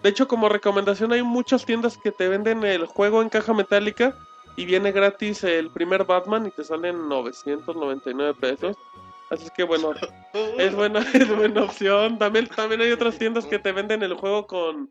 De 0.00 0.08
hecho, 0.08 0.28
como 0.28 0.48
recomendación 0.48 1.12
hay 1.12 1.24
muchas 1.24 1.66
tiendas 1.66 1.98
que 1.98 2.12
te 2.12 2.28
venden 2.28 2.62
el 2.62 2.86
juego 2.86 3.20
en 3.20 3.28
caja 3.28 3.52
metálica 3.52 4.16
y 4.56 4.64
viene 4.64 4.92
gratis 4.92 5.42
el 5.42 5.72
primer 5.72 6.04
Batman 6.04 6.46
y 6.46 6.52
te 6.52 6.62
salen 6.62 7.08
999 7.08 8.34
pesos. 8.40 8.76
Así 9.28 9.48
que 9.56 9.64
bueno, 9.64 9.90
es 10.56 10.72
buena, 10.72 11.00
es 11.12 11.36
buena 11.36 11.64
opción. 11.64 12.16
También, 12.16 12.46
también 12.46 12.82
hay 12.82 12.92
otras 12.92 13.18
tiendas 13.18 13.44
que 13.44 13.58
te 13.58 13.72
venden 13.72 14.04
el 14.04 14.14
juego 14.14 14.46
con, 14.46 14.88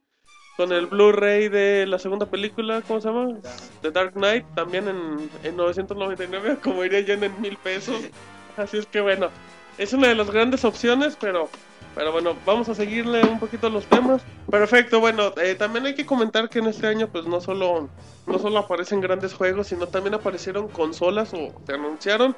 con 0.58 0.74
el 0.74 0.88
Blu-ray 0.88 1.48
de 1.48 1.86
la 1.88 2.00
segunda 2.00 2.26
película, 2.26 2.82
¿cómo 2.86 3.00
se 3.00 3.08
llama? 3.08 3.40
The 3.82 3.92
Dark 3.92 4.12
Knight, 4.16 4.46
también 4.56 4.90
en, 4.90 5.30
en 5.42 5.56
999, 5.56 6.58
como 6.64 6.84
diría 6.84 7.00
yo 7.00 7.14
en 7.14 7.42
mil 7.42 7.56
pesos. 7.56 8.10
Así 8.58 8.78
es 8.78 8.86
que 8.86 9.02
bueno, 9.02 9.30
es 9.78 9.94
una 9.94 10.08
de 10.08 10.16
las 10.16 10.30
grandes 10.30 10.64
opciones, 10.66 11.18
pero 11.20 11.50
pero 11.96 12.12
bueno, 12.12 12.36
vamos 12.46 12.68
a 12.68 12.76
seguirle 12.76 13.24
un 13.24 13.40
poquito 13.40 13.70
los 13.70 13.86
temas. 13.86 14.22
Perfecto, 14.52 15.00
bueno, 15.00 15.32
eh, 15.42 15.56
también 15.56 15.86
hay 15.86 15.96
que 15.96 16.06
comentar 16.06 16.50
que 16.50 16.60
en 16.60 16.68
este 16.68 16.88
año 16.88 17.08
pues 17.08 17.26
no 17.26 17.40
solo, 17.40 17.90
no 18.28 18.38
solo 18.38 18.60
aparecen 18.60 19.00
grandes 19.00 19.34
juegos, 19.34 19.68
sino 19.68 19.88
también 19.88 20.14
aparecieron 20.14 20.68
consolas 20.68 21.34
o 21.34 21.54
se 21.66 21.74
anunciaron. 21.74 22.36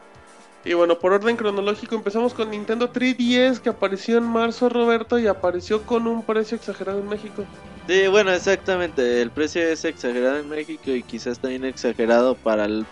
Y 0.64 0.73
bueno, 0.73 0.99
por 0.99 1.14
orden 1.14 1.38
cronológico 1.38 1.95
empezamos 1.95 2.34
con 2.34 2.52
Nintendo 2.52 2.91
3DS 2.91 3.60
que 3.60 3.69
apareció 3.69 4.18
en 4.18 4.26
marzo, 4.26 4.69
Roberto, 4.69 5.18
y 5.18 5.26
apareció 5.26 5.84
con 5.84 6.07
un 6.07 6.23
precio 6.23 6.57
exagerado 6.57 6.99
en 6.99 7.07
México. 7.07 7.44
Sí, 7.88 8.07
bueno, 8.07 8.34
exactamente. 8.34 9.22
El 9.22 9.31
precio 9.31 9.61
es 9.61 9.85
exagerado 9.85 10.38
en 10.38 10.49
México 10.49 10.91
y 10.91 11.03
quizás 11.03 11.39
también 11.39 11.64
exagerado 11.64 12.35
para 12.35 12.65
el 12.65 12.85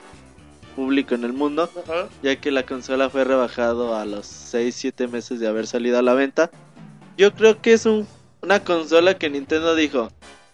público 0.75 1.15
en 1.15 1.23
el 1.23 1.33
mundo, 1.33 1.69
ya 2.21 2.35
que 2.35 2.51
la 2.51 2.65
consola 2.65 3.09
fue 3.09 3.23
rebajado 3.23 3.95
a 3.95 4.05
los 4.05 4.25
6-7 4.25 5.09
meses 5.09 5.39
de 5.39 5.47
haber 5.47 5.67
salido 5.67 5.97
a 5.97 6.01
la 6.01 6.13
venta. 6.13 6.51
Yo 7.17 7.33
creo 7.33 7.61
que 7.61 7.73
es 7.73 7.85
un, 7.85 8.07
una 8.41 8.59
consola 8.59 9.17
que 9.17 9.29
Nintendo 9.29 9.73
dijo, 9.75 10.09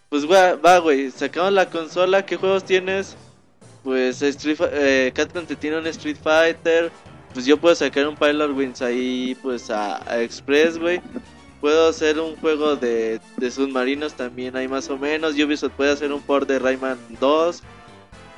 pues 0.09 0.29
va, 0.29 0.55
va, 0.55 0.77
güey, 0.79 1.09
sacamos 1.11 1.53
la 1.53 1.69
consola, 1.69 2.25
¿qué 2.25 2.37
juegos 2.37 2.63
tienes? 2.63 3.15
Pues 3.83 4.21
Street, 4.21 4.57
eh, 4.73 5.11
Capcom 5.15 5.45
te 5.45 5.55
tiene 5.55 5.79
un 5.79 5.87
Street 5.87 6.17
Fighter, 6.21 6.91
pues 7.33 7.45
yo 7.45 7.57
puedo 7.57 7.73
sacar 7.75 8.07
un 8.07 8.15
Pilot 8.15 8.55
Wings 8.55 8.81
ahí, 8.81 9.35
pues 9.41 9.69
a, 9.69 9.97
a 10.09 10.21
Express, 10.21 10.77
güey. 10.77 11.01
Puedo 11.61 11.89
hacer 11.89 12.19
un 12.19 12.35
juego 12.37 12.75
de, 12.75 13.21
de 13.37 13.51
submarinos 13.51 14.13
también 14.15 14.55
ahí 14.55 14.67
más 14.67 14.89
o 14.89 14.97
menos. 14.97 15.35
Ubisoft 15.35 15.73
puede 15.73 15.91
hacer 15.91 16.11
un 16.11 16.21
port 16.21 16.47
de 16.47 16.57
Rayman 16.57 16.97
2. 17.19 17.61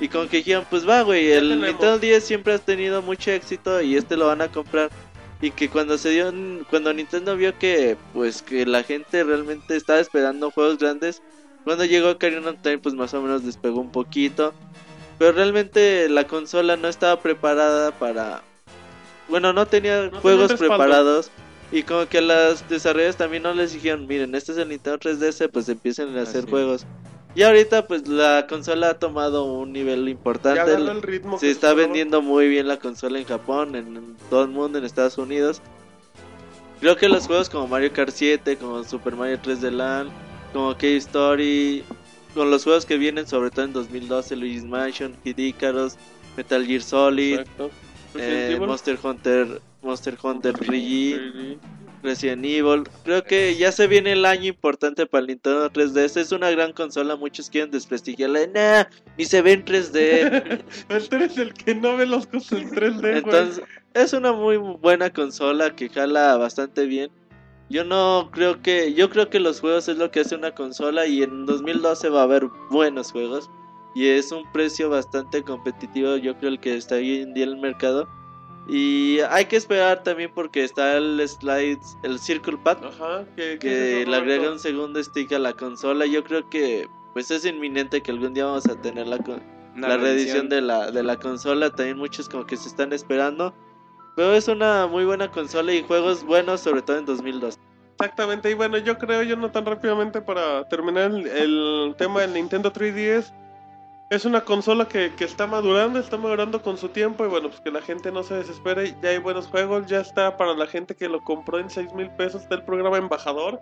Y 0.04 0.10
con 0.10 0.28
que 0.28 0.38
dijeron, 0.38 0.66
pues 0.70 0.86
va, 0.86 1.02
güey, 1.02 1.32
el. 1.32 1.62
Nintendo 1.62 1.98
10 1.98 2.22
siempre 2.22 2.54
ha 2.54 2.60
tenido 2.60 3.02
mucho 3.02 3.32
éxito 3.32 3.82
y 3.82 3.96
este 3.96 4.18
lo 4.18 4.28
van 4.28 4.42
a 4.42 4.50
comprar. 4.50 4.90
Y 5.40 5.52
que 5.52 5.70
cuando 5.70 5.98
se 5.98 6.10
dio, 6.10 6.30
cuando 6.70 6.94
Nintendo 6.94 7.38
vio 7.38 7.58
que, 7.58 7.96
pues, 8.12 8.42
que 8.42 8.66
la 8.66 8.84
gente 8.84 9.24
realmente 9.24 9.78
estaba 9.78 10.02
esperando 10.02 10.52
juegos 10.52 10.78
grandes, 10.78 11.22
cuando 11.64 11.86
llegó 11.86 12.10
Ocarina 12.10 12.50
of 12.50 12.58
Time, 12.62 12.80
pues 12.80 12.96
más 12.96 13.14
o 13.14 13.22
menos 13.22 13.46
despegó 13.46 13.80
un 13.80 13.94
poquito. 13.94 14.54
Pero 15.20 15.32
realmente 15.32 16.10
la 16.10 16.28
consola 16.28 16.76
no 16.76 16.90
estaba 16.90 17.22
preparada 17.22 17.92
para... 17.98 18.44
Bueno, 19.30 19.54
no 19.54 19.66
tenía 19.68 20.12
juegos 20.22 20.52
preparados. 20.56 21.32
Y 21.72 21.84
como 21.84 22.08
que 22.08 22.20
las 22.20 22.68
desarrolladores 22.68 23.16
también 23.16 23.44
no 23.44 23.54
les 23.54 23.72
dijeron, 23.72 24.06
miren, 24.06 24.36
este 24.36 24.52
es 24.52 24.58
el 24.58 24.68
Nintendo 24.68 25.00
3DS, 25.00 25.50
pues 25.50 25.70
empiecen 25.70 26.18
a 26.18 26.24
hacer 26.24 26.42
Así 26.42 26.52
juegos. 26.52 26.86
Y 27.36 27.42
ahorita 27.42 27.88
pues 27.88 28.08
la 28.08 28.46
consola 28.48 28.92
ha 28.92 28.94
tomado 29.00 29.46
un 29.46 29.74
nivel 29.74 30.08
importante. 30.08 30.72
el 30.74 31.02
ritmo. 31.02 31.40
Se 31.40 31.50
está 31.50 31.74
vendiendo 31.74 32.22
muy 32.22 32.48
bien 32.48 32.68
la 32.68 32.78
consola 32.78 33.18
en 33.20 33.26
Japón, 33.26 33.76
en, 33.76 34.16
todo 34.30 34.44
el 34.44 34.50
mundo, 34.50 34.78
en 34.78 34.86
Estados 34.86 35.18
Unidos. 35.18 35.62
Creo 36.80 36.96
que 36.96 37.10
los 37.10 37.26
juegos 37.26 37.50
como 37.50 37.68
Mario 37.68 37.92
Kart 37.94 38.12
7, 38.14 38.58
como 38.58 38.84
Super 38.84 39.16
Mario 39.16 39.40
3D 39.42 39.72
Land, 39.72 40.12
como 40.52 40.74
Cave 40.74 40.98
Story, 40.98 41.84
con 42.36 42.52
los 42.52 42.64
juegos 42.64 42.86
que 42.86 42.98
vienen 42.98 43.26
sobre 43.26 43.50
todo 43.50 43.66
en 43.66 43.74
2012, 43.74 44.36
Luigi's 44.36 44.66
Mansion, 44.66 45.16
Kid 45.24 45.38
Icarus, 45.38 45.96
Metal 46.36 46.66
Gear 46.66 46.82
Solid, 46.82 47.40
eh. 48.16 48.58
Monster 48.60 49.00
Hunter, 49.02 49.62
Monster 49.82 50.18
Hunter 50.22 50.54
3G, 50.54 51.34
3D. 51.34 51.58
Resident 52.04 52.46
Evil. 52.46 52.84
Creo 53.04 53.24
que 53.24 53.56
ya 53.56 53.72
se 53.72 53.88
viene 53.88 54.12
el 54.12 54.26
año 54.26 54.50
importante 54.50 55.06
para 55.06 55.22
el 55.22 55.28
Nintendo 55.28 55.72
3DS. 55.72 56.18
Es 56.18 56.32
una 56.32 56.52
gran 56.52 56.74
consola, 56.74 57.16
muchos 57.16 57.50
quieren 57.50 57.72
desprestigiarla. 57.72 58.48
Nah, 58.48 58.84
ni 59.18 59.26
se 59.26 59.42
ve 59.42 59.54
en 59.54 59.66
3D. 59.66 60.64
Tú 61.10 61.16
eres 61.16 61.38
el 61.38 61.54
que 61.54 61.74
no 61.74 61.98
ve 61.98 62.06
los 62.06 62.28
cosas 62.28 62.62
en 62.62 62.70
3D, 62.70 63.02
güey. 63.02 63.18
Entonces, 63.18 63.64
es 63.94 64.14
una 64.14 64.34
muy 64.34 64.58
buena 64.58 65.10
consola 65.12 65.76
que 65.76 65.90
jala 65.90 66.38
bastante 66.38 66.86
bien. 66.86 67.10
Yo 67.70 67.84
no 67.86 68.30
creo 68.32 68.62
que. 68.62 68.94
Yo 68.94 69.10
creo 69.10 69.30
que 69.30 69.40
los 69.40 69.62
juegos 69.62 69.88
es 69.88 69.98
lo 69.98 70.12
que 70.12 70.20
hace 70.20 70.36
una 70.36 70.52
consola. 70.52 71.08
Y 71.08 71.24
en 71.24 71.46
2012 71.46 72.10
va 72.10 72.22
a 72.22 72.24
haber 72.24 72.48
buenos 72.70 73.12
juegos. 73.12 73.50
Y 73.96 74.08
es 74.08 74.32
un 74.32 74.44
precio 74.52 74.90
bastante 74.90 75.42
competitivo. 75.44 76.18
Yo 76.18 76.38
creo 76.38 76.52
el 76.52 76.60
que 76.60 76.76
está 76.76 76.96
hoy 76.96 77.22
en 77.22 77.34
día 77.34 77.46
en 77.46 77.52
el 77.52 77.58
mercado. 77.58 78.08
Y 78.68 79.20
hay 79.30 79.46
que 79.46 79.58
esperar 79.58 80.04
también 80.04 80.32
porque 80.34 80.64
está 80.64 80.96
el 80.98 81.22
slides, 81.28 81.98
el 82.04 82.18
Circle 82.20 82.58
Pad. 82.58 82.78
Ajá, 82.86 83.26
que, 83.36 83.58
que 83.60 84.06
le 84.08 84.16
agrega 84.16 84.52
un 84.52 84.60
segundo 84.60 85.04
stick 85.04 85.34
a 85.34 85.40
la 85.40 85.54
consola. 85.54 86.06
Yo 86.06 86.24
creo 86.24 86.50
que 86.50 86.88
pues 87.14 87.30
es 87.30 87.46
inminente 87.46 88.02
que 88.02 88.12
algún 88.12 88.34
día 88.34 88.46
vamos 88.46 88.66
a 88.68 88.76
tener 88.82 89.06
la, 89.08 89.18
con- 89.18 89.44
Una 89.76 89.90
la 89.90 89.98
reedición 89.98 90.48
de 90.50 90.62
la, 90.62 90.92
de 90.92 91.04
la 91.04 91.18
consola. 91.18 91.70
También 91.72 91.98
muchos 91.98 92.30
como 92.30 92.46
que 92.46 92.56
se 92.56 92.70
están 92.70 92.94
esperando. 92.94 93.54
Pero 94.16 94.34
es 94.34 94.48
una 94.48 94.88
muy 94.88 95.04
buena 95.06 95.30
consola 95.30 95.74
y 95.74 95.82
juegos 95.84 96.24
buenos, 96.24 96.62
sobre 96.62 96.82
todo 96.84 96.98
en 96.98 97.06
2002. 97.06 97.60
Exactamente, 98.00 98.50
y 98.50 98.54
bueno, 98.56 98.78
yo 98.80 98.98
creo, 98.98 99.22
yo 99.24 99.36
no 99.36 99.52
tan 99.52 99.66
rápidamente 99.66 100.20
para 100.22 100.68
terminar 100.68 101.12
el, 101.12 101.28
el 101.28 101.96
tema 101.98 102.22
del 102.22 102.34
Nintendo 102.34 102.72
3DS. 102.74 103.32
Es 104.10 104.26
una 104.26 104.42
consola 104.42 104.88
que, 104.88 105.12
que 105.16 105.24
está 105.24 105.48
madurando, 105.48 105.98
está 105.98 106.18
madurando 106.18 106.62
con 106.62 106.78
su 106.78 106.90
tiempo 106.90 107.26
y 107.26 107.30
bueno, 107.30 107.50
pues 107.50 107.62
que 107.62 107.72
la 107.72 107.82
gente 107.82 108.12
no 108.12 108.22
se 108.22 108.36
desespere. 108.36 108.96
Ya 109.02 109.10
hay 109.10 109.18
buenos 109.18 109.48
juegos, 109.48 109.88
ya 109.88 110.02
está 110.02 110.38
para 110.38 110.54
la 110.54 110.68
gente 110.68 110.94
que 110.96 111.10
lo 111.10 111.24
compró 111.24 111.58
en 111.58 111.70
6 111.70 111.94
mil 111.94 112.10
pesos. 112.12 112.44
Está 112.44 112.56
el 112.56 112.64
programa 112.64 112.98
Embajador 112.98 113.60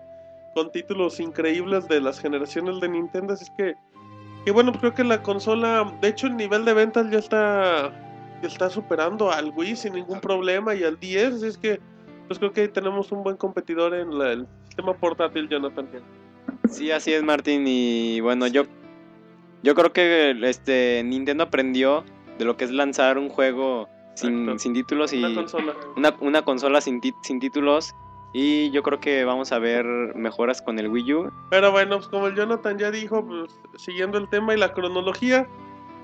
con 0.53 0.69
títulos 0.71 1.19
increíbles 1.21 1.87
de 1.87 2.01
las 2.01 2.19
generaciones 2.19 2.81
de 2.81 2.89
Nintendo. 2.89 3.33
Así 3.33 3.45
es 3.45 3.51
que, 3.57 3.75
que 4.43 4.51
bueno, 4.51 4.71
pues 4.73 4.81
creo 4.81 4.93
que 4.95 5.03
la 5.05 5.23
consola, 5.23 5.89
de 6.01 6.09
hecho, 6.09 6.27
el 6.27 6.35
nivel 6.35 6.65
de 6.65 6.73
ventas 6.73 7.09
ya 7.09 7.19
está, 7.19 7.91
ya 8.41 8.47
está 8.47 8.69
superando 8.69 9.31
al 9.31 9.53
Wii 9.55 9.75
sin 9.77 9.93
ningún 9.93 10.19
problema 10.19 10.75
y 10.75 10.83
al 10.83 10.99
10. 10.99 11.35
Así 11.35 11.45
es 11.47 11.57
que, 11.57 11.79
pues 12.27 12.39
creo 12.39 12.51
que 12.51 12.61
ahí 12.61 12.67
tenemos 12.67 13.09
un 13.13 13.23
buen 13.23 13.37
competidor 13.37 13.93
en 13.93 14.17
la- 14.19 14.33
el 14.33 14.47
sistema 14.67 14.93
portátil, 14.97 15.47
Jonathan. 15.47 15.87
Sí, 16.69 16.91
así 16.91 17.13
es, 17.13 17.23
Martín. 17.23 17.63
Y 17.67 18.19
bueno, 18.19 18.47
yo, 18.47 18.63
yo 19.63 19.75
creo 19.75 19.93
que 19.93 20.35
este 20.43 21.01
Nintendo 21.05 21.43
aprendió 21.43 22.03
de 22.37 22.45
lo 22.45 22.57
que 22.57 22.65
es 22.65 22.71
lanzar 22.71 23.17
un 23.17 23.29
juego 23.29 23.87
sin, 24.15 24.59
sin 24.59 24.73
títulos 24.73 25.13
y 25.13 25.23
Una 25.23 25.33
consola. 25.35 25.73
una, 25.95 26.15
una 26.19 26.41
consola 26.43 26.81
sin, 26.81 27.01
ti- 27.01 27.13
sin 27.23 27.39
títulos. 27.39 27.93
Y 28.33 28.71
yo 28.71 28.81
creo 28.81 28.99
que 29.01 29.25
vamos 29.25 29.51
a 29.51 29.59
ver 29.59 29.85
mejoras 30.15 30.61
con 30.61 30.79
el 30.79 30.87
Wii 30.87 31.13
U. 31.13 31.31
Pero 31.49 31.71
bueno, 31.71 31.97
pues 31.97 32.07
como 32.07 32.27
el 32.27 32.35
Jonathan 32.35 32.77
ya 32.77 32.89
dijo, 32.89 33.25
pues 33.25 33.59
siguiendo 33.75 34.17
el 34.17 34.29
tema 34.29 34.53
y 34.53 34.57
la 34.57 34.73
cronología, 34.73 35.47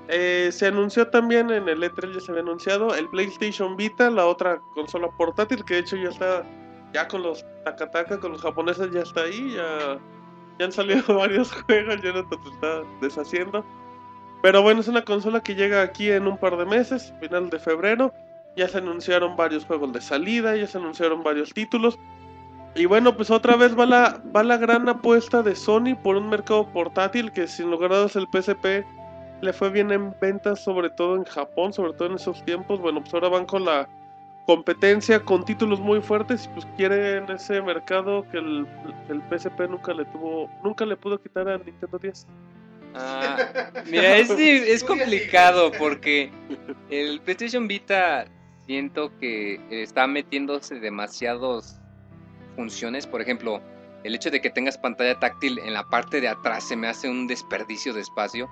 eh, 0.08 0.50
se 0.52 0.66
anunció 0.66 1.08
también 1.08 1.50
en 1.50 1.68
el 1.70 1.82
E3, 1.82 2.12
ya 2.12 2.20
se 2.20 2.30
había 2.30 2.42
anunciado, 2.42 2.94
el 2.94 3.08
PlayStation 3.08 3.76
Vita, 3.76 4.10
la 4.10 4.26
otra 4.26 4.60
consola 4.74 5.08
portátil, 5.16 5.64
que 5.64 5.74
de 5.74 5.80
hecho 5.80 5.96
ya 5.96 6.10
está, 6.10 6.44
ya 6.92 7.08
con 7.08 7.22
los 7.22 7.46
Takataka, 7.64 8.20
con 8.20 8.32
los 8.32 8.42
japoneses 8.42 8.90
ya 8.90 9.00
está 9.00 9.22
ahí, 9.22 9.54
ya, 9.56 9.98
ya 10.58 10.66
han 10.66 10.72
salido 10.72 11.02
varios 11.16 11.52
juegos, 11.52 12.00
Jonathan 12.02 12.38
se 12.42 12.50
está 12.50 12.82
deshaciendo. 13.00 13.64
Pero 14.42 14.62
bueno, 14.62 14.80
es 14.80 14.88
una 14.88 15.02
consola 15.04 15.42
que 15.42 15.54
llega 15.54 15.82
aquí 15.82 16.10
en 16.10 16.26
un 16.26 16.38
par 16.38 16.56
de 16.56 16.64
meses, 16.64 17.12
final 17.20 17.50
de 17.50 17.58
febrero. 17.58 18.14
Ya 18.56 18.68
se 18.68 18.78
anunciaron 18.78 19.36
varios 19.36 19.64
juegos 19.64 19.92
de 19.92 20.00
salida, 20.00 20.56
ya 20.56 20.66
se 20.66 20.78
anunciaron 20.78 21.22
varios 21.22 21.52
títulos. 21.52 21.98
Y 22.74 22.86
bueno, 22.86 23.16
pues 23.16 23.30
otra 23.30 23.56
vez 23.56 23.76
va 23.76 23.86
la, 23.86 24.22
va 24.34 24.44
la 24.44 24.56
gran 24.56 24.88
apuesta 24.88 25.42
de 25.42 25.56
Sony 25.56 25.96
por 26.00 26.16
un 26.16 26.28
mercado 26.28 26.68
portátil 26.72 27.32
que 27.32 27.48
sin 27.48 27.70
lugar 27.70 27.92
a 27.92 27.98
dudas 27.98 28.16
el 28.16 28.28
PSP 28.30 28.86
le 29.40 29.52
fue 29.52 29.70
bien 29.70 29.90
en 29.90 30.14
ventas, 30.20 30.62
sobre 30.62 30.90
todo 30.90 31.16
en 31.16 31.24
Japón, 31.24 31.72
sobre 31.72 31.92
todo 31.94 32.08
en 32.08 32.14
esos 32.14 32.44
tiempos. 32.44 32.80
Bueno, 32.80 33.00
pues 33.00 33.14
ahora 33.14 33.28
van 33.28 33.46
con 33.46 33.64
la 33.64 33.88
competencia, 34.48 35.22
con 35.22 35.44
títulos 35.44 35.78
muy 35.78 36.00
fuertes 36.00 36.46
y 36.46 36.48
pues 36.54 36.66
quieren 36.78 37.30
ese 37.30 37.60
mercado 37.60 38.24
que 38.32 38.38
el, 38.38 38.66
el 39.10 39.22
PSP 39.28 39.68
nunca 39.68 39.92
le 39.92 40.06
tuvo, 40.06 40.50
nunca 40.64 40.86
le 40.86 40.96
pudo 40.96 41.20
quitar 41.20 41.46
a 41.50 41.58
Nintendo 41.58 41.98
10. 41.98 42.26
Ah, 42.94 43.36
mira, 43.90 44.16
es, 44.16 44.30
es 44.30 44.82
complicado 44.82 45.70
porque 45.78 46.30
el 46.88 47.20
PlayStation 47.20 47.68
Vita 47.68 48.24
siento 48.64 49.12
que 49.18 49.60
está 49.70 50.06
metiéndose 50.06 50.80
demasiadas 50.80 51.78
funciones. 52.56 53.06
Por 53.06 53.20
ejemplo, 53.20 53.60
el 54.04 54.14
hecho 54.14 54.30
de 54.30 54.40
que 54.40 54.50
tengas 54.50 54.78
pantalla 54.78 55.18
táctil 55.18 55.58
en 55.58 55.74
la 55.74 55.88
parte 55.88 56.20
de 56.20 56.28
atrás 56.28 56.66
se 56.66 56.76
me 56.76 56.88
hace 56.88 57.08
un 57.08 57.26
desperdicio 57.26 57.92
de 57.92 58.00
espacio. 58.00 58.48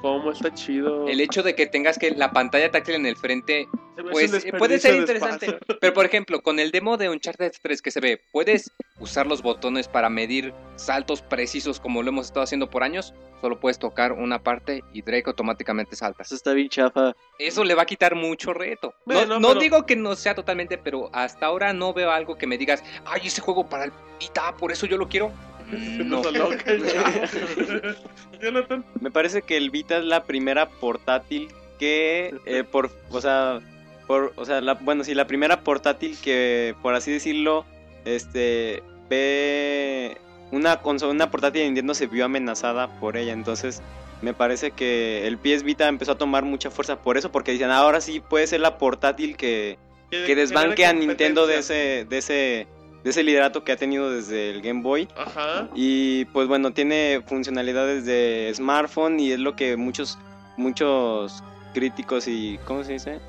Cómo 0.00 0.30
está 0.30 0.52
chido. 0.54 1.06
El 1.06 1.20
hecho 1.20 1.42
de 1.42 1.54
que 1.54 1.66
tengas 1.66 1.98
que 1.98 2.10
la 2.12 2.30
pantalla 2.30 2.70
táctil 2.70 2.96
en 2.96 3.06
el 3.06 3.16
frente 3.16 3.68
Se 3.96 4.02
Pues 4.02 4.32
eh, 4.44 4.52
puede 4.58 4.78
ser 4.78 4.96
interesante. 4.96 5.58
Pero 5.80 5.94
por 5.94 6.06
ejemplo, 6.06 6.40
con 6.40 6.58
el 6.58 6.70
demo 6.70 6.96
de 6.96 7.10
Uncharted 7.10 7.52
3 7.60 7.82
que 7.82 7.90
se 7.90 8.00
ve, 8.00 8.20
¿puedes 8.32 8.72
usar 8.98 9.26
los 9.26 9.42
botones 9.42 9.88
para 9.88 10.08
medir 10.08 10.54
saltos 10.76 11.22
precisos 11.22 11.80
como 11.80 12.02
lo 12.02 12.08
hemos 12.08 12.26
estado 12.26 12.44
haciendo 12.44 12.70
por 12.70 12.82
años? 12.82 13.14
Solo 13.46 13.60
puedes 13.60 13.78
tocar 13.78 14.10
una 14.10 14.42
parte 14.42 14.82
y 14.92 15.02
Drake 15.02 15.22
automáticamente 15.26 15.94
salta. 15.94 16.24
Eso 16.24 16.34
está 16.34 16.52
bien 16.52 16.68
chafa. 16.68 17.14
Eso 17.38 17.62
le 17.62 17.76
va 17.76 17.82
a 17.82 17.86
quitar 17.86 18.16
mucho 18.16 18.52
reto. 18.52 18.92
No, 19.06 19.14
Bueno, 19.14 19.38
no 19.38 19.48
pero- 19.50 19.60
digo 19.60 19.86
que 19.86 19.94
no 19.94 20.16
sea 20.16 20.34
totalmente, 20.34 20.78
pero 20.78 21.10
hasta 21.12 21.46
ahora 21.46 21.72
no 21.72 21.94
veo 21.94 22.10
algo 22.10 22.36
que 22.36 22.48
me 22.48 22.58
digas, 22.58 22.82
ay, 23.04 23.20
ese 23.26 23.40
juego 23.40 23.68
para 23.68 23.84
el 23.84 23.92
Vita, 24.18 24.56
por 24.56 24.72
eso 24.72 24.84
yo 24.86 24.96
lo 24.98 25.06
quiero. 25.08 25.30
No. 25.70 26.22
Me 29.00 29.10
parece 29.10 29.42
que 29.42 29.56
el 29.56 29.70
Vita 29.70 29.98
es 29.98 30.04
la 30.04 30.24
primera 30.24 30.68
portátil 30.68 31.48
que, 31.78 32.34
eh, 32.46 32.64
por, 32.64 32.90
o 33.10 33.20
sea, 33.20 33.60
por, 34.06 34.32
o 34.36 34.44
sea, 34.44 34.60
la- 34.60 34.74
bueno, 34.74 35.04
sí, 35.04 35.14
la 35.14 35.26
primera 35.26 35.60
portátil 35.60 36.16
que, 36.22 36.74
por 36.82 36.94
así 36.94 37.12
decirlo, 37.12 37.64
este, 38.04 38.82
ve 39.08 40.16
una 40.50 40.78
consola, 40.78 41.12
una 41.12 41.30
portátil 41.30 41.62
de 41.62 41.66
Nintendo 41.66 41.94
se 41.94 42.06
vio 42.06 42.24
amenazada 42.24 42.88
por 42.98 43.16
ella, 43.16 43.32
entonces 43.32 43.82
me 44.22 44.32
parece 44.32 44.70
que 44.70 45.26
el 45.26 45.38
PS 45.38 45.62
Vita 45.62 45.88
empezó 45.88 46.12
a 46.12 46.18
tomar 46.18 46.44
mucha 46.44 46.70
fuerza 46.70 47.02
por 47.02 47.16
eso, 47.16 47.30
porque 47.30 47.52
dicen, 47.52 47.70
ahora 47.70 48.00
sí 48.00 48.20
puede 48.20 48.46
ser 48.46 48.60
la 48.60 48.78
portátil 48.78 49.36
que, 49.36 49.78
que 50.10 50.34
desbanque 50.34 50.86
a 50.86 50.92
Nintendo 50.92 51.46
de 51.46 51.58
ese, 51.58 52.06
de 52.08 52.18
ese, 52.18 52.66
de 53.04 53.10
ese 53.10 53.22
liderato 53.22 53.64
que 53.64 53.72
ha 53.72 53.76
tenido 53.76 54.10
desde 54.10 54.50
el 54.50 54.62
Game 54.62 54.82
Boy. 54.82 55.08
Ajá. 55.16 55.68
Y 55.74 56.24
pues 56.26 56.48
bueno, 56.48 56.72
tiene 56.72 57.22
funcionalidades 57.26 58.06
de 58.06 58.50
smartphone 58.54 59.20
y 59.20 59.32
es 59.32 59.38
lo 59.38 59.54
que 59.54 59.76
muchos 59.76 60.18
muchos 60.56 61.42
críticos 61.74 62.26
y 62.26 62.58
¿cómo 62.64 62.84
se 62.84 62.94
dice? 62.94 63.20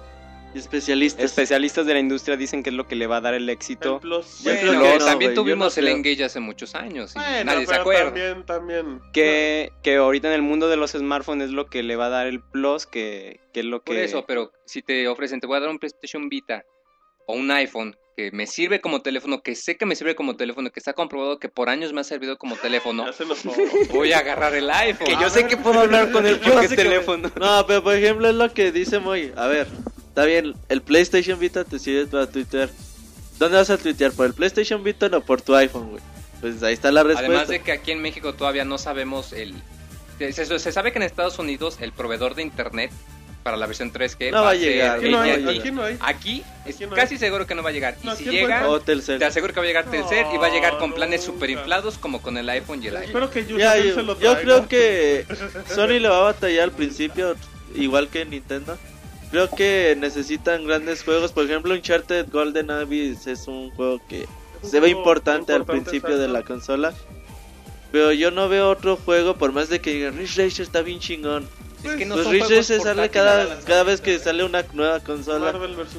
Y 0.53 0.59
especialistas. 0.59 1.23
especialistas 1.25 1.85
de 1.85 1.93
la 1.93 1.99
industria 1.99 2.37
dicen 2.37 2.63
que 2.63 2.69
es 2.69 2.75
lo 2.75 2.87
que 2.87 2.95
le 2.95 3.05
va 3.07 3.17
a 3.17 3.21
dar 3.21 3.33
el 3.33 3.49
éxito. 3.49 3.95
El 3.95 3.99
Plus. 4.01 4.39
Yo 4.39 4.51
Bueno, 4.51 4.59
creo 4.61 4.81
que 4.81 4.91
que 4.93 4.99
no, 4.99 5.05
también 5.05 5.31
yo 5.31 5.41
tuvimos 5.41 5.77
no 5.77 5.81
el. 5.81 5.87
Engage 5.89 6.23
hace 6.23 6.39
muchos 6.39 6.73
años 6.75 7.13
y 7.15 7.19
Bueno, 7.19 7.43
nadie 7.51 7.65
se 7.67 7.75
acuerda. 7.75 8.05
También, 8.05 8.45
también. 8.45 9.01
Que, 9.13 9.71
que 9.83 9.95
ahorita 9.97 10.29
en 10.29 10.33
el 10.33 10.41
mundo 10.41 10.67
de 10.69 10.77
los 10.77 10.91
smartphones 10.91 11.47
es 11.47 11.51
lo 11.53 11.67
que 11.67 11.83
le 11.83 11.95
va 11.95 12.07
a 12.07 12.09
dar 12.09 12.27
el 12.27 12.41
plus, 12.41 12.85
que, 12.85 13.39
que 13.53 13.59
es 13.59 13.65
lo 13.65 13.81
que... 13.83 13.93
Por 13.93 13.97
eso, 13.97 14.25
pero 14.25 14.51
si 14.65 14.81
te 14.81 15.07
ofrecen, 15.07 15.39
te 15.39 15.47
voy 15.47 15.57
a 15.57 15.61
dar 15.61 15.69
un 15.69 15.79
PlayStation 15.79 16.29
Vita 16.29 16.63
o 17.27 17.33
un 17.33 17.51
iPhone 17.51 17.95
que 18.15 18.31
me 18.31 18.47
sirve 18.47 18.81
como 18.81 19.01
teléfono, 19.03 19.43
que 19.43 19.53
sé 19.53 19.77
que 19.77 19.85
me 19.85 19.95
sirve 19.95 20.15
como 20.15 20.35
teléfono, 20.37 20.71
que 20.71 20.79
está 20.79 20.93
comprobado 20.93 21.37
que 21.37 21.49
por 21.49 21.69
años 21.69 21.93
me 21.93 22.01
ha 22.01 22.03
servido 22.03 22.37
como 22.39 22.55
teléfono, 22.61 23.05
voy 23.91 24.11
a 24.13 24.19
agarrar 24.19 24.55
el 24.55 24.69
iPhone. 24.71 25.05
Que 25.05 25.17
yo 25.21 25.29
sé 25.29 25.45
que 25.45 25.55
puedo 25.57 25.81
hablar 25.81 26.11
con 26.11 26.25
él 26.25 26.39
Yo 26.45 26.59
sé 26.63 26.69
que- 26.69 26.75
teléfono. 26.77 27.29
No, 27.39 27.65
pero 27.67 27.83
por 27.83 27.93
ejemplo 27.93 28.27
es 28.29 28.33
lo 28.35 28.51
que 28.53 28.71
dice 28.71 28.97
Moy. 28.99 29.31
A 29.35 29.45
ver, 29.45 29.67
está 30.17 30.25
bien, 30.25 30.55
el 30.69 30.81
PlayStation 30.81 31.39
Vita 31.39 31.63
te 31.63 31.77
sirve 31.77 32.07
para 32.07 32.25
tuitear. 32.25 32.69
¿Dónde 33.37 33.55
vas 33.57 33.69
a 33.69 33.77
tuitear? 33.77 34.11
¿Por 34.11 34.25
el 34.25 34.33
PlayStation 34.33 34.83
Vita 34.83 35.05
o 35.15 35.21
por 35.21 35.43
tu 35.43 35.53
iPhone, 35.53 35.91
güey? 35.91 36.01
Pues 36.41 36.63
ahí 36.63 36.73
está 36.73 36.91
la 36.91 37.03
respuesta. 37.03 37.27
Además 37.27 37.47
de 37.49 37.61
que 37.61 37.71
aquí 37.71 37.91
en 37.91 38.01
México 38.01 38.33
todavía 38.33 38.65
no 38.65 38.79
sabemos 38.79 39.31
el... 39.31 39.53
Se, 40.17 40.33
se 40.33 40.71
sabe 40.71 40.91
que 40.91 40.97
en 40.97 41.03
Estados 41.03 41.37
Unidos 41.37 41.77
el 41.81 41.91
proveedor 41.91 42.33
de 42.33 42.41
internet 42.41 42.91
para 43.43 43.57
la 43.57 43.67
versión 43.67 43.93
3G 43.93 44.31
No 44.31 44.41
va 44.41 44.49
a 44.49 44.55
llegar, 44.55 44.97
Aquí 44.97 45.09
no 45.09 45.19
hay, 45.19 45.31
AT&T. 45.33 45.49
aquí 45.59 45.71
no 45.71 45.83
hay. 45.83 45.97
Aquí 46.01 46.43
es 46.65 46.75
Aquí 46.75 46.85
no 46.87 46.95
hay. 46.95 46.99
casi 46.99 47.19
seguro 47.19 47.45
que 47.45 47.53
no 47.53 47.61
va 47.61 47.69
a 47.69 47.73
llegar. 47.73 47.95
No, 48.01 48.13
y 48.15 48.17
si 48.17 48.23
llega, 48.23 48.67
O 48.67 48.79
Telcel. 48.81 49.19
te 49.19 49.25
aseguro 49.25 49.53
que 49.53 49.59
va 49.59 49.65
a 49.65 49.67
llegar 49.67 49.85
Telcel 49.85 50.25
y 50.33 50.37
va 50.37 50.47
a 50.47 50.49
llegar 50.49 50.79
con 50.79 50.93
planes 50.93 51.23
super 51.23 51.51
inflados 51.51 51.99
como 51.99 52.23
con 52.23 52.37
el 52.37 52.49
iPhone 52.49 52.81
y 52.81 52.87
el 52.87 52.97
iPhone. 52.97 53.23
Espero 53.23 53.29
que 53.29 53.45
Ya, 53.55 53.77
yo, 53.77 53.93
se 53.93 54.01
lo 54.01 54.19
yo 54.19 54.35
creo 54.41 54.67
que 54.67 55.27
Sony 55.75 55.99
le 55.99 56.09
va 56.09 56.17
a 56.17 56.23
batallar 56.23 56.63
al 56.63 56.71
principio, 56.71 57.35
igual 57.75 58.09
que 58.09 58.25
Nintendo. 58.25 58.79
Creo 59.31 59.49
que 59.49 59.95
necesitan 59.99 60.65
grandes 60.65 61.03
juegos. 61.03 61.31
Por 61.31 61.45
ejemplo, 61.45 61.73
Uncharted 61.73 62.27
Golden 62.31 62.71
Abyss 62.71 63.27
es 63.27 63.47
un 63.47 63.71
juego 63.71 63.99
que 64.07 64.25
Un 64.63 64.69
se 64.69 64.79
ve 64.79 64.87
juego 64.87 64.99
importante 64.99 65.53
al 65.53 65.65
principio 65.65 66.17
de 66.17 66.25
exacto. 66.25 66.33
la 66.33 66.43
consola. 66.43 66.93
Pero 67.91 68.11
yo 68.11 68.31
no 68.31 68.49
veo 68.49 68.69
otro 68.69 68.97
juego, 68.97 69.35
por 69.35 69.51
más 69.51 69.69
de 69.69 69.79
que 69.79 69.93
digan 69.93 70.17
Ridge 70.17 70.37
Racer 70.37 70.61
está 70.61 70.81
bien 70.81 70.99
chingón. 70.99 71.47
Es 71.83 71.95
que 71.95 72.05
no 72.05 72.15
pues 72.15 72.27
juegos 72.27 72.49
Racer 72.49 72.81
sale 72.81 73.09
cada, 73.09 73.59
cada 73.61 73.83
vez 73.83 74.01
que 74.01 74.17
sale 74.19 74.43
una 74.43 74.65
nueva 74.73 74.99
consola. 74.99 75.53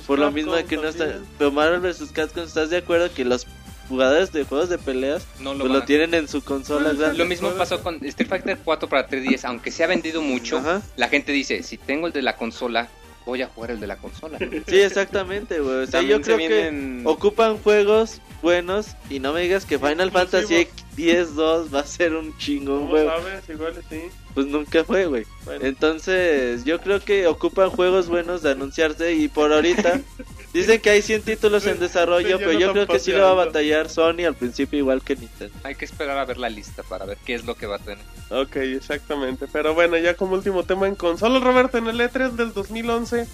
Por 0.06 0.18
lo 0.18 0.30
mismo 0.30 0.54
que 0.66 0.76
no 0.76 0.88
está. 0.88 1.18
Pero 1.38 1.52
Marvel 1.52 1.80
vs. 1.80 2.10
Capcom, 2.12 2.44
¿estás 2.44 2.70
de 2.70 2.78
acuerdo 2.78 3.12
que 3.12 3.24
los 3.24 3.46
jugadores 3.88 4.32
de 4.32 4.44
juegos 4.44 4.68
de 4.68 4.76
peleas 4.76 5.26
No 5.40 5.54
lo 5.54 5.60
pues 5.60 5.72
lo 5.72 5.84
tienen 5.84 6.14
en 6.14 6.28
su 6.28 6.42
consola? 6.42 6.92
Lo 6.92 7.24
mismo 7.24 7.50
pasó 7.52 7.82
con 7.82 8.04
Street 8.04 8.28
Fighter 8.28 8.58
4 8.62 8.88
para 8.88 9.08
3DS, 9.08 9.44
aunque 9.44 9.70
se 9.70 9.84
ha 9.84 9.86
vendido 9.86 10.20
mucho, 10.20 10.58
Ajá. 10.58 10.82
la 10.96 11.08
gente 11.08 11.32
dice, 11.32 11.62
si 11.62 11.78
tengo 11.78 12.08
el 12.08 12.12
de 12.12 12.22
la 12.22 12.36
consola, 12.36 12.88
voy 13.28 13.42
a 13.42 13.48
jugar 13.48 13.72
el 13.72 13.80
de 13.80 13.86
la 13.86 13.96
consola. 13.96 14.38
Sí, 14.66 14.80
exactamente, 14.80 15.60
güey. 15.60 15.76
O 15.76 15.86
sea, 15.86 16.02
yo 16.02 16.20
creo 16.20 16.38
que 16.38 17.02
ocupan 17.04 17.58
juegos 17.58 18.20
buenos 18.42 18.96
y 19.10 19.20
no 19.20 19.32
me 19.32 19.42
digas 19.42 19.64
que 19.64 19.78
Final 19.78 20.10
Fantasy 20.10 20.56
X-2 20.56 21.74
va 21.74 21.80
a 21.80 21.84
ser 21.86 22.14
un 22.14 22.36
chingón 22.38 22.78
¿Cómo 22.80 22.90
juego. 22.90 23.10
sabes? 23.10 23.48
Igual 23.48 23.74
sí. 23.90 24.02
Pues 24.38 24.46
nunca 24.46 24.84
fue, 24.84 25.06
güey. 25.06 25.26
Bueno. 25.44 25.64
Entonces, 25.64 26.62
yo 26.62 26.80
creo 26.80 27.00
que 27.00 27.26
ocupan 27.26 27.70
juegos 27.70 28.06
buenos 28.06 28.40
de 28.40 28.52
anunciarse 28.52 29.12
y 29.14 29.26
por 29.26 29.52
ahorita 29.52 30.00
dicen 30.54 30.80
que 30.80 30.90
hay 30.90 31.02
100 31.02 31.22
títulos 31.22 31.66
en 31.66 31.80
desarrollo, 31.80 32.38
Sí, 32.38 32.44
pero 32.44 32.52
no 32.52 32.60
yo 32.60 32.72
creo 32.72 32.86
que 32.86 33.00
sí 33.00 33.10
le 33.10 33.18
va 33.18 33.32
a 33.32 33.34
batallar 33.34 33.88
Sony 33.88 34.24
al 34.24 34.36
principio 34.36 34.78
igual 34.78 35.02
que 35.02 35.16
Nintendo. 35.16 35.52
Hay 35.64 35.74
que 35.74 35.86
esperar 35.86 36.18
a 36.18 36.24
ver 36.24 36.38
la 36.38 36.50
lista 36.50 36.84
para 36.84 37.04
ver 37.04 37.18
qué 37.26 37.34
es 37.34 37.46
lo 37.46 37.56
que 37.56 37.66
va 37.66 37.76
a 37.76 37.78
tener. 37.80 38.04
Ok, 38.30 38.54
exactamente. 38.58 39.48
Pero 39.52 39.74
bueno, 39.74 39.96
ya 39.96 40.14
como 40.14 40.34
último 40.34 40.62
tema 40.62 40.86
en 40.86 40.94
consolas, 40.94 41.42
Roberto, 41.42 41.76
en 41.78 41.88
el 41.88 41.98
E3 41.98 42.30
del 42.36 42.52
2011, 42.52 43.26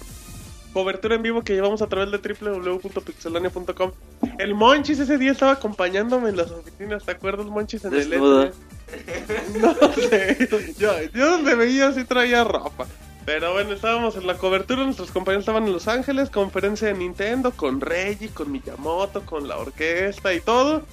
cobertura 0.75 1.15
en 1.15 1.21
vivo 1.21 1.41
que 1.41 1.53
llevamos 1.53 1.81
a 1.81 1.87
través 1.87 2.11
de 2.11 2.17
www.pixelania.com. 2.17 3.91
El 4.37 4.55
Monchis 4.55 4.99
ese 4.99 5.17
día 5.17 5.31
estaba 5.31 5.53
acompañándome 5.53 6.27
en 6.27 6.35
las 6.35 6.51
oficinas, 6.51 7.05
¿te 7.05 7.11
acuerdas, 7.11 7.45
Monchis? 7.45 7.85
En 7.85 7.91
Desnudo. 7.91 8.43
el 8.43 8.51
E3. 8.51 9.61
No 9.61 9.93
sé, 9.93 10.49
yo, 10.77 10.91
yo 11.13 11.31
donde 11.31 11.55
veía 11.55 11.93
sí 11.93 12.03
traía 12.03 12.43
ropa. 12.43 12.87
Pero 13.25 13.53
bueno, 13.53 13.71
estábamos 13.71 14.17
en 14.17 14.27
la 14.27 14.37
cobertura, 14.37 14.83
nuestros 14.83 15.11
compañeros 15.11 15.43
estaban 15.43 15.65
en 15.65 15.71
Los 15.71 15.87
Ángeles, 15.87 16.29
conferencia 16.29 16.89
de 16.89 16.95
Nintendo, 16.95 17.51
con 17.51 17.79
Reggie, 17.79 18.27
con 18.27 18.51
Miyamoto, 18.51 19.25
con 19.25 19.47
la 19.47 19.57
orquesta 19.57 20.33
y 20.33 20.41
todo. 20.41 20.83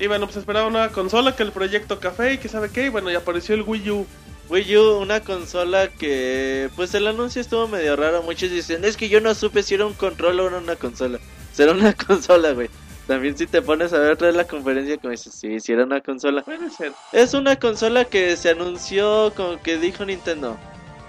Y 0.00 0.08
bueno, 0.08 0.26
pues 0.26 0.36
esperaba 0.36 0.66
una 0.66 0.88
consola, 0.88 1.36
que 1.36 1.44
el 1.44 1.52
proyecto 1.52 2.00
Café 2.00 2.32
y 2.32 2.38
que 2.38 2.48
sabe 2.48 2.70
qué, 2.70 2.86
y 2.86 2.88
bueno, 2.88 3.08
ya 3.08 3.18
apareció 3.18 3.54
el 3.54 3.62
Wii 3.62 3.90
U. 3.92 4.06
Wii 4.48 4.76
U, 4.76 4.98
una 4.98 5.20
consola 5.20 5.88
que, 5.88 6.70
pues 6.76 6.94
el 6.94 7.06
anuncio 7.08 7.40
estuvo 7.40 7.66
medio 7.68 7.96
raro. 7.96 8.22
Muchos 8.22 8.50
dicen, 8.50 8.84
es 8.84 8.96
que 8.96 9.08
yo 9.08 9.20
no 9.20 9.34
supe 9.34 9.62
si 9.62 9.74
era 9.74 9.86
un 9.86 9.94
control 9.94 10.38
o 10.40 10.46
era 10.46 10.58
una 10.58 10.76
consola. 10.76 11.18
Será 11.52 11.72
una 11.72 11.92
consola, 12.06 12.52
güey. 12.52 12.68
También 13.06 13.36
si 13.36 13.46
te 13.46 13.62
pones 13.62 13.92
a 13.92 13.98
ver 13.98 14.12
otra 14.12 14.26
vez 14.28 14.36
la 14.36 14.46
conferencia, 14.46 14.96
como 14.98 15.12
dices, 15.12 15.32
sí, 15.32 15.60
si 15.60 15.72
era 15.72 15.84
una 15.84 16.00
consola. 16.00 16.42
Puede 16.42 16.70
ser. 16.70 16.92
Es 17.12 17.34
una 17.34 17.56
consola 17.56 18.04
que 18.04 18.36
se 18.36 18.50
anunció, 18.50 19.32
como 19.36 19.60
que 19.62 19.78
dijo 19.78 20.04
Nintendo. 20.04 20.56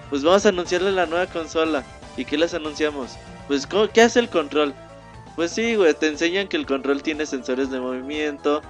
Pues 0.10 0.24
vamos 0.24 0.46
a 0.46 0.50
anunciarle 0.50 0.92
la 0.92 1.06
nueva 1.06 1.26
consola. 1.28 1.84
¿Y 2.16 2.26
qué 2.26 2.38
les 2.38 2.54
anunciamos? 2.54 3.12
Pues, 3.48 3.66
¿cómo- 3.68 3.88
¿qué 3.90 4.02
hace 4.02 4.20
el 4.20 4.30
control? 4.30 4.74
Pues 5.36 5.52
sí, 5.52 5.76
güey, 5.76 5.94
te 5.94 6.08
enseñan 6.08 6.48
que 6.48 6.58
el 6.58 6.66
control 6.66 7.04
tiene 7.04 7.26
sensores 7.26 7.70
de 7.70 7.80
movimiento, 7.80 8.62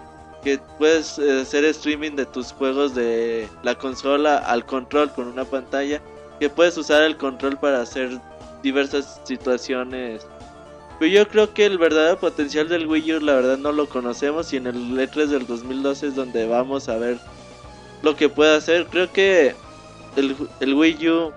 que 0.44 0.60
puedes 0.78 1.20
eh, 1.20 1.42
hacer 1.42 1.66
streaming 1.66 2.12
de 2.12 2.26
tus 2.26 2.52
juegos 2.52 2.96
de 2.96 3.48
la 3.64 3.76
consola 3.76 4.38
al 4.38 4.66
control 4.66 5.12
con 5.12 5.28
una 5.28 5.46
pantalla, 5.46 6.02
que 6.40 6.50
puedes 6.50 6.78
usar 6.78 7.04
el 7.04 7.18
control 7.18 7.58
para 7.58 7.82
hacer 7.82 8.20
diversas 8.64 9.22
situaciones. 9.24 10.26
Pero 11.00 11.12
yo 11.12 11.28
creo 11.28 11.54
que 11.54 11.66
el 11.66 11.78
verdadero 11.78 12.20
potencial 12.20 12.70
del 12.70 12.88
Wii 12.88 13.14
U, 13.14 13.20
la 13.20 13.34
verdad, 13.34 13.58
no 13.58 13.72
lo 13.72 13.88
conocemos 13.88 14.52
y 14.54 14.58
en 14.58 14.68
el 14.68 14.98
E3 14.98 15.28
del 15.28 15.46
2012 15.46 16.08
es 16.08 16.16
donde 16.16 16.48
vamos 16.48 16.90
a 16.90 16.98
ver 16.98 17.18
lo 18.02 18.16
que 18.16 18.30
puede 18.30 18.56
hacer. 18.56 18.88
Creo 18.88 19.12
que 19.12 19.56
el, 20.16 20.36
el 20.60 20.74
Wii 20.74 21.10
U 21.10 21.34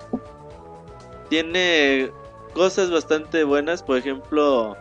tiene 1.28 2.10
cosas 2.54 2.90
bastante 2.90 3.44
buenas, 3.44 3.82
por 3.82 3.98
ejemplo, 3.98 4.76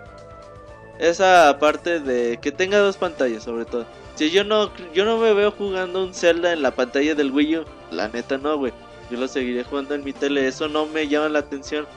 esa 0.98 1.58
parte 1.60 2.00
de 2.00 2.38
que 2.42 2.52
tenga 2.52 2.80
dos 2.80 2.98
pantallas, 2.98 3.44
sobre 3.44 3.66
todo. 3.66 3.86
Si 4.20 4.30
yo 4.32 4.44
no, 4.44 4.70
yo 4.94 5.06
no 5.06 5.18
me 5.18 5.34
veo 5.34 5.50
jugando 5.50 6.04
un 6.04 6.14
Zelda 6.14 6.52
en 6.52 6.62
la 6.62 6.72
pantalla 6.72 7.16
del 7.16 7.32
Wii 7.32 7.60
U, 7.60 7.66
la 7.90 8.10
neta 8.10 8.38
no, 8.38 8.58
güey. 8.58 8.74
Yo 9.10 9.18
lo 9.18 9.30
seguiré 9.30 9.64
jugando 9.64 9.96
en 9.96 10.04
mi 10.04 10.12
tele, 10.12 10.46
eso 10.46 10.68
no 10.68 10.86
me 10.88 11.08
llama 11.08 11.30
la 11.30 11.40
atención. 11.40 11.88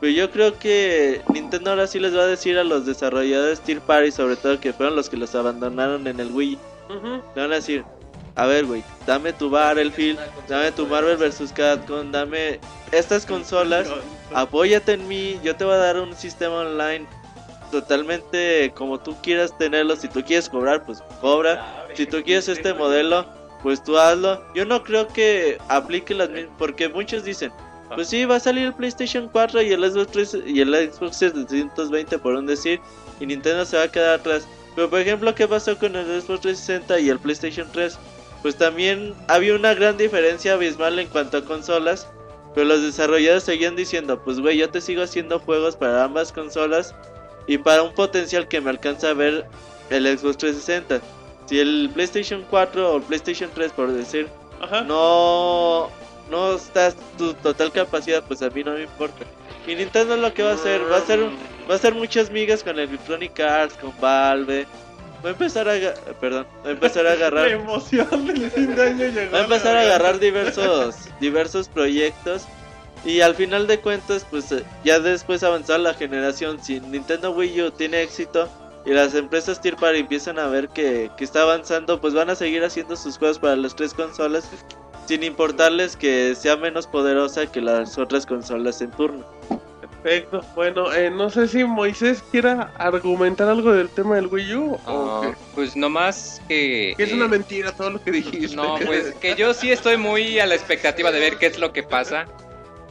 Pero 0.00 0.12
yo 0.12 0.32
creo 0.32 0.58
que 0.58 1.22
Nintendo 1.32 1.70
ahora 1.70 1.86
sí 1.86 2.00
les 2.00 2.12
va 2.12 2.22
a 2.22 2.26
decir 2.26 2.58
a 2.58 2.64
los 2.64 2.86
desarrolladores 2.86 3.60
Tier 3.60 3.80
Party, 3.80 4.10
sobre 4.10 4.34
todo 4.34 4.58
que 4.58 4.72
fueron 4.72 4.96
los 4.96 5.08
que 5.08 5.16
los 5.16 5.32
abandonaron 5.36 6.08
en 6.08 6.18
el 6.18 6.32
Wii, 6.32 6.58
Ujú. 6.88 7.22
le 7.36 7.40
van 7.40 7.52
a 7.52 7.54
decir, 7.54 7.84
a 8.34 8.46
ver, 8.46 8.64
güey, 8.66 8.82
dame 9.06 9.32
tu 9.32 9.48
Battlefield, 9.48 10.18
dame 10.48 10.72
tu 10.72 10.88
Marvel 10.88 11.18
vs. 11.18 11.52
Capcom, 11.52 12.10
dame 12.10 12.58
estas 12.90 13.24
consolas, 13.24 13.88
apóyate 14.34 14.94
en 14.94 15.06
mí, 15.06 15.38
yo 15.44 15.54
te 15.54 15.64
voy 15.64 15.74
a 15.74 15.78
dar 15.78 16.00
un 16.00 16.16
sistema 16.16 16.62
online 16.62 17.06
totalmente 17.70 18.72
como 18.74 18.98
tú 18.98 19.16
quieras 19.22 19.56
tenerlo, 19.56 19.96
si 19.96 20.08
tú 20.08 20.22
quieres 20.22 20.48
cobrar, 20.48 20.84
pues 20.84 21.02
cobra, 21.20 21.86
si 21.94 22.06
tú 22.06 22.22
quieres 22.22 22.48
este 22.48 22.74
modelo, 22.74 23.26
pues 23.62 23.82
tú 23.82 23.98
hazlo. 23.98 24.42
Yo 24.54 24.64
no 24.64 24.82
creo 24.82 25.08
que 25.08 25.58
aplique 25.68 26.14
las 26.14 26.30
mismas, 26.30 26.54
porque 26.58 26.88
muchos 26.88 27.24
dicen, 27.24 27.52
pues 27.94 28.08
sí, 28.08 28.24
va 28.24 28.36
a 28.36 28.40
salir 28.40 28.66
el 28.66 28.74
PlayStation 28.74 29.28
4 29.28 29.62
y 29.62 29.72
el 29.72 29.90
Xbox 29.90 30.12
3 30.12 30.36
y 30.46 30.60
el 30.60 30.92
Xbox 30.92 31.18
320 31.18 32.18
por 32.18 32.34
un 32.34 32.46
decir, 32.46 32.80
y 33.20 33.26
Nintendo 33.26 33.64
se 33.64 33.76
va 33.76 33.84
a 33.84 33.92
quedar 33.92 34.20
atrás. 34.20 34.46
Pero 34.74 34.88
por 34.88 35.00
ejemplo, 35.00 35.34
¿qué 35.34 35.48
pasó 35.48 35.76
con 35.78 35.96
el 35.96 36.06
Xbox 36.06 36.40
360 36.42 37.00
y 37.00 37.08
el 37.08 37.18
PlayStation 37.18 37.68
3? 37.72 37.98
pues 38.42 38.56
también 38.56 39.14
había 39.28 39.54
una 39.54 39.74
gran 39.74 39.96
diferencia 39.96 40.54
abismal 40.54 40.98
en 40.98 41.08
cuanto 41.08 41.38
a 41.38 41.44
consolas. 41.44 42.08
Pero 42.54 42.66
los 42.66 42.82
desarrolladores 42.82 43.44
seguían 43.44 43.76
diciendo, 43.76 44.20
pues 44.24 44.40
güey, 44.40 44.58
yo 44.58 44.68
te 44.70 44.80
sigo 44.80 45.02
haciendo 45.02 45.38
juegos 45.38 45.76
para 45.76 46.02
ambas 46.02 46.32
consolas 46.32 46.94
y 47.50 47.58
para 47.58 47.82
un 47.82 47.92
potencial 47.92 48.46
que 48.46 48.60
me 48.60 48.70
alcanza 48.70 49.10
a 49.10 49.14
ver 49.14 49.44
el 49.90 50.06
Xbox 50.06 50.36
360. 50.38 51.00
Si 51.46 51.58
el 51.58 51.90
PlayStation 51.92 52.44
4 52.48 52.92
o 52.92 52.96
el 52.98 53.02
PlayStation 53.02 53.50
3, 53.52 53.72
por 53.72 53.90
decir, 53.90 54.28
Ajá. 54.62 54.82
no, 54.82 55.90
no 56.30 56.54
está 56.54 56.92
tu 57.18 57.34
total 57.34 57.72
capacidad, 57.72 58.22
pues 58.22 58.40
a 58.42 58.50
mí 58.50 58.62
no 58.62 58.74
me 58.74 58.82
importa. 58.84 59.24
Y 59.66 59.74
Nintendo 59.74 60.16
lo 60.16 60.32
que 60.32 60.44
va 60.44 60.52
a 60.52 60.54
hacer, 60.54 60.80
va 60.88 60.94
a 60.94 60.98
hacer, 61.00 61.18
va 61.68 61.72
a 61.72 61.76
hacer 61.76 61.92
muchas 61.92 62.30
migas 62.30 62.62
con 62.62 62.78
Electronic 62.78 63.40
Arts, 63.40 63.74
con 63.74 63.92
Valve. 64.00 64.64
Va 65.24 65.30
a 65.30 65.32
empezar 65.32 65.68
a, 65.68 65.72
perdón, 66.20 66.46
va 66.64 66.68
a 66.68 66.72
empezar 66.72 67.04
a 67.04 67.10
La 67.10 67.16
agarrar, 67.16 67.48
emoción 67.48 68.26
del 68.28 68.48
fin 68.52 68.76
de 68.76 68.82
año 68.82 69.06
llegó. 69.08 69.32
va 69.32 69.38
a 69.38 69.42
empezar 69.42 69.76
a 69.76 69.82
la 69.82 69.88
agarrar 69.88 70.20
diversos, 70.20 70.94
diversos 71.18 71.68
proyectos. 71.68 72.44
Y 73.04 73.20
al 73.20 73.34
final 73.34 73.66
de 73.66 73.80
cuentas, 73.80 74.26
pues 74.30 74.52
eh, 74.52 74.64
ya 74.84 75.00
después 75.00 75.42
avanzar 75.42 75.80
la 75.80 75.94
generación, 75.94 76.62
si 76.62 76.80
Nintendo 76.80 77.32
Wii 77.32 77.62
U 77.62 77.70
tiene 77.70 78.02
éxito 78.02 78.48
y 78.84 78.90
las 78.90 79.14
empresas 79.14 79.60
Tier 79.60 79.76
Party 79.76 80.00
empiezan 80.00 80.38
a 80.38 80.46
ver 80.48 80.68
que, 80.68 81.10
que 81.16 81.24
está 81.24 81.42
avanzando, 81.42 82.00
pues 82.00 82.14
van 82.14 82.30
a 82.30 82.34
seguir 82.34 82.62
haciendo 82.62 82.96
sus 82.96 83.16
juegos 83.18 83.38
para 83.38 83.56
las 83.56 83.74
tres 83.74 83.94
consolas 83.94 84.48
sin 85.06 85.24
importarles 85.24 85.96
que 85.96 86.36
sea 86.36 86.56
menos 86.56 86.86
poderosa 86.86 87.50
que 87.50 87.60
las 87.60 87.98
otras 87.98 88.26
consolas 88.26 88.80
en 88.80 88.92
turno. 88.92 89.24
Perfecto. 90.02 90.40
Bueno, 90.54 90.92
eh, 90.94 91.10
no 91.10 91.28
sé 91.28 91.48
si 91.48 91.64
Moisés 91.64 92.22
quiera 92.30 92.72
argumentar 92.78 93.48
algo 93.48 93.72
del 93.72 93.88
tema 93.88 94.14
del 94.14 94.28
Wii 94.28 94.54
U 94.54 94.78
o 94.86 95.22
Ah, 95.24 95.34
pues 95.54 95.74
nomás 95.76 96.40
que... 96.48 96.94
que 96.96 97.02
es 97.02 97.10
eh, 97.10 97.14
una 97.14 97.28
mentira 97.28 97.72
todo 97.72 97.90
lo 97.90 98.02
que 98.02 98.12
dijiste. 98.12 98.54
No, 98.54 98.76
pues 98.86 99.14
que 99.20 99.34
yo 99.34 99.52
sí 99.52 99.72
estoy 99.72 99.96
muy 99.96 100.38
a 100.38 100.46
la 100.46 100.54
expectativa 100.54 101.10
de 101.10 101.18
ver 101.18 101.38
qué 101.38 101.46
es 101.46 101.58
lo 101.58 101.72
que 101.72 101.82
pasa. 101.82 102.26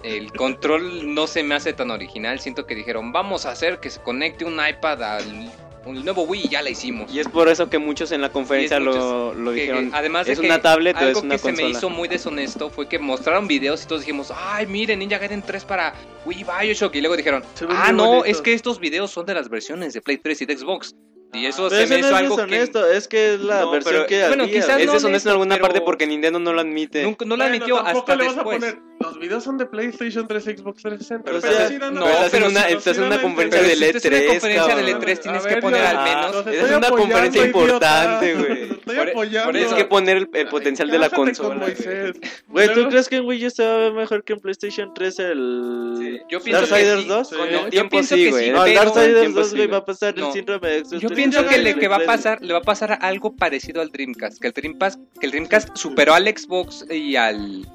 El 0.03 0.31
control 0.31 1.13
no 1.13 1.27
se 1.27 1.43
me 1.43 1.55
hace 1.55 1.73
tan 1.73 1.91
original. 1.91 2.39
Siento 2.39 2.65
que 2.65 2.75
dijeron, 2.75 3.11
vamos 3.11 3.45
a 3.45 3.51
hacer 3.51 3.79
que 3.79 3.89
se 3.89 4.01
conecte 4.01 4.45
un 4.45 4.59
iPad 4.65 5.03
al 5.03 5.51
un 5.85 6.03
nuevo 6.03 6.23
Wii 6.23 6.41
y 6.45 6.49
ya 6.49 6.61
la 6.61 6.69
hicimos. 6.69 7.11
Y 7.11 7.19
es 7.19 7.27
por 7.27 7.49
eso 7.49 7.69
que 7.69 7.79
muchos 7.79 8.11
en 8.11 8.21
la 8.21 8.29
conferencia 8.31 8.79
lo, 8.79 9.33
lo 9.33 9.51
Que- 9.51 9.61
dijeron. 9.61 9.89
que 9.89 9.97
además 9.97 10.27
de 10.27 10.33
es 10.33 10.39
que 10.39 10.45
una 10.45 10.61
tablet 10.61 10.95
o 10.95 10.99
algo 10.99 11.11
es 11.19 11.23
una 11.23 11.35
que 11.35 11.39
se 11.39 11.51
me 11.53 11.67
hizo 11.69 11.89
muy 11.89 12.07
deshonesto 12.07 12.69
fue 12.69 12.87
que 12.87 12.99
mostraron 12.99 13.47
videos 13.47 13.83
y 13.83 13.87
todos 13.87 14.01
dijimos, 14.01 14.31
ay, 14.35 14.67
miren, 14.67 14.99
Ninja 14.99 15.17
Gaiden 15.17 15.41
3 15.41 15.65
para 15.65 15.93
Wii 16.25 16.43
Bioshock. 16.45 16.93
Y 16.95 16.99
luego 17.01 17.15
dijeron, 17.17 17.43
ah, 17.69 17.91
no, 17.91 18.23
es 18.25 18.39
que 18.41 18.53
estos 18.53 18.79
videos 18.79 19.09
son 19.09 19.25
de 19.25 19.33
las 19.33 19.49
versiones 19.49 19.93
de 19.93 20.01
Play 20.01 20.17
3 20.17 20.41
y 20.41 20.45
de 20.45 20.57
Xbox. 20.57 20.95
Y 21.33 21.45
eso 21.45 21.69
Pero 21.69 21.77
se 21.77 21.83
eso 21.83 21.93
me 21.93 22.01
no 22.01 22.07
hizo 22.07 22.15
es 22.15 22.21
algo 22.23 22.35
que 22.47 22.97
es 22.97 23.07
que 23.07 23.33
es 23.35 23.39
la 23.39 23.61
No, 23.61 23.71
versión 23.71 23.93
pero- 23.95 24.05
que 24.07 24.27
bueno, 24.27 24.43
había. 24.43 24.55
quizás 24.55 24.79
Es 24.81 24.85
no 24.87 24.93
deshonesto 24.93 25.29
en 25.29 25.33
alguna 25.33 25.55
pero- 25.55 25.67
parte 25.67 25.81
porque 25.81 26.05
Nintendo 26.07 26.39
no 26.39 26.53
lo 26.53 26.61
admite. 26.61 27.03
nunca, 27.03 27.23
no 27.25 27.35
Bueno, 27.35 27.45
admitió 27.45 27.79
hasta 27.79 28.15
le 28.15 28.25
vas 28.25 28.35
después. 28.35 28.75
Los 28.99 29.17
videos 29.19 29.43
son 29.43 29.57
de 29.57 29.65
PlayStation 29.65 30.27
3, 30.27 30.43
Xbox 30.43 30.81
360. 30.83 31.23
Pero 31.23 31.39
Pero 31.41 31.53
sí, 31.57 31.63
sí 31.73 31.77
dan- 31.77 31.93
no, 31.93 32.01
pero 32.03 32.13
estás 32.15 32.29
pero 32.31 32.45
en 32.45 32.51
una, 32.51 32.67
si- 32.67 32.73
estás 32.73 32.97
en 32.97 33.03
una 33.05 33.15
a 33.15 33.21
conferencia 33.21 33.59
entender- 33.61 33.79
de 33.79 33.85
Pero 33.87 33.99
si 33.99 34.07
estás 34.07 34.19
en 34.21 34.25
E3, 34.27 34.29
conferencia 34.31 34.75
de 34.75 34.83
cabrón. 34.83 35.01
E3 35.01 35.19
tienes 35.21 35.45
que 35.47 35.57
poner 35.57 35.81
al 35.85 36.03
menos... 36.03 36.47
es 36.47 36.71
una 36.77 36.89
conferencia 36.89 37.45
importante, 37.45 38.35
güey. 38.35 38.63
Estoy 38.63 38.95
Por- 38.97 39.09
apoyando. 39.09 39.45
por 39.45 39.55
Tienes 39.55 39.73
que 39.73 39.85
poner 39.85 40.17
el, 40.17 40.29
el 40.33 40.47
potencial 40.47 40.89
de 40.89 40.97
la 40.99 41.09
consola. 41.09 41.55
güey. 41.65 42.13
Güey, 42.47 42.73
¿tú 42.73 42.89
crees 42.89 43.07
que 43.07 43.15
en 43.17 43.25
Wii 43.25 43.45
U 43.45 43.49
se 43.49 43.63
va 43.65 43.73
a 43.73 43.77
ver 43.77 43.93
mejor 43.93 44.23
que 44.23 44.33
en 44.33 44.39
PlayStation 44.39 44.93
3 44.93 45.19
el 45.19 45.95
Sí, 45.99 46.19
yo 46.29 46.41
pienso 46.41 46.63
que 46.65 46.69
Darksiders 46.71 47.01
sí. 47.03 47.07
2? 47.07 47.29
Sí. 47.29 47.35
No, 47.35 47.39
Con 47.39 47.47
el 47.49 47.55
yo 47.63 47.69
tiempo 47.69 47.89
pienso 47.91 48.15
sí, 48.15 48.23
que 48.25 48.29
güey. 48.31 48.49
No, 48.51 48.57
Darksiders 48.65 49.19
tiempo 49.21 49.39
2, 49.39 49.47
sí, 49.49 49.55
güey, 49.55 49.67
güey. 49.67 49.71
va 49.71 49.77
a 49.77 49.85
pasar 49.85 50.13
el 50.17 50.31
síndrome 50.33 50.67
de 50.69 50.99
Yo 50.99 51.09
pienso 51.09 51.45
que 51.45 51.57
le, 51.57 51.75
que 51.75 51.87
va 51.87 51.95
a 51.95 51.99
360. 51.99 52.05
pasar, 52.07 52.41
le 52.41 52.53
va 52.53 52.59
a 52.59 52.63
pasar 52.63 52.97
algo 53.01 53.35
parecido 53.35 53.81
al 53.81 53.91
Dreamcast, 53.91 54.39
que 54.41 54.47
el 54.47 54.53
Dreamcast, 54.53 54.99
que 55.19 55.25
el 55.25 55.31
Dreamcast 55.31 55.77
superó 55.77 56.13
al 56.13 56.25
Xbox 56.27 56.85
y 56.89 57.15
al 57.15 57.67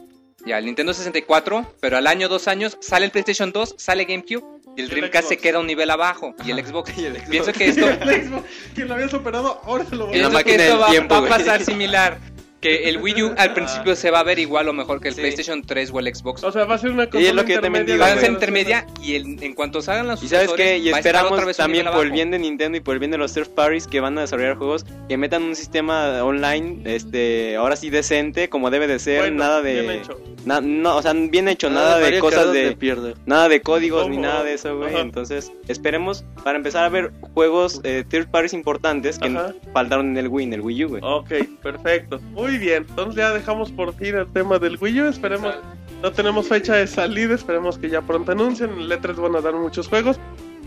y 0.47 0.53
al 0.53 0.65
Nintendo 0.65 0.93
64, 0.93 1.75
pero 1.81 1.97
al 1.97 2.07
año 2.07 2.29
dos 2.29 2.49
años 2.49 2.77
sale 2.81 3.07
el 3.07 3.11
PlayStation 3.11 3.53
2, 3.53 3.77
sale 3.79 4.05
GameCube 4.05 4.45
y 4.77 4.81
el 4.81 4.87
el 4.87 4.91
Dreamcast 4.91 5.29
se 5.29 5.37
queda 5.37 5.61
un 5.61 5.67
nivel 5.67 5.91
abajo 5.91 6.35
y 6.45 6.51
el 6.51 6.65
Xbox. 6.65 6.93
Y 6.99 7.05
el 7.07 7.15
Xbox. 7.15 7.29
Pienso 7.31 7.53
que 7.53 7.69
esto, 7.69 7.89
El 8.03 8.29
Xbox, 8.29 8.45
quien 8.75 8.89
lo 8.89 8.95
había 8.95 9.09
superado, 9.09 9.61
ahora 9.65 9.85
se 9.85 9.97
lo 9.97 10.07
voy 10.07 10.19
a 10.19 10.29
pienso 10.29 10.45
que 10.45 10.55
esto 10.55 10.79
va, 10.79 10.91
tiempo, 10.91 11.15
va 11.15 11.27
a 11.27 11.29
pasar 11.29 11.65
similar. 11.65 12.19
Que 12.65 12.89
el 12.89 12.99
Wii 12.99 13.23
U 13.23 13.35
al 13.37 13.53
principio 13.53 13.95
se 13.95 14.11
va 14.11 14.21
a 14.21 14.23
ver 14.23 14.39
igual 14.39 14.69
o 14.69 14.73
mejor 14.73 15.01
que 15.01 15.09
el 15.09 15.15
Sí. 15.15 15.21
PlayStation 15.21 15.63
3 15.63 15.91
o 15.93 16.01
el 16.01 16.15
Xbox. 16.15 16.43
O 16.45 16.51
sea, 16.51 16.65
va 16.65 16.77
a 16.77 16.79
ser 16.79 16.91
una 16.91 17.09
Y 17.13 17.27
es 17.27 17.35
lo 17.35 17.45
que 17.45 17.59
también 17.59 17.83
intermedia 17.83 17.95
digo, 17.95 17.99
Va 18.01 18.07
a 18.07 18.15
de 18.15 18.21
ser 18.21 18.31
güey. 18.31 18.35
intermedia 18.35 18.87
y 19.03 19.15
el- 19.15 19.43
en 19.43 19.55
cuanto 19.55 19.83
salgan 19.83 20.07
los 20.07 20.23
Y 20.23 20.29
sabes 20.29 20.51
qué, 20.55 20.79
y 20.79 20.89
esperamos 20.89 21.57
también 21.57 21.87
por 21.93 22.05
el 22.07 22.13
bien 22.13 22.31
de 22.31 22.39
Nintendo 22.39 22.79
y 22.79 22.81
por 22.81 22.95
el 22.95 23.01
bien 23.01 23.11
de 23.11 23.19
los 23.19 23.33
third 23.35 23.51
parties 23.51 23.87
que 23.87 24.01
van 24.01 24.17
a 24.19 24.23
desarrollar 24.23 24.57
juegos, 24.57 24.87
que 25.09 25.17
metan 25.19 25.43
un 25.43 25.55
sistema 25.57 26.25
online, 26.25 26.81
este, 26.85 27.57
ahora 27.57 27.77
sí 27.77 27.91
decente, 27.91 28.49
como 28.49 28.71
debe 28.71 28.87
de 28.87 28.99
ser, 28.99 29.21
Bueno, 29.21 29.37
nada 29.37 29.61
bien 29.61 29.87
de, 29.87 29.95
hecho. 29.99 30.19
na- 30.47 30.61
no, 30.63 30.97
o 30.97 31.03
sea, 31.03 31.13
bien 31.13 31.49
hecho, 31.49 31.69
nada 31.71 31.99
de 31.99 32.19
cosas 32.19 32.53
de, 32.53 32.75
pierde. 32.77 33.15
nada 33.27 33.49
de 33.49 33.61
códigos 33.61 34.09
ni 34.09 34.17
nada 34.17 34.43
de 34.43 34.55
eso, 34.55 34.77
güey. 34.79 34.97
Entonces, 34.97 35.53
esperemos 35.69 36.25
para 36.43 36.57
empezar 36.57 36.85
a 36.85 36.89
ver 36.89 37.13
juegos 37.35 37.81
eh, 37.85 38.05
third 38.09 38.29
parties 38.31 38.55
importantes 38.55 39.19
que 39.19 39.29
Ajá. 39.29 39.53
faltaron 39.73 40.09
en 40.09 40.17
el 40.17 40.29
Wii, 40.29 40.47
en 40.47 40.53
el 40.55 40.61
Wii 40.63 40.85
U, 40.85 40.89
güey. 40.89 41.03
Ok, 41.05 41.33
perfecto. 41.63 42.21
Muy 42.33 42.54
bien. 42.59 42.87
Entonces 42.89 43.17
ya 43.17 43.33
dejamos 43.33 43.71
por 43.73 43.95
fin 43.95 44.17
el 44.17 44.27
tema 44.33 44.59
del 44.59 44.79
Wii 44.81 45.01
U. 45.03 45.05
Esperemos. 45.09 45.55
No 46.03 46.13
tenemos 46.13 46.49
fecha 46.49 46.75
de 46.75 46.87
salida. 46.87 47.35
Esperemos 47.35 47.79
que 47.79 47.89
ya 47.89 48.03
pronto 48.03 48.33
anuncien. 48.33 48.71
En 48.71 48.89
Letras 48.89 49.17
van 49.17 49.37
a 49.37 49.41
dar 49.41 49.55
muchos 49.55 49.89
juegos. 49.89 50.19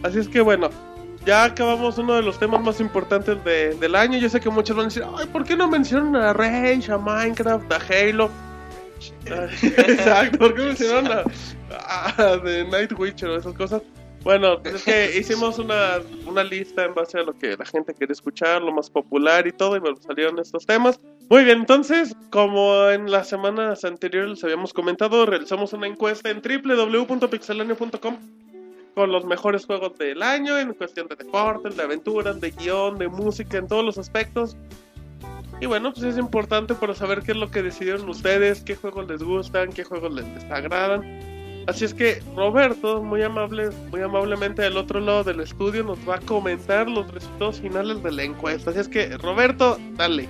Así 0.04 0.20
es 0.20 0.28
que 0.28 0.42
bueno. 0.42 0.70
Ya 1.26 1.44
acabamos 1.44 1.98
uno 1.98 2.16
de 2.16 2.22
los 2.22 2.40
temas 2.40 2.62
más 2.62 2.80
importantes 2.80 3.44
de- 3.44 3.76
del 3.76 3.96
año. 3.96 4.18
Yo 4.18 4.30
sé 4.30 4.40
que 4.40 4.50
muchos 4.50 4.76
van 4.78 4.86
a 4.86 4.88
decir, 4.90 5.04
ay, 5.18 5.26
¿por 5.28 5.44
qué 5.44 5.58
no 5.58 5.68
mencionan 5.68 6.16
a 6.16 6.32
Rage, 6.32 6.90
a 6.92 6.98
Minecraft, 6.98 7.70
a 7.72 7.76
Halo? 7.76 8.30
Exacto, 9.26 10.38
¿por 10.40 10.56
qué 10.56 10.62
mencionaron 10.64 11.24
a, 11.72 12.08
a 12.34 12.42
The 12.42 12.66
Night 12.66 12.94
Witcher 12.98 13.30
o 13.30 13.38
esas 13.38 13.54
cosas? 13.54 13.82
Bueno, 14.23 14.60
es 14.64 14.84
que 14.84 15.18
hicimos 15.18 15.57
una, 15.57 15.99
una 16.26 16.44
lista 16.44 16.84
en 16.85 16.94
base 16.94 17.18
a 17.19 17.23
lo 17.23 17.34
que 17.34 17.56
la 17.56 17.65
gente 17.65 17.94
quiere 17.94 18.14
escuchar, 18.14 18.61
lo 18.61 18.73
más 18.73 18.89
popular 18.89 19.48
y 19.48 19.52
todo, 19.52 19.76
y 19.77 19.80
bueno, 19.80 19.98
salieron 20.06 20.38
estos 20.39 20.65
temas. 20.65 20.99
Muy 21.30 21.44
bien, 21.44 21.60
entonces, 21.60 22.15
como 22.30 22.89
en 22.89 23.11
las 23.11 23.30
semanas 23.30 23.85
anteriores 23.85 24.31
les 24.31 24.44
habíamos 24.44 24.73
comentado, 24.73 25.26
realizamos 25.26 25.73
una 25.73 25.88
encuesta 25.88 26.30
en 26.30 26.41
www.pixelania.com 26.41 28.18
con 28.95 29.11
los 29.11 29.26
mejores 29.26 29.65
juegos 29.65 29.95
del 29.99 30.23
año 30.23 30.57
en 30.57 30.73
cuestión 30.73 31.07
de 31.07 31.15
deportes, 31.15 31.77
de 31.77 31.84
aventuras, 31.84 32.41
de 32.41 32.49
guion, 32.49 32.98
de 32.98 33.07
música, 33.07 33.60
en 33.60 33.68
todos 33.68 33.85
los 33.85 33.99
aspectos. 33.99 34.57
Y 35.61 35.68
bueno, 35.68 35.94
pues 35.94 36.03
es 36.03 36.18
importante 36.18 36.73
para 36.73 36.95
saber 36.95 37.22
qué 37.22 37.34
es 37.34 37.38
lo 37.38 37.52
que 37.52 37.61
decidieron 37.61 38.10
ustedes, 38.10 38.61
qué 38.61 38.76
juegos 38.76 39.07
les 39.07 39.22
gustan, 39.22 39.72
qué 39.72 39.84
juegos 39.84 40.14
les 40.14 40.26
desagradan. 40.34 41.37
Así 41.68 41.84
es 41.85 41.94
que 41.94 42.22
Roberto, 42.35 43.03
muy 43.03 43.22
amable, 43.23 43.69
muy 43.91 44.02
amablemente 44.02 44.61
del 44.61 44.77
otro 44.77 44.99
lado 45.02 45.23
del 45.26 45.41
estudio, 45.41 45.84
nos 45.84 45.99
va 46.07 46.15
a 46.15 46.19
comentar 46.19 46.89
los 46.89 47.11
resultados 47.11 47.60
finales 47.60 48.02
de 48.02 48.11
la 48.11 48.23
encuesta. 48.23 48.72
Así 48.72 48.80
es 48.80 48.88
que, 48.88 49.18
Roberto, 49.18 49.77
dale. 49.98 50.30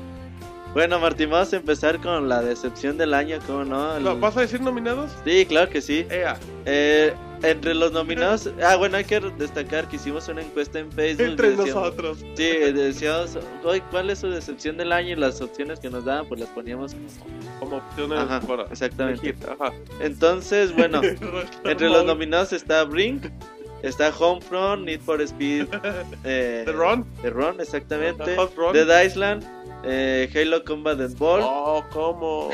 Bueno, 0.73 0.99
Martín, 0.99 1.29
vamos 1.29 1.53
a 1.53 1.57
empezar 1.57 1.99
con 1.99 2.27
la 2.27 2.41
decepción 2.41 2.97
del 2.97 3.13
año, 3.13 3.37
¿cómo 3.47 3.63
no? 3.63 3.97
El- 3.97 4.03
¿Lo- 4.03 4.19
¿Vas 4.19 4.35
a 4.35 4.41
decir 4.41 4.61
nominados? 4.61 5.11
Sí, 5.23 5.45
claro 5.45 5.69
que 5.69 5.81
sí. 5.81 6.05
Ea, 6.09 6.37
Eh, 6.65 7.13
entre 7.43 7.73
los 7.75 7.91
nominados, 7.91 8.49
ah, 8.63 8.75
bueno, 8.77 8.97
hay 8.97 9.03
que 9.05 9.19
destacar 9.19 9.87
que 9.87 9.97
hicimos 9.97 10.27
una 10.27 10.41
encuesta 10.41 10.79
en 10.79 10.91
Facebook. 10.91 11.25
entre 11.27 11.49
decíamos- 11.51 11.75
nosotros. 11.75 12.17
Sí, 12.35 12.43
decíamos, 12.73 13.37
"Oye, 13.63 13.83
¿cuál 13.91 14.09
es 14.09 14.19
su 14.19 14.29
decepción 14.29 14.77
del 14.77 14.91
año? 14.91 15.09
Y 15.13 15.15
las 15.15 15.39
opciones 15.41 15.79
que 15.79 15.89
nos 15.89 16.05
daban, 16.05 16.25
pues 16.27 16.39
las 16.41 16.49
poníamos. 16.49 16.95
Como 17.59 17.77
opciones 17.77 18.19
Ajá, 18.19 18.39
para 18.41 18.63
exactamente. 18.63 19.29
elegir. 19.29 19.47
Ajá. 19.59 19.73
Entonces, 19.99 20.73
bueno, 20.75 21.01
entre 21.63 21.89
los 21.89 22.05
nominados 22.05 22.53
está 22.53 22.83
Brink, 22.83 23.25
está 23.83 24.09
Homefront, 24.09 24.85
Need 24.85 25.01
for 25.01 25.21
Speed, 25.21 25.67
eh, 26.23 26.63
The 26.65 26.71
Run. 26.71 27.05
The 27.21 27.29
Run, 27.29 27.59
exactamente, 27.59 28.35
Run. 28.55 28.73
Dead 28.73 29.05
Island, 29.05 29.43
eh, 29.83 30.29
Halo 30.35 30.63
Combat 30.63 30.99
and 30.99 31.17
Ball 31.17 31.41
Oh, 31.43 31.83
¿cómo? 31.91 32.49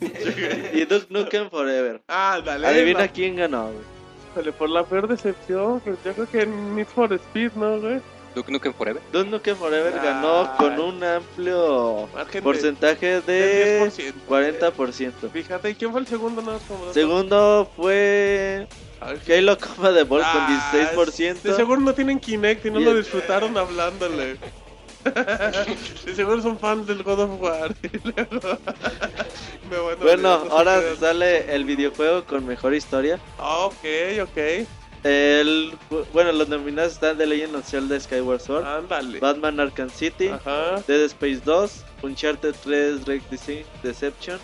y 0.72 0.84
Duke 0.84 1.06
Nukem 1.10 1.50
Forever. 1.50 2.00
ah, 2.08 2.40
dale. 2.44 2.66
Adivina 2.66 3.00
va. 3.00 3.08
quién 3.08 3.36
ganó, 3.36 3.64
güey. 3.66 3.99
Híjole, 4.32 4.52
por 4.52 4.70
la 4.70 4.84
peor 4.84 5.08
decepción, 5.08 5.80
pues 5.80 5.96
yo 6.04 6.12
creo 6.14 6.28
que 6.28 6.46
Need 6.46 6.86
for 6.86 7.12
Speed, 7.12 7.52
¿no, 7.56 7.80
güey? 7.80 8.00
Duke 8.34 8.52
Nukem 8.52 8.72
Forever. 8.72 9.02
Duke 9.12 9.28
Nukem 9.28 9.56
Forever 9.56 9.92
Ay. 9.92 10.00
ganó 10.06 10.52
con 10.56 10.78
un 10.78 11.02
amplio 11.02 12.08
Margen 12.14 12.32
de- 12.34 12.42
porcentaje 12.42 13.20
de 13.22 13.90
10%. 13.90 14.14
40%. 14.28 15.28
Fíjate, 15.32 15.70
¿y 15.70 15.74
quién 15.74 15.90
fue 15.90 16.00
el 16.00 16.06
segundo? 16.06 16.40
No, 16.40 16.58
como? 16.68 16.92
Segundo 16.92 17.68
fue 17.76 18.68
Halo 19.00 19.58
Combat 19.58 19.96
and 19.96 20.08
Ball 20.08 20.20
con 20.20 20.28
Ah, 20.42 20.70
16%. 20.94 21.42
De 21.42 21.54
seguro 21.56 21.80
no 21.80 21.92
tienen 21.92 22.20
Kinect 22.20 22.66
y 22.66 22.70
no 22.70 22.80
Y 22.80 22.84
lo 22.84 22.94
disfrutaron 22.94 23.58
hablándole. 23.58 24.36
De 25.04 26.14
seguro 26.14 26.40
son 26.42 26.58
fans 26.58 26.86
del 26.86 27.02
God 27.02 27.20
of 27.20 27.40
War. 27.40 27.74
Me 29.70 29.94
Bueno, 30.02 30.28
ahora 30.50 30.80
sale 30.98 31.54
el 31.54 31.64
videojuego 31.64 32.24
con 32.24 32.46
mejor 32.46 32.74
historia. 32.74 33.18
Ah, 33.38 33.58
ok, 33.66 33.84
ok. 34.22 34.66
El, 35.02 35.72
bueno, 36.12 36.30
los 36.32 36.48
nominados 36.48 36.92
están 36.92 37.16
The 37.16 37.26
Legend 37.26 37.56
of 37.56 37.66
Zelda 37.66 37.98
Skyward 37.98 38.40
Sword. 38.40 38.64
Batman 39.20 39.58
Arkham 39.60 39.88
City, 39.88 40.28
Ajá. 40.28 40.82
Dead 40.86 41.04
Space 41.04 41.40
2, 41.44 41.84
Uncharted 42.02 42.54
3 42.62 43.04
Drake 43.06 43.22
Dece- 43.30 43.64
Deception, 43.82 44.38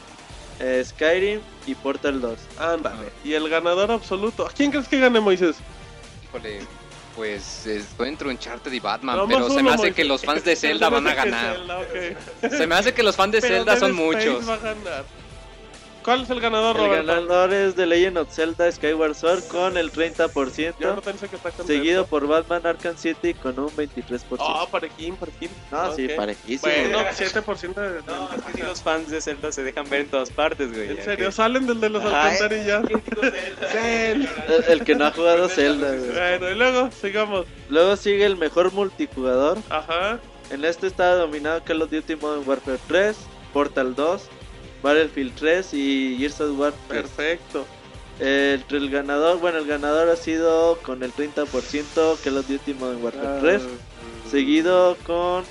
eh, 0.60 0.82
Skyrim 0.82 1.40
y 1.66 1.74
Portal 1.74 2.20
2. 2.22 2.38
Ándale. 2.58 3.10
Y 3.22 3.34
el 3.34 3.48
ganador 3.50 3.90
absoluto. 3.90 4.46
¿A 4.46 4.50
quién 4.50 4.70
crees 4.70 4.88
que 4.88 4.98
gane 4.98 5.20
Moisés? 5.20 5.56
Híjole, 6.24 6.60
pues 7.16 7.66
estoy 7.66 8.10
entre 8.10 8.28
Uncharted 8.28 8.70
y 8.70 8.78
Batman, 8.78 9.20
pero 9.26 9.48
se 9.48 9.62
me 9.62 9.70
hace 9.72 9.92
que 9.92 10.04
los 10.04 10.22
fans 10.22 10.44
de 10.44 10.54
Zelda 10.56 10.90
van 10.90 11.06
a 11.08 11.14
ganar. 11.14 11.56
Zelda. 11.56 12.56
Se 12.56 12.66
me 12.66 12.74
hace 12.74 12.92
que 12.94 13.02
los 13.02 13.16
fans 13.16 13.32
de 13.32 13.40
Pero 13.40 13.54
Zelda 13.56 13.76
son 13.78 13.92
muchos. 13.92 14.48
va 14.48 14.54
a 14.54 14.58
ganar. 14.58 15.04
¿Cuál 16.06 16.22
es 16.22 16.30
el 16.30 16.40
ganador, 16.40 16.76
El 16.76 16.86
Roberto? 16.86 17.06
ganador 17.06 17.52
es 17.52 17.74
The 17.74 17.84
Legend 17.84 18.16
of 18.18 18.32
Zelda 18.32 18.70
Skyward 18.72 19.14
Sword 19.14 19.42
con 19.48 19.76
el 19.76 19.90
Ya 19.90 19.96
30%, 20.12 20.74
no 20.94 21.02
pensé 21.02 21.28
que 21.28 21.36
está 21.36 21.50
seguido 21.66 22.06
por 22.06 22.26
Batman 22.26 22.64
Arkham 22.64 22.96
City 22.96 23.34
con 23.34 23.58
un 23.58 23.68
23%. 23.68 24.36
Ah, 24.38 24.66
parequín, 24.70 25.16
parequín. 25.16 25.50
no, 25.70 25.92
sí, 25.94 26.06
Ok. 26.06 26.14
parejísimo. 26.16 26.72
Bueno, 26.72 26.98
güey. 27.00 27.12
7% 27.12 27.74
de... 27.74 28.02
No, 28.06 28.30
es 28.36 28.42
que 28.44 28.52
si 28.52 28.62
los 28.62 28.82
fans 28.82 29.10
de 29.10 29.20
Zelda 29.20 29.50
se 29.52 29.64
dejan 29.64 29.90
ver 29.90 30.02
en 30.02 30.08
todas 30.08 30.30
partes, 30.30 30.72
güey. 30.72 30.90
En 30.90 31.04
serio, 31.04 31.32
salen 31.32 31.66
del 31.66 31.80
de 31.80 31.90
los 31.90 32.04
alcantarillas. 32.04 32.82
Zelda. 33.72 34.28
el, 34.48 34.64
el 34.68 34.84
que 34.84 34.94
no 34.94 35.06
ha 35.06 35.10
jugado 35.10 35.48
Zelda, 35.48 35.88
güey. 35.92 36.10
Bueno, 36.12 36.50
y 36.50 36.54
luego 36.54 36.88
sigamos. 36.92 37.46
Luego 37.68 37.96
sigue 37.96 38.24
el 38.24 38.36
mejor 38.36 38.72
multijugador. 38.72 39.58
Ajá. 39.70 40.20
En 40.50 40.64
este 40.64 40.86
está 40.86 41.16
dominado 41.16 41.64
Call 41.64 41.82
of 41.82 41.90
Duty 41.90 42.14
Modern 42.14 42.48
Warfare 42.48 42.78
3, 42.86 43.16
Portal 43.52 43.96
2, 43.96 44.22
Battlefield 44.82 45.34
3 45.34 45.74
y 45.74 46.16
Gears 46.18 46.40
of 46.40 46.58
War 46.58 46.72
3. 46.88 47.02
Perfecto. 47.02 47.66
El, 48.18 48.64
el 48.70 48.90
ganador, 48.90 49.38
bueno, 49.40 49.58
el 49.58 49.66
ganador 49.66 50.08
ha 50.08 50.16
sido 50.16 50.78
con 50.78 51.02
el 51.02 51.12
30% 51.12 52.18
Call 52.22 52.38
of 52.38 52.48
Duty 52.48 52.74
Modern 52.74 53.02
Warfare 53.02 53.40
3, 53.40 53.62
seguido 54.30 54.96
con... 55.04 55.44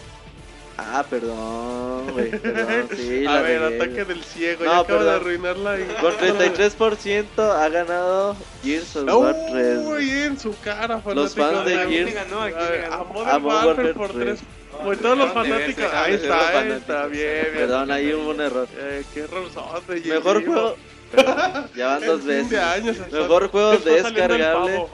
Ah, 0.78 1.06
perdón, 1.10 2.12
güey, 2.12 2.32
perdón, 2.40 2.90
sí, 2.98 3.26
a 3.26 3.32
la 3.36 3.42
ver, 3.42 3.62
regué, 3.62 3.76
ataque 3.78 4.04
güey. 4.04 4.06
del 4.08 4.24
ciego. 4.24 4.66
No, 4.66 4.72
ya 4.72 4.80
acabo 4.80 5.04
de 5.04 5.12
arruinarla. 5.12 5.80
Y... 5.80 5.84
Con 6.02 6.12
33% 6.14 7.26
ha 7.40 7.70
ganado 7.70 8.36
Gears 8.64 8.96
of 8.98 9.08
War 9.22 9.36
3. 9.52 9.80
güey. 9.84 10.04
Uy, 10.04 10.10
en 10.24 10.40
su 10.40 10.54
cara, 10.60 11.02
Los 11.06 11.34
fanático 11.34 11.42
fans 11.42 11.66
de 11.66 11.76
Gears- 11.88 12.14
ganó? 12.14 12.42
¿A 12.42 12.52
quién 12.52 12.60
A 12.62 12.70
ver? 12.70 12.86
A 12.86 12.98
Modern 13.04 13.46
Warfare 13.46 13.68
Warfare 13.68 13.94
por 13.94 14.12
3. 14.12 14.24
3. 14.26 14.40
Pues 14.84 15.00
todos 15.00 15.18
los 15.18 15.32
fanáticos. 15.32 15.86
Ahí 15.94 16.14
está, 16.16 16.48
ser 16.48 16.56
ahí 16.58 16.68
los 16.68 16.78
está, 16.80 17.08
bien, 17.08 17.30
bien. 17.44 17.54
Perdón, 17.56 17.92
ahí 17.92 18.14
hubo 18.14 18.32
un 18.32 18.42
error. 18.42 18.68
Eh, 18.78 19.04
qué 19.14 19.22
error 19.22 19.50
son 19.54 19.64
de 19.88 20.02
Mejor 20.02 20.46
juego... 20.46 20.76
Perdón, 21.16 21.70
ya 21.76 21.88
van 21.88 22.06
dos 22.06 22.24
veces. 22.26 22.50
de 22.50 22.60
años 22.60 22.98
Mejor 23.12 23.50
juego 23.50 23.78
descargable. 23.78 24.86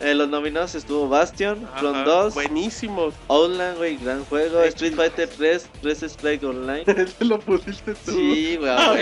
En 0.00 0.18
los 0.18 0.28
nominados 0.28 0.74
estuvo 0.74 1.08
Bastion, 1.08 1.64
Ajá, 1.66 1.78
Front 1.80 2.06
2, 2.06 2.34
Buenísimos. 2.34 3.14
Outland, 3.28 3.76
güey, 3.78 3.96
gran 3.96 4.24
juego, 4.26 4.62
Street 4.62 4.94
Fighter 4.94 5.28
3, 5.28 5.68
3 5.82 6.02
Strike 6.02 6.44
Online. 6.44 6.84
Ese 6.86 7.24
lo 7.24 7.38
pusiste 7.40 7.94
tú. 7.94 8.10
Sí, 8.12 8.56
güey, 8.58 8.70
Ah, 8.70 8.92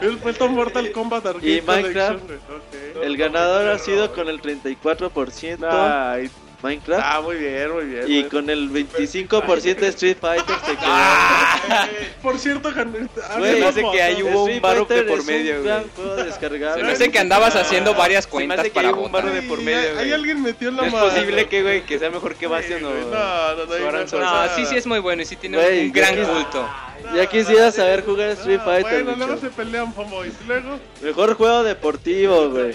güey. 0.00 0.16
fue 0.18 0.32
el 0.32 0.50
Mortal 0.52 0.92
Kombat 0.92 1.26
Arcade 1.26 1.48
Y 1.56 1.60
Minecraft. 1.60 2.20
Collection, 2.20 2.26
güey. 2.26 2.98
Ok. 2.98 3.04
El 3.04 3.16
ganador 3.16 3.68
ha 3.68 3.78
sido 3.78 4.12
con 4.12 4.28
el 4.28 4.40
34% 4.40 5.66
Ay, 5.70 6.30
Minecraft. 6.62 7.02
ah, 7.04 7.20
muy 7.22 7.36
bien, 7.36 7.70
muy 7.72 7.84
bien. 7.86 8.04
Y 8.06 8.24
con 8.24 8.50
el 8.50 8.70
25% 8.70 9.82
Street 9.84 10.16
Fighter 10.20 10.56
se 10.66 10.76
quedó. 10.76 10.86
bien. 11.88 12.12
Por 12.22 12.38
cierto, 12.38 12.68
ah, 12.68 12.84
Güey, 13.38 13.40
me 13.40 13.48
había 13.56 13.68
hace 13.68 13.80
fotos. 13.80 13.96
que 13.96 14.02
hay 14.02 14.22
hubo 14.22 14.44
un 14.44 14.50
Street 14.50 14.62
varo 14.62 14.84
de 14.84 15.02
por 15.04 15.18
es 15.20 15.24
medio, 15.26 15.56
un 15.56 15.64
gran 15.64 15.84
juego 15.90 16.16
Se 16.16 16.82
me 16.82 16.92
hace 16.92 17.10
que 17.10 17.18
andabas 17.18 17.56
haciendo 17.56 17.94
varias 17.94 18.26
cuentas 18.26 18.62
que 18.64 18.70
para 18.70 18.92
un 18.92 19.10
votar. 19.10 19.32
de 19.32 19.42
por 19.42 19.60
medio, 19.62 19.78
Ahí 19.90 19.94
güey. 19.94 20.12
alguien 20.12 20.42
metió 20.42 20.70
la 20.70 20.76
No 20.82 20.84
es 20.84 20.92
mano. 20.92 21.06
posible 21.08 21.46
que, 21.48 21.62
güey, 21.62 21.82
que 21.86 21.98
sea 21.98 22.10
mejor 22.10 22.34
que 22.34 22.46
Bastion 22.46 22.84
o... 22.84 22.90
No, 22.90 23.56
no, 23.56 23.92
no. 23.92 24.00
cosa- 24.00 24.18
No, 24.18 24.56
sí, 24.56 24.66
sí 24.66 24.76
es 24.76 24.86
muy 24.86 24.98
bueno 24.98 25.22
y 25.22 25.26
sí 25.26 25.36
tiene 25.36 25.56
Güey, 25.58 25.86
un 25.86 25.92
gran 25.92 26.14
culto. 26.16 26.68
Ya 27.16 27.24
quisiera 27.26 27.72
saber 27.72 28.04
jugar 28.04 28.28
Street 28.30 28.60
Ah, 28.60 28.64
Fighter. 28.66 29.04
Bueno, 29.04 29.16
luego 29.26 29.40
se 29.40 29.48
pelean, 29.48 29.92
Fomo. 29.94 30.24
Y 30.24 30.32
luego, 30.46 30.78
Mejor 31.00 31.34
juego 31.34 31.62
deportivo, 31.62 32.50
güey. 32.50 32.74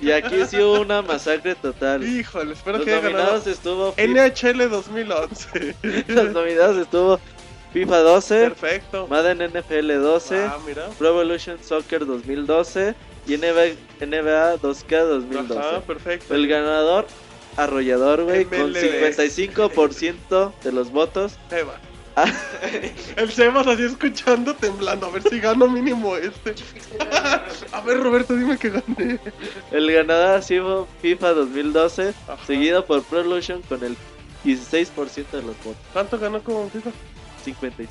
Y 0.00 0.10
aquí 0.10 0.36
sí 0.48 0.58
hubo 0.60 0.80
una 0.80 1.02
masacre 1.02 1.54
total. 1.54 2.02
híjole, 2.06 2.52
espero 2.54 2.78
Los 2.78 2.84
que 2.86 2.92
haya 2.94 3.00
ganado. 3.02 3.24
nominados 3.24 3.46
estuvo 3.46 3.92
FIFA, 3.92 4.28
NHL 4.28 4.70
2011. 4.70 5.76
los 6.08 6.30
nominados 6.32 6.76
estuvo 6.76 7.20
FIFA 7.72 7.98
12, 7.98 8.40
Perfecto. 8.50 9.06
Madden 9.08 9.38
NFL 9.50 9.92
12, 10.02 10.44
Ah, 10.44 10.58
mira. 10.66 10.86
Pro 10.98 11.08
Evolution 11.08 11.58
Soccer 11.62 12.04
2012 12.06 12.94
y 13.26 13.36
NBA, 13.36 13.76
NBA 14.04 14.56
2K 14.56 15.04
2012. 15.04 15.58
Ajá, 15.58 15.80
perfecto. 15.80 16.34
El 16.34 16.48
ganador 16.48 17.06
arrollador, 17.56 18.24
güey, 18.24 18.44
con 18.46 18.72
MLB. 18.72 18.76
55% 18.76 20.52
de 20.62 20.72
los 20.72 20.90
votos. 20.90 21.34
Seba. 21.48 21.78
El 23.16 23.30
Sebas 23.32 23.66
así 23.66 23.84
escuchando, 23.84 24.54
temblando. 24.54 25.06
A 25.06 25.10
ver 25.10 25.22
si 25.22 25.40
gano 25.40 25.68
mínimo 25.68 26.16
este. 26.16 26.54
A 27.72 27.80
ver, 27.80 28.00
Roberto, 28.00 28.34
dime 28.34 28.58
que 28.58 28.70
gané. 28.70 29.18
El 29.70 29.90
ganador 29.92 30.36
ha 30.36 30.42
sido 30.42 30.86
FIFA 31.00 31.30
2012, 31.32 32.14
Ajá. 32.28 32.46
seguido 32.46 32.84
por 32.84 33.02
Pro 33.04 33.20
Evolution 33.20 33.62
con 33.62 33.82
el 33.84 33.96
16% 34.44 35.30
de 35.30 35.42
los 35.42 35.56
votos. 35.64 35.76
¿Cuánto 35.92 36.18
ganó 36.18 36.42
como 36.42 36.68
FIFA? 36.70 36.90
55. 37.44 37.90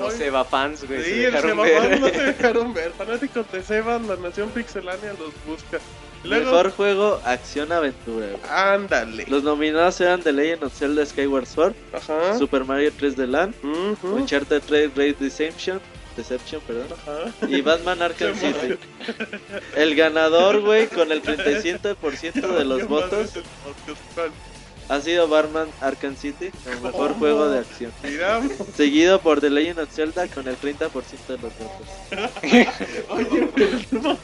No 0.00 0.10
se 0.10 0.30
va 0.30 0.44
fans, 0.44 0.86
güey. 0.86 1.02
Sí, 1.02 1.10
se 1.10 1.24
el 1.26 1.32
dejaron 1.32 1.66
Seba 1.66 1.80
ver. 1.80 2.00
no 2.00 2.08
se 2.08 2.22
dejaron 2.32 2.74
ver. 2.74 2.92
Fanáticos 2.92 3.50
de 3.50 3.62
Sebas, 3.62 4.02
la 4.02 4.16
nación 4.16 4.50
pixelánea 4.50 5.12
los 5.14 5.32
busca. 5.46 5.78
Luego, 6.24 6.44
Mejor 6.46 6.70
juego, 6.72 7.20
acción 7.24 7.70
aventura. 7.72 8.26
güey. 8.26 8.38
ándale. 8.50 9.24
Los 9.28 9.42
nominados 9.44 10.00
eran 10.00 10.20
The 10.20 10.32
Legend 10.32 10.64
of 10.64 10.74
Zelda 10.76 11.06
Skyward 11.06 11.46
Sword, 11.46 11.74
Ajá. 11.92 12.36
Super 12.38 12.64
Mario 12.64 12.90
3D 12.92 13.26
Land, 13.26 13.54
Ujú. 13.62 14.16
Uncharted 14.16 14.62
3 14.66 14.90
Raid 14.96 15.14
Deception, 15.16 15.80
Deception, 16.16 16.60
perdón, 16.66 16.86
Ajá. 16.92 17.46
y 17.48 17.60
Batman 17.60 18.02
Arkham 18.02 18.34
City. 18.38 18.76
El 19.76 19.94
ganador, 19.94 20.60
güey, 20.60 20.88
con 20.88 21.12
el 21.12 21.22
37% 21.22 22.32
de 22.32 22.64
los 22.64 22.88
votos 22.88 23.30
ha 24.88 25.00
sido 25.02 25.28
Batman 25.28 25.68
Arkham 25.82 26.16
City, 26.16 26.50
el 26.66 26.80
mejor 26.80 27.08
¿Cómo? 27.08 27.14
juego 27.18 27.48
de 27.50 27.58
acción. 27.58 27.92
Seguido 28.74 29.20
por 29.20 29.38
The 29.40 29.50
Legend 29.50 29.80
of 29.80 29.90
Zelda 29.92 30.26
con 30.28 30.48
el 30.48 30.56
30% 30.56 30.90
de 31.28 31.38
los 31.38 31.52
votos. 31.58 31.88
oye, 33.10 33.48
pero- 33.54 34.16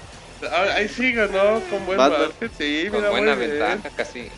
ahí 0.53 0.89
sí 0.89 1.13
ganó 1.13 1.61
con 1.71 1.85
buen 1.87 1.99
Batman. 1.99 2.21
margen. 2.23 2.51
Sí, 2.57 2.87
Con 2.91 2.99
mira, 3.01 3.11
buena 3.11 3.35
ventaja, 3.35 3.91
casi. 3.91 4.29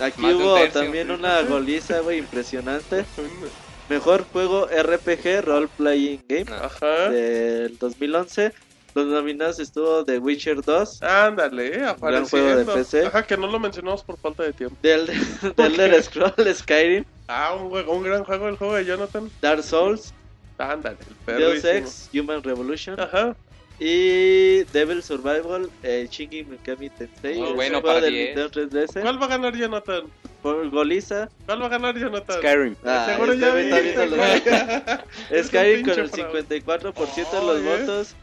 Aquí 0.00 0.20
Más 0.20 0.34
un 0.34 0.42
hubo 0.42 0.54
tercio. 0.56 0.80
también 0.82 1.10
una 1.10 1.42
goliza, 1.48 2.00
güey, 2.00 2.18
impresionante. 2.18 3.04
Mejor 3.88 4.24
juego 4.30 4.66
RPG 4.66 5.42
Role 5.44 5.68
Playing 5.76 6.24
Game 6.28 6.46
Ajá. 6.52 7.08
del 7.10 7.78
2011. 7.78 8.52
Los 8.94 9.06
nominados 9.06 9.60
estuvo 9.60 10.04
The 10.04 10.18
Witcher 10.18 10.60
2, 10.62 11.02
Ándale, 11.02 11.84
juego 12.28 12.56
de. 12.56 12.64
PC. 12.64 13.06
Ajá, 13.06 13.22
que 13.22 13.36
no 13.36 13.46
lo 13.46 13.60
mencionamos 13.60 14.02
por 14.02 14.18
falta 14.18 14.42
de 14.42 14.52
tiempo. 14.52 14.76
del 14.82 15.06
The 15.56 15.62
Elder 15.66 16.02
Scroll 16.02 16.54
Skyrim, 16.54 17.04
Ah, 17.28 17.54
un, 17.54 17.68
juego- 17.68 17.92
un 17.92 18.02
gran 18.02 18.24
juego, 18.24 18.48
el 18.48 18.56
juego 18.56 18.74
de 18.74 18.84
Jonathan. 18.86 19.30
Dark 19.40 19.62
Souls, 19.62 20.12
Ándale, 20.56 20.96
el 21.26 21.36
Deus 21.38 21.60
perrísimo. 21.62 21.72
Ex, 21.86 22.10
Human 22.14 22.42
Revolution 22.42 22.98
Ajá. 22.98 23.36
Y 23.80 24.64
Devil 24.72 25.02
Survival, 25.02 25.70
eh, 25.82 26.08
Shinji 26.10 26.44
Mikami 26.44 26.90
Tensei. 26.90 27.38
Muy 27.38 27.52
bueno 27.52 27.82
para 27.82 28.00
del 28.00 28.12
10. 28.14 28.36
Nintendo 28.36 28.50
3DS. 28.50 29.00
¿Cuál 29.02 29.22
va 29.22 29.26
a 29.26 29.28
ganar 29.28 29.56
Jonathan? 29.56 30.02
Por 30.42 30.68
goliza. 30.70 31.28
¿Cuál 31.46 31.62
va 31.62 31.66
a 31.66 31.68
ganar 31.68 31.98
Jonathan? 31.98 32.38
Skyrim. 32.38 32.76
Ah, 32.84 33.06
Seguro 33.10 33.32
este 33.32 33.44
ya 33.44 35.04
un 35.38 35.44
Skyrim 35.44 35.86
con 35.86 35.98
el 35.98 36.08
fraude. 36.08 36.62
54% 36.62 37.30
de 37.30 37.46
los 37.46 37.62
votos. 37.62 38.16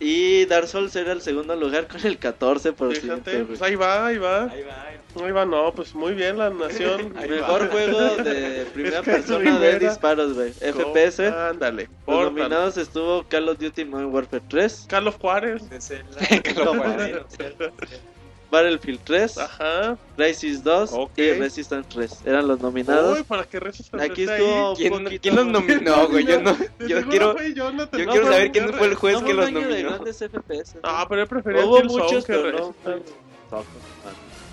Y 0.00 0.44
Dark 0.46 0.68
Souls 0.68 0.94
era 0.94 1.12
el 1.12 1.20
segundo 1.20 1.56
lugar 1.56 1.88
con 1.88 2.04
el 2.06 2.20
14%. 2.20 3.00
Fíjate, 3.00 3.32
güey. 3.32 3.44
pues 3.44 3.62
ahí 3.62 3.74
va, 3.74 4.06
ahí 4.06 4.18
va. 4.18 4.44
Ahí 4.44 4.62
va, 4.62 4.82
ahí 4.82 4.96
va. 4.96 5.26
Ahí 5.26 5.32
va, 5.32 5.44
no, 5.44 5.72
pues 5.74 5.94
muy 5.94 6.14
bien 6.14 6.38
la 6.38 6.50
nación. 6.50 7.12
Mejor 7.28 7.68
juego 7.70 8.16
de 8.22 8.66
primera 8.74 9.00
Es 9.00 9.04
que 9.04 9.10
persona 9.10 9.58
de 9.58 9.78
disparos, 9.80 10.34
güey. 10.34 10.52
FPS. 10.52 11.20
Ándale. 11.20 11.88
Los 12.06 12.32
nominados 12.32 12.76
estuvo 12.76 13.24
Call 13.24 13.48
of 13.48 13.58
Duty 13.58 13.84
Modern 13.84 14.14
Warfare 14.14 14.42
3, 14.48 14.86
Carlos 14.88 15.16
Juárez. 15.16 15.68
De 15.68 15.80
Zelda. 15.80 16.18
Battlefield 18.50 19.00
3, 19.04 19.38
Ajá. 19.38 19.96
Crisis 20.16 20.64
2 20.64 20.90
Ok. 20.94 21.18
y 21.18 21.32
Resistance 21.32 21.88
3. 21.92 22.18
Eran 22.24 22.48
los 22.48 22.60
nominados. 22.60 23.18
Uy, 23.18 23.24
para 23.24 23.44
que 23.44 23.60
Resistance 23.60 24.06
Aquí 24.06 24.22
estuvo 24.22 24.74
¿Quién, 24.74 24.92
poquito- 24.92 25.22
¿quién 25.22 25.36
los 25.36 25.46
nominó, 25.46 26.08
güey? 26.08 26.24
Yo 26.24 26.40
no. 26.40 26.56
Yo 26.86 27.06
quiero. 27.08 27.34
fue 27.34 27.52
yo 27.52 27.70
No, 27.72 27.88
quiero 27.90 28.12
pero 28.12 28.24
saber 28.24 28.52
quién 28.52 28.72
fue 28.72 28.86
el 28.86 28.94
juez 28.94 29.20
No, 29.20 29.26
que 29.26 29.34
los 29.34 29.52
nominó. 29.52 29.90
grandes 29.90 30.16
FPS. 30.18 30.78
Ah, 30.82 31.04
pero 31.08 31.22
él 31.22 31.28
prefería 31.28 31.66
Hubo 31.66 31.82
muchos, 31.84 32.24
que 32.24 32.32
pero 32.32 32.58
no. 32.58 32.74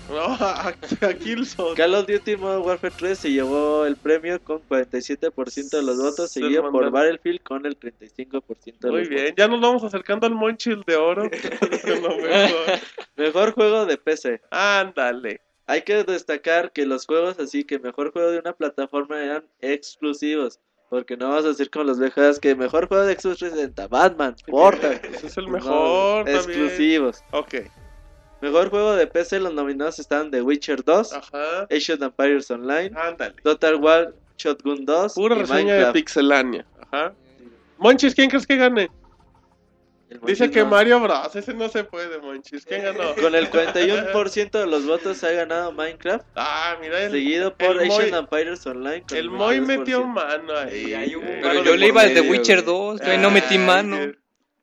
No, 0.08 0.20
a, 0.24 0.68
a 0.68 1.14
Killzone. 1.14 1.74
Call 1.74 1.94
of 1.94 2.06
Duty 2.06 2.36
Modern 2.36 2.62
Warfare 2.62 2.94
3 2.96 3.18
se 3.18 3.32
llevó 3.32 3.84
el 3.86 3.96
premio 3.96 4.40
con 4.42 4.60
47% 4.68 5.70
de 5.70 5.82
los 5.82 5.96
votos, 5.98 6.30
Se 6.30 6.40
seguido 6.40 6.70
por. 6.70 6.90
Battlefield 6.90 7.42
con 7.42 7.66
el 7.66 7.78
35% 7.78 8.78
de 8.80 8.90
Muy 8.90 9.00
los 9.00 9.08
bien, 9.08 9.22
votos. 9.22 9.34
ya 9.36 9.48
nos 9.48 9.60
vamos 9.60 9.84
acercando 9.84 10.26
al 10.26 10.34
Monchil 10.34 10.82
de 10.86 10.96
oro. 10.96 11.28
Mejor. 11.84 12.20
Mejor 13.16 13.52
juego 13.52 13.86
de 13.86 13.96
PC. 13.96 14.40
Ándale. 14.50 15.40
Hay 15.66 15.82
que 15.82 16.04
destacar 16.04 16.70
que 16.72 16.86
los 16.86 17.06
juegos 17.06 17.40
así 17.40 17.64
que 17.64 17.80
mejor 17.80 18.12
juego 18.12 18.30
de 18.30 18.38
una 18.38 18.52
plataforma 18.52 19.20
eran 19.20 19.44
exclusivos. 19.60 20.60
Porque 20.88 21.16
no 21.16 21.30
vas 21.30 21.44
a 21.44 21.48
decir 21.48 21.68
como 21.68 21.84
los 21.86 21.98
viejas 21.98 22.38
que 22.38 22.54
mejor 22.54 22.86
juego 22.86 23.04
de 23.04 23.14
Xbox 23.14 23.38
360, 23.38 23.88
Batman, 23.88 24.36
Portal. 24.46 25.00
Ese 25.12 25.26
es 25.26 25.36
el 25.36 25.46
No, 25.46 25.50
mejor. 25.50 26.24
también. 26.26 26.36
exclusivos. 26.36 27.24
Ok. 27.32 27.54
Mejor 28.40 28.68
juego 28.70 28.94
de 28.94 29.06
PC, 29.06 29.40
los 29.40 29.54
nominados 29.54 29.98
están 29.98 30.30
The 30.30 30.42
Witcher 30.42 30.84
2, 30.84 31.12
Ajá. 31.14 31.62
Age 31.70 31.92
of 31.94 32.02
Empires 32.02 32.50
Online, 32.50 32.90
Ándale. 32.94 33.34
Total 33.42 33.76
War 33.76 34.12
Shotgun 34.36 34.84
2 34.84 35.14
Pura 35.14 35.36
y 35.36 35.38
reseña 35.40 35.74
de. 35.86 35.92
Pixelania. 35.92 36.66
Ajá. 36.90 37.14
Monchis, 37.78 38.14
¿quién 38.14 38.28
crees 38.28 38.46
que 38.46 38.56
gane? 38.56 38.90
Dice 40.24 40.50
que 40.50 40.60
no. 40.60 40.66
Mario 40.66 41.00
Bros. 41.00 41.34
Ese 41.34 41.52
no 41.52 41.68
se 41.68 41.82
puede, 41.82 42.18
Monchis. 42.20 42.64
¿Quién 42.64 42.84
ganó? 42.84 43.14
Con 43.20 43.34
el 43.34 43.50
41% 43.50 44.50
de 44.50 44.66
los 44.66 44.86
votos 44.86 45.24
ha 45.24 45.32
ganado 45.32 45.72
Minecraft, 45.72 46.24
Ah, 46.36 46.76
mira, 46.80 47.02
el, 47.02 47.10
seguido 47.12 47.56
por 47.56 47.76
of 47.76 47.82
Empires 48.12 48.64
Online. 48.66 49.02
con 49.08 49.18
el 49.18 49.30
Moy 49.30 49.58
22%. 49.58 49.66
metió 49.66 50.06
mano 50.06 50.56
ahí. 50.56 50.90
Y 50.90 50.94
ahí 50.94 51.16
hubo 51.16 51.24
un 51.24 51.28
Eh, 51.28 51.40
Pero 51.42 51.64
yo 51.64 51.72
de 51.72 51.78
le 51.78 51.88
iba 51.88 52.02
al 52.02 52.14
The 52.14 52.20
Witcher 52.20 52.62
güey. 52.62 52.76
2, 52.76 53.00
yo 53.00 53.10
ahí 53.10 53.18
no 53.18 53.30
metí 53.30 53.58
mano. 53.58 53.96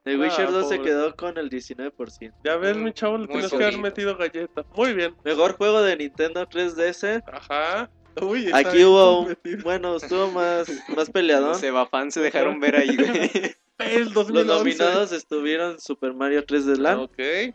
The 0.03 0.17
Witcher 0.17 0.47
Ah, 0.47 0.51
2 0.51 0.69
se 0.69 0.75
pobre. 0.77 0.89
quedó 0.89 1.15
con 1.15 1.37
el 1.37 1.49
19%. 1.49 2.33
Ya 2.43 2.57
ves, 2.57 2.75
mi 2.75 2.91
chavo, 2.91 3.17
le 3.17 3.27
tienes 3.27 3.49
que 3.51 3.55
haber 3.55 3.77
metido 3.77 4.17
galleta. 4.17 4.65
Muy 4.75 4.93
bien. 4.93 5.15
Mejor 5.23 5.53
juego 5.55 5.81
de 5.81 5.95
Nintendo 5.95 6.45
3DS. 6.47 7.23
Ajá. 7.31 7.89
Uy, 8.21 8.45
está 8.47 8.57
Aquí 8.57 8.83
hubo 8.83 9.21
un, 9.21 9.37
bueno, 9.63 9.95
estuvo 9.95 10.27
más, 10.31 10.67
más 10.95 11.09
peleadón. 11.09 11.49
Los 11.49 11.59
Sebafans 11.61 12.13
se 12.13 12.19
dejaron 12.19 12.59
ver 12.59 12.75
ahí, 12.75 12.95
güey. 12.95 13.31
El 13.79 14.03
Los 14.05 14.13
2011. 14.13 14.53
nominados 14.53 15.11
estuvieron 15.13 15.79
Super 15.79 16.13
Mario 16.13 16.45
3D 16.45 16.77
Land, 16.77 16.99
Ok. 17.01 17.13
eh, 17.17 17.53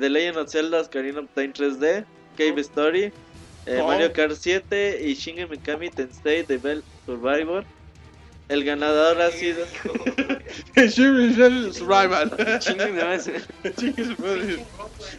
The 0.00 0.10
Legend 0.10 0.38
of 0.38 0.50
Zelda 0.50 0.80
Ocarina 0.80 1.20
of 1.20 1.28
Time 1.34 1.52
3D, 1.52 2.04
Cave 2.36 2.54
Oh. 2.56 2.60
Story, 2.60 3.12
eh, 3.66 3.78
Oh. 3.80 3.86
Mario 3.86 4.12
Kart 4.12 4.32
7 4.34 5.00
y 5.06 5.14
Shin 5.14 5.36
Megami 5.48 5.88
Tensei 5.90 6.42
The 6.42 6.56
Bell 6.58 6.82
Survivor. 7.06 7.64
El 8.50 8.64
ganador 8.64 9.20
ha 9.22 9.30
sido 9.30 9.64
Jimmy 10.74 11.32
Shell's 11.34 11.80
rival. 11.80 12.30
Chinguen, 12.58 12.96
no, 12.96 13.12
es- 13.12 13.30
Chingue 13.76 14.04
su 14.04 14.20
madre. 14.22 14.64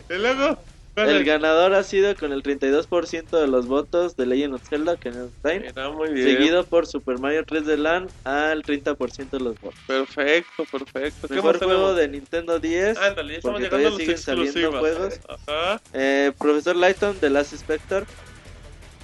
Y 0.10 0.14
luego. 0.14 0.58
¿cuál 0.94 1.08
el 1.10 1.24
ganador 1.24 1.74
ha 1.74 1.84
sido 1.84 2.14
con 2.18 2.34
el 2.34 2.44
32% 2.44 3.30
de 3.40 3.48
los 3.48 3.68
votos 3.68 4.18
de 4.18 4.26
Legend 4.26 4.56
of 4.56 4.68
Zelda 4.68 4.98
bien. 5.02 5.74
seguido 6.18 6.66
por 6.66 6.86
Super 6.86 7.18
Mario 7.20 7.45
3D 7.45 7.78
Land 7.78 8.10
al 8.26 8.62
30% 8.64 9.30
de 9.30 9.40
los 9.40 9.60
votos. 9.62 9.80
Perfecto, 9.88 10.66
perfecto. 10.70 11.30
¿Qué 11.30 11.36
Mejor 11.36 11.53
más 11.53 11.64
juego 11.64 11.95
tenemos? 11.95 11.95
de 11.98 12.08
Nintendo 12.10 12.60
10, 12.60 12.98
Ándale, 12.98 13.32
ya 13.32 13.38
estamos 13.38 13.62
porque 13.62 13.64
llegando 13.74 13.88
a 13.88 13.91
los 13.91 13.99
todavía 13.99 14.18
siguen 14.18 14.52
saliendo 14.52 14.60
exclusivos. 14.78 15.20
juegos. 15.30 15.41
Ajá. 15.48 15.82
eh, 15.94 16.32
Profesor 16.38 16.76
Lighton 16.76 17.16
The 17.22 17.30
Last 17.30 17.56
Spectre, 17.56 18.03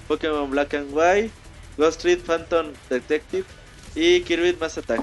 Pokémon 0.10 0.52
Black 0.52 0.74
and 0.74 0.90
White, 0.92 1.32
Ghost 1.78 2.00
Street 2.00 2.20
Phantom 2.20 2.68
Detective 2.90 3.46
y 3.98 4.22
Kirby 4.22 4.56
Mass 4.60 4.78
Attack. 4.78 5.02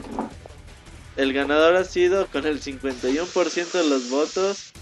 El 1.17 1.33
ganador 1.33 1.77
ha 1.77 1.85
sido 1.85 2.27
con 2.29 2.47
el 2.47 2.61
51% 2.61 3.73
de 3.73 3.89
los 3.89 4.09
votos 4.11 4.73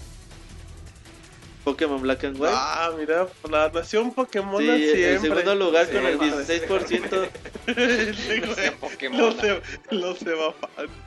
Pokémon 1.63 2.01
Black 2.01 2.23
and 2.25 2.39
White. 2.39 2.53
Ah, 2.57 2.91
mira, 2.97 3.27
la 3.49 3.69
nación 3.69 4.13
Pokémon 4.13 4.61
Sí, 4.61 4.65
siempre. 4.67 5.13
en 5.15 5.21
segundo 5.21 5.55
lugar 5.55 5.89
con 5.89 6.01
Sí, 6.01 6.07
el 6.07 6.17
madre. 6.17 6.67
16%, 6.67 7.29
Sí, 8.17 8.39
güey. 8.41 8.71
Pokémon. 8.81 9.19
Los, 9.21 9.35
se- 9.35 9.61
los. 9.91 10.17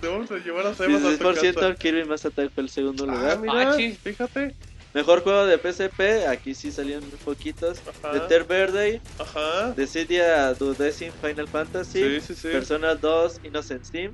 Te 0.01 0.09
vamos 0.09 0.31
a 0.31 0.37
llevar 0.39 0.67
a 0.69 0.75
Sebas 0.75 1.03
a 1.05 1.19
tu 1.19 1.25
16% 1.25 1.55
casa. 1.55 1.75
Kirby 1.75 2.05
Mass 2.05 2.25
Attack 2.25 2.51
fue 2.55 2.63
el 2.63 2.71
segundo 2.71 3.05
Ah, 3.05 3.15
lugar. 3.15 3.39
mira, 3.41 3.71
Ah, 3.73 3.75
sí. 3.77 3.99
fíjate. 4.03 4.55
Mejor 4.97 5.23
juego 5.23 5.45
de 5.45 5.59
PSP, 5.59 6.27
aquí 6.27 6.55
sí 6.55 6.73
salieron 6.73 7.07
muy 7.07 7.19
poquitos. 7.19 7.83
Ajá. 8.03 8.13
The 8.13 8.21
Third 8.21 8.49
Birthday, 8.49 9.01
Ajá. 9.19 9.73
Decidia 9.73 10.55
Final 10.55 11.47
Fantasy, 11.47 12.03
Sí, 12.03 12.21
sí, 12.23 12.35
sí. 12.35 12.49
Persona 12.49 12.95
2 12.95 13.41
Innocent 13.45 13.85
Sim 13.85 14.13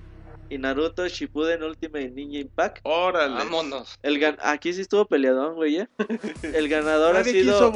y 0.50 0.58
Naruto 0.58 1.06
Shippuden 1.06 1.62
Ultimate 1.62 2.10
Ninja 2.10 2.40
Impact. 2.40 2.80
Órale. 2.82 3.36
Vámonos. 3.36 3.96
El 4.02 4.18
gan 4.18 4.36
aquí 4.42 4.72
sí 4.74 4.80
estuvo 4.80 5.04
peleadón, 5.04 5.54
güey. 5.54 5.76
¿eh? 5.76 5.88
El 6.42 6.68
ganador 6.68 7.16
ha 7.16 7.22
sido 7.22 7.72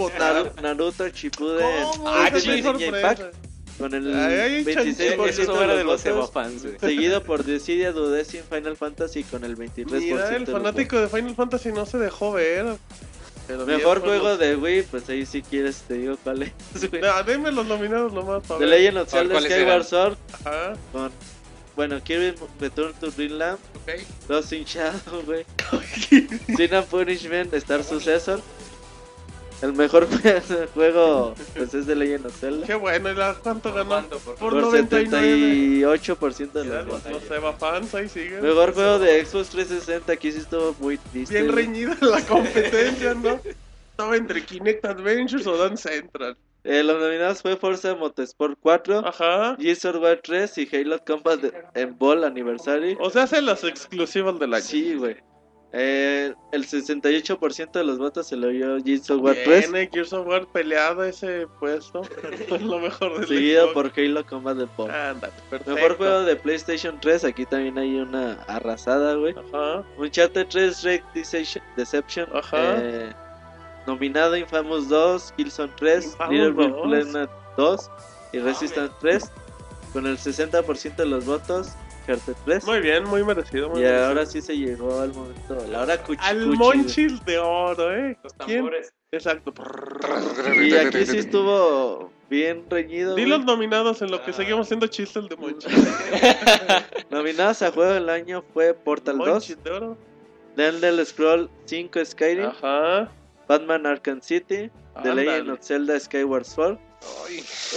Naruto 0.61 1.07
Shippuden 1.07 1.85
¿Cómo? 1.85 2.09
Ah, 2.09 2.29
Ultimate 2.35 2.41
sí, 2.41 2.63
Ninja 2.63 2.87
Impact. 2.87 3.37
Con 3.79 3.95
el 3.95 4.15
Ay, 4.15 4.35
ay, 4.41 4.65
26% 4.65 5.29
Eso 5.29 5.29
es 5.29 5.37
de 5.37 5.45
los 5.47 5.59
de 5.59 5.67
los 5.67 5.85
votos, 5.85 6.01
Sebafans, 6.03 6.63
güey. 6.65 6.79
seguido 6.79 7.23
por 7.23 7.45
Decidia 7.45 7.93
Duodecim 7.93 8.43
Final 8.51 8.77
Fantasy 8.77 9.23
con 9.25 9.45
el 9.45 9.57
23% 9.57 9.87
Mira, 10.01 10.37
el 10.37 10.47
fanático 10.47 10.99
de 10.99 11.09
Final 11.09 11.35
Fantasy 11.35 11.73
no 11.73 11.85
se 11.87 11.99
dejó 11.99 12.33
ver. 12.33 12.77
Pero 13.47 13.65
Mejor 13.65 14.01
juego 14.01 14.31
los- 14.31 14.39
de 14.41 14.57
Wii, 14.57 14.83
pues 14.91 15.09
ahí 15.09 15.25
si 15.25 15.41
quieres 15.41 15.83
te 15.87 15.95
digo 15.95 16.17
cuál 16.25 16.43
es. 16.43 16.53
güey. 16.91 17.01
No, 17.01 17.23
dime 17.23 17.53
los 17.53 17.65
nominados 17.67 18.13
nomás 18.13 18.43
para 18.47 18.59
The 18.59 18.67
ver. 18.67 18.79
Legend 18.81 18.99
of 18.99 19.09
Zelda 19.11 19.35
¿cuáles 19.35 19.53
Skyward? 19.53 19.85
Sword 19.85 20.17
Ajá. 20.45 20.73
con 20.93 21.13
bueno, 21.77 22.03
Kirby 22.03 22.35
Return 22.59 22.95
to 22.95 23.11
Dreamland, 23.11 23.59
Ok. 23.83 24.01
Lost 24.31 24.53
in 24.55 24.65
Shadow, 24.65 25.23
güey. 25.27 25.45
Sin 26.57 26.71
Punishment, 26.91 27.53
Star 27.55 27.85
Successor. 27.85 28.41
El 29.63 29.73
mejor 29.73 30.07
juego 30.75 31.35
pues 31.57 31.73
es 31.73 31.87
The 31.87 31.95
Legend 31.97 32.27
of 32.27 32.39
Zelda. 32.39 32.67
Qué 32.67 32.75
bueno, 32.75 33.11
¿y 33.11 33.15
la 33.15 33.35
cuánto 33.35 33.73
ganó? 33.73 33.89
cuánto? 33.89 34.19
Por- 34.19 34.35
Por 34.37 34.53
Por 34.53 34.63
99. 34.63 35.81
78% 35.81 36.53
de 36.53 36.65
los 36.65 36.75
los, 36.75 36.87
votos. 36.87 37.13
los 37.13 37.23
Sebafans 37.23 37.95
ahí 37.95 38.09
siguen. 38.09 38.43
Mejor 38.43 38.75
juego 38.75 38.99
de 38.99 39.25
Xbox 39.25 39.49
360, 39.51 40.13
aquí 40.13 40.33
sí 40.33 40.39
estuvo 40.39 40.75
muy 40.79 40.99
triste. 40.99 41.41
Bien 41.41 41.55
reñida 41.55 41.97
la 42.03 42.21
competencia, 42.23 43.15
¿no? 43.15 43.41
Estaba 43.91 44.17
entre 44.17 44.45
Kinect 44.45 44.85
Adventures 44.85 45.47
o 45.47 45.57
Dance 45.57 45.89
Central. 45.89 46.37
Eh, 46.65 46.83
los 46.83 47.01
nominados 47.01 47.41
fue 47.43 47.57
Forza 47.57 47.95
Motorsport 47.95 48.59
4, 48.61 49.07
Ajá. 49.07 49.57
Gears 49.59 49.85
of 49.85 49.97
War 50.03 50.21
3 50.23 50.59
y 50.59 50.69
Halo 50.77 50.99
Combat 51.07 51.41
en 51.75 51.97
Ball 51.97 52.25
Anniversary. 52.25 52.97
O 53.01 53.09
sea, 53.09 53.23
hacen 53.23 53.47
las 53.47 53.63
exclusivas 53.65 54.39
del 54.39 54.53
año. 54.53 54.65
Sí, 54.65 54.95
güey. 54.97 55.17
Eh, 55.79 56.35
el 56.53 56.67
68% 56.67 57.71
de 57.73 57.85
los 57.85 57.99
votos 57.99 58.27
se 58.29 58.37
lo 58.37 58.49
dio 58.49 58.83
Gears 58.83 59.11
of 59.11 59.21
War 59.21 59.35
Bien, 59.35 59.71
3, 59.71 59.75
eh, 59.75 59.91
Gears 59.93 60.13
of 60.15 60.27
War 60.27 60.47
peleado 60.47 61.05
ese 61.05 61.47
puesto. 61.61 62.01
Es 62.51 62.63
lo 62.63 62.79
mejor 62.79 63.19
del 63.19 63.29
seguido 63.29 63.65
Xbox. 63.65 63.75
por 63.75 63.93
Halo 64.01 64.27
Combat. 64.27 64.57
Ándale, 64.91 65.35
perfecto. 65.51 65.75
Mejor 65.75 65.97
juego 65.99 66.21
de 66.23 66.37
PlayStation 66.37 66.99
3, 66.99 67.25
aquí 67.25 67.45
también 67.45 67.77
hay 67.77 67.97
una 67.97 68.43
arrasada, 68.45 69.17
güey. 69.17 69.35
Ajá. 69.53 69.85
Uncharted 69.99 70.47
3 70.49 70.83
Drake 70.83 71.05
Deception, 71.15 71.65
Deception 71.77 72.29
Ajá. 72.33 72.77
eh, 72.79 73.13
nominado 73.87 74.35
Infamous 74.35 74.89
2, 74.89 75.35
Killzone 75.37 75.73
3, 75.77 76.05
Infamous 76.07 76.33
Little 76.33 76.53
Big 76.53 76.71
2. 76.71 76.83
Planet 76.87 77.31
2 77.59 77.91
y 78.33 78.39
Resistance 78.39 78.95
3 79.01 79.31
con 79.93 80.07
el 80.07 80.17
60% 80.17 80.97
de 80.97 81.07
los 81.07 81.27
votos, 81.27 81.73
Uncharted 82.09 82.35
3. 82.45 82.65
Muy 82.67 82.81
bien, 82.81 83.05
muy 83.05 83.25
merecido. 83.25 83.69
Muy 83.71 83.81
y 83.81 83.83
merecido. 83.83 84.07
ahora 84.07 84.27
sí 84.27 84.41
se 84.41 84.57
llegó 84.57 85.01
al 85.01 85.13
momento, 85.13 85.67
la 85.71 85.83
hora 85.83 86.03
cuchi, 86.03 86.21
Al 86.23 86.45
cuchi, 86.47 86.57
Monchil 86.59 87.25
de 87.25 87.39
oro, 87.39 87.95
¿eh? 87.95 88.19
Los 88.23 88.33
¿Quién? 88.45 88.71
Exacto. 89.13 89.53
Y 90.61 90.75
aquí 90.75 91.07
sí 91.07 91.19
estuvo 91.19 92.11
bien 92.29 92.65
reñido. 92.69 93.15
Di 93.15 93.25
los 93.25 93.45
nominados 93.45 94.03
en 94.03 94.11
lo 94.11 94.23
que 94.25 94.33
seguimos 94.33 94.67
haciendo 94.67 94.87
chistes 94.89 95.29
de 95.29 95.37
Monchil. 95.37 95.71
Nominados 97.11 97.63
a 97.63 97.71
juego 97.73 97.93
del 97.93 98.09
año 98.09 98.45
fue 98.53 98.75
Portal 98.75 99.19
2, 99.19 99.29
Monchil 99.29 99.63
de 99.63 99.71
oro. 99.71 99.99
The 100.57 100.69
Elder 100.69 101.05
Scroll 101.05 101.51
5 101.67 102.05
Skyrim, 102.05 102.47
Ajá. 102.47 103.11
Batman 103.47 103.87
Arkham 103.87 104.21
City, 104.23 104.71
The 105.03 105.11
Ándale. 105.11 105.25
Legend 105.25 105.51
of 105.51 105.59
Zelda 105.63 106.01
Skyward 106.01 106.45
Sword. 106.45 106.79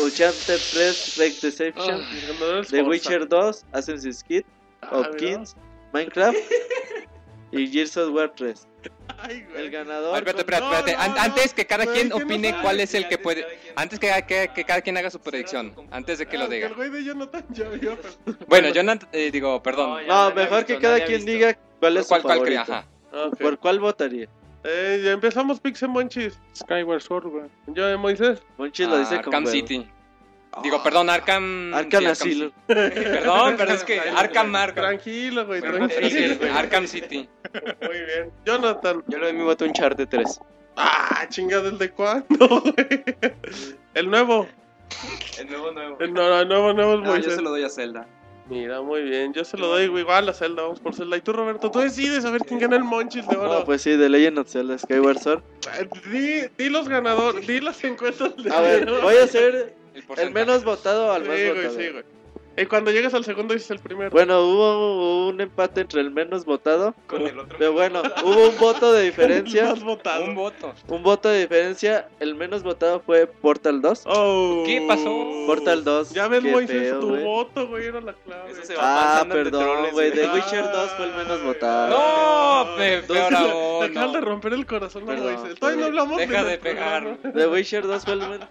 Uncharted 0.03 0.59
3 0.71 1.13
Drake 1.17 1.35
Deception, 1.41 2.01
es 2.61 2.67
The. 2.69 2.81
Witcher 2.83 3.27
2 3.27 3.65
Assassin's 3.71 4.23
Creed, 4.23 4.43
Ah. 4.81 5.09
Kings, 5.17 5.55
Minecraft 5.93 6.37
y 7.51 7.67
Gears 7.67 7.97
of 7.97 8.13
War 8.13 8.31
3. 8.35 8.65
Ay, 9.21 9.41
güey. 9.51 9.65
El 9.65 9.71
ganador. 9.71 10.15
espérate, 10.15 10.39
espérate, 10.41 10.63
No, 10.65 10.73
espérate. 10.73 10.93
no, 10.93 11.01
An- 11.03 11.15
no. 11.15 11.21
Antes 11.21 11.53
que 11.53 11.65
cada 11.65 11.85
quien 11.85 12.13
opine 12.13 12.51
sabe. 12.51 12.61
cuál 12.61 12.79
es 12.79 12.93
el 12.93 13.09
que 13.09 13.17
puede. 13.17 13.45
Antes 13.75 13.99
que, 13.99 14.07
que- 14.27 14.49
que 14.55 14.63
cada 14.63 14.81
quien 14.81 14.95
haga 14.97 15.09
su 15.09 15.19
predicción. 15.19 15.73
Antes 15.91 16.19
de 16.19 16.25
que 16.27 16.37
lo 16.37 16.47
diga. 16.47 16.67
El 16.67 16.75
güey 16.75 16.89
de 16.89 17.03
Jonathan 17.03 17.45
ya 17.49 17.67
vio, 17.69 17.97
pero... 18.25 18.37
Bueno, 18.47 18.69
yo 18.69 18.81
no, 18.83 18.93
eh, 19.11 19.29
digo, 19.31 19.61
perdón. 19.61 20.07
No, 20.07 20.33
mejor 20.33 20.59
visto, 20.59 20.67
que 20.67 20.79
cada 20.79 20.97
quien 21.03 21.17
visto. 21.25 21.31
diga 21.31 21.57
cuál 21.81 21.97
es 21.97 22.03
su 22.05 22.09
¿Cuál, 22.09 22.21
cuál 22.21 22.37
favorito. 22.37 22.63
cree? 22.65 22.75
Ajá. 22.77 22.87
Ah. 23.11 23.29
¿Por 23.37 23.59
cuál 23.59 23.79
votaría? 23.79 24.29
Eh, 24.63 25.01
ya 25.03 25.11
empezamos 25.11 25.59
Pixel 25.59 25.89
Monchis. 25.89 26.37
Skyward 26.55 27.01
Sword, 27.01 27.27
güey. 27.27 27.45
Yo 27.67 27.85
de 27.87 27.97
Moisés. 27.97 28.41
Monchi 28.57 28.85
lo 28.85 28.97
dice 28.99 29.15
con 29.21 29.33
Arkham 29.33 29.45
huevo. 29.45 29.51
City. 29.55 29.89
Digo, 30.63 30.81
perdón, 30.83 31.09
Arkham. 31.09 31.73
Arkham 31.73 32.01
sí, 32.01 32.05
Asylum. 32.07 32.51
City. 32.67 32.75
Perdón, 32.75 33.55
pero 33.57 33.71
es 33.71 33.83
que 33.83 33.99
Arkham 34.15 34.55
Arkham. 34.55 34.75
Tranquilo, 34.85 35.45
güey, 35.45 35.61
tranquilo. 35.61 36.35
güey. 36.39 36.49
Arkham 36.51 36.87
City. 36.87 37.29
Muy 37.81 37.97
bien. 37.99 38.31
Jonathan. 38.45 39.03
Yo 39.07 39.17
le 39.19 39.25
doy 39.27 39.33
mi 39.33 39.43
voto 39.43 39.63
a 39.63 39.67
Uncharted 39.67 40.07
3. 40.07 40.39
Ah, 40.75 41.25
chingada, 41.29 41.69
¿el 41.69 41.77
de 41.77 41.91
cuándo, 41.91 42.47
güey? 42.61 43.03
El 43.93 44.09
nuevo. 44.09 44.47
El 45.37 45.47
nuevo 45.49 45.71
nuevo. 45.71 45.97
El, 45.99 46.13
no, 46.13 46.39
el 46.39 46.47
nuevo, 46.47 46.73
nuevo 46.73 46.93
es 46.95 46.99
No, 46.99 47.05
yo 47.05 47.11
Moisés. 47.11 47.35
se 47.35 47.41
lo 47.41 47.49
doy 47.51 47.63
a 47.63 47.69
Zelda. 47.69 48.07
Mira, 48.49 48.81
muy 48.81 49.03
bien. 49.03 49.31
Yo 49.33 49.45
se 49.45 49.57
lo 49.57 49.67
doy 49.67 49.83
igual 49.83 50.27
a 50.27 50.33
Zelda. 50.33 50.63
Vamos 50.63 50.79
por 50.79 50.95
Zelda. 50.95 51.15
Y 51.17 51.21
tú, 51.21 51.33
Roberto, 51.33 51.69
tú 51.69 51.79
decides 51.79 52.25
a 52.25 52.31
ver 52.31 52.41
quién 52.41 52.59
gana 52.59 52.75
el 52.77 52.83
Monchis 52.83 53.27
de 53.27 53.37
oro. 53.37 53.59
No, 53.59 53.65
pues 53.65 53.81
sí, 53.83 53.91
The 53.91 54.09
Legend 54.09 54.39
of 54.39 54.49
Zelda 54.49 54.77
Skyward 54.77 55.19
Sword. 55.19 55.43
Di, 56.11 56.41
di 56.57 56.69
los 56.69 56.89
ganadores, 56.89 57.45
di 57.45 57.61
las 57.61 57.83
encuestas. 57.83 58.35
De 58.37 58.51
A 58.51 58.59
ver, 58.61 58.89
voy 59.01 59.15
a 59.17 59.27
ser 59.27 59.75
El, 60.17 60.31
menos 60.31 60.63
votado 60.63 61.11
al 61.11 61.23
Sí, 61.23 61.27
más 61.29 61.37
güey, 61.37 61.53
votado. 61.53 61.75
sí, 61.79 61.89
güey. 61.89 62.03
Y 62.57 62.65
cuando 62.65 62.91
llegues 62.91 63.13
al 63.13 63.23
segundo 63.23 63.53
dices 63.53 63.71
el 63.71 63.79
primero. 63.79 64.09
Bueno, 64.09 64.41
hubo 64.41 65.27
un 65.29 65.39
empate 65.39 65.81
entre 65.81 66.01
el 66.01 66.11
menos 66.11 66.43
votado. 66.43 66.93
Con 67.07 67.21
el 67.25 67.39
otro. 67.39 67.55
Pero 67.57 67.71
bueno, 67.71 68.01
hubo 68.23 68.49
un 68.49 68.57
voto 68.57 68.91
de 68.91 68.99
El 69.05 69.05
diferencia. 69.11 69.65
más 69.67 69.83
votado. 69.83 70.25
Un 70.25 70.35
voto. 70.35 70.73
Un 70.87 71.01
voto 71.03 71.29
de 71.29 71.39
diferencia. 71.41 72.09
El 72.19 72.35
menos 72.35 72.63
votado 72.63 72.99
fue 72.99 73.27
Portal 73.27 73.81
2. 73.81 74.03
Oh. 74.07 74.63
¿Qué 74.65 74.83
pasó? 74.85 75.45
Portal 75.47 75.83
2. 75.85 76.09
Ya 76.11 76.27
ves, 76.27 76.43
Moisés, 76.43 76.81
feo, 76.89 76.99
tu 76.99 77.15
voto, 77.17 77.67
güey, 77.69 77.85
era 77.85 78.01
la 78.01 78.13
clave. 78.13 78.51
Eso 78.51 78.63
se 78.65 78.75
va 78.75 79.19
Ah, 79.21 79.25
perdón, 79.29 79.91
güey. 79.93 80.11
The. 80.11 80.29
Witcher 80.29 80.63
2 80.69 80.89
fue 80.97 81.05
el 81.05 81.15
menos 81.15 81.43
votado. 81.43 81.89
No, 81.89 82.83
Entonces, 82.83 83.89
peor 83.93 84.11
de 84.11 84.21
romper 84.21 84.53
el 84.53 84.65
corazón 84.65 85.05
Moisés. 85.05 85.55
Todavía 85.57 85.57
no 85.59 85.59
perdón. 85.59 85.83
hablamos 85.85 86.17
Deja 86.17 86.43
del 86.43 86.51
de 86.51 86.57
pegar. 86.57 87.17
The 87.33 87.47
Witcher 87.47 87.87
2 87.87 88.03
fue 88.03 88.13
el 88.13 88.19
menos. 88.19 88.49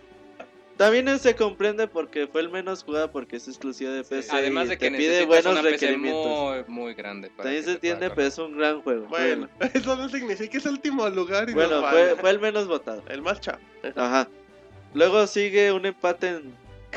También 0.78 1.18
se 1.18 1.34
comprende 1.34 1.88
porque 1.88 2.26
fue 2.28 2.40
el 2.40 2.48
menos 2.50 2.84
jugado 2.84 3.10
porque 3.10 3.36
es 3.36 3.48
exclusivo 3.48 3.90
de 3.90 4.04
PC. 4.04 4.30
Además 4.34 4.66
y 4.66 4.68
de 4.70 4.78
que 4.78 4.90
te 4.90 4.96
pide 4.96 5.26
buenos 5.26 5.52
una 5.52 5.60
PC 5.62 5.72
requerimientos. 5.72 6.64
muy, 6.68 6.74
muy 6.74 6.94
grande. 6.94 7.28
para 7.30 7.42
También 7.42 7.64
se 7.64 7.72
entiende, 7.72 8.08
pero 8.10 8.28
es 8.28 8.38
un 8.38 8.56
gran 8.56 8.80
juego. 8.82 9.06
Bueno, 9.08 9.48
eso 9.74 9.96
no 9.96 10.08
significa 10.08 10.50
que 10.52 10.58
es 10.58 10.66
último 10.66 11.08
lugar 11.10 11.50
y 11.50 11.52
Bueno, 11.52 11.82
fue, 11.90 12.14
fue 12.16 12.30
el 12.30 12.38
menos 12.38 12.68
votado. 12.68 13.02
el 13.08 13.20
más 13.22 13.40
chavo. 13.40 13.58
Ajá. 13.96 14.28
Luego 14.94 15.26
sigue 15.26 15.72
un 15.72 15.84
empate 15.84 16.28
en 16.28 16.54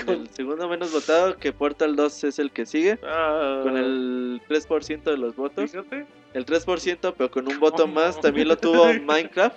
el 0.07 0.29
segundo 0.29 0.69
menos 0.69 0.91
votado, 0.93 1.35
que 1.37 1.51
Portal 1.51 1.95
2 1.95 2.23
es 2.25 2.39
el 2.39 2.51
que 2.51 2.65
sigue, 2.65 2.99
Ah, 3.03 3.61
con 3.63 3.75
el 3.77 4.41
3% 4.47 5.03
de 5.03 5.17
los 5.17 5.35
votos. 5.35 5.69
Fíjate. 5.71 6.05
El 6.33 6.45
3%, 6.45 7.13
pero 7.17 7.29
con 7.29 7.47
un 7.47 7.59
voto 7.59 7.87
más, 7.87 8.19
también 8.21 8.47
lo 8.47 8.57
tuvo 8.57 8.85
Minecraft. 9.05 9.55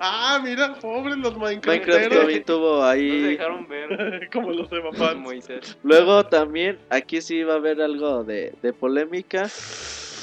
Ah, 0.00 0.40
mira, 0.42 0.74
pobres 0.76 1.16
los 1.18 1.36
Minecraft 1.36 1.66
Minecrafteros. 1.66 2.18
también 2.18 2.44
tuvo 2.44 2.84
ahí. 2.84 3.20
dejaron 3.22 3.66
ver. 3.66 4.28
Como 4.32 4.52
los 4.52 4.70
Evafans. 4.70 5.16
Moisés. 5.20 5.76
Luego 5.82 6.24
también, 6.26 6.78
aquí 6.88 7.20
sí 7.20 7.42
va 7.42 7.54
a 7.54 7.56
haber 7.56 7.80
algo 7.82 8.22
de, 8.22 8.54
de 8.62 8.72
polémica. 8.72 9.48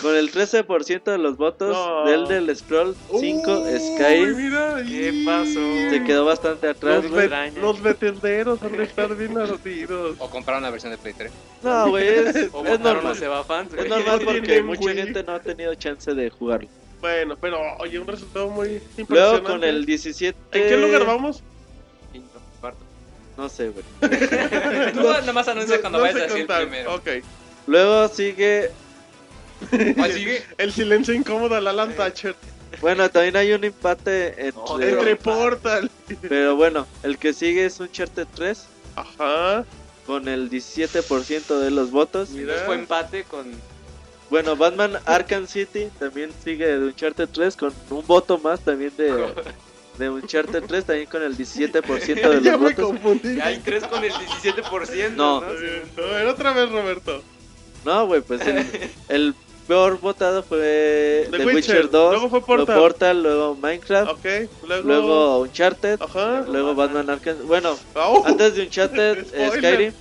Con 0.02 0.16
el 0.16 0.32
13% 0.32 1.04
de 1.12 1.18
los 1.18 1.36
votos 1.36 1.76
No. 1.76 2.06
del 2.06 2.26
del 2.28 2.56
Scroll 2.56 2.96
5 3.20 3.60
Uy, 3.60 3.80
Skyrim 3.80 4.38
mira, 4.38 4.78
¿Qué 4.88 5.24
pasó? 5.26 5.60
se 5.90 6.04
quedó 6.06 6.24
bastante 6.26 6.70
atrás, 6.70 7.04
Los, 7.04 7.12
ve- 7.12 7.52
los 7.62 7.82
vetenderos 7.82 8.62
han 8.64 8.78
de 8.78 8.84
estar 8.84 9.14
bien 9.16 9.38
ardidos. 9.38 10.16
O 10.20 10.30
comprar 10.30 10.60
una 10.60 10.70
versión 10.70 10.92
de 10.94 10.98
Play 10.98 11.14
3. 11.18 11.32
No, 11.64 11.90
güey, 11.90 12.08
es, 12.08 12.36
es 12.36 12.54
normal. 12.54 13.16
fans. 13.46 13.74
Es 13.74 13.90
normal 13.90 14.22
porque 14.24 14.64
mucha 14.64 14.86
Wii. 14.86 14.96
gente 14.96 15.24
no 15.24 15.34
ha 15.34 15.40
tenido 15.42 15.76
chance 15.76 16.14
de 16.14 16.30
jugarlo. 16.30 16.70
Bueno, 17.02 17.36
pero 17.40 17.60
oye, 17.80 18.00
un 18.00 18.08
resultado 18.08 18.50
muy 18.50 18.82
impresionante. 18.98 19.14
Luego 19.14 19.44
con 19.44 19.64
el 19.66 19.86
17. 19.86 20.38
¿En 20.54 20.68
qué 20.70 20.78
lugar 20.78 21.06
vamos? 21.06 21.42
Quinto, 22.14 22.40
cuarto. 22.62 22.80
No 23.38 23.50
sé, 23.50 23.70
güey. 23.70 23.84
Tú 24.94 25.02
nada 25.04 25.34
más 25.34 25.48
anuncia 25.50 25.80
cuando 25.82 25.98
No 25.98 26.04
vayas 26.04 26.18
a 26.22 26.24
decir 26.24 26.40
contar. 26.40 26.62
primero. 26.62 26.96
Ok. 26.96 27.08
Luego 27.68 28.08
sigue. 28.10 28.72
Ah, 29.98 30.08
sigue. 30.14 30.44
El 30.58 30.72
silencio 30.72 31.14
incómodo 31.14 31.56
al 31.56 31.68
Alan 31.68 31.94
Thatcher. 31.96 32.36
Bueno, 32.82 33.10
también 33.10 33.36
hay 33.36 33.52
un 33.52 33.64
empate 33.64 34.48
entre. 34.48 34.52
No, 34.54 34.82
Entre 34.82 35.16
Portal. 35.16 35.90
Pero 36.22 36.56
bueno, 36.56 36.88
el 37.04 37.18
que 37.18 37.34
sigue 37.34 37.66
es 37.66 37.80
Uncharted 37.80 38.28
3 38.36 38.66
Ajá. 38.96 39.66
con 40.06 40.28
el 40.28 40.50
17% 40.50 41.60
de 41.60 41.72
los 41.72 41.92
votos. 41.92 42.30
Mira. 42.30 42.54
Fue 42.66 42.76
empate 42.76 43.24
con. 43.24 43.48
Bueno, 44.30 44.56
Batman 44.56 44.94
Arkham 45.06 45.48
City 45.48 45.90
también 45.98 46.30
sigue 46.44 46.68
de 46.68 46.86
Uncharted 46.86 47.28
3 47.30 47.56
con 47.56 47.74
un 47.90 48.06
voto 48.06 48.38
más 48.38 48.60
también 48.60 48.92
de, 48.96 49.12
de 49.98 50.10
Uncharted 50.10 50.64
3, 50.68 50.86
también 50.86 51.08
con 51.10 51.24
el 51.24 51.36
17% 51.36 51.82
de 52.06 52.14
ya 52.44 52.52
los 52.52 52.62
me 52.62 52.70
votos. 52.70 52.86
confundí. 52.86 53.36
Ya 53.38 53.48
hay 53.48 53.58
tres 53.58 53.84
con 53.86 54.04
el 54.04 54.12
17%. 54.12 55.10
No. 55.16 55.42
¿no? 55.42 55.48
A 55.48 55.52
ver, 55.52 56.28
otra 56.28 56.54
vez, 56.54 56.70
Roberto. 56.72 57.24
No, 57.84 58.06
güey, 58.06 58.22
pues 58.22 58.42
el, 58.42 58.66
el 59.08 59.34
peor 59.70 60.00
votado 60.00 60.42
fue 60.42 61.28
The 61.30 61.38
The, 61.38 61.46
Witcher, 61.46 61.56
Witcher 61.76 61.90
2, 61.92 62.12
luego 62.12 62.30
fue 62.30 62.40
luego 62.40 62.66
Portal. 62.66 62.80
Portal, 62.80 63.24
luego 63.24 63.56
Minecraft, 63.56 64.12
Ok. 64.12 64.26
Luego. 64.68 64.88
luego 64.88 65.40
Uncharted, 65.42 66.02
Ajá. 66.02 66.42
luego 66.48 66.74
Batman 66.74 67.08
Arkham. 67.12 67.38
Bueno, 67.46 67.78
Au. 67.94 68.26
antes 68.26 68.56
de 68.56 68.64
Uncharted. 68.64 69.26
Skyrim 69.54 69.94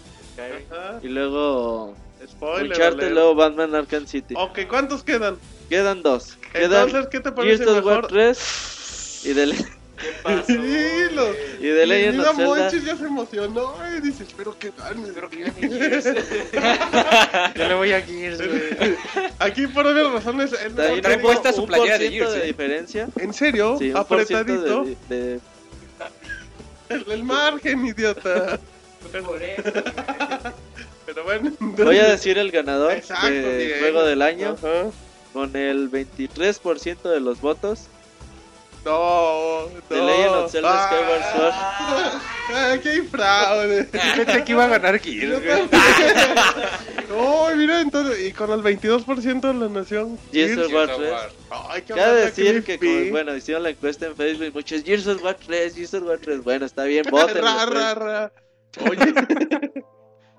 Ajá. 0.72 1.00
y 1.02 1.08
luego 1.08 1.94
Spoiler. 2.26 2.72
Uncharted, 2.72 2.98
alert. 3.00 3.12
luego 3.14 3.34
Batman 3.34 3.74
Arkham 3.74 4.06
City. 4.06 4.34
Ok, 4.38 4.60
¿cuántos 4.70 5.02
quedan? 5.04 5.36
Quedan 5.68 6.02
dos. 6.02 6.38
Quedan 6.54 6.86
Entonces, 6.86 7.08
¿qué 7.10 7.20
te 7.20 7.30
parece 7.30 7.64
Gears 7.64 7.84
mejor? 7.84 8.06
3 8.06 9.20
y 9.26 9.34
The, 9.34 9.77
¿Qué 10.00 10.12
pasó? 10.22 10.42
Sí, 10.46 11.14
lo- 11.14 11.32
y 11.58 11.62
The 11.62 11.86
Legend 11.86 12.20
of 12.20 12.36
Zelda. 12.36 12.44
Monchis 12.46 12.84
ya 12.84 12.96
se 12.96 13.04
emocionó 13.06 13.74
y 13.96 14.00
dice, 14.00 14.22
espero 14.24 14.56
que 14.58 14.72
gane. 14.76 15.08
Espero 15.08 15.28
que 15.30 15.40
gane 15.40 15.52
Gears. 15.60 16.04
Yo 17.56 17.68
le 17.68 17.74
voy 17.74 17.92
a 17.92 18.00
Gears, 18.02 18.38
güey. 18.38 18.94
Aquí 19.38 19.66
por 19.66 19.86
obvias 19.86 20.12
razones. 20.12 20.52
el- 20.52 20.74
También 20.74 21.00
Trae 21.02 21.16
hubo 21.16 21.22
puesta 21.24 21.52
su 21.52 21.62
un 21.62 21.66
playera 21.68 21.98
de 21.98 22.10
Gears, 22.10 22.32
de 22.32 22.42
¿eh? 22.42 22.46
diferencia. 22.46 23.08
¿En 23.16 23.32
serio? 23.34 23.76
Sí, 23.78 23.90
un 23.90 23.96
Apretadito. 23.96 24.84
de, 24.84 24.96
de- 25.16 25.40
El, 26.88 27.04
el 27.10 27.22
margen, 27.24 27.84
idiota. 27.86 28.58
Por 29.24 29.42
eso. 29.42 29.62
Pero 31.06 31.24
bueno. 31.24 31.52
Voy 31.60 31.98
a 31.98 32.08
decir 32.08 32.38
el 32.38 32.50
ganador 32.50 32.92
Exacto, 32.92 33.26
de 33.30 33.66
bien. 33.66 33.78
juego 33.80 34.04
del 34.04 34.22
año 34.22 34.56
Ajá. 34.58 34.90
con 35.32 35.54
el 35.56 35.90
23% 35.90 37.02
de 37.10 37.20
los 37.20 37.40
votos. 37.40 37.88
No, 38.88 39.68
no. 39.68 39.80
The 39.88 40.00
Legend 40.00 40.34
of 40.34 40.50
Zelda 40.50 40.70
Ah, 40.72 40.86
Skyward 40.86 41.24
Sword. 41.32 41.52
ah, 42.54 42.76
¡Qué 42.82 43.02
fraude! 43.02 43.84
Pensé 43.84 44.44
que 44.44 44.52
iba 44.52 44.64
a 44.64 44.68
ganar 44.68 44.98
Gears, 44.98 45.44
güey. 45.44 45.68
No, 47.10 47.48
mira, 47.56 47.80
entonces, 47.80 48.26
y 48.26 48.32
con 48.32 48.50
el 48.52 48.62
22% 48.62 49.40
de 49.40 49.54
la 49.54 49.68
nación. 49.68 50.18
Gears 50.32 50.58
of 50.58 50.72
War 50.72 50.86
Gears 50.88 50.90
of 50.90 50.96
3. 50.98 51.10
War. 51.10 51.30
Ay, 51.70 51.82
qué 51.82 51.94
Cabe 51.94 52.20
decir 52.20 52.64
que, 52.64 52.78
creepy. 52.78 52.98
como, 53.00 53.10
bueno, 53.12 53.36
hicieron 53.36 53.62
la 53.62 53.70
encuesta 53.70 54.06
en 54.06 54.16
Facebook, 54.16 54.50
muchos 54.54 54.82
Gears 54.82 55.06
of 55.06 55.22
War 55.22 55.34
3, 55.34 55.74
Gears 55.74 55.94
of 55.94 56.02
War 56.04 56.18
3. 56.18 56.42
Bueno, 56.44 56.66
está 56.66 56.84
bien, 56.84 57.04
voten. 57.10 57.42
Ra, 57.42 57.66
ra, 57.66 57.94
ra. 57.94 58.32
Oye, 58.88 58.98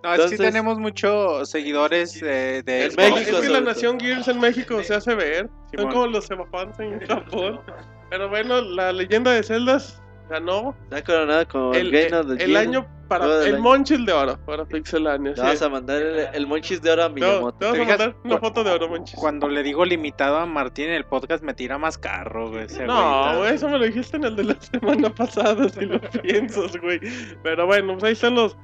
No, 0.02 0.14
es 0.14 0.22
que 0.22 0.28
sí 0.30 0.34
Entonces- 0.36 0.38
tenemos 0.40 0.80
muchos 0.80 1.50
seguidores 1.50 2.20
de, 2.22 2.64
de 2.64 2.86
En 2.86 2.96
México, 2.96 3.20
es 3.20 3.42
que 3.42 3.50
la 3.50 3.60
todo. 3.60 3.62
nación 3.62 4.00
Gears 4.00 4.28
en 4.30 4.40
México 4.40 4.82
se 4.84 4.96
hace 4.96 5.14
ver. 5.14 5.50
Son 5.76 5.90
como 5.92 6.08
los 6.08 6.26
semafans 6.26 6.80
en 6.80 7.00
Japón. 7.06 7.60
Pero 8.10 8.30
bueno, 8.30 8.62
la 8.62 8.92
leyenda 8.92 9.32
de 9.32 9.44
Zeldas 9.44 10.02
ganó 10.30 10.76
Está 10.84 11.04
coronado 11.04 11.48
como 11.48 11.74
el, 11.74 11.92
Game 11.92 12.16
of 12.16 12.28
the 12.38 12.44
el 12.44 12.50
Year. 12.52 12.62
año 12.62 12.88
para 13.08 13.26
el 13.44 13.56
año. 13.56 13.64
Monchil 13.64 14.06
de 14.06 14.14
oro 14.14 14.38
para 14.46 14.66
Pixelania. 14.66 15.36
Sí. 15.36 15.42
vas 15.42 15.62
a 15.64 15.70
mandar 15.70 16.00
el, 16.02 16.28
el 16.34 16.46
Monchis 16.48 16.80
de 16.82 16.92
oro 16.92 17.04
a 17.06 17.08
Te- 17.08 17.14
Miyamoto. 17.16 17.58
te 17.58 17.66
vas 17.66 17.74
¿Te 17.76 17.82
a 17.82 17.86
mandar 17.88 18.16
una 18.24 18.38
foto 18.38 18.64
de 18.64 18.72
oro, 18.72 18.88
Monchis. 18.90 19.16
Cuando 19.20 19.48
le 19.48 19.64
digo 19.64 19.84
limitado 19.86 20.38
a 20.38 20.46
Martín 20.46 20.86
en 20.86 20.94
el 20.94 21.06
podcast 21.06 21.44
me 21.44 21.56
tira 21.56 21.78
más 21.80 21.98
carro, 21.98 22.50
güey. 22.50 22.66
ese 22.66 22.86
No, 22.86 23.38
güey, 23.40 23.56
eso 23.56 23.68
me 23.70 23.80
lo 23.80 23.86
dijiste 23.86 24.18
en 24.18 24.26
el 24.26 24.36
de 24.36 24.44
la 24.44 24.56
semana 24.62 25.10
pasada, 25.10 25.68
si 25.70 25.86
lo 25.86 26.00
piensas, 26.00 26.78
güey. 26.78 27.00
Pero 27.42 27.66
bueno, 27.66 27.94
pues 27.94 28.04
ahí 28.04 28.14
están 28.14 28.36
los, 28.36 28.56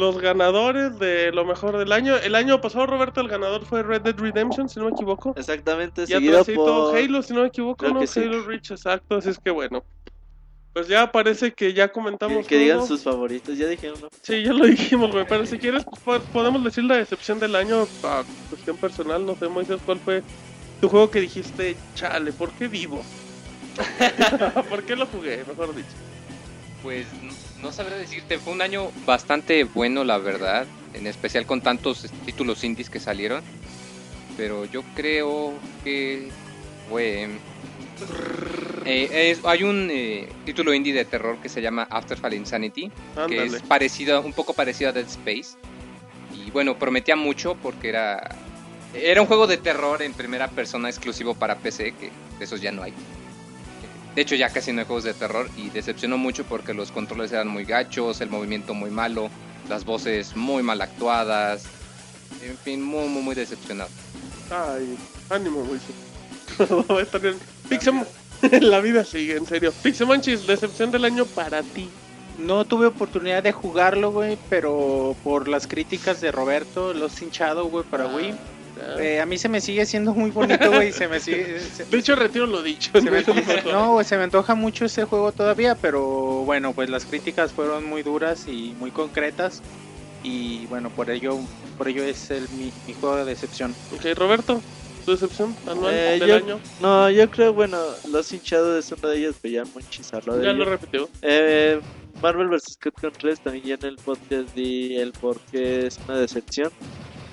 los 0.00 0.18
ganadores 0.20 0.98
de 0.98 1.30
lo 1.30 1.44
mejor 1.44 1.76
del 1.78 1.92
año. 1.92 2.16
El 2.16 2.34
año 2.34 2.60
pasado, 2.60 2.86
Roberto, 2.86 3.20
el 3.20 3.28
ganador 3.28 3.64
fue 3.66 3.82
Red 3.82 4.00
Dead 4.02 4.16
Redemption, 4.18 4.68
si 4.68 4.80
no 4.80 4.86
me 4.86 4.92
equivoco. 4.92 5.34
Exactamente, 5.36 6.04
Y 6.08 6.54
por... 6.56 6.96
Halo, 6.96 7.22
si 7.22 7.34
no 7.34 7.42
me 7.42 7.48
equivoco, 7.48 7.76
Creo 7.76 7.92
¿no? 7.94 8.00
que 8.00 8.06
sí. 8.06 8.20
Halo 8.20 8.42
Reach, 8.42 8.70
exacto, 8.70 9.16
así 9.16 9.28
es 9.28 9.38
que 9.38 9.50
bueno. 9.50 9.84
Pues 10.72 10.86
ya 10.88 11.10
parece 11.10 11.52
que 11.52 11.72
ya 11.72 11.88
comentamos 11.92 12.46
que 12.46 12.56
digan 12.56 12.78
todo. 12.78 12.86
sus 12.86 13.02
favoritos, 13.02 13.58
ya 13.58 13.66
dijeron, 13.66 14.00
¿no? 14.00 14.08
Sí, 14.22 14.42
ya 14.44 14.52
lo 14.52 14.64
dijimos, 14.66 15.10
güey, 15.10 15.26
pero 15.28 15.44
si 15.44 15.58
quieres 15.58 15.84
po- 16.04 16.20
podemos 16.32 16.62
decir 16.62 16.84
la 16.84 16.96
decepción 16.96 17.40
del 17.40 17.56
año 17.56 17.86
a 18.04 18.22
cuestión 18.48 18.76
personal, 18.76 19.26
no 19.26 19.34
sé, 19.34 19.48
Moisés, 19.48 19.80
¿cuál 19.84 19.98
fue 19.98 20.22
tu 20.80 20.88
juego 20.88 21.10
que 21.10 21.20
dijiste, 21.20 21.76
chale, 21.96 22.32
¿por 22.32 22.50
qué 22.52 22.68
vivo? 22.68 23.02
¿Por 24.68 24.82
qué 24.84 24.94
lo 24.96 25.06
jugué, 25.06 25.44
mejor 25.46 25.74
dicho? 25.74 25.88
Pues 26.82 27.06
no- 27.62 27.72
sabré 27.72 27.96
decirte, 27.98 28.38
fue 28.38 28.52
un 28.52 28.62
año 28.62 28.90
bastante 29.06 29.64
bueno, 29.64 30.04
la 30.04 30.18
verdad, 30.18 30.66
en 30.94 31.06
especial 31.06 31.46
con 31.46 31.60
tantos 31.60 32.06
títulos 32.24 32.64
indies 32.64 32.90
que 32.90 33.00
salieron. 33.00 33.42
Pero 34.36 34.64
yo 34.64 34.82
creo 34.94 35.52
que 35.84 36.28
fue. 36.88 37.28
Eh, 38.86 39.30
es- 39.30 39.44
hay 39.44 39.62
un 39.62 39.88
eh, 39.92 40.28
título 40.46 40.72
indie 40.72 40.92
de 40.94 41.04
terror 41.04 41.36
que 41.42 41.48
se 41.48 41.60
llama 41.60 41.86
Afterfall 41.90 42.34
Insanity, 42.34 42.90
que 43.28 43.44
es 43.44 43.52
parecido, 43.62 44.20
un 44.22 44.32
poco 44.32 44.54
parecido 44.54 44.90
a 44.90 44.92
Dead 44.92 45.06
Space. 45.06 45.58
Y 46.34 46.50
bueno, 46.50 46.78
prometía 46.78 47.16
mucho 47.16 47.56
porque 47.56 47.88
era. 47.90 48.36
Era 48.94 49.20
un 49.20 49.28
juego 49.28 49.46
de 49.46 49.56
terror 49.56 50.02
en 50.02 50.14
primera 50.14 50.48
persona 50.48 50.88
exclusivo 50.88 51.34
para 51.34 51.56
PC, 51.56 51.92
que 51.92 52.10
de 52.38 52.44
esos 52.44 52.60
ya 52.60 52.72
no 52.72 52.82
hay. 52.82 52.92
De 54.14 54.22
hecho, 54.22 54.34
ya 54.34 54.50
casi 54.50 54.72
no 54.72 54.80
hay 54.80 54.86
juegos 54.86 55.04
de 55.04 55.14
terror 55.14 55.48
y 55.56 55.70
decepcionó 55.70 56.18
mucho 56.18 56.44
porque 56.44 56.74
los 56.74 56.90
controles 56.90 57.32
eran 57.32 57.48
muy 57.48 57.64
gachos, 57.64 58.20
el 58.20 58.28
movimiento 58.28 58.74
muy 58.74 58.90
malo, 58.90 59.30
las 59.68 59.84
voces 59.84 60.34
muy 60.36 60.62
mal 60.62 60.80
actuadas. 60.82 61.64
En 62.42 62.56
fin, 62.58 62.82
muy, 62.82 63.06
muy, 63.08 63.22
muy 63.22 63.34
decepcionado. 63.34 63.90
Ay, 64.50 64.96
ánimo, 65.28 65.64
Moisés. 65.64 65.94
Va 66.90 66.98
a 66.98 67.02
estar 67.02 67.20
bien. 67.20 67.36
Pixem- 67.68 68.06
la 68.60 68.80
vida 68.80 69.04
sigue, 69.04 69.36
en 69.36 69.46
serio. 69.46 69.72
Pixemonchis, 69.82 70.46
decepción 70.46 70.90
del 70.90 71.04
año 71.04 71.24
para 71.26 71.62
ti. 71.62 71.88
No 72.38 72.64
tuve 72.64 72.86
oportunidad 72.86 73.42
de 73.42 73.52
jugarlo, 73.52 74.12
güey, 74.12 74.38
pero 74.48 75.14
por 75.22 75.46
las 75.46 75.66
críticas 75.66 76.20
de 76.20 76.32
Roberto, 76.32 76.94
los 76.94 77.20
hinchado, 77.20 77.66
güey, 77.66 77.84
para 77.84 78.06
Wii. 78.06 78.34
Eh, 78.98 79.20
a 79.20 79.26
mí 79.26 79.38
se 79.38 79.48
me 79.48 79.60
sigue 79.60 79.86
siendo 79.86 80.12
muy 80.14 80.30
bonito, 80.30 80.70
güey, 80.70 80.88
y 80.88 80.92
se 80.92 81.08
me 81.08 81.20
sigue... 81.20 81.60
se- 81.74 81.84
De 81.84 81.98
hecho, 81.98 82.14
retiro 82.16 82.46
lo 82.46 82.62
dicho. 82.62 82.90
se 82.92 83.10
me- 83.10 83.22
no, 83.72 83.92
güey, 83.92 84.04
se 84.04 84.16
me 84.16 84.24
antoja 84.24 84.54
mucho 84.54 84.84
ese 84.84 85.04
juego 85.04 85.32
todavía, 85.32 85.74
pero 85.74 86.02
bueno, 86.44 86.72
pues 86.72 86.90
las 86.90 87.04
críticas 87.04 87.52
fueron 87.52 87.84
muy 87.84 88.02
duras 88.02 88.46
y 88.48 88.74
muy 88.78 88.90
concretas. 88.90 89.62
Y 90.22 90.66
bueno, 90.66 90.90
por 90.90 91.08
ello, 91.10 91.38
por 91.78 91.88
ello 91.88 92.02
es 92.04 92.30
el, 92.30 92.46
mi, 92.50 92.70
mi 92.86 92.94
juego 92.94 93.16
de 93.16 93.24
decepción. 93.24 93.74
Ok, 93.94 94.04
Roberto, 94.16 94.60
tu 95.06 95.12
decepción 95.12 95.56
anual 95.66 95.94
Eh, 95.94 96.18
del 96.20 96.28
yo- 96.28 96.36
año. 96.36 96.60
No, 96.80 97.08
yo 97.10 97.30
creo, 97.30 97.54
bueno, 97.54 97.78
los 98.10 98.30
hinchados 98.32 98.84
es 98.84 98.92
una 98.98 99.08
de 99.12 99.18
ellas, 99.18 99.34
pero 99.40 99.54
ya 99.54 99.64
muchis 99.74 100.12
habló 100.12 100.36
de 100.36 100.44
Ya 100.44 100.52
lo 100.52 100.64
repitió. 100.66 101.08
Eh, 101.22 101.80
Marvel 102.20 102.48
vs. 102.48 102.76
Capcom 102.78 103.10
3 103.18 103.40
también 103.40 103.64
ya 103.64 103.74
en 103.76 103.84
el 103.86 103.96
podcast 103.96 104.54
di 104.54 104.96
el 104.98 105.12
por 105.12 105.40
qué 105.50 105.86
es 105.86 105.98
una 106.06 106.18
decepción. 106.18 106.70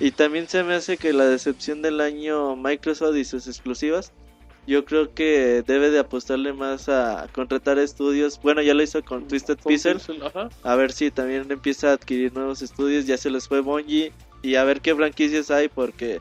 Y 0.00 0.12
también 0.12 0.48
se 0.48 0.62
me 0.62 0.74
hace 0.74 0.96
que 0.96 1.12
la 1.12 1.26
decepción 1.26 1.82
del 1.82 2.00
año 2.00 2.56
Microsoft 2.56 3.16
y 3.16 3.24
sus 3.24 3.46
exclusivas. 3.46 4.12
Yo 4.66 4.84
creo 4.84 5.14
que 5.14 5.64
debe 5.66 5.90
de 5.90 5.98
apostarle 5.98 6.52
más 6.52 6.88
a 6.88 7.26
contratar 7.32 7.78
estudios. 7.78 8.38
Bueno, 8.40 8.60
ya 8.60 8.74
lo 8.74 8.82
hizo 8.82 9.02
con 9.02 9.26
Twisted 9.26 9.58
Pixel. 9.66 10.00
A 10.62 10.76
ver 10.76 10.92
si 10.92 11.10
también 11.10 11.50
empieza 11.50 11.90
a 11.90 11.92
adquirir 11.94 12.34
nuevos 12.34 12.60
estudios. 12.60 13.06
Ya 13.06 13.16
se 13.16 13.30
les 13.30 13.48
fue 13.48 13.60
Bungie. 13.60 14.12
Y 14.42 14.54
a 14.54 14.64
ver 14.64 14.80
qué 14.80 14.94
franquicias 14.94 15.50
hay 15.50 15.68
porque 15.68 16.20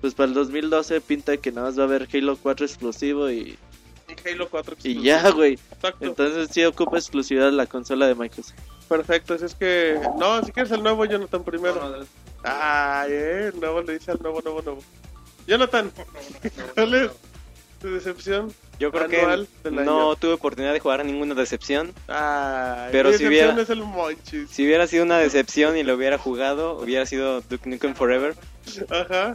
pues 0.00 0.14
para 0.14 0.28
el 0.28 0.34
2012 0.34 1.00
pinta 1.00 1.36
que 1.36 1.50
nada 1.50 1.66
más 1.66 1.78
va 1.78 1.82
a 1.82 1.86
haber 1.86 2.08
Halo 2.12 2.36
4 2.36 2.64
exclusivo 2.64 3.30
y, 3.30 3.58
Y 4.08 4.28
Halo 4.28 4.48
4 4.48 4.76
y 4.84 4.92
exclusivo. 4.92 5.02
ya, 5.04 5.30
güey. 5.30 5.58
Entonces 6.00 6.48
sí 6.52 6.64
ocupa 6.64 6.98
exclusividad 6.98 7.52
la 7.52 7.66
consola 7.66 8.06
de 8.06 8.14
Microsoft. 8.14 8.56
Perfecto, 8.88 9.34
así 9.34 9.44
es 9.44 9.54
que. 9.54 10.00
No, 10.18 10.42
si 10.44 10.52
quieres 10.52 10.72
el 10.72 10.82
nuevo, 10.82 11.04
Jonathan 11.04 11.44
primero. 11.44 12.06
Ay, 12.42 13.10
eh, 13.12 13.50
el 13.52 13.60
nuevo 13.60 13.82
le 13.82 13.94
dice 13.94 14.10
al 14.12 14.18
nuevo, 14.22 14.40
nuevo, 14.42 14.62
nuevo. 14.62 14.82
Jonathan, 15.46 15.90
¿cuál 16.74 16.94
es 16.94 17.10
tu 17.80 17.90
decepción? 17.92 18.52
Yo 18.78 18.92
creo 18.92 19.04
Anual 19.06 19.48
que 19.62 19.70
del 19.70 19.84
no 19.84 20.10
año. 20.10 20.16
tuve 20.16 20.34
oportunidad 20.34 20.72
de 20.72 20.78
jugar 20.80 21.04
ninguna 21.04 21.34
decepción. 21.34 21.92
Ay, 22.06 22.90
Pero 22.92 23.12
si 23.12 23.26
hubiera- 23.26 23.60
es 23.60 23.70
el 23.70 23.82
Monchis. 23.82 24.50
Si 24.50 24.64
hubiera 24.64 24.86
sido 24.86 25.04
una 25.04 25.18
decepción 25.18 25.76
y 25.76 25.82
lo 25.82 25.94
hubiera 25.94 26.16
jugado, 26.18 26.78
hubiera 26.78 27.04
sido 27.06 27.40
Duke 27.40 27.68
Nukem 27.68 27.94
Forever. 27.94 28.36
Ajá. 28.90 29.34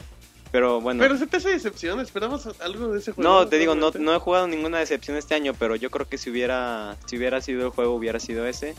Pero 0.51 0.79
bueno, 0.79 1.01
Pero 1.01 1.17
se 1.17 1.25
te 1.25 1.37
hace 1.37 1.49
decepción, 1.49 1.99
esperamos 1.99 2.47
algo 2.61 2.89
de 2.93 2.99
ese 2.99 3.11
juego. 3.11 3.27
no, 3.27 3.47
te 3.47 3.57
digo, 3.57 3.73
no, 3.73 3.89
no 3.99 4.15
he 4.15 4.19
jugado 4.19 4.47
ninguna 4.47 4.77
decepción 4.77 5.17
este 5.17 5.33
año, 5.33 5.53
pero 5.57 5.75
yo 5.75 5.89
creo 5.89 6.07
que 6.07 6.19
si 6.19 6.29
hubiera, 6.29 6.95
si 7.07 7.17
hubiera 7.17 7.41
sido 7.41 7.63
el 7.65 7.69
juego, 7.71 7.95
hubiera 7.95 8.19
sido 8.19 8.45
ese. 8.45 8.75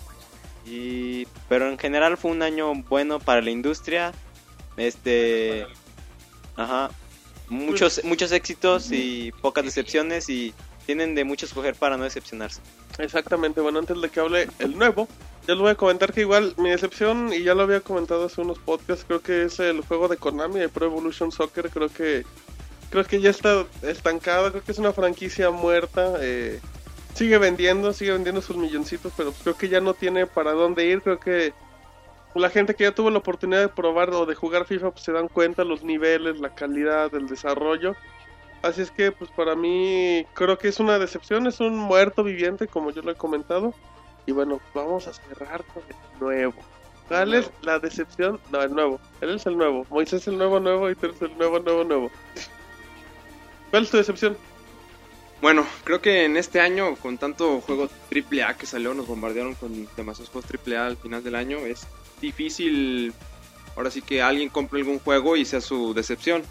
Y, 0.67 1.27
pero 1.49 1.69
en 1.69 1.79
general 1.79 2.17
fue 2.17 2.31
un 2.31 2.43
año 2.43 2.73
bueno 2.89 3.19
para 3.19 3.43
la 3.43 3.51
industria. 3.51 4.13
Este, 4.77 5.67
ajá, 6.57 6.91
muchos, 7.49 8.03
muchos 8.05 8.33
éxitos 8.33 8.91
y 8.91 9.33
pocas 9.41 9.65
decepciones 9.65 10.29
y 10.29 10.55
tienen 10.87 11.15
de 11.15 11.25
mucho 11.25 11.47
escoger 11.47 11.75
para 11.75 11.97
no 11.97 12.05
decepcionarse. 12.05 12.61
Exactamente, 12.99 13.61
bueno, 13.61 13.79
antes 13.79 14.01
de 14.01 14.09
que 14.09 14.21
hable 14.21 14.49
el 14.59 14.77
nuevo, 14.79 15.09
ya 15.47 15.55
les 15.55 15.63
voy 15.63 15.71
a 15.71 15.75
comentar 15.75 16.13
que 16.13 16.21
igual 16.21 16.55
mi 16.59 16.71
decepción, 16.71 17.33
y 17.33 17.43
ya 17.43 17.55
lo 17.55 17.63
había 17.63 17.81
comentado 17.81 18.27
hace 18.27 18.41
unos 18.41 18.59
podcasts, 18.59 19.05
creo 19.07 19.21
que 19.21 19.45
es 19.45 19.59
el 19.61 19.81
juego 19.83 20.09
de 20.09 20.17
Konami, 20.17 20.61
de 20.61 20.69
Pro 20.69 20.87
Evolution 20.87 21.33
Soccer, 21.33 21.71
creo 21.71 21.89
que 21.89 22.25
creo 22.91 23.05
que 23.05 23.21
ya 23.21 23.31
está 23.31 23.67
estancado, 23.83 24.51
creo 24.51 24.63
que 24.63 24.73
es 24.73 24.79
una 24.79 24.93
franquicia 24.93 25.51
muerta, 25.51 26.15
eh, 26.21 26.61
sigue 27.15 27.39
vendiendo, 27.39 27.93
sigue 27.93 28.13
vendiendo 28.13 28.43
sus 28.43 28.57
milloncitos, 28.57 29.13
pero 29.17 29.33
creo 29.33 29.57
que 29.57 29.69
ya 29.69 29.81
no 29.81 29.95
tiene 29.95 30.27
para 30.27 30.53
dónde 30.53 30.87
ir, 30.87 31.03
creo 31.03 31.19
que 31.19 31.53
la 32.35 32.51
gente 32.51 32.75
que 32.75 32.85
ya 32.85 32.95
tuvo 32.95 33.11
la 33.11 33.19
oportunidad 33.19 33.61
de 33.61 33.69
probar 33.69 34.11
o 34.11 34.27
de 34.27 34.35
jugar 34.35 34.67
FIFA 34.67 34.91
pues 34.91 35.05
se 35.05 35.13
dan 35.13 35.29
cuenta 35.29 35.65
los 35.65 35.85
niveles, 35.85 36.41
la 36.41 36.55
calidad, 36.55 37.15
el 37.15 37.29
desarrollo. 37.29 37.95
Así 38.63 38.83
es 38.83 38.91
que 38.91 39.13
pues 39.13 39.31
para 39.31 39.55
mí 39.55 40.27
creo 40.35 40.59
que 40.59 40.69
es 40.69 40.81
una 40.81 40.99
decepción, 40.99 41.47
es 41.47 41.61
un 41.61 41.77
muerto 41.77 42.25
viviente 42.25 42.67
como 42.67 42.91
yo 42.91 43.03
lo 43.03 43.13
he 43.13 43.15
comentado. 43.15 43.75
Y 44.27 44.33
bueno, 44.33 44.61
vamos 44.75 45.07
a 45.07 45.13
cerrar 45.13 45.63
con 45.67 45.83
el 45.89 46.21
nuevo. 46.21 46.55
¿Cuál 47.09 47.35
es 47.35 47.51
la 47.63 47.79
decepción? 47.79 48.41
No, 48.51 48.63
el 48.63 48.75
nuevo. 48.75 48.99
Él 49.21 49.35
es 49.35 49.45
el 49.47 49.59
nuevo. 49.59 49.87
Moisés 49.91 50.23
es 50.23 50.29
el 50.29 50.39
nuevo 50.39 50.59
nuevo 50.59 50.91
y 50.91 50.95
tú 50.95 51.07
eres 51.07 51.21
el 51.21 51.37
nuevo 51.37 51.59
nuevo 51.61 51.85
nuevo. 51.85 52.11
¿Cuál 53.71 53.83
es 53.83 53.91
tu 53.91 53.99
decepción? 53.99 54.37
Bueno, 55.45 55.67
creo 55.85 56.01
que 56.01 56.25
en 56.25 56.39
este 56.39 56.59
año, 56.59 56.97
con 56.97 57.19
tanto 57.19 57.61
juego 57.61 57.91
AAA 58.11 58.57
que 58.57 58.65
salió, 58.65 58.95
nos 58.95 59.07
bombardearon 59.07 59.55
con 59.55 59.87
demasiados 59.95 60.31
juegos 60.31 60.51
AAA 60.51 60.87
al 60.87 60.97
final 60.97 61.23
del 61.23 61.35
año. 61.35 61.59
Es 61.59 61.87
difícil, 62.19 63.13
ahora 63.77 63.91
sí 63.91 64.01
que 64.01 64.23
alguien 64.23 64.49
compre 64.49 64.81
algún 64.81 65.01
juego 65.01 65.37
y 65.37 65.45
sea 65.45 65.61
su 65.61 65.93
decepción. 65.93 66.43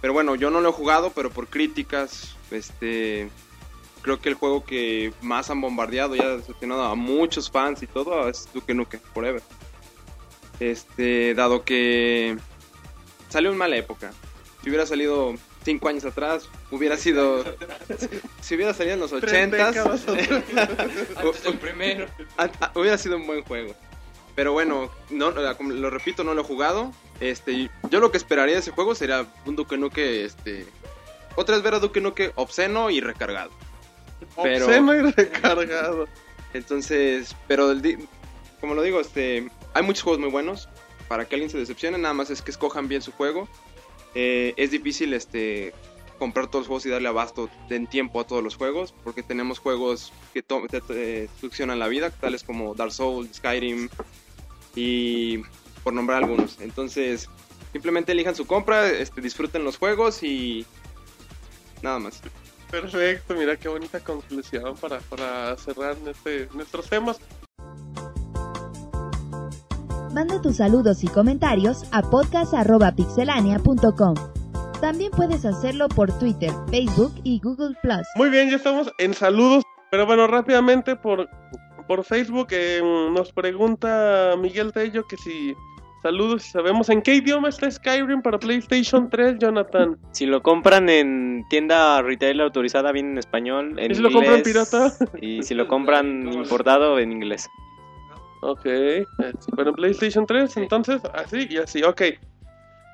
Pero 0.00 0.14
bueno, 0.14 0.34
yo 0.34 0.48
no 0.48 0.62
lo 0.62 0.70
he 0.70 0.72
jugado, 0.72 1.12
pero 1.14 1.28
por 1.28 1.48
críticas, 1.48 2.34
este, 2.50 3.28
creo 4.00 4.18
que 4.18 4.30
el 4.30 4.34
juego 4.34 4.64
que 4.64 5.12
más 5.20 5.50
han 5.50 5.60
bombardeado 5.60 6.16
y 6.16 6.20
ha 6.20 6.38
decepcionado 6.38 6.84
a 6.84 6.94
muchos 6.94 7.50
fans 7.50 7.82
y 7.82 7.86
todo 7.86 8.30
es 8.30 8.48
Duke 8.54 8.72
Nukem 8.72 9.00
Forever. 9.12 9.42
Este, 10.58 11.34
dado 11.34 11.66
que 11.66 12.38
salió 13.28 13.50
en 13.52 13.58
mala 13.58 13.76
época. 13.76 14.10
Si 14.62 14.70
hubiera 14.70 14.86
salido 14.86 15.34
cinco 15.62 15.88
años 15.88 16.04
atrás, 16.04 16.48
hubiera 16.70 16.96
sido. 16.96 17.44
Si 18.40 18.54
hubiera 18.56 18.74
salido 18.74 18.94
en 18.94 19.00
los 19.00 19.12
ochentas. 19.12 19.76
Antes 20.56 21.42
del 21.44 21.58
primero. 21.58 22.06
Ah, 22.36 22.50
hubiera 22.74 22.98
sido 22.98 23.16
un 23.16 23.26
buen 23.26 23.42
juego. 23.42 23.74
Pero 24.34 24.52
bueno, 24.52 24.90
no, 25.10 25.30
lo 25.30 25.90
repito, 25.90 26.24
no 26.24 26.34
lo 26.34 26.40
he 26.40 26.44
jugado. 26.44 26.92
Este, 27.20 27.70
yo 27.90 28.00
lo 28.00 28.10
que 28.10 28.16
esperaría 28.16 28.54
de 28.54 28.60
ese 28.60 28.70
juego 28.70 28.94
sería 28.94 29.26
un 29.44 29.56
Duke 29.56 29.76
Nukem, 29.76 30.24
este, 30.24 30.66
otra 31.36 31.54
vez 31.56 31.62
ver 31.62 31.74
a 31.74 31.78
Duke 31.78 32.00
Nukem 32.00 32.32
obsceno 32.36 32.90
y 32.90 33.00
recargado. 33.00 33.50
Pero- 34.42 34.66
Obsceno 34.66 34.94
y 34.94 35.12
recargado. 35.12 36.08
Entonces, 36.54 37.36
pero 37.46 37.70
el 37.70 38.08
como 38.60 38.74
lo 38.74 38.82
digo, 38.82 39.00
este, 39.00 39.50
hay 39.74 39.82
muchos 39.82 40.02
juegos 40.02 40.20
muy 40.20 40.30
buenos. 40.30 40.68
Para 41.08 41.24
que 41.24 41.34
alguien 41.34 41.50
se 41.50 41.58
decepcione, 41.58 41.98
nada 41.98 42.14
más 42.14 42.30
es 42.30 42.40
que 42.40 42.52
escojan 42.52 42.86
bien 42.86 43.02
su 43.02 43.10
juego. 43.10 43.48
Eh, 44.14 44.54
es 44.56 44.70
difícil, 44.70 45.14
este, 45.14 45.72
comprar 46.18 46.48
todos 46.48 46.62
los 46.62 46.66
juegos 46.68 46.86
y 46.86 46.90
darle 46.90 47.08
abasto 47.08 47.48
en 47.70 47.86
tiempo 47.86 48.20
a 48.20 48.26
todos 48.26 48.44
los 48.44 48.56
juegos, 48.56 48.94
porque 49.04 49.22
tenemos 49.22 49.58
juegos 49.58 50.12
que 50.34 50.42
te, 50.42 50.80
te 50.80 51.28
succionan 51.40 51.78
la 51.78 51.88
vida, 51.88 52.10
tales 52.10 52.44
como 52.44 52.74
Dark 52.74 52.92
Souls, 52.92 53.36
Skyrim 53.36 53.88
y 54.74 55.38
por 55.82 55.92
nombrar 55.92 56.22
algunos. 56.22 56.60
Entonces, 56.60 57.28
simplemente 57.72 58.12
elijan 58.12 58.34
su 58.34 58.46
compra, 58.46 58.88
este, 58.88 59.20
disfruten 59.20 59.64
los 59.64 59.78
juegos 59.78 60.22
y 60.22 60.66
nada 61.82 61.98
más. 61.98 62.20
Perfecto, 62.70 63.34
mira 63.34 63.56
qué 63.56 63.68
bonita 63.68 63.98
conclusión 64.00 64.76
para, 64.76 64.98
para 65.00 65.56
cerrar 65.56 65.96
este, 66.06 66.48
nuestros 66.52 66.88
temas. 66.88 67.18
Manda 70.12 70.42
tus 70.42 70.56
saludos 70.56 71.04
y 71.04 71.06
comentarios 71.06 71.84
a 71.92 72.02
podcast.pixelania.com. 72.02 74.14
También 74.80 75.12
puedes 75.12 75.44
hacerlo 75.44 75.86
por 75.88 76.10
Twitter, 76.18 76.50
Facebook 76.68 77.12
y 77.22 77.38
Google 77.38 77.76
Plus. 77.80 78.02
Muy 78.16 78.28
bien, 78.28 78.50
ya 78.50 78.56
estamos 78.56 78.92
en 78.98 79.14
saludos. 79.14 79.62
Pero 79.92 80.06
bueno, 80.06 80.26
rápidamente 80.26 80.96
por, 80.96 81.28
por 81.86 82.02
Facebook 82.02 82.48
eh, 82.50 82.80
nos 82.82 83.32
pregunta 83.32 84.34
Miguel 84.36 84.72
Tello 84.72 85.06
que 85.06 85.16
si 85.16 85.54
saludos 86.02 86.44
y 86.44 86.50
sabemos 86.50 86.88
en 86.88 87.02
qué 87.02 87.14
idioma 87.14 87.48
está 87.48 87.70
Skyrim 87.70 88.22
para 88.22 88.36
PlayStation 88.38 89.08
3, 89.08 89.38
Jonathan. 89.38 89.96
Si 90.12 90.26
lo 90.26 90.42
compran 90.42 90.88
en 90.88 91.44
tienda 91.50 92.02
retail 92.02 92.40
autorizada, 92.40 92.90
viene 92.90 93.12
en 93.12 93.18
español, 93.18 93.78
en 93.78 93.92
¿Y 93.92 93.94
si 93.94 94.02
lo 94.02 94.10
compran 94.10 94.42
pirata? 94.42 94.92
Y 95.20 95.44
si 95.44 95.54
lo 95.54 95.68
compran 95.68 96.26
importado, 96.32 96.98
en 96.98 97.12
inglés. 97.12 97.48
Ok, 98.42 98.62
pero 99.56 99.70
en 99.70 99.74
PlayStation 99.74 100.26
3, 100.26 100.56
entonces 100.56 101.02
así 101.14 101.46
y 101.50 101.58
así, 101.58 101.82
ok. 101.82 102.02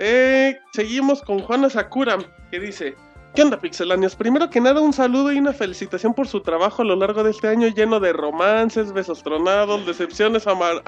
Eh, 0.01 0.59
seguimos 0.73 1.23
con 1.23 1.39
Juana 1.41 1.71
Sakura, 1.71 2.19
que 2.51 2.59
dice: 2.61 2.95
¿Qué 3.35 3.43
onda, 3.43 3.59
pixelanios? 3.59 4.17
Primero 4.17 4.51
que 4.51 4.61
nada, 4.61 4.81
un 4.81 4.93
saludo 4.93 5.33
y 5.33 5.39
una 5.39 5.53
felicitación 5.53 6.15
por 6.15 6.27
su 6.27 6.41
trabajo 6.41 6.83
a 6.83 6.85
lo 6.85 6.97
largo 6.97 7.23
de 7.23 7.31
este 7.31 7.49
año 7.49 7.69
lleno 7.69 8.01
de 8.01 8.13
romances, 8.13 8.93
besos 8.93 9.23
tronados, 9.23 9.87
decepciones, 9.87 10.47
amar- 10.47 10.83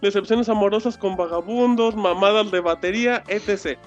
decepciones 0.00 0.48
amorosas 0.48 0.96
con 0.96 1.16
vagabundos, 1.16 1.96
mamadas 1.96 2.50
de 2.50 2.60
batería, 2.60 3.22
etc. 3.28 3.78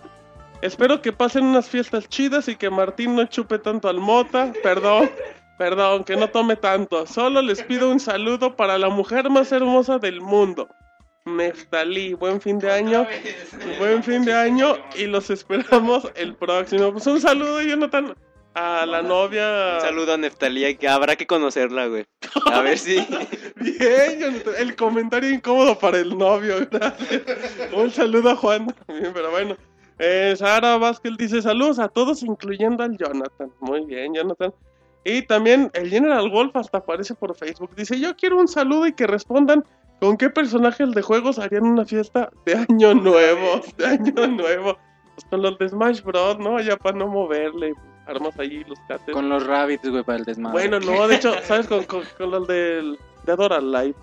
Espero 0.62 1.02
que 1.02 1.14
pasen 1.14 1.46
unas 1.46 1.70
fiestas 1.70 2.10
chidas 2.10 2.48
y 2.48 2.56
que 2.56 2.70
Martín 2.70 3.16
no 3.16 3.26
chupe 3.26 3.60
tanto 3.60 3.88
al 3.88 4.00
mota. 4.00 4.52
Perdón, 4.64 5.10
perdón, 5.58 6.04
que 6.04 6.16
no 6.16 6.30
tome 6.30 6.56
tanto. 6.56 7.06
Solo 7.06 7.42
les 7.42 7.64
pido 7.64 7.90
un 7.90 8.00
saludo 8.00 8.56
para 8.56 8.78
la 8.78 8.90
mujer 8.90 9.30
más 9.30 9.52
hermosa 9.52 10.00
del 10.00 10.22
mundo. 10.22 10.68
Neftalí. 11.26 12.14
Buen 12.14 12.40
fin 12.42 12.60
de 12.60 12.72
año. 12.72 13.06
Buen 13.80 14.04
fin 14.04 14.24
de 14.24 14.34
año 14.34 14.78
y 14.96 15.06
los 15.06 15.30
esperamos 15.30 16.10
el 16.16 16.36
próximo. 16.36 16.92
Pues 16.94 17.06
un 17.08 17.20
saludo, 17.20 17.62
Jonathan, 17.62 18.16
a 18.54 18.86
la 18.86 19.02
novia. 19.02 19.76
Un 19.76 19.82
saludo 19.82 20.14
a 20.14 20.18
Neftalía, 20.18 20.76
que 20.78 20.88
habrá 20.88 21.16
que 21.16 21.28
conocerla, 21.28 21.88
güey. 21.88 22.06
A 22.52 22.62
ver 22.62 22.78
si. 22.78 22.96
Bien, 23.56 24.20
Jonathan. 24.20 24.54
El 24.58 24.76
comentario 24.76 25.30
incómodo 25.30 25.78
para 25.78 26.00
el 26.00 26.18
novio. 26.18 26.68
Gracias. 26.72 27.22
Un 27.74 27.92
saludo 27.92 28.32
a 28.32 28.36
Juan 28.36 28.68
también, 28.88 29.12
pero 29.14 29.32
bueno. 29.32 29.58
Eh, 30.00 30.36
Sara 30.38 30.78
Vázquez 30.78 31.14
dice 31.18 31.42
saludos 31.42 31.80
a 31.80 31.88
todos, 31.88 32.24
incluyendo 32.24 32.84
al 32.84 32.98
Jonathan. 32.98 33.52
Muy 33.60 33.86
bien, 33.86 34.14
Jonathan. 34.14 34.54
Y 35.10 35.22
también 35.22 35.72
el 35.74 35.90
General 35.90 36.30
Wolf 36.30 36.54
hasta 36.58 36.80
aparece 36.80 37.16
por 37.16 37.34
Facebook. 37.34 37.74
Dice, 37.78 37.98
yo 37.98 38.14
quiero 38.18 38.38
un 38.38 38.50
saludo 38.50 38.88
y 38.88 38.92
que 38.92 39.08
respondan 39.08 39.64
con 40.02 40.18
qué 40.18 40.30
personajes 40.30 40.92
de 40.92 41.02
juegos 41.02 41.40
harían 41.40 41.64
una 41.64 41.86
fiesta 41.86 42.30
de 42.46 42.56
año 42.70 42.94
nuevo. 42.94 43.62
De 43.78 43.86
año 43.86 44.28
nuevo. 44.28 44.78
Pues 45.16 45.26
con 45.30 45.42
los 45.42 45.58
de 45.60 45.70
Smash 45.70 46.02
Bros, 46.02 46.38
¿no? 46.40 46.60
Ya 46.60 46.76
para 46.76 46.98
no 46.98 47.08
moverle. 47.08 47.74
Armas 48.06 48.38
allí 48.38 48.66
los 48.66 48.78
cates. 48.90 49.14
Con 49.14 49.30
los 49.30 49.48
rabbits, 49.48 49.90
güey, 49.90 50.04
para 50.04 50.18
el 50.18 50.26
desmadre. 50.26 50.68
Bueno, 50.68 50.80
no, 50.82 51.08
de 51.08 51.16
hecho, 51.16 51.34
¿sabes? 51.44 51.68
Con, 51.68 51.86
con, 51.86 52.04
con 52.18 52.30
los 52.30 52.46
del 52.46 53.00
Dead 53.26 53.40
or 53.40 53.54
Alive. 53.54 53.96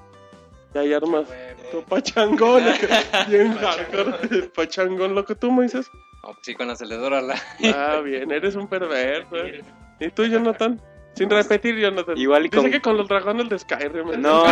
Ya 0.73 0.81
hay 0.81 0.95
armas. 0.95 1.29
Tu 1.71 1.83
pachangón. 1.83 2.65
bien 3.29 3.55
hardcore. 3.59 4.49
Pachangón, 4.57 5.15
lo 5.15 5.27
que 5.27 5.35
tú 5.35 5.53
me 5.53 5.65
dices. 5.65 5.87
No, 6.23 6.31
pues 6.31 6.39
sí, 6.41 6.55
con 6.55 6.69
la 6.69 6.73
aceleradora 6.73 7.21
la... 7.21 7.35
Ah, 7.75 8.01
bien, 8.01 8.33
eres 8.33 8.57
un 8.57 8.69
perverso. 8.69 9.37
¿eh? 9.37 9.63
¿Y 10.01 10.09
tú, 10.09 10.25
Jonathan? 10.25 10.81
Sin 11.15 11.31
repetir, 11.31 11.77
Jonathan. 11.79 12.17
Igual 12.19 12.47
y 12.47 12.49
Dice 12.49 12.63
con- 12.63 12.71
que 12.71 12.81
con 12.81 12.97
los 12.97 13.09
dragones 13.09 13.49
de 13.49 13.59
Skyrim. 13.59 14.21
No, 14.21 14.45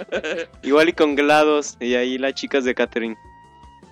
igual 0.62 0.88
y 0.88 0.92
con 0.92 1.14
GLaDOS 1.16 1.76
y 1.80 1.94
ahí 1.94 2.16
las 2.18 2.34
chicas 2.34 2.64
de 2.64 2.74
Catherine. 2.74 3.16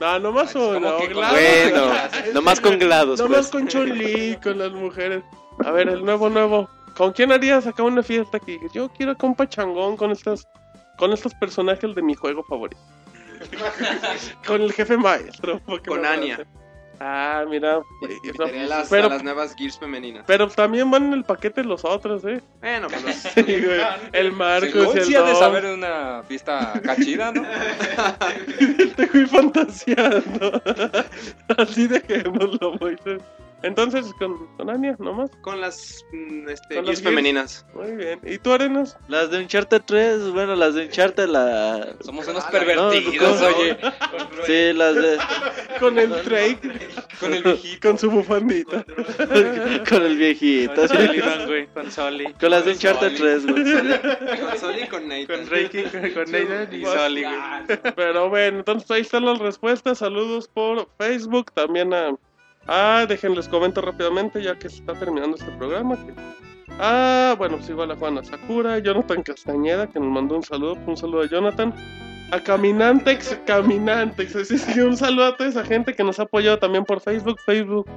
No, 0.01 0.19
nomás 0.19 0.53
¿Cómo 0.53 0.71
uno. 0.77 0.97
que 0.99 1.07
con- 1.07 1.13
claro. 1.15 1.35
Bueno, 1.35 1.93
nomás 2.33 2.61
con 2.61 2.79
GLaDOS, 2.79 3.21
Nomás 3.21 3.51
pues. 3.51 3.51
con 3.51 3.69
Chun-Li, 3.69 4.37
con 4.43 4.59
las 4.59 4.73
mujeres. 4.73 5.23
A 5.65 5.71
ver, 5.71 5.89
el 5.89 6.05
nuevo, 6.05 6.29
nuevo. 6.31 6.69
¿Con 6.97 7.13
quién 7.13 7.33
harías 7.33 7.67
acá 7.67 7.83
una 7.83 8.03
fiesta 8.03 8.37
aquí? 8.37 8.59
Yo 8.73 8.89
quiero 8.91 9.13
acá 9.13 9.27
un 9.27 9.35
pachangón 9.35 9.97
con 9.97 10.11
estos, 10.13 10.47
con 10.99 11.13
estos 11.13 11.35
personajes 11.35 11.95
de 11.95 12.03
mi 12.03 12.15
juego 12.15 12.45
favorito. 12.45 12.81
con 14.47 14.63
el 14.63 14.73
jefe 14.73 14.97
maestro. 14.97 15.61
Con 15.87 16.03
parece. 16.03 16.47
Ah, 17.01 17.45
mira. 17.49 17.81
Invitaría 18.23 18.65
a 18.65 18.67
las, 18.67 18.89
pero, 18.89 19.07
a 19.07 19.11
las 19.11 19.23
nuevas 19.25 19.55
Gears 19.57 19.79
femeninas. 19.79 20.25
pero 20.27 20.49
también 20.49 20.91
van 20.91 21.05
en 21.07 21.13
el 21.15 21.25
paquete 21.25 21.65
los 21.65 21.85
otros, 21.85 22.25
¿eh? 22.25 22.41
Bueno, 22.61 22.89
pues 22.89 23.03
los- 23.05 23.15
Sí, 23.17 23.43
güey. 23.43 23.81
El 24.13 24.33
Marcos 24.33 24.71
Según 24.73 24.97
y 24.97 24.99
el 25.01 25.05
sí 25.05 25.13
de 25.13 25.35
saber 25.35 25.65
una 25.67 26.23
fiesta 26.27 26.81
cachida, 26.85 27.33
¿no? 27.33 27.43
Te 28.97 29.07
fui 29.07 29.27
fantaseando. 29.27 30.63
Así 31.59 31.87
dejémoslo, 31.87 32.77
Moisés. 32.81 33.21
Entonces, 33.65 34.13
con, 34.19 34.47
con 34.59 34.69
Anya, 34.69 34.95
nomás. 34.99 35.31
con 35.41 35.61
las 35.61 36.05
mm, 36.13 36.49
este, 36.51 36.75
Con 36.77 36.87
las 36.87 37.01
femeninas. 37.03 37.65
Muy 37.75 37.93
bien. 37.93 38.21
¿Y 38.23 38.37
tú, 38.39 38.53
Arenas? 38.53 38.97
Las 39.09 39.31
de 39.31 39.39
Uncharted 39.39 39.83
3, 39.87 40.31
bueno, 40.33 40.55
las 40.55 40.75
de 40.75 40.85
Uncharted, 40.85 41.27
la... 41.29 41.97
Somos 42.01 42.29
unos 42.29 42.45
Ah, 42.45 42.51
pervertidos, 42.51 43.41
no, 43.41 43.47
oye. 43.47 43.77
Sí, 44.47 44.73
las 44.75 44.95
de... 44.95 45.19
Con 45.81 45.99
el 45.99 46.11
Drake. 46.11 46.61
Con 47.19 47.33
el 47.35 47.43
viejito. 47.43 47.89
Con 47.89 47.99
su 47.99 48.11
bufandita. 48.11 48.85
con 49.89 50.03
el 50.03 50.17
viejito. 50.19 50.75
Con. 50.75 50.89
Sullivan, 50.89 51.47
güey, 51.47 51.67
con 51.69 51.91
Soli. 51.91 52.33
Con 52.35 52.51
las 52.51 52.65
de 52.65 52.73
Uncharted 52.73 53.17
3, 53.17 53.47
güey. 53.47 53.65
Con 53.65 54.59
Soli 54.59 54.83
y 54.83 54.87
con 54.89 55.09
Nathan. 55.09 55.27
Con 55.39 55.47
Reiki, 55.51 55.83
con, 55.85 56.11
con 56.11 56.31
Nathan 56.31 56.69
y 56.73 56.85
Soli, 56.85 57.23
güey. 57.25 57.79
Pero 57.97 58.29
bueno, 58.29 58.59
entonces 58.59 58.91
ahí 58.91 59.01
están 59.01 59.25
las 59.25 59.39
respuestas. 59.39 59.99
Saludos 59.99 60.49
por 60.49 60.89
Facebook. 60.99 61.51
También 61.53 61.93
a. 61.95 62.15
Ah, 62.67 63.05
déjenles 63.09 63.49
comento 63.49 63.81
rápidamente 63.81 64.43
ya 64.43 64.59
que 64.59 64.69
se 64.69 64.77
está 64.77 64.95
terminando 64.95 65.37
este 65.37 65.51
programa. 65.53 65.97
que- 65.97 66.15
Ah, 66.81 67.35
bueno, 67.39 67.57
pues 67.59 67.69
igual 67.71 67.91
a 67.93 67.97
Juana 67.97 68.25
Sakura, 68.25 68.79
Jonathan 68.81 69.23
Castañeda, 69.23 69.87
que 69.87 70.01
nos 70.01 70.09
mandó 70.11 70.37
un 70.37 70.43
saludo. 70.43 70.77
Un 70.87 70.97
saludo 70.97 71.23
a 71.23 71.27
Jonathan. 71.27 71.73
A 72.33 72.41
Caminantex, 72.41 73.39
Caminantex. 73.47 74.35
Así 74.35 74.55
es 74.57 74.65
que 74.65 74.83
un 74.83 74.97
saludo 74.97 75.27
a 75.27 75.37
toda 75.37 75.49
esa 75.51 75.63
gente 75.65 75.95
que 75.95 76.03
nos 76.03 76.19
ha 76.19 76.23
apoyado 76.25 76.59
también 76.59 76.85
por 76.85 77.01
Facebook, 77.01 77.39
Facebook, 77.47 77.89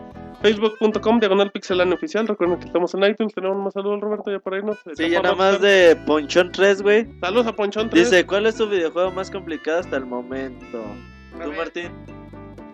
facebook.com, 0.43 1.19
diagonal 1.19 1.49
pixelano 1.49 1.95
oficial. 1.95 2.27
Recuerden 2.27 2.59
que 2.59 2.65
estamos 2.67 2.93
en 2.93 3.03
iTunes. 3.05 3.33
Tenemos 3.33 3.57
más 3.57 3.73
saludos, 3.73 3.99
Roberto, 4.01 4.29
ya 4.29 4.39
por 4.39 4.53
ahí 4.53 4.61
nos. 4.61 4.77
Sí, 4.95 5.09
ya 5.09 5.21
nada 5.21 5.33
más 5.33 5.59
de 5.61 5.95
Ponchón 6.05 6.51
3, 6.51 6.81
güey. 6.83 7.07
Saludos 7.19 7.47
a 7.47 7.53
Ponchón 7.55 7.89
3. 7.89 8.11
Dice, 8.11 8.25
¿cuál 8.27 8.45
es 8.45 8.55
tu 8.55 8.67
videojuego 8.69 9.11
más 9.11 9.31
complicado 9.31 9.79
hasta 9.79 9.95
el 9.97 10.05
momento? 10.05 10.83
¿Tú, 11.41 11.51
Martín? 11.53 11.89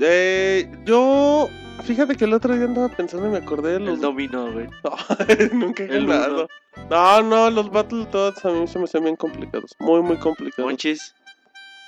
Eh, 0.02 0.70
yo, 0.86 1.48
fíjate 1.84 2.16
que 2.16 2.26
el 2.26 2.34
otro 2.34 2.56
día 2.56 2.66
andaba 2.66 2.90
pensando 2.90 3.28
y 3.28 3.32
me 3.32 3.38
acordé 3.40 3.74
de 3.74 3.80
los. 3.80 3.96
El 3.96 4.02
dominó, 4.02 4.52
güey. 4.52 4.68
Nunca 5.54 5.84
he 5.84 5.88
El 5.88 6.08
ganado. 6.08 6.48
No, 6.90 7.22
no, 7.22 7.50
los 7.50 7.70
Battletoads 7.72 8.44
a 8.46 8.50
mí 8.52 8.68
se 8.68 8.78
me 8.80 8.86
hacen 8.86 9.04
bien 9.04 9.16
complicados. 9.16 9.76
Muy, 9.80 10.02
muy 10.02 10.18
complicados. 10.18 10.66
Monchis. 10.70 11.14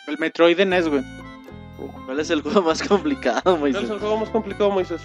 El 0.08 0.18
Metroid 0.20 0.58
de 0.58 0.66
NES, 0.66 0.88
güey. 0.88 1.04
¿Cuál 2.06 2.20
es 2.20 2.30
el 2.30 2.42
juego 2.42 2.62
más 2.62 2.82
complicado, 2.88 3.42
¿Cuál 3.44 3.60
Moisés? 3.60 3.84
es 3.84 3.90
el 3.90 4.00
juego 4.00 4.18
más 4.18 4.30
complicado, 4.30 4.70
Moisés? 4.72 5.02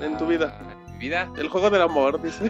En 0.00 0.16
tu 0.16 0.26
vida. 0.26 0.58
Ah, 0.60 0.72
En 0.86 0.92
mi 0.92 0.98
vida, 0.98 1.30
El 1.36 1.48
juego 1.48 1.70
del 1.70 1.82
amor, 1.82 2.20
dice. 2.22 2.48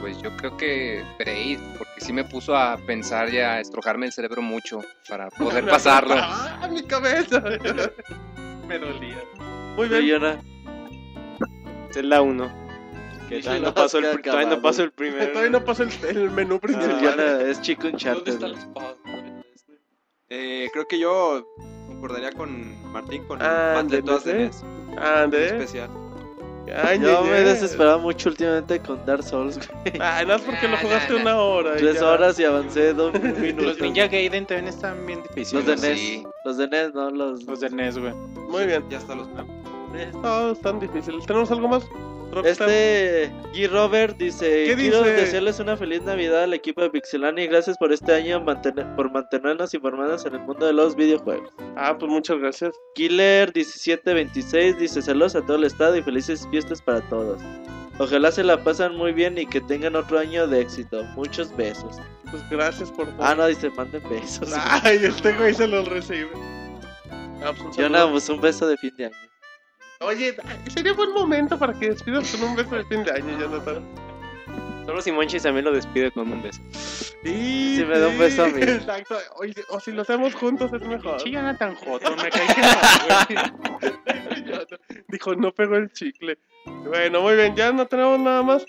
Pues 0.00 0.20
yo 0.22 0.34
creo 0.36 0.56
que 0.56 1.04
Braid, 1.18 1.58
porque 1.78 2.00
sí 2.00 2.12
me 2.12 2.24
puso 2.24 2.56
a 2.56 2.76
pensar 2.78 3.32
y 3.32 3.38
a 3.38 3.60
estrojarme 3.60 4.06
el 4.06 4.12
cerebro 4.12 4.42
mucho 4.42 4.80
para 5.08 5.28
poder 5.30 5.64
pasarlo. 5.68 6.14
¡Ah, 6.18 6.68
mi 6.70 6.82
cabeza! 6.82 7.42
Me 8.66 8.78
dolía. 8.78 9.18
Muy 9.76 9.88
bien. 9.88 10.02
Yona. 10.06 10.40
Zelda 11.92 12.22
1. 12.22 12.68
Que 13.28 13.40
todavía 13.40 13.62
no, 13.66 13.74
pasó 13.74 13.98
el, 13.98 14.22
todavía 14.22 14.48
no 14.48 14.62
pasó 14.62 14.82
el 14.84 14.92
primero. 14.92 15.28
Todavía 15.28 15.50
no 15.50 15.64
pasa 15.64 15.82
el, 15.84 15.90
el 16.16 16.30
menú 16.30 16.54
El 16.54 16.60
principal. 16.60 17.20
Es 17.48 17.60
chico 17.60 17.82
¿Dónde 17.82 17.96
Uncharted. 17.96 18.32
está 18.32 18.46
güey. 18.46 18.52
el 18.58 18.58
spot? 18.60 18.98
Eh, 20.28 20.68
creo 20.72 20.86
que 20.88 20.98
yo 21.00 21.44
concordaría 21.88 22.30
con 22.32 22.80
Martín 22.92 23.24
con 23.26 23.40
Ah, 23.42 23.72
Battletoads 23.76 24.24
de 24.24 24.32
¿de 24.34 24.38
NES. 24.44 24.64
Ande. 24.98 25.46
Especial. 25.46 25.90
Ay, 26.84 27.00
Yo 27.00 27.24
me 27.24 27.38
he 27.38 27.44
desesperado 27.44 27.98
mucho 27.98 28.28
últimamente 28.28 28.80
con 28.80 29.04
Dark 29.04 29.22
Souls, 29.22 29.58
güey. 29.58 29.94
Ay, 30.00 30.26
no 30.26 30.34
es 30.34 30.42
porque 30.42 30.68
lo 30.68 30.76
jugaste 30.76 31.14
nah, 31.14 31.20
una 31.20 31.40
hora. 31.40 31.76
Tres 31.76 32.00
ya. 32.00 32.10
horas 32.10 32.38
y 32.38 32.44
avancé 32.44 32.92
dos 32.94 33.12
minutos. 33.22 33.64
Los 33.64 33.80
Ninja 33.80 34.06
Gaiden 34.06 34.46
también 34.46 34.68
están 34.68 35.04
bien 35.06 35.22
difíciles. 35.22 35.66
Los 35.66 35.80
de 35.80 35.88
NES. 35.88 35.98
Sí. 35.98 36.26
Los 36.44 36.56
de 36.58 36.68
NES, 36.68 36.94
no 36.94 37.10
los... 37.10 37.44
Los 37.44 37.60
de 37.60 37.70
NES, 37.70 37.98
güey. 37.98 38.12
Muy 38.48 38.66
bien. 38.66 38.84
Ya 38.88 38.98
está 38.98 39.14
los 39.14 39.28
No, 40.22 40.52
están 40.52 40.80
difíciles. 40.80 41.26
¿Tenemos 41.26 41.50
algo 41.50 41.68
más? 41.68 41.84
Este 42.44 43.30
G. 43.52 43.68
Robert 43.70 44.16
dice, 44.16 44.64
¿Qué 44.66 44.74
quiero 44.76 44.98
dice? 45.02 45.12
desearles 45.12 45.58
una 45.60 45.76
feliz 45.76 46.02
Navidad 46.02 46.44
al 46.44 46.54
equipo 46.54 46.80
de 46.82 46.90
Pixelania 46.90 47.44
y 47.44 47.48
gracias 47.48 47.76
por 47.78 47.92
este 47.92 48.14
año 48.14 48.40
mantener- 48.40 48.94
por 48.96 49.10
mantenernos 49.10 49.74
informados 49.74 50.24
en 50.26 50.34
el 50.34 50.40
mundo 50.40 50.66
de 50.66 50.72
los 50.72 50.94
videojuegos. 50.96 51.50
Ah, 51.76 51.96
pues 51.98 52.10
muchas 52.10 52.38
gracias. 52.38 52.72
Killer 52.94 53.50
1726 53.54 54.78
dice 54.78 55.02
saludos 55.02 55.34
a 55.36 55.42
todo 55.44 55.56
el 55.56 55.64
estado 55.64 55.96
y 55.96 56.02
felices 56.02 56.46
fiestas 56.50 56.80
para 56.82 57.00
todos. 57.08 57.40
Ojalá 57.98 58.32
se 58.32 58.42
la 58.44 58.62
pasan 58.64 58.96
muy 58.96 59.12
bien 59.12 59.36
y 59.36 59.44
que 59.44 59.60
tengan 59.60 59.94
otro 59.94 60.18
año 60.18 60.46
de 60.46 60.60
éxito. 60.62 61.04
Muchos 61.16 61.54
besos. 61.54 61.96
Pues 62.30 62.42
gracias 62.48 62.90
por 62.92 63.08
Ah, 63.18 63.34
no, 63.34 63.46
dice 63.46 63.68
manden 63.70 64.02
besos. 64.08 64.50
Ay, 64.84 65.00
este 65.02 65.32
güey 65.34 65.52
se 65.52 65.66
los 65.66 65.86
recibe. 65.88 66.30
Ah, 67.42 67.52
pues 67.60 67.76
Yo 67.76 68.10
pues 68.10 68.28
un 68.28 68.40
beso 68.40 68.66
de 68.66 68.76
fin 68.78 68.94
de 68.96 69.06
año. 69.06 69.14
Oye, 70.02 70.34
sería 70.72 70.94
buen 70.94 71.12
momento 71.12 71.58
para 71.58 71.78
que 71.78 71.90
despidas 71.90 72.30
con 72.34 72.48
un 72.48 72.56
beso 72.56 72.74
de 72.74 72.84
fin 72.86 73.04
de 73.04 73.10
año, 73.12 73.38
Jonathan. 73.38 73.84
Solo 74.86 75.02
si 75.02 75.12
Monchis 75.12 75.42
también 75.42 75.66
lo 75.66 75.72
despide 75.72 76.10
con 76.10 76.32
un 76.32 76.42
beso. 76.42 76.60
Sí, 76.72 77.76
Sí, 77.76 77.84
me 77.86 77.98
da 77.98 78.08
un 78.08 78.18
beso 78.18 78.44
a 78.44 78.48
mí. 78.48 78.62
Exacto. 78.62 79.18
Oye, 79.36 79.54
o 79.68 79.78
si 79.78 79.92
lo 79.92 80.00
hacemos 80.02 80.34
juntos 80.34 80.72
es 80.72 80.80
mejor. 80.82 81.20
Sí, 81.20 81.30
Jonathan 81.30 81.74
Joto, 81.76 82.16
me 82.16 82.30
caí 82.30 82.46
que. 83.28 83.36
Dijo, 85.08 85.34
no 85.34 85.52
pegó 85.52 85.76
el 85.76 85.92
chicle. 85.92 86.38
Bueno, 86.86 87.20
muy 87.20 87.34
bien, 87.36 87.54
ya 87.54 87.70
no 87.70 87.86
tenemos 87.86 88.18
nada 88.20 88.42
más. 88.42 88.64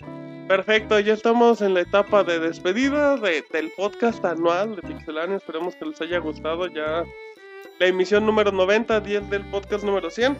Perfecto, 0.48 1.00
ya 1.00 1.14
estamos 1.14 1.62
en 1.62 1.72
la 1.72 1.80
etapa 1.80 2.24
de 2.24 2.40
despedida 2.40 3.16
de- 3.16 3.42
del 3.52 3.70
podcast 3.74 4.22
anual 4.26 4.76
de 4.76 4.82
Pixelania. 4.82 5.36
Esperemos 5.36 5.74
que 5.76 5.86
les 5.86 6.00
haya 6.02 6.18
gustado 6.18 6.66
ya 6.66 7.04
la 7.78 7.86
emisión 7.86 8.26
número 8.26 8.52
90, 8.52 9.00
10 9.00 9.30
del 9.30 9.46
podcast 9.46 9.82
número 9.82 10.10
100. 10.10 10.36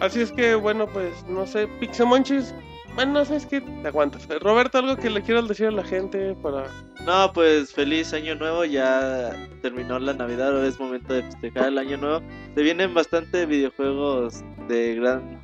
Así 0.00 0.20
es 0.20 0.32
que, 0.32 0.54
bueno, 0.54 0.86
pues 0.86 1.24
no 1.28 1.46
sé, 1.46 1.68
Pixemonchis. 1.80 2.54
Bueno, 2.94 3.12
no 3.12 3.24
sé, 3.24 3.36
es 3.36 3.46
que 3.46 3.60
te 3.60 3.88
aguantas. 3.88 4.26
Roberto, 4.40 4.78
algo 4.78 4.96
que 4.96 5.10
le 5.10 5.22
quieras 5.22 5.48
decir 5.48 5.66
a 5.66 5.70
la 5.70 5.84
gente 5.84 6.34
para. 6.42 6.64
No, 7.04 7.30
pues 7.32 7.72
feliz 7.72 8.12
año 8.14 8.34
nuevo, 8.34 8.64
ya 8.64 9.36
terminó 9.60 9.98
la 9.98 10.14
Navidad, 10.14 10.54
ahora 10.54 10.66
es 10.66 10.80
momento 10.80 11.12
de 11.12 11.22
festejar 11.22 11.68
el 11.68 11.78
año 11.78 11.98
nuevo. 11.98 12.22
Se 12.54 12.62
vienen 12.62 12.94
bastante 12.94 13.44
videojuegos 13.44 14.42
de 14.68 14.94
gran 14.94 15.42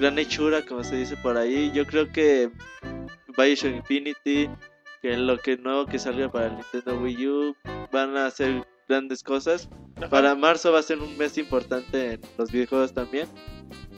gran 0.00 0.18
hechura, 0.18 0.64
como 0.64 0.82
se 0.82 0.96
dice 0.96 1.16
por 1.18 1.36
ahí. 1.36 1.70
Yo 1.72 1.86
creo 1.86 2.10
que 2.10 2.50
Bioshock 3.36 3.76
Infinity, 3.76 4.48
que 5.02 5.16
lo 5.16 5.38
que 5.38 5.56
nuevo 5.58 5.86
que 5.86 5.98
salga 5.98 6.30
para 6.30 6.46
el 6.46 6.56
Nintendo 6.56 7.00
Wii 7.00 7.28
U 7.28 7.56
van 7.92 8.16
a 8.16 8.26
hacer 8.26 8.66
grandes 8.90 9.22
cosas. 9.22 9.68
Para 10.10 10.34
marzo 10.34 10.72
va 10.72 10.80
a 10.80 10.82
ser 10.82 10.98
un 10.98 11.16
mes 11.16 11.38
importante 11.38 12.14
en 12.14 12.20
los 12.36 12.50
videojuegos 12.50 12.92
también. 12.92 13.28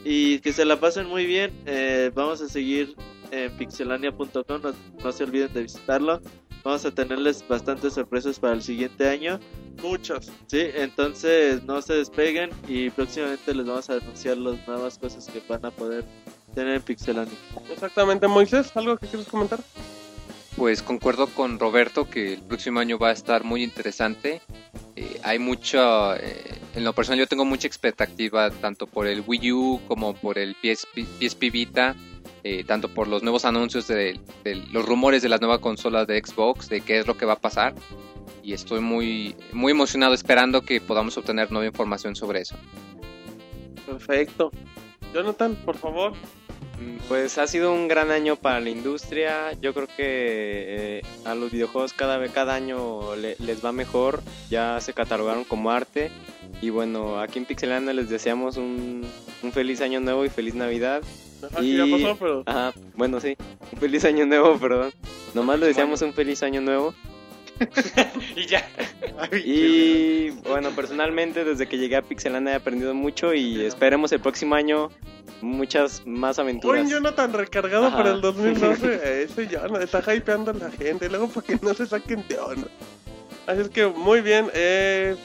Y 0.05 0.39
que 0.41 0.53
se 0.53 0.65
la 0.65 0.79
pasen 0.79 1.07
muy 1.09 1.27
bien. 1.27 1.53
Eh, 1.67 2.11
vamos 2.15 2.41
a 2.43 2.49
seguir 2.49 2.95
en 3.31 3.57
pixelania.com. 3.57 4.63
No, 4.63 4.73
no 5.03 5.13
se 5.13 5.25
olviden 5.25 5.53
de 5.53 5.63
visitarlo. 5.63 6.21
Vamos 6.63 6.85
a 6.85 6.93
tenerles 6.93 7.45
bastantes 7.49 7.95
sorpresas 7.95 8.39
para 8.39 8.53
el 8.53 8.63
siguiente 8.63 9.09
año. 9.09 9.41
Muchas. 9.83 10.31
Sí, 10.47 10.61
entonces 10.75 11.65
no 11.65 11.81
se 11.83 11.95
despeguen 11.95 12.51
y 12.69 12.91
próximamente 12.91 13.55
les 13.55 13.67
vamos 13.67 13.91
a 13.91 13.95
anunciar 13.95 14.37
las 14.37 14.65
nuevas 14.69 14.99
cosas 14.99 15.27
que 15.27 15.43
van 15.49 15.65
a 15.65 15.71
poder 15.71 16.05
tener 16.55 16.77
en 16.77 16.83
Pixelania. 16.83 17.35
Exactamente, 17.71 18.29
Moisés, 18.29 18.71
¿algo 18.77 18.97
que 18.97 19.07
quieres 19.07 19.27
comentar? 19.27 19.61
Pues 20.57 20.83
concuerdo 20.83 21.29
con 21.29 21.59
Roberto 21.59 22.09
que 22.09 22.35
el 22.35 22.43
próximo 22.43 22.81
año 22.81 22.99
va 22.99 23.09
a 23.09 23.13
estar 23.13 23.43
muy 23.43 23.63
interesante. 23.63 24.43
Eh, 24.97 25.21
hay 25.25 25.39
mucho, 25.39 26.15
eh, 26.15 26.61
en 26.75 26.85
lo 26.85 26.93
personal 26.93 27.19
yo 27.19 27.27
tengo 27.27 27.45
mucha 27.45 27.67
expectativa 27.67 28.51
tanto 28.51 28.87
por 28.87 29.07
el 29.07 29.25
Wii 29.27 29.53
U 29.53 29.81
como 29.89 30.15
por 30.15 30.39
el 30.39 30.55
PSP, 30.55 31.07
PSP 31.19 31.51
Vita, 31.51 31.97
eh, 32.45 32.65
tanto 32.65 32.89
por 32.93 33.09
los 33.09 33.23
nuevos 33.23 33.45
anuncios 33.47 33.87
de, 33.89 34.21
de 34.45 34.57
los 34.73 34.85
rumores 34.85 35.23
de 35.23 35.31
las 35.31 35.41
nuevas 35.41 35.61
consolas 35.61 36.07
de 36.07 36.23
Xbox, 36.23 36.69
de 36.69 36.83
qué 36.83 36.99
es 36.99 37.07
lo 37.07 37.17
que 37.17 37.25
va 37.25 37.35
a 37.35 37.41
pasar. 37.41 37.75
Y 38.43 38.53
estoy 38.53 38.81
muy, 38.81 39.35
muy 39.53 39.73
emocionado 39.73 40.13
esperando 40.13 40.63
que 40.63 40.81
podamos 40.81 41.17
obtener 41.17 41.51
nueva 41.51 41.67
información 41.67 42.15
sobre 42.15 42.41
eso. 42.41 42.57
Perfecto. 43.87 44.51
Jonathan, 45.15 45.55
por 45.65 45.77
favor. 45.77 46.13
Mm, 46.83 46.99
Pues 47.09 47.37
ha 47.39 47.47
sido 47.47 47.73
un 47.73 47.89
gran 47.89 48.11
año 48.11 48.37
para 48.37 48.61
la 48.61 48.71
industria. 48.71 49.53
Yo 49.61 49.75
creo 49.75 49.87
que 49.87 49.95
eh, 49.99 51.03
a 51.25 51.35
los 51.35 51.51
videojuegos 51.51 51.93
cada 51.93 52.17
vez 52.19 52.31
cada 52.33 52.55
año 52.55 53.15
le- 53.17 53.37
les 53.39 53.65
va 53.65 53.73
mejor. 53.73 54.23
Ya 54.51 54.81
se 54.81 54.93
catalogaron 54.95 55.45
como 55.45 55.71
arte. 55.71 56.11
Y 56.61 56.71
bueno, 56.71 57.21
aquí 57.21 57.39
en 57.39 57.45
Pixelania 57.45 57.93
les 57.93 58.09
deseamos 58.09 58.57
un, 58.57 59.05
un 59.43 59.53
feliz 59.53 59.81
año 59.81 60.01
nuevo 60.01 60.25
y 60.25 60.29
feliz 60.29 60.55
Navidad. 60.55 61.03
Ajá, 61.43 61.61
que 61.61 61.77
ya 61.77 61.85
Y- 61.87 61.91
pasó, 61.93 62.17
pero... 62.19 62.43
Ajá, 62.47 62.73
bueno, 62.95 63.21
sí. 63.21 63.37
Un 63.73 63.79
feliz 63.81 64.05
año 64.05 64.25
nuevo, 64.27 64.57
perdón. 64.59 64.93
Nomás 65.35 65.59
les 65.59 65.69
deseamos 65.71 66.01
un 66.03 66.13
feliz 66.13 66.43
año 66.45 66.61
nuevo. 66.61 66.95
y 68.37 68.47
ya. 68.47 68.67
Y 69.45 70.31
bueno, 70.31 70.71
personalmente 70.71 71.45
desde 71.45 71.67
que 71.67 71.79
llegué 71.79 71.97
a 71.97 72.03
Pixelania 72.03 72.53
he 72.53 72.57
aprendido 72.57 72.95
mucho 72.95 73.35
y 73.35 73.63
esperemos 73.65 74.13
el 74.13 74.21
próximo 74.21 74.55
año 74.55 74.91
muchas 75.41 76.07
más 76.07 76.39
aventuras. 76.39 76.83
Buen 76.83 76.91
Jonathan 76.91 77.33
recargado 77.33 77.87
Ajá. 77.87 77.97
para 77.97 78.11
el 78.13 78.21
2012. 78.21 79.23
Ese 79.25 79.47
Jonathan 79.49 79.83
está 79.83 80.15
hypeando 80.15 80.51
a 80.53 80.55
la 80.55 80.71
gente. 80.71 81.09
Luego 81.09 81.29
para 81.29 81.47
que 81.47 81.59
no 81.63 81.75
se 81.75 81.87
saquen 81.87 82.25
de 82.29 82.39
onda. 82.39 82.69
Así 83.47 83.61
es 83.61 83.69
que 83.69 83.87
muy 83.87 84.21
bien. 84.21 84.49
Eh, 84.55 85.17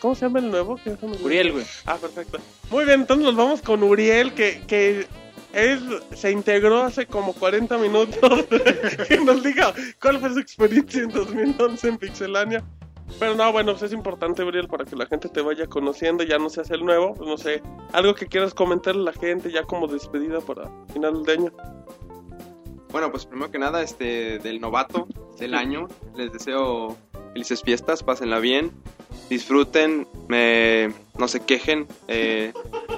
¿Cómo 0.00 0.14
se 0.14 0.22
llama 0.22 0.38
el 0.38 0.50
nuevo? 0.50 0.78
Uriel, 1.22 1.52
güey. 1.52 1.64
Ah, 1.86 1.96
perfecto. 1.96 2.38
Muy 2.70 2.84
bien, 2.84 3.00
entonces 3.00 3.24
nos 3.24 3.36
vamos 3.36 3.60
con 3.60 3.82
Uriel, 3.82 4.32
que, 4.34 4.62
que 4.68 5.06
él 5.52 6.00
se 6.14 6.30
integró 6.30 6.82
hace 6.82 7.06
como 7.06 7.32
40 7.32 7.78
minutos. 7.78 8.46
que 9.08 9.20
nos 9.20 9.42
diga 9.42 9.72
cuál 10.00 10.20
fue 10.20 10.30
su 10.30 10.38
experiencia 10.38 11.02
en 11.02 11.10
2011 11.10 11.88
en 11.88 11.98
Pixelania. 11.98 12.64
Pero 13.18 13.34
no, 13.34 13.50
bueno, 13.52 13.72
pues 13.72 13.82
es 13.84 13.92
importante, 13.92 14.44
Uriel, 14.44 14.68
para 14.68 14.84
que 14.84 14.94
la 14.94 15.06
gente 15.06 15.28
te 15.28 15.40
vaya 15.40 15.66
conociendo, 15.66 16.22
ya 16.22 16.38
no 16.38 16.48
seas 16.48 16.70
el 16.70 16.84
nuevo, 16.84 17.14
pues 17.14 17.28
no 17.28 17.36
sé, 17.36 17.60
algo 17.92 18.14
que 18.14 18.26
quieras 18.26 18.54
comentarle 18.54 19.02
a 19.02 19.04
la 19.06 19.12
gente 19.12 19.50
ya 19.50 19.64
como 19.64 19.88
despedida 19.88 20.40
para 20.40 20.70
final 20.92 21.24
de 21.24 21.32
año. 21.32 21.52
Bueno, 22.92 23.10
pues 23.10 23.26
primero 23.26 23.50
que 23.50 23.58
nada, 23.58 23.82
este, 23.82 24.38
del 24.38 24.60
novato 24.60 25.08
del 25.38 25.54
año, 25.54 25.88
les 26.16 26.32
deseo 26.32 26.96
felices 27.32 27.62
fiestas, 27.62 28.02
pásenla 28.02 28.38
bien, 28.38 28.72
disfruten, 29.28 30.06
me, 30.28 30.92
no 31.18 31.28
se 31.28 31.40
quejen, 31.40 31.86
eh, 32.08 32.52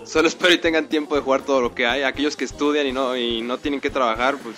solo 0.05 0.29
espero 0.29 0.55
y 0.55 0.59
tengan 0.59 0.89
tiempo 0.89 1.15
de 1.15 1.21
jugar 1.21 1.43
todo 1.43 1.61
lo 1.61 1.75
que 1.75 1.87
hay. 1.87 2.03
Aquellos 2.03 2.37
que 2.37 2.45
estudian 2.45 2.87
y 2.87 2.93
no, 2.93 3.17
y 3.17 3.43
no 3.43 3.59
tienen 3.59 3.81
que 3.81 3.91
trabajar, 3.91 4.37
pues 4.39 4.57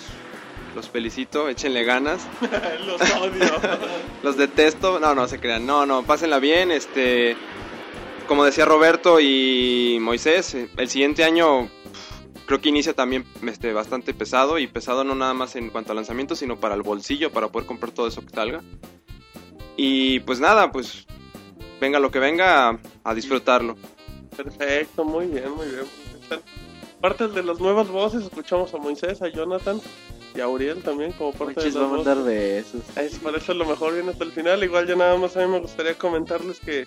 los 0.75 0.89
felicito, 0.89 1.47
échenle 1.49 1.83
ganas. 1.83 2.27
Los 2.85 3.01
odio. 3.15 3.51
Los 4.23 4.37
detesto, 4.37 4.99
no, 4.99 5.15
no 5.15 5.27
se 5.27 5.39
crean, 5.39 5.65
no, 5.65 5.85
no, 5.85 6.03
pásenla 6.03 6.39
bien, 6.39 6.71
este, 6.71 7.35
como 8.27 8.43
decía 8.43 8.65
Roberto 8.65 9.19
y 9.19 9.97
Moisés, 10.01 10.53
eh, 10.55 10.69
el 10.77 10.89
siguiente 10.89 11.23
año 11.23 11.69
creo 12.45 12.61
que 12.61 12.69
inicia 12.69 12.93
también 12.93 13.25
este, 13.47 13.73
bastante 13.73 14.13
pesado 14.13 14.59
y 14.59 14.67
pesado 14.67 15.03
no 15.03 15.15
nada 15.15 15.33
más 15.33 15.55
en 15.55 15.69
cuanto 15.69 15.91
a 15.91 15.95
lanzamiento, 15.95 16.35
sino 16.35 16.59
para 16.59 16.75
el 16.75 16.81
bolsillo, 16.81 17.31
para 17.31 17.47
poder 17.47 17.67
comprar 17.67 17.91
todo 17.91 18.07
eso 18.07 18.21
que 18.25 18.29
salga. 18.29 18.61
Y 19.77 20.19
pues 20.21 20.39
nada, 20.39 20.71
pues 20.71 21.05
venga 21.79 21.99
lo 21.99 22.11
que 22.11 22.19
venga, 22.19 22.69
a, 22.69 22.79
a 23.03 23.13
disfrutarlo. 23.13 23.75
Perfecto, 24.35 25.05
muy 25.05 25.27
bien, 25.27 25.51
muy 25.51 25.67
bien. 25.67 25.85
Parte 27.01 27.27
de 27.27 27.43
las 27.43 27.59
nuevas 27.59 27.87
voces, 27.89 28.23
escuchamos 28.23 28.73
a 28.73 28.77
Moisés, 28.77 29.21
a 29.21 29.27
Jonathan 29.29 29.79
y 30.33 30.41
a 30.41 30.47
Uriel 30.47 30.81
también 30.81 31.11
como 31.13 31.31
parte 31.31 31.55
Monchis 31.55 31.73
de 31.73 31.79
va 31.79 31.85
las 31.85 31.93
a 31.93 31.95
voces. 31.97 32.05
mandar 32.07 32.25
besos. 32.25 32.97
Es, 32.97 33.19
por 33.19 33.35
eso 33.35 33.53
lo 33.53 33.65
mejor 33.65 33.93
viene 33.93 34.11
hasta 34.11 34.23
el 34.23 34.31
final. 34.31 34.63
Igual 34.63 34.87
ya 34.87 34.95
nada 34.95 35.15
más 35.17 35.37
a 35.37 35.45
mí 35.45 35.51
me 35.51 35.59
gustaría 35.59 35.93
comentarles 35.97 36.59
que, 36.59 36.85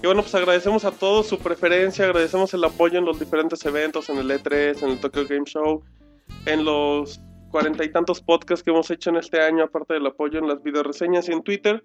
que 0.00 0.06
bueno, 0.06 0.22
pues 0.22 0.34
agradecemos 0.34 0.84
a 0.84 0.92
todos 0.92 1.26
su 1.28 1.38
preferencia, 1.38 2.06
agradecemos 2.06 2.54
el 2.54 2.64
apoyo 2.64 2.98
en 2.98 3.04
los 3.04 3.18
diferentes 3.20 3.64
eventos, 3.66 4.08
en 4.08 4.18
el 4.18 4.30
E3, 4.30 4.82
en 4.82 4.88
el 4.90 5.00
Tokyo 5.00 5.26
Game 5.28 5.44
Show, 5.44 5.84
en 6.46 6.64
los 6.64 7.20
cuarenta 7.50 7.84
y 7.84 7.92
tantos 7.92 8.20
podcasts 8.22 8.62
que 8.64 8.70
hemos 8.70 8.90
hecho 8.90 9.10
en 9.10 9.16
este 9.16 9.40
año, 9.42 9.64
aparte 9.64 9.94
del 9.94 10.06
apoyo 10.06 10.38
en 10.38 10.48
las 10.48 10.62
videoreseñas 10.62 11.28
y 11.28 11.32
en 11.32 11.42
Twitter. 11.42 11.84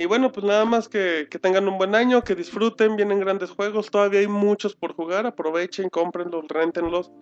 Y 0.00 0.06
bueno, 0.06 0.32
pues 0.32 0.46
nada 0.46 0.64
más 0.64 0.88
que, 0.88 1.28
que 1.30 1.38
tengan 1.38 1.68
un 1.68 1.76
buen 1.76 1.94
año, 1.94 2.24
que 2.24 2.34
disfruten, 2.34 2.96
vienen 2.96 3.20
grandes 3.20 3.50
juegos, 3.50 3.90
todavía 3.90 4.20
hay 4.20 4.28
muchos 4.28 4.74
por 4.74 4.94
jugar, 4.94 5.26
aprovechen, 5.26 5.90
cómprenlos, 5.90 6.48
rentenlos. 6.48 7.12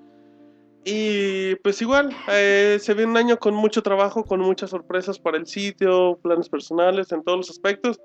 Y 0.84 1.56
pues 1.56 1.82
igual, 1.82 2.16
eh, 2.28 2.78
se 2.80 2.94
viene 2.94 3.10
un 3.10 3.16
año 3.16 3.36
con 3.40 3.52
mucho 3.52 3.82
trabajo, 3.82 4.22
con 4.22 4.38
muchas 4.38 4.70
sorpresas 4.70 5.18
para 5.18 5.38
el 5.38 5.48
sitio, 5.48 6.20
planes 6.22 6.48
personales, 6.48 7.10
en 7.10 7.24
todos 7.24 7.38
los 7.38 7.50
aspectos. 7.50 7.98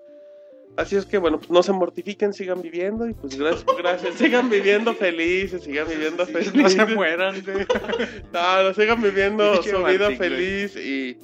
Así 0.75 0.95
es 0.95 1.05
que 1.05 1.19
bueno, 1.19 1.37
pues 1.37 1.51
no 1.51 1.61
se 1.61 1.71
mortifiquen, 1.71 2.33
sigan 2.33 2.63
viviendo 2.63 3.07
y 3.07 3.13
pues 3.13 3.37
gracias, 3.37 3.65
gracias, 3.77 4.15
sigan 4.15 4.49
viviendo 4.49 4.95
felices, 4.95 5.65
sigan 5.65 5.87
viviendo 5.87 6.25
felices. 6.25 6.55
No 6.55 6.67
se 6.67 6.85
mueran, 6.87 7.43
güey. 7.45 7.67
No, 8.33 8.63
no, 8.63 8.73
sigan 8.73 9.03
viviendo 9.03 9.61
su 9.61 9.83
vida 9.83 10.05
güey. 10.05 10.17
feliz 10.17 10.75
y, 10.75 11.15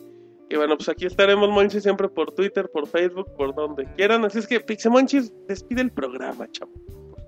y 0.50 0.56
bueno, 0.56 0.76
pues 0.78 0.90
aquí 0.90 1.06
estaremos 1.06 1.50
Monchis 1.50 1.84
siempre 1.84 2.10
por 2.10 2.32
Twitter, 2.32 2.70
por 2.74 2.88
Facebook, 2.88 3.32
por 3.36 3.54
donde 3.54 3.86
quieran. 3.96 4.26
Así 4.26 4.40
es 4.40 4.48
que 4.48 4.60
Pixemonchis 4.60 5.32
despide 5.48 5.82
el 5.82 5.92
programa, 5.92 6.48
chavo. 6.52 6.72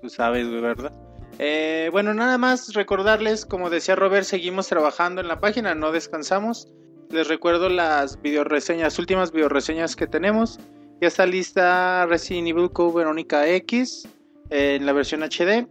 Tú 0.02 0.10
sabes, 0.10 0.48
güey, 0.49 0.61
¿verdad? 0.61 0.91
Eh, 1.38 1.89
bueno, 1.91 2.14
nada 2.14 2.38
más 2.38 2.73
recordarles, 2.73 3.45
como 3.45 3.69
decía 3.69 3.95
Robert, 3.95 4.26
seguimos 4.26 4.68
trabajando 4.68 5.22
en 5.22 5.27
la 5.27 5.39
página, 5.39 5.76
no 5.76 5.91
descansamos. 5.91 6.68
Les 7.10 7.27
recuerdo 7.27 7.69
las 7.69 8.19
videoreseñas, 8.22 8.98
últimas 8.98 9.31
videoreseñas 9.31 9.95
que 9.95 10.07
tenemos. 10.07 10.60
Ya 10.99 11.07
está 11.07 11.26
lista 11.26 12.06
Resident 12.07 12.48
Evil 12.48 12.72
Code 12.72 12.95
Verónica 12.95 13.48
X 13.48 14.07
eh, 14.49 14.76
en 14.76 14.85
la 14.85 14.93
versión 14.93 15.22
HD. 15.22 15.68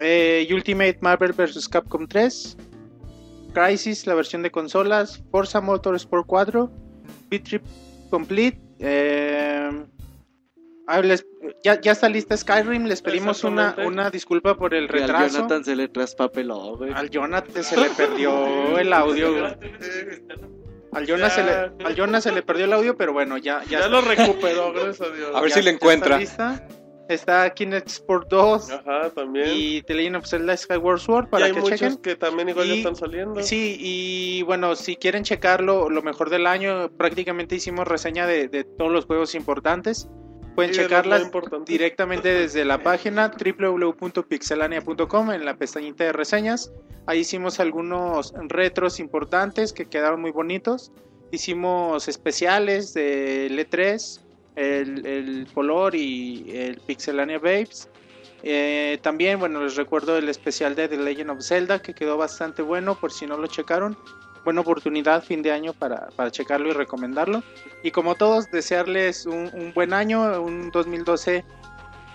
eh, 0.00 0.48
Ultimate 0.52 0.98
Marvel 1.00 1.32
vs. 1.32 1.68
Capcom 1.68 2.06
3. 2.06 2.56
Crisis, 3.52 4.06
la 4.06 4.14
versión 4.14 4.42
de 4.42 4.50
consolas. 4.50 5.22
Forza 5.30 5.60
Motorsport 5.60 6.26
4. 6.26 6.70
Beat 7.28 7.44
Trip 7.44 7.62
Complete. 8.10 8.58
eh, 8.78 9.70
ah, 10.86 11.00
les- 11.00 11.26
ya, 11.62 11.80
ya 11.80 11.92
está 11.92 12.08
lista 12.08 12.36
Skyrim. 12.36 12.84
Les 12.86 13.02
pedimos 13.02 13.44
una, 13.44 13.76
una 13.84 14.10
disculpa 14.10 14.56
por 14.56 14.74
el 14.74 14.88
Que 14.88 14.96
al 14.96 15.08
retraso. 15.08 15.36
Jonathan 15.38 15.64
se 15.64 15.76
le 15.76 15.88
traspapeló, 15.88 16.76
güey. 16.76 16.92
Al 16.92 17.10
Jonathan 17.10 17.62
se 17.64 17.76
le 17.76 17.90
perdió 17.90 18.78
el 18.78 18.92
audio. 18.92 19.30
güey. 19.32 19.44
Al 20.92 21.06
Jonas, 21.06 21.34
se 21.34 21.42
le, 21.42 21.50
al 21.84 21.94
Jonas 21.96 22.22
se 22.22 22.30
le 22.30 22.42
perdió 22.42 22.66
el 22.66 22.72
audio, 22.72 22.96
pero 22.96 23.12
bueno, 23.12 23.36
ya, 23.36 23.64
ya, 23.64 23.80
Ya, 23.80 23.88
lo 23.88 24.00
recuperó, 24.00 24.72
gracias 24.72 25.00
a 25.00 25.12
Dios. 25.12 25.30
A 25.34 25.40
ver 25.40 25.50
ya- 25.50 25.54
si 25.56 25.62
lo 25.62 25.70
ya 25.70 25.74
encuentra. 25.74 26.20
Está, 26.20 26.50
lista. 26.52 26.68
Está 27.08 27.50
Kinect 27.52 27.86
Sport 27.88 28.28
2 28.30 28.70
Ajá, 28.70 29.10
también. 29.10 29.46
y 29.52 29.82
The 29.82 29.92
Legend 29.94 30.16
of 30.16 30.26
Zelda 30.26 30.56
Skyward 30.56 31.00
Sword 31.00 31.26
Y 31.26 31.28
para 31.28 31.46
hay 31.46 31.52
que 31.52 31.60
muchos 31.60 31.78
chequen. 31.78 31.96
que 31.98 32.16
también 32.16 32.48
igual 32.48 32.66
ya 32.66 32.74
Y- 32.74 32.78
están 32.78 32.96
saliendo. 32.96 33.42
Sí, 33.42 33.76
y 33.78 34.42
bueno, 34.44 34.74
si 34.74 34.96
quieren 34.96 35.22
checarlo, 35.22 35.90
lo 35.90 36.00
mejor 36.02 36.30
del 36.30 36.46
año, 36.46 36.90
prácticamente 36.96 37.56
hicimos 37.56 37.86
reseña 37.86 38.26
de, 38.26 38.48
de 38.48 38.64
todos 38.64 38.90
los 38.90 39.04
juegos 39.04 39.34
importantes. 39.34 40.08
Pueden 40.54 40.72
Sí, 40.72 40.78
de 40.80 40.86
checarlas 40.86 41.30
directamente 41.66 42.28
desde 42.32 42.64
la 42.64 42.82
página 42.82 43.28
www.pixelania.com 44.08 45.32
en 45.32 45.44
la 45.44 45.56
pestañita 45.56 46.04
de 46.04 46.12
reseñas. 46.12 46.72
Ahí 47.06 47.20
hicimos 47.20 47.60
algunos 47.60 48.32
retros 48.48 48.98
importantes 49.00 49.72
que 49.72 49.86
quedaron 49.86 50.20
muy 50.20 50.30
bonitos. 50.30 50.92
Hicimos 51.32 52.06
especiales 52.08 52.94
del 52.94 53.58
E3, 53.58 54.23
el, 54.56 55.06
el 55.06 55.46
color 55.52 55.94
y 55.94 56.44
el 56.52 56.76
Pixelania 56.80 57.38
Babes. 57.38 57.88
Eh, 58.42 58.98
también, 59.00 59.38
bueno, 59.38 59.62
les 59.62 59.74
recuerdo 59.74 60.18
el 60.18 60.28
especial 60.28 60.74
de 60.74 60.86
The 60.86 60.98
Legend 60.98 61.30
of 61.30 61.42
Zelda 61.42 61.80
que 61.80 61.94
quedó 61.94 62.18
bastante 62.18 62.60
bueno 62.60 62.94
por 62.94 63.10
si 63.10 63.26
no 63.26 63.38
lo 63.38 63.46
checaron. 63.46 63.96
buena 64.44 64.60
oportunidad 64.60 65.24
fin 65.24 65.40
de 65.40 65.50
año 65.50 65.72
para, 65.72 66.08
para 66.16 66.30
checarlo 66.30 66.68
y 66.68 66.72
recomendarlo. 66.72 67.42
Y 67.82 67.90
como 67.90 68.14
todos, 68.14 68.50
desearles 68.50 69.24
un, 69.24 69.50
un 69.54 69.72
buen 69.72 69.94
año, 69.94 70.42
un 70.42 70.70
2012 70.70 71.42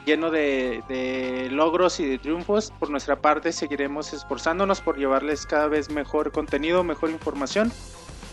lleno 0.06 0.30
de, 0.30 0.84
de 0.88 1.50
logros 1.52 2.00
y 2.00 2.06
de 2.06 2.20
triunfos. 2.20 2.72
Por 2.80 2.92
nuestra 2.92 3.20
parte, 3.20 3.52
seguiremos 3.52 4.14
esforzándonos 4.14 4.82
por 4.82 4.98
llevarles 4.98 5.48
cada 5.48 5.68
vez 5.68 5.90
mejor 5.90 6.32
contenido, 6.32 6.84
mejor 6.84 7.10
información. 7.10 7.72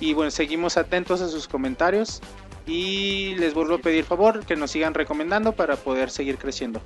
Y 0.01 0.13
bueno, 0.13 0.31
seguimos 0.31 0.77
atentos 0.77 1.23
a 1.23 1.29
sus 1.29 1.49
comentarios. 1.49 2.21
Y 2.67 3.35
les 3.37 3.55
vuelvo 3.55 3.75
a 3.77 3.79
pedir 3.79 4.05
favor 4.05 4.45
que 4.45 4.57
nos 4.57 4.73
sigan 4.73 4.95
recomendando 4.95 5.53
para 5.53 5.77
poder 5.77 6.11
seguir 6.11 6.37
creciendo. 6.37 6.81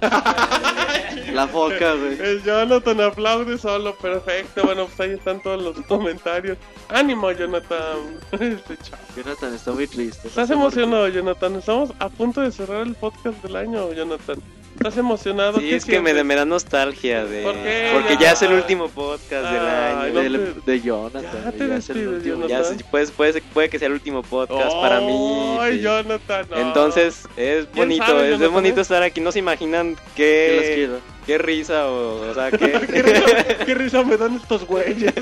La 1.32 1.46
foca, 1.48 1.94
güey. 1.94 2.18
El 2.20 2.42
Jonathan 2.42 3.00
aplaude 3.00 3.58
solo, 3.58 3.96
perfecto. 3.96 4.64
Bueno, 4.64 4.86
pues 4.86 5.00
ahí 5.00 5.10
están 5.10 5.42
todos 5.42 5.62
los 5.62 5.84
comentarios. 5.86 6.56
Ánimo, 6.88 7.30
Jonathan. 7.32 7.98
Este. 8.32 8.78
Jonathan 9.16 9.54
está 9.54 9.72
muy 9.72 9.86
triste. 9.86 10.28
¿Estás 10.28 10.50
emocionado, 10.50 11.08
Jonathan? 11.08 11.56
Estamos 11.56 11.92
a 11.98 12.08
punto 12.08 12.40
de 12.40 12.52
cerrar 12.52 12.86
el 12.86 12.94
podcast 12.94 13.42
del 13.42 13.56
año, 13.56 13.92
Jonathan. 13.92 14.40
¿Estás 14.76 14.96
emocionado? 14.96 15.58
Sí, 15.58 15.70
¿Qué 15.70 15.76
es 15.76 15.84
que 15.84 16.00
me, 16.00 16.12
da 16.14 16.44
nostalgia 16.44 17.24
de... 17.24 17.42
¿Por 17.42 17.54
qué? 17.54 17.90
Porque 17.92 18.16
ya 18.22 18.32
es 18.32 18.42
el 18.42 18.52
último 18.52 18.88
podcast 18.88 19.50
del 19.50 19.60
Ay, 19.60 19.94
año. 20.06 20.12
no 20.14 20.20
Del- 20.20 20.54
te- 20.64 20.70
de 20.70 20.80
Jonathan. 20.80 21.22
Ya 21.44 21.50
te 21.50 21.56
güey, 21.58 21.68
ya 21.70 21.76
es 21.76 21.90
el 21.90 22.08
último. 22.08 22.34
Jonathan. 22.46 22.48
Ya 22.48 22.64
se- 22.78 22.84
puede, 22.84 23.06
puede, 23.08 23.42
puede 23.42 23.68
que 23.70 23.78
sea 23.80 23.86
el 23.86 23.94
último 23.94 24.22
podcast 24.22 24.72
para 24.76 25.00
mí. 25.00 25.56
Ay, 25.60 25.78
sí. 25.78 25.82
Jonathan. 25.82 26.46
no. 26.50 26.56
Entonces 26.58 27.28
es 27.36 27.66
¿Quién 27.66 27.88
bonito, 27.88 28.06
sabe, 28.06 28.24
es 28.26 28.30
Jonathan, 28.34 28.52
bonito 28.54 28.78
eh? 28.78 28.82
estar 28.82 29.02
aquí. 29.02 29.20
No 29.20 29.32
se 29.32 29.40
imaginan 29.40 29.96
Que 30.14 30.88
los 30.88 31.00
qué, 31.26 31.32
qué 31.32 31.38
risa 31.38 31.88
o, 31.88 32.30
o 32.30 32.34
sea, 32.34 32.50
¿Qué 32.52 32.58
qué... 32.92 33.02
risa, 33.02 33.64
qué 33.66 33.74
risa 33.74 34.02
me 34.04 34.16
dan 34.16 34.36
estos 34.36 34.64
güeyes. 34.64 35.12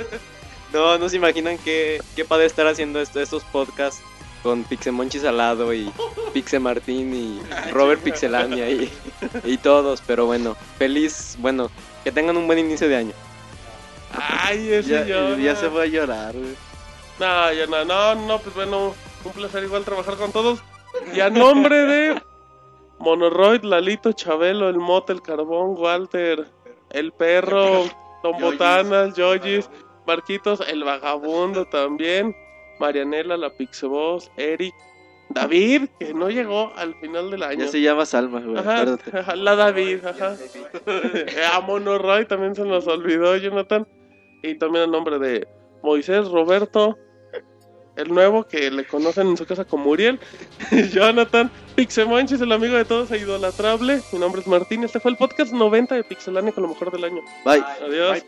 no, 0.72 0.96
no 0.98 1.08
se 1.08 1.16
imaginan 1.16 1.58
qué, 1.58 2.00
qué 2.14 2.24
padre 2.24 2.46
estar 2.46 2.66
haciendo 2.68 3.00
esto, 3.00 3.20
estos 3.20 3.42
podcasts 3.44 4.00
con 4.42 4.64
Pixemonchi 4.64 5.18
Salado 5.18 5.72
y 5.72 5.90
Pixe 6.32 6.58
Martín 6.58 7.14
y 7.14 7.40
Robert 7.72 8.02
Pixelania 8.02 8.68
y, 8.70 8.92
y 9.44 9.56
todos. 9.58 10.02
Pero 10.06 10.26
bueno, 10.26 10.56
feliz, 10.78 11.36
bueno, 11.38 11.70
que 12.04 12.12
tengan 12.12 12.36
un 12.36 12.46
buen 12.46 12.58
inicio 12.58 12.88
de 12.88 12.96
año. 12.96 13.12
Ay, 14.12 14.68
ese 14.72 15.06
Ya, 15.42 15.56
se 15.56 15.68
fue 15.70 15.84
a 15.84 15.86
llorar, 15.86 16.34
güey. 16.34 16.54
No, 17.18 17.52
ya 17.52 17.66
no, 17.66 17.84
no, 17.84 18.14
no, 18.14 18.38
pues 18.38 18.54
bueno, 18.54 18.94
un 19.24 19.32
placer 19.32 19.64
igual 19.64 19.84
trabajar 19.84 20.16
con 20.16 20.32
todos. 20.32 20.62
Y 21.14 21.20
a 21.20 21.30
nombre 21.30 21.76
de 21.76 22.22
Monoroid, 22.98 23.62
Lalito, 23.62 24.12
Chabelo, 24.12 24.68
el 24.68 24.78
Mote, 24.78 25.12
el 25.12 25.22
Carbón, 25.22 25.74
Walter, 25.78 26.46
el 26.90 27.12
Perro, 27.12 27.84
Don 28.22 28.40
Botanas, 28.40 29.14
Yoyis, 29.14 29.68
Marquitos, 30.06 30.60
el 30.66 30.84
Vagabundo 30.84 31.64
también, 31.66 32.36
Marianela, 32.82 33.36
la 33.36 33.50
Pixeboss, 33.50 34.28
Eric, 34.36 34.74
David, 35.30 35.88
que 36.00 36.12
no 36.12 36.28
llegó 36.28 36.72
al 36.74 36.94
final 36.96 37.30
del 37.30 37.44
año. 37.44 37.60
Ya 37.64 37.68
se 37.68 37.80
llama 37.80 38.04
Salma, 38.04 38.40
güey. 38.40 38.58
Ajá, 38.58 38.80
acuérdate. 38.80 39.18
ajá, 39.18 39.36
la 39.46 39.54
David, 39.54 40.04
ajá. 40.04 40.36
a 41.54 41.60
Monoroy 41.60 42.26
también 42.26 42.56
se 42.56 42.64
nos 42.64 42.88
olvidó, 42.88 43.36
Jonathan. 43.36 43.86
Y 44.42 44.56
también 44.56 44.86
el 44.86 44.90
nombre 44.90 45.20
de 45.20 45.46
Moisés, 45.84 46.28
Roberto, 46.28 46.98
el 47.94 48.12
nuevo 48.12 48.44
que 48.48 48.68
le 48.72 48.84
conocen 48.84 49.28
en 49.28 49.36
su 49.36 49.46
casa 49.46 49.64
como 49.64 49.90
Uriel, 49.90 50.18
Jonathan, 50.92 51.52
Pixemonchis, 51.76 52.40
el 52.40 52.50
amigo 52.50 52.76
de 52.76 52.84
todos 52.84 53.12
e 53.12 53.18
idolatrable. 53.18 54.00
Mi 54.12 54.18
nombre 54.18 54.40
es 54.40 54.48
Martín. 54.48 54.82
Este 54.82 54.98
fue 54.98 55.12
el 55.12 55.16
podcast 55.16 55.52
90 55.52 55.94
de 55.94 56.02
Pixelania 56.02 56.50
con 56.50 56.64
lo 56.64 56.70
mejor 56.70 56.90
del 56.90 57.04
año. 57.04 57.20
Bye. 57.44 57.62
Adiós. 57.80 58.24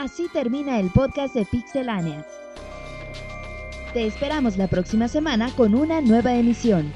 Así 0.00 0.28
termina 0.32 0.80
el 0.80 0.88
podcast 0.88 1.34
de 1.34 1.44
Pixelania. 1.44 2.26
Te 3.92 4.06
esperamos 4.06 4.56
la 4.56 4.66
próxima 4.66 5.08
semana 5.08 5.50
con 5.54 5.74
una 5.74 6.00
nueva 6.00 6.32
emisión. 6.32 6.90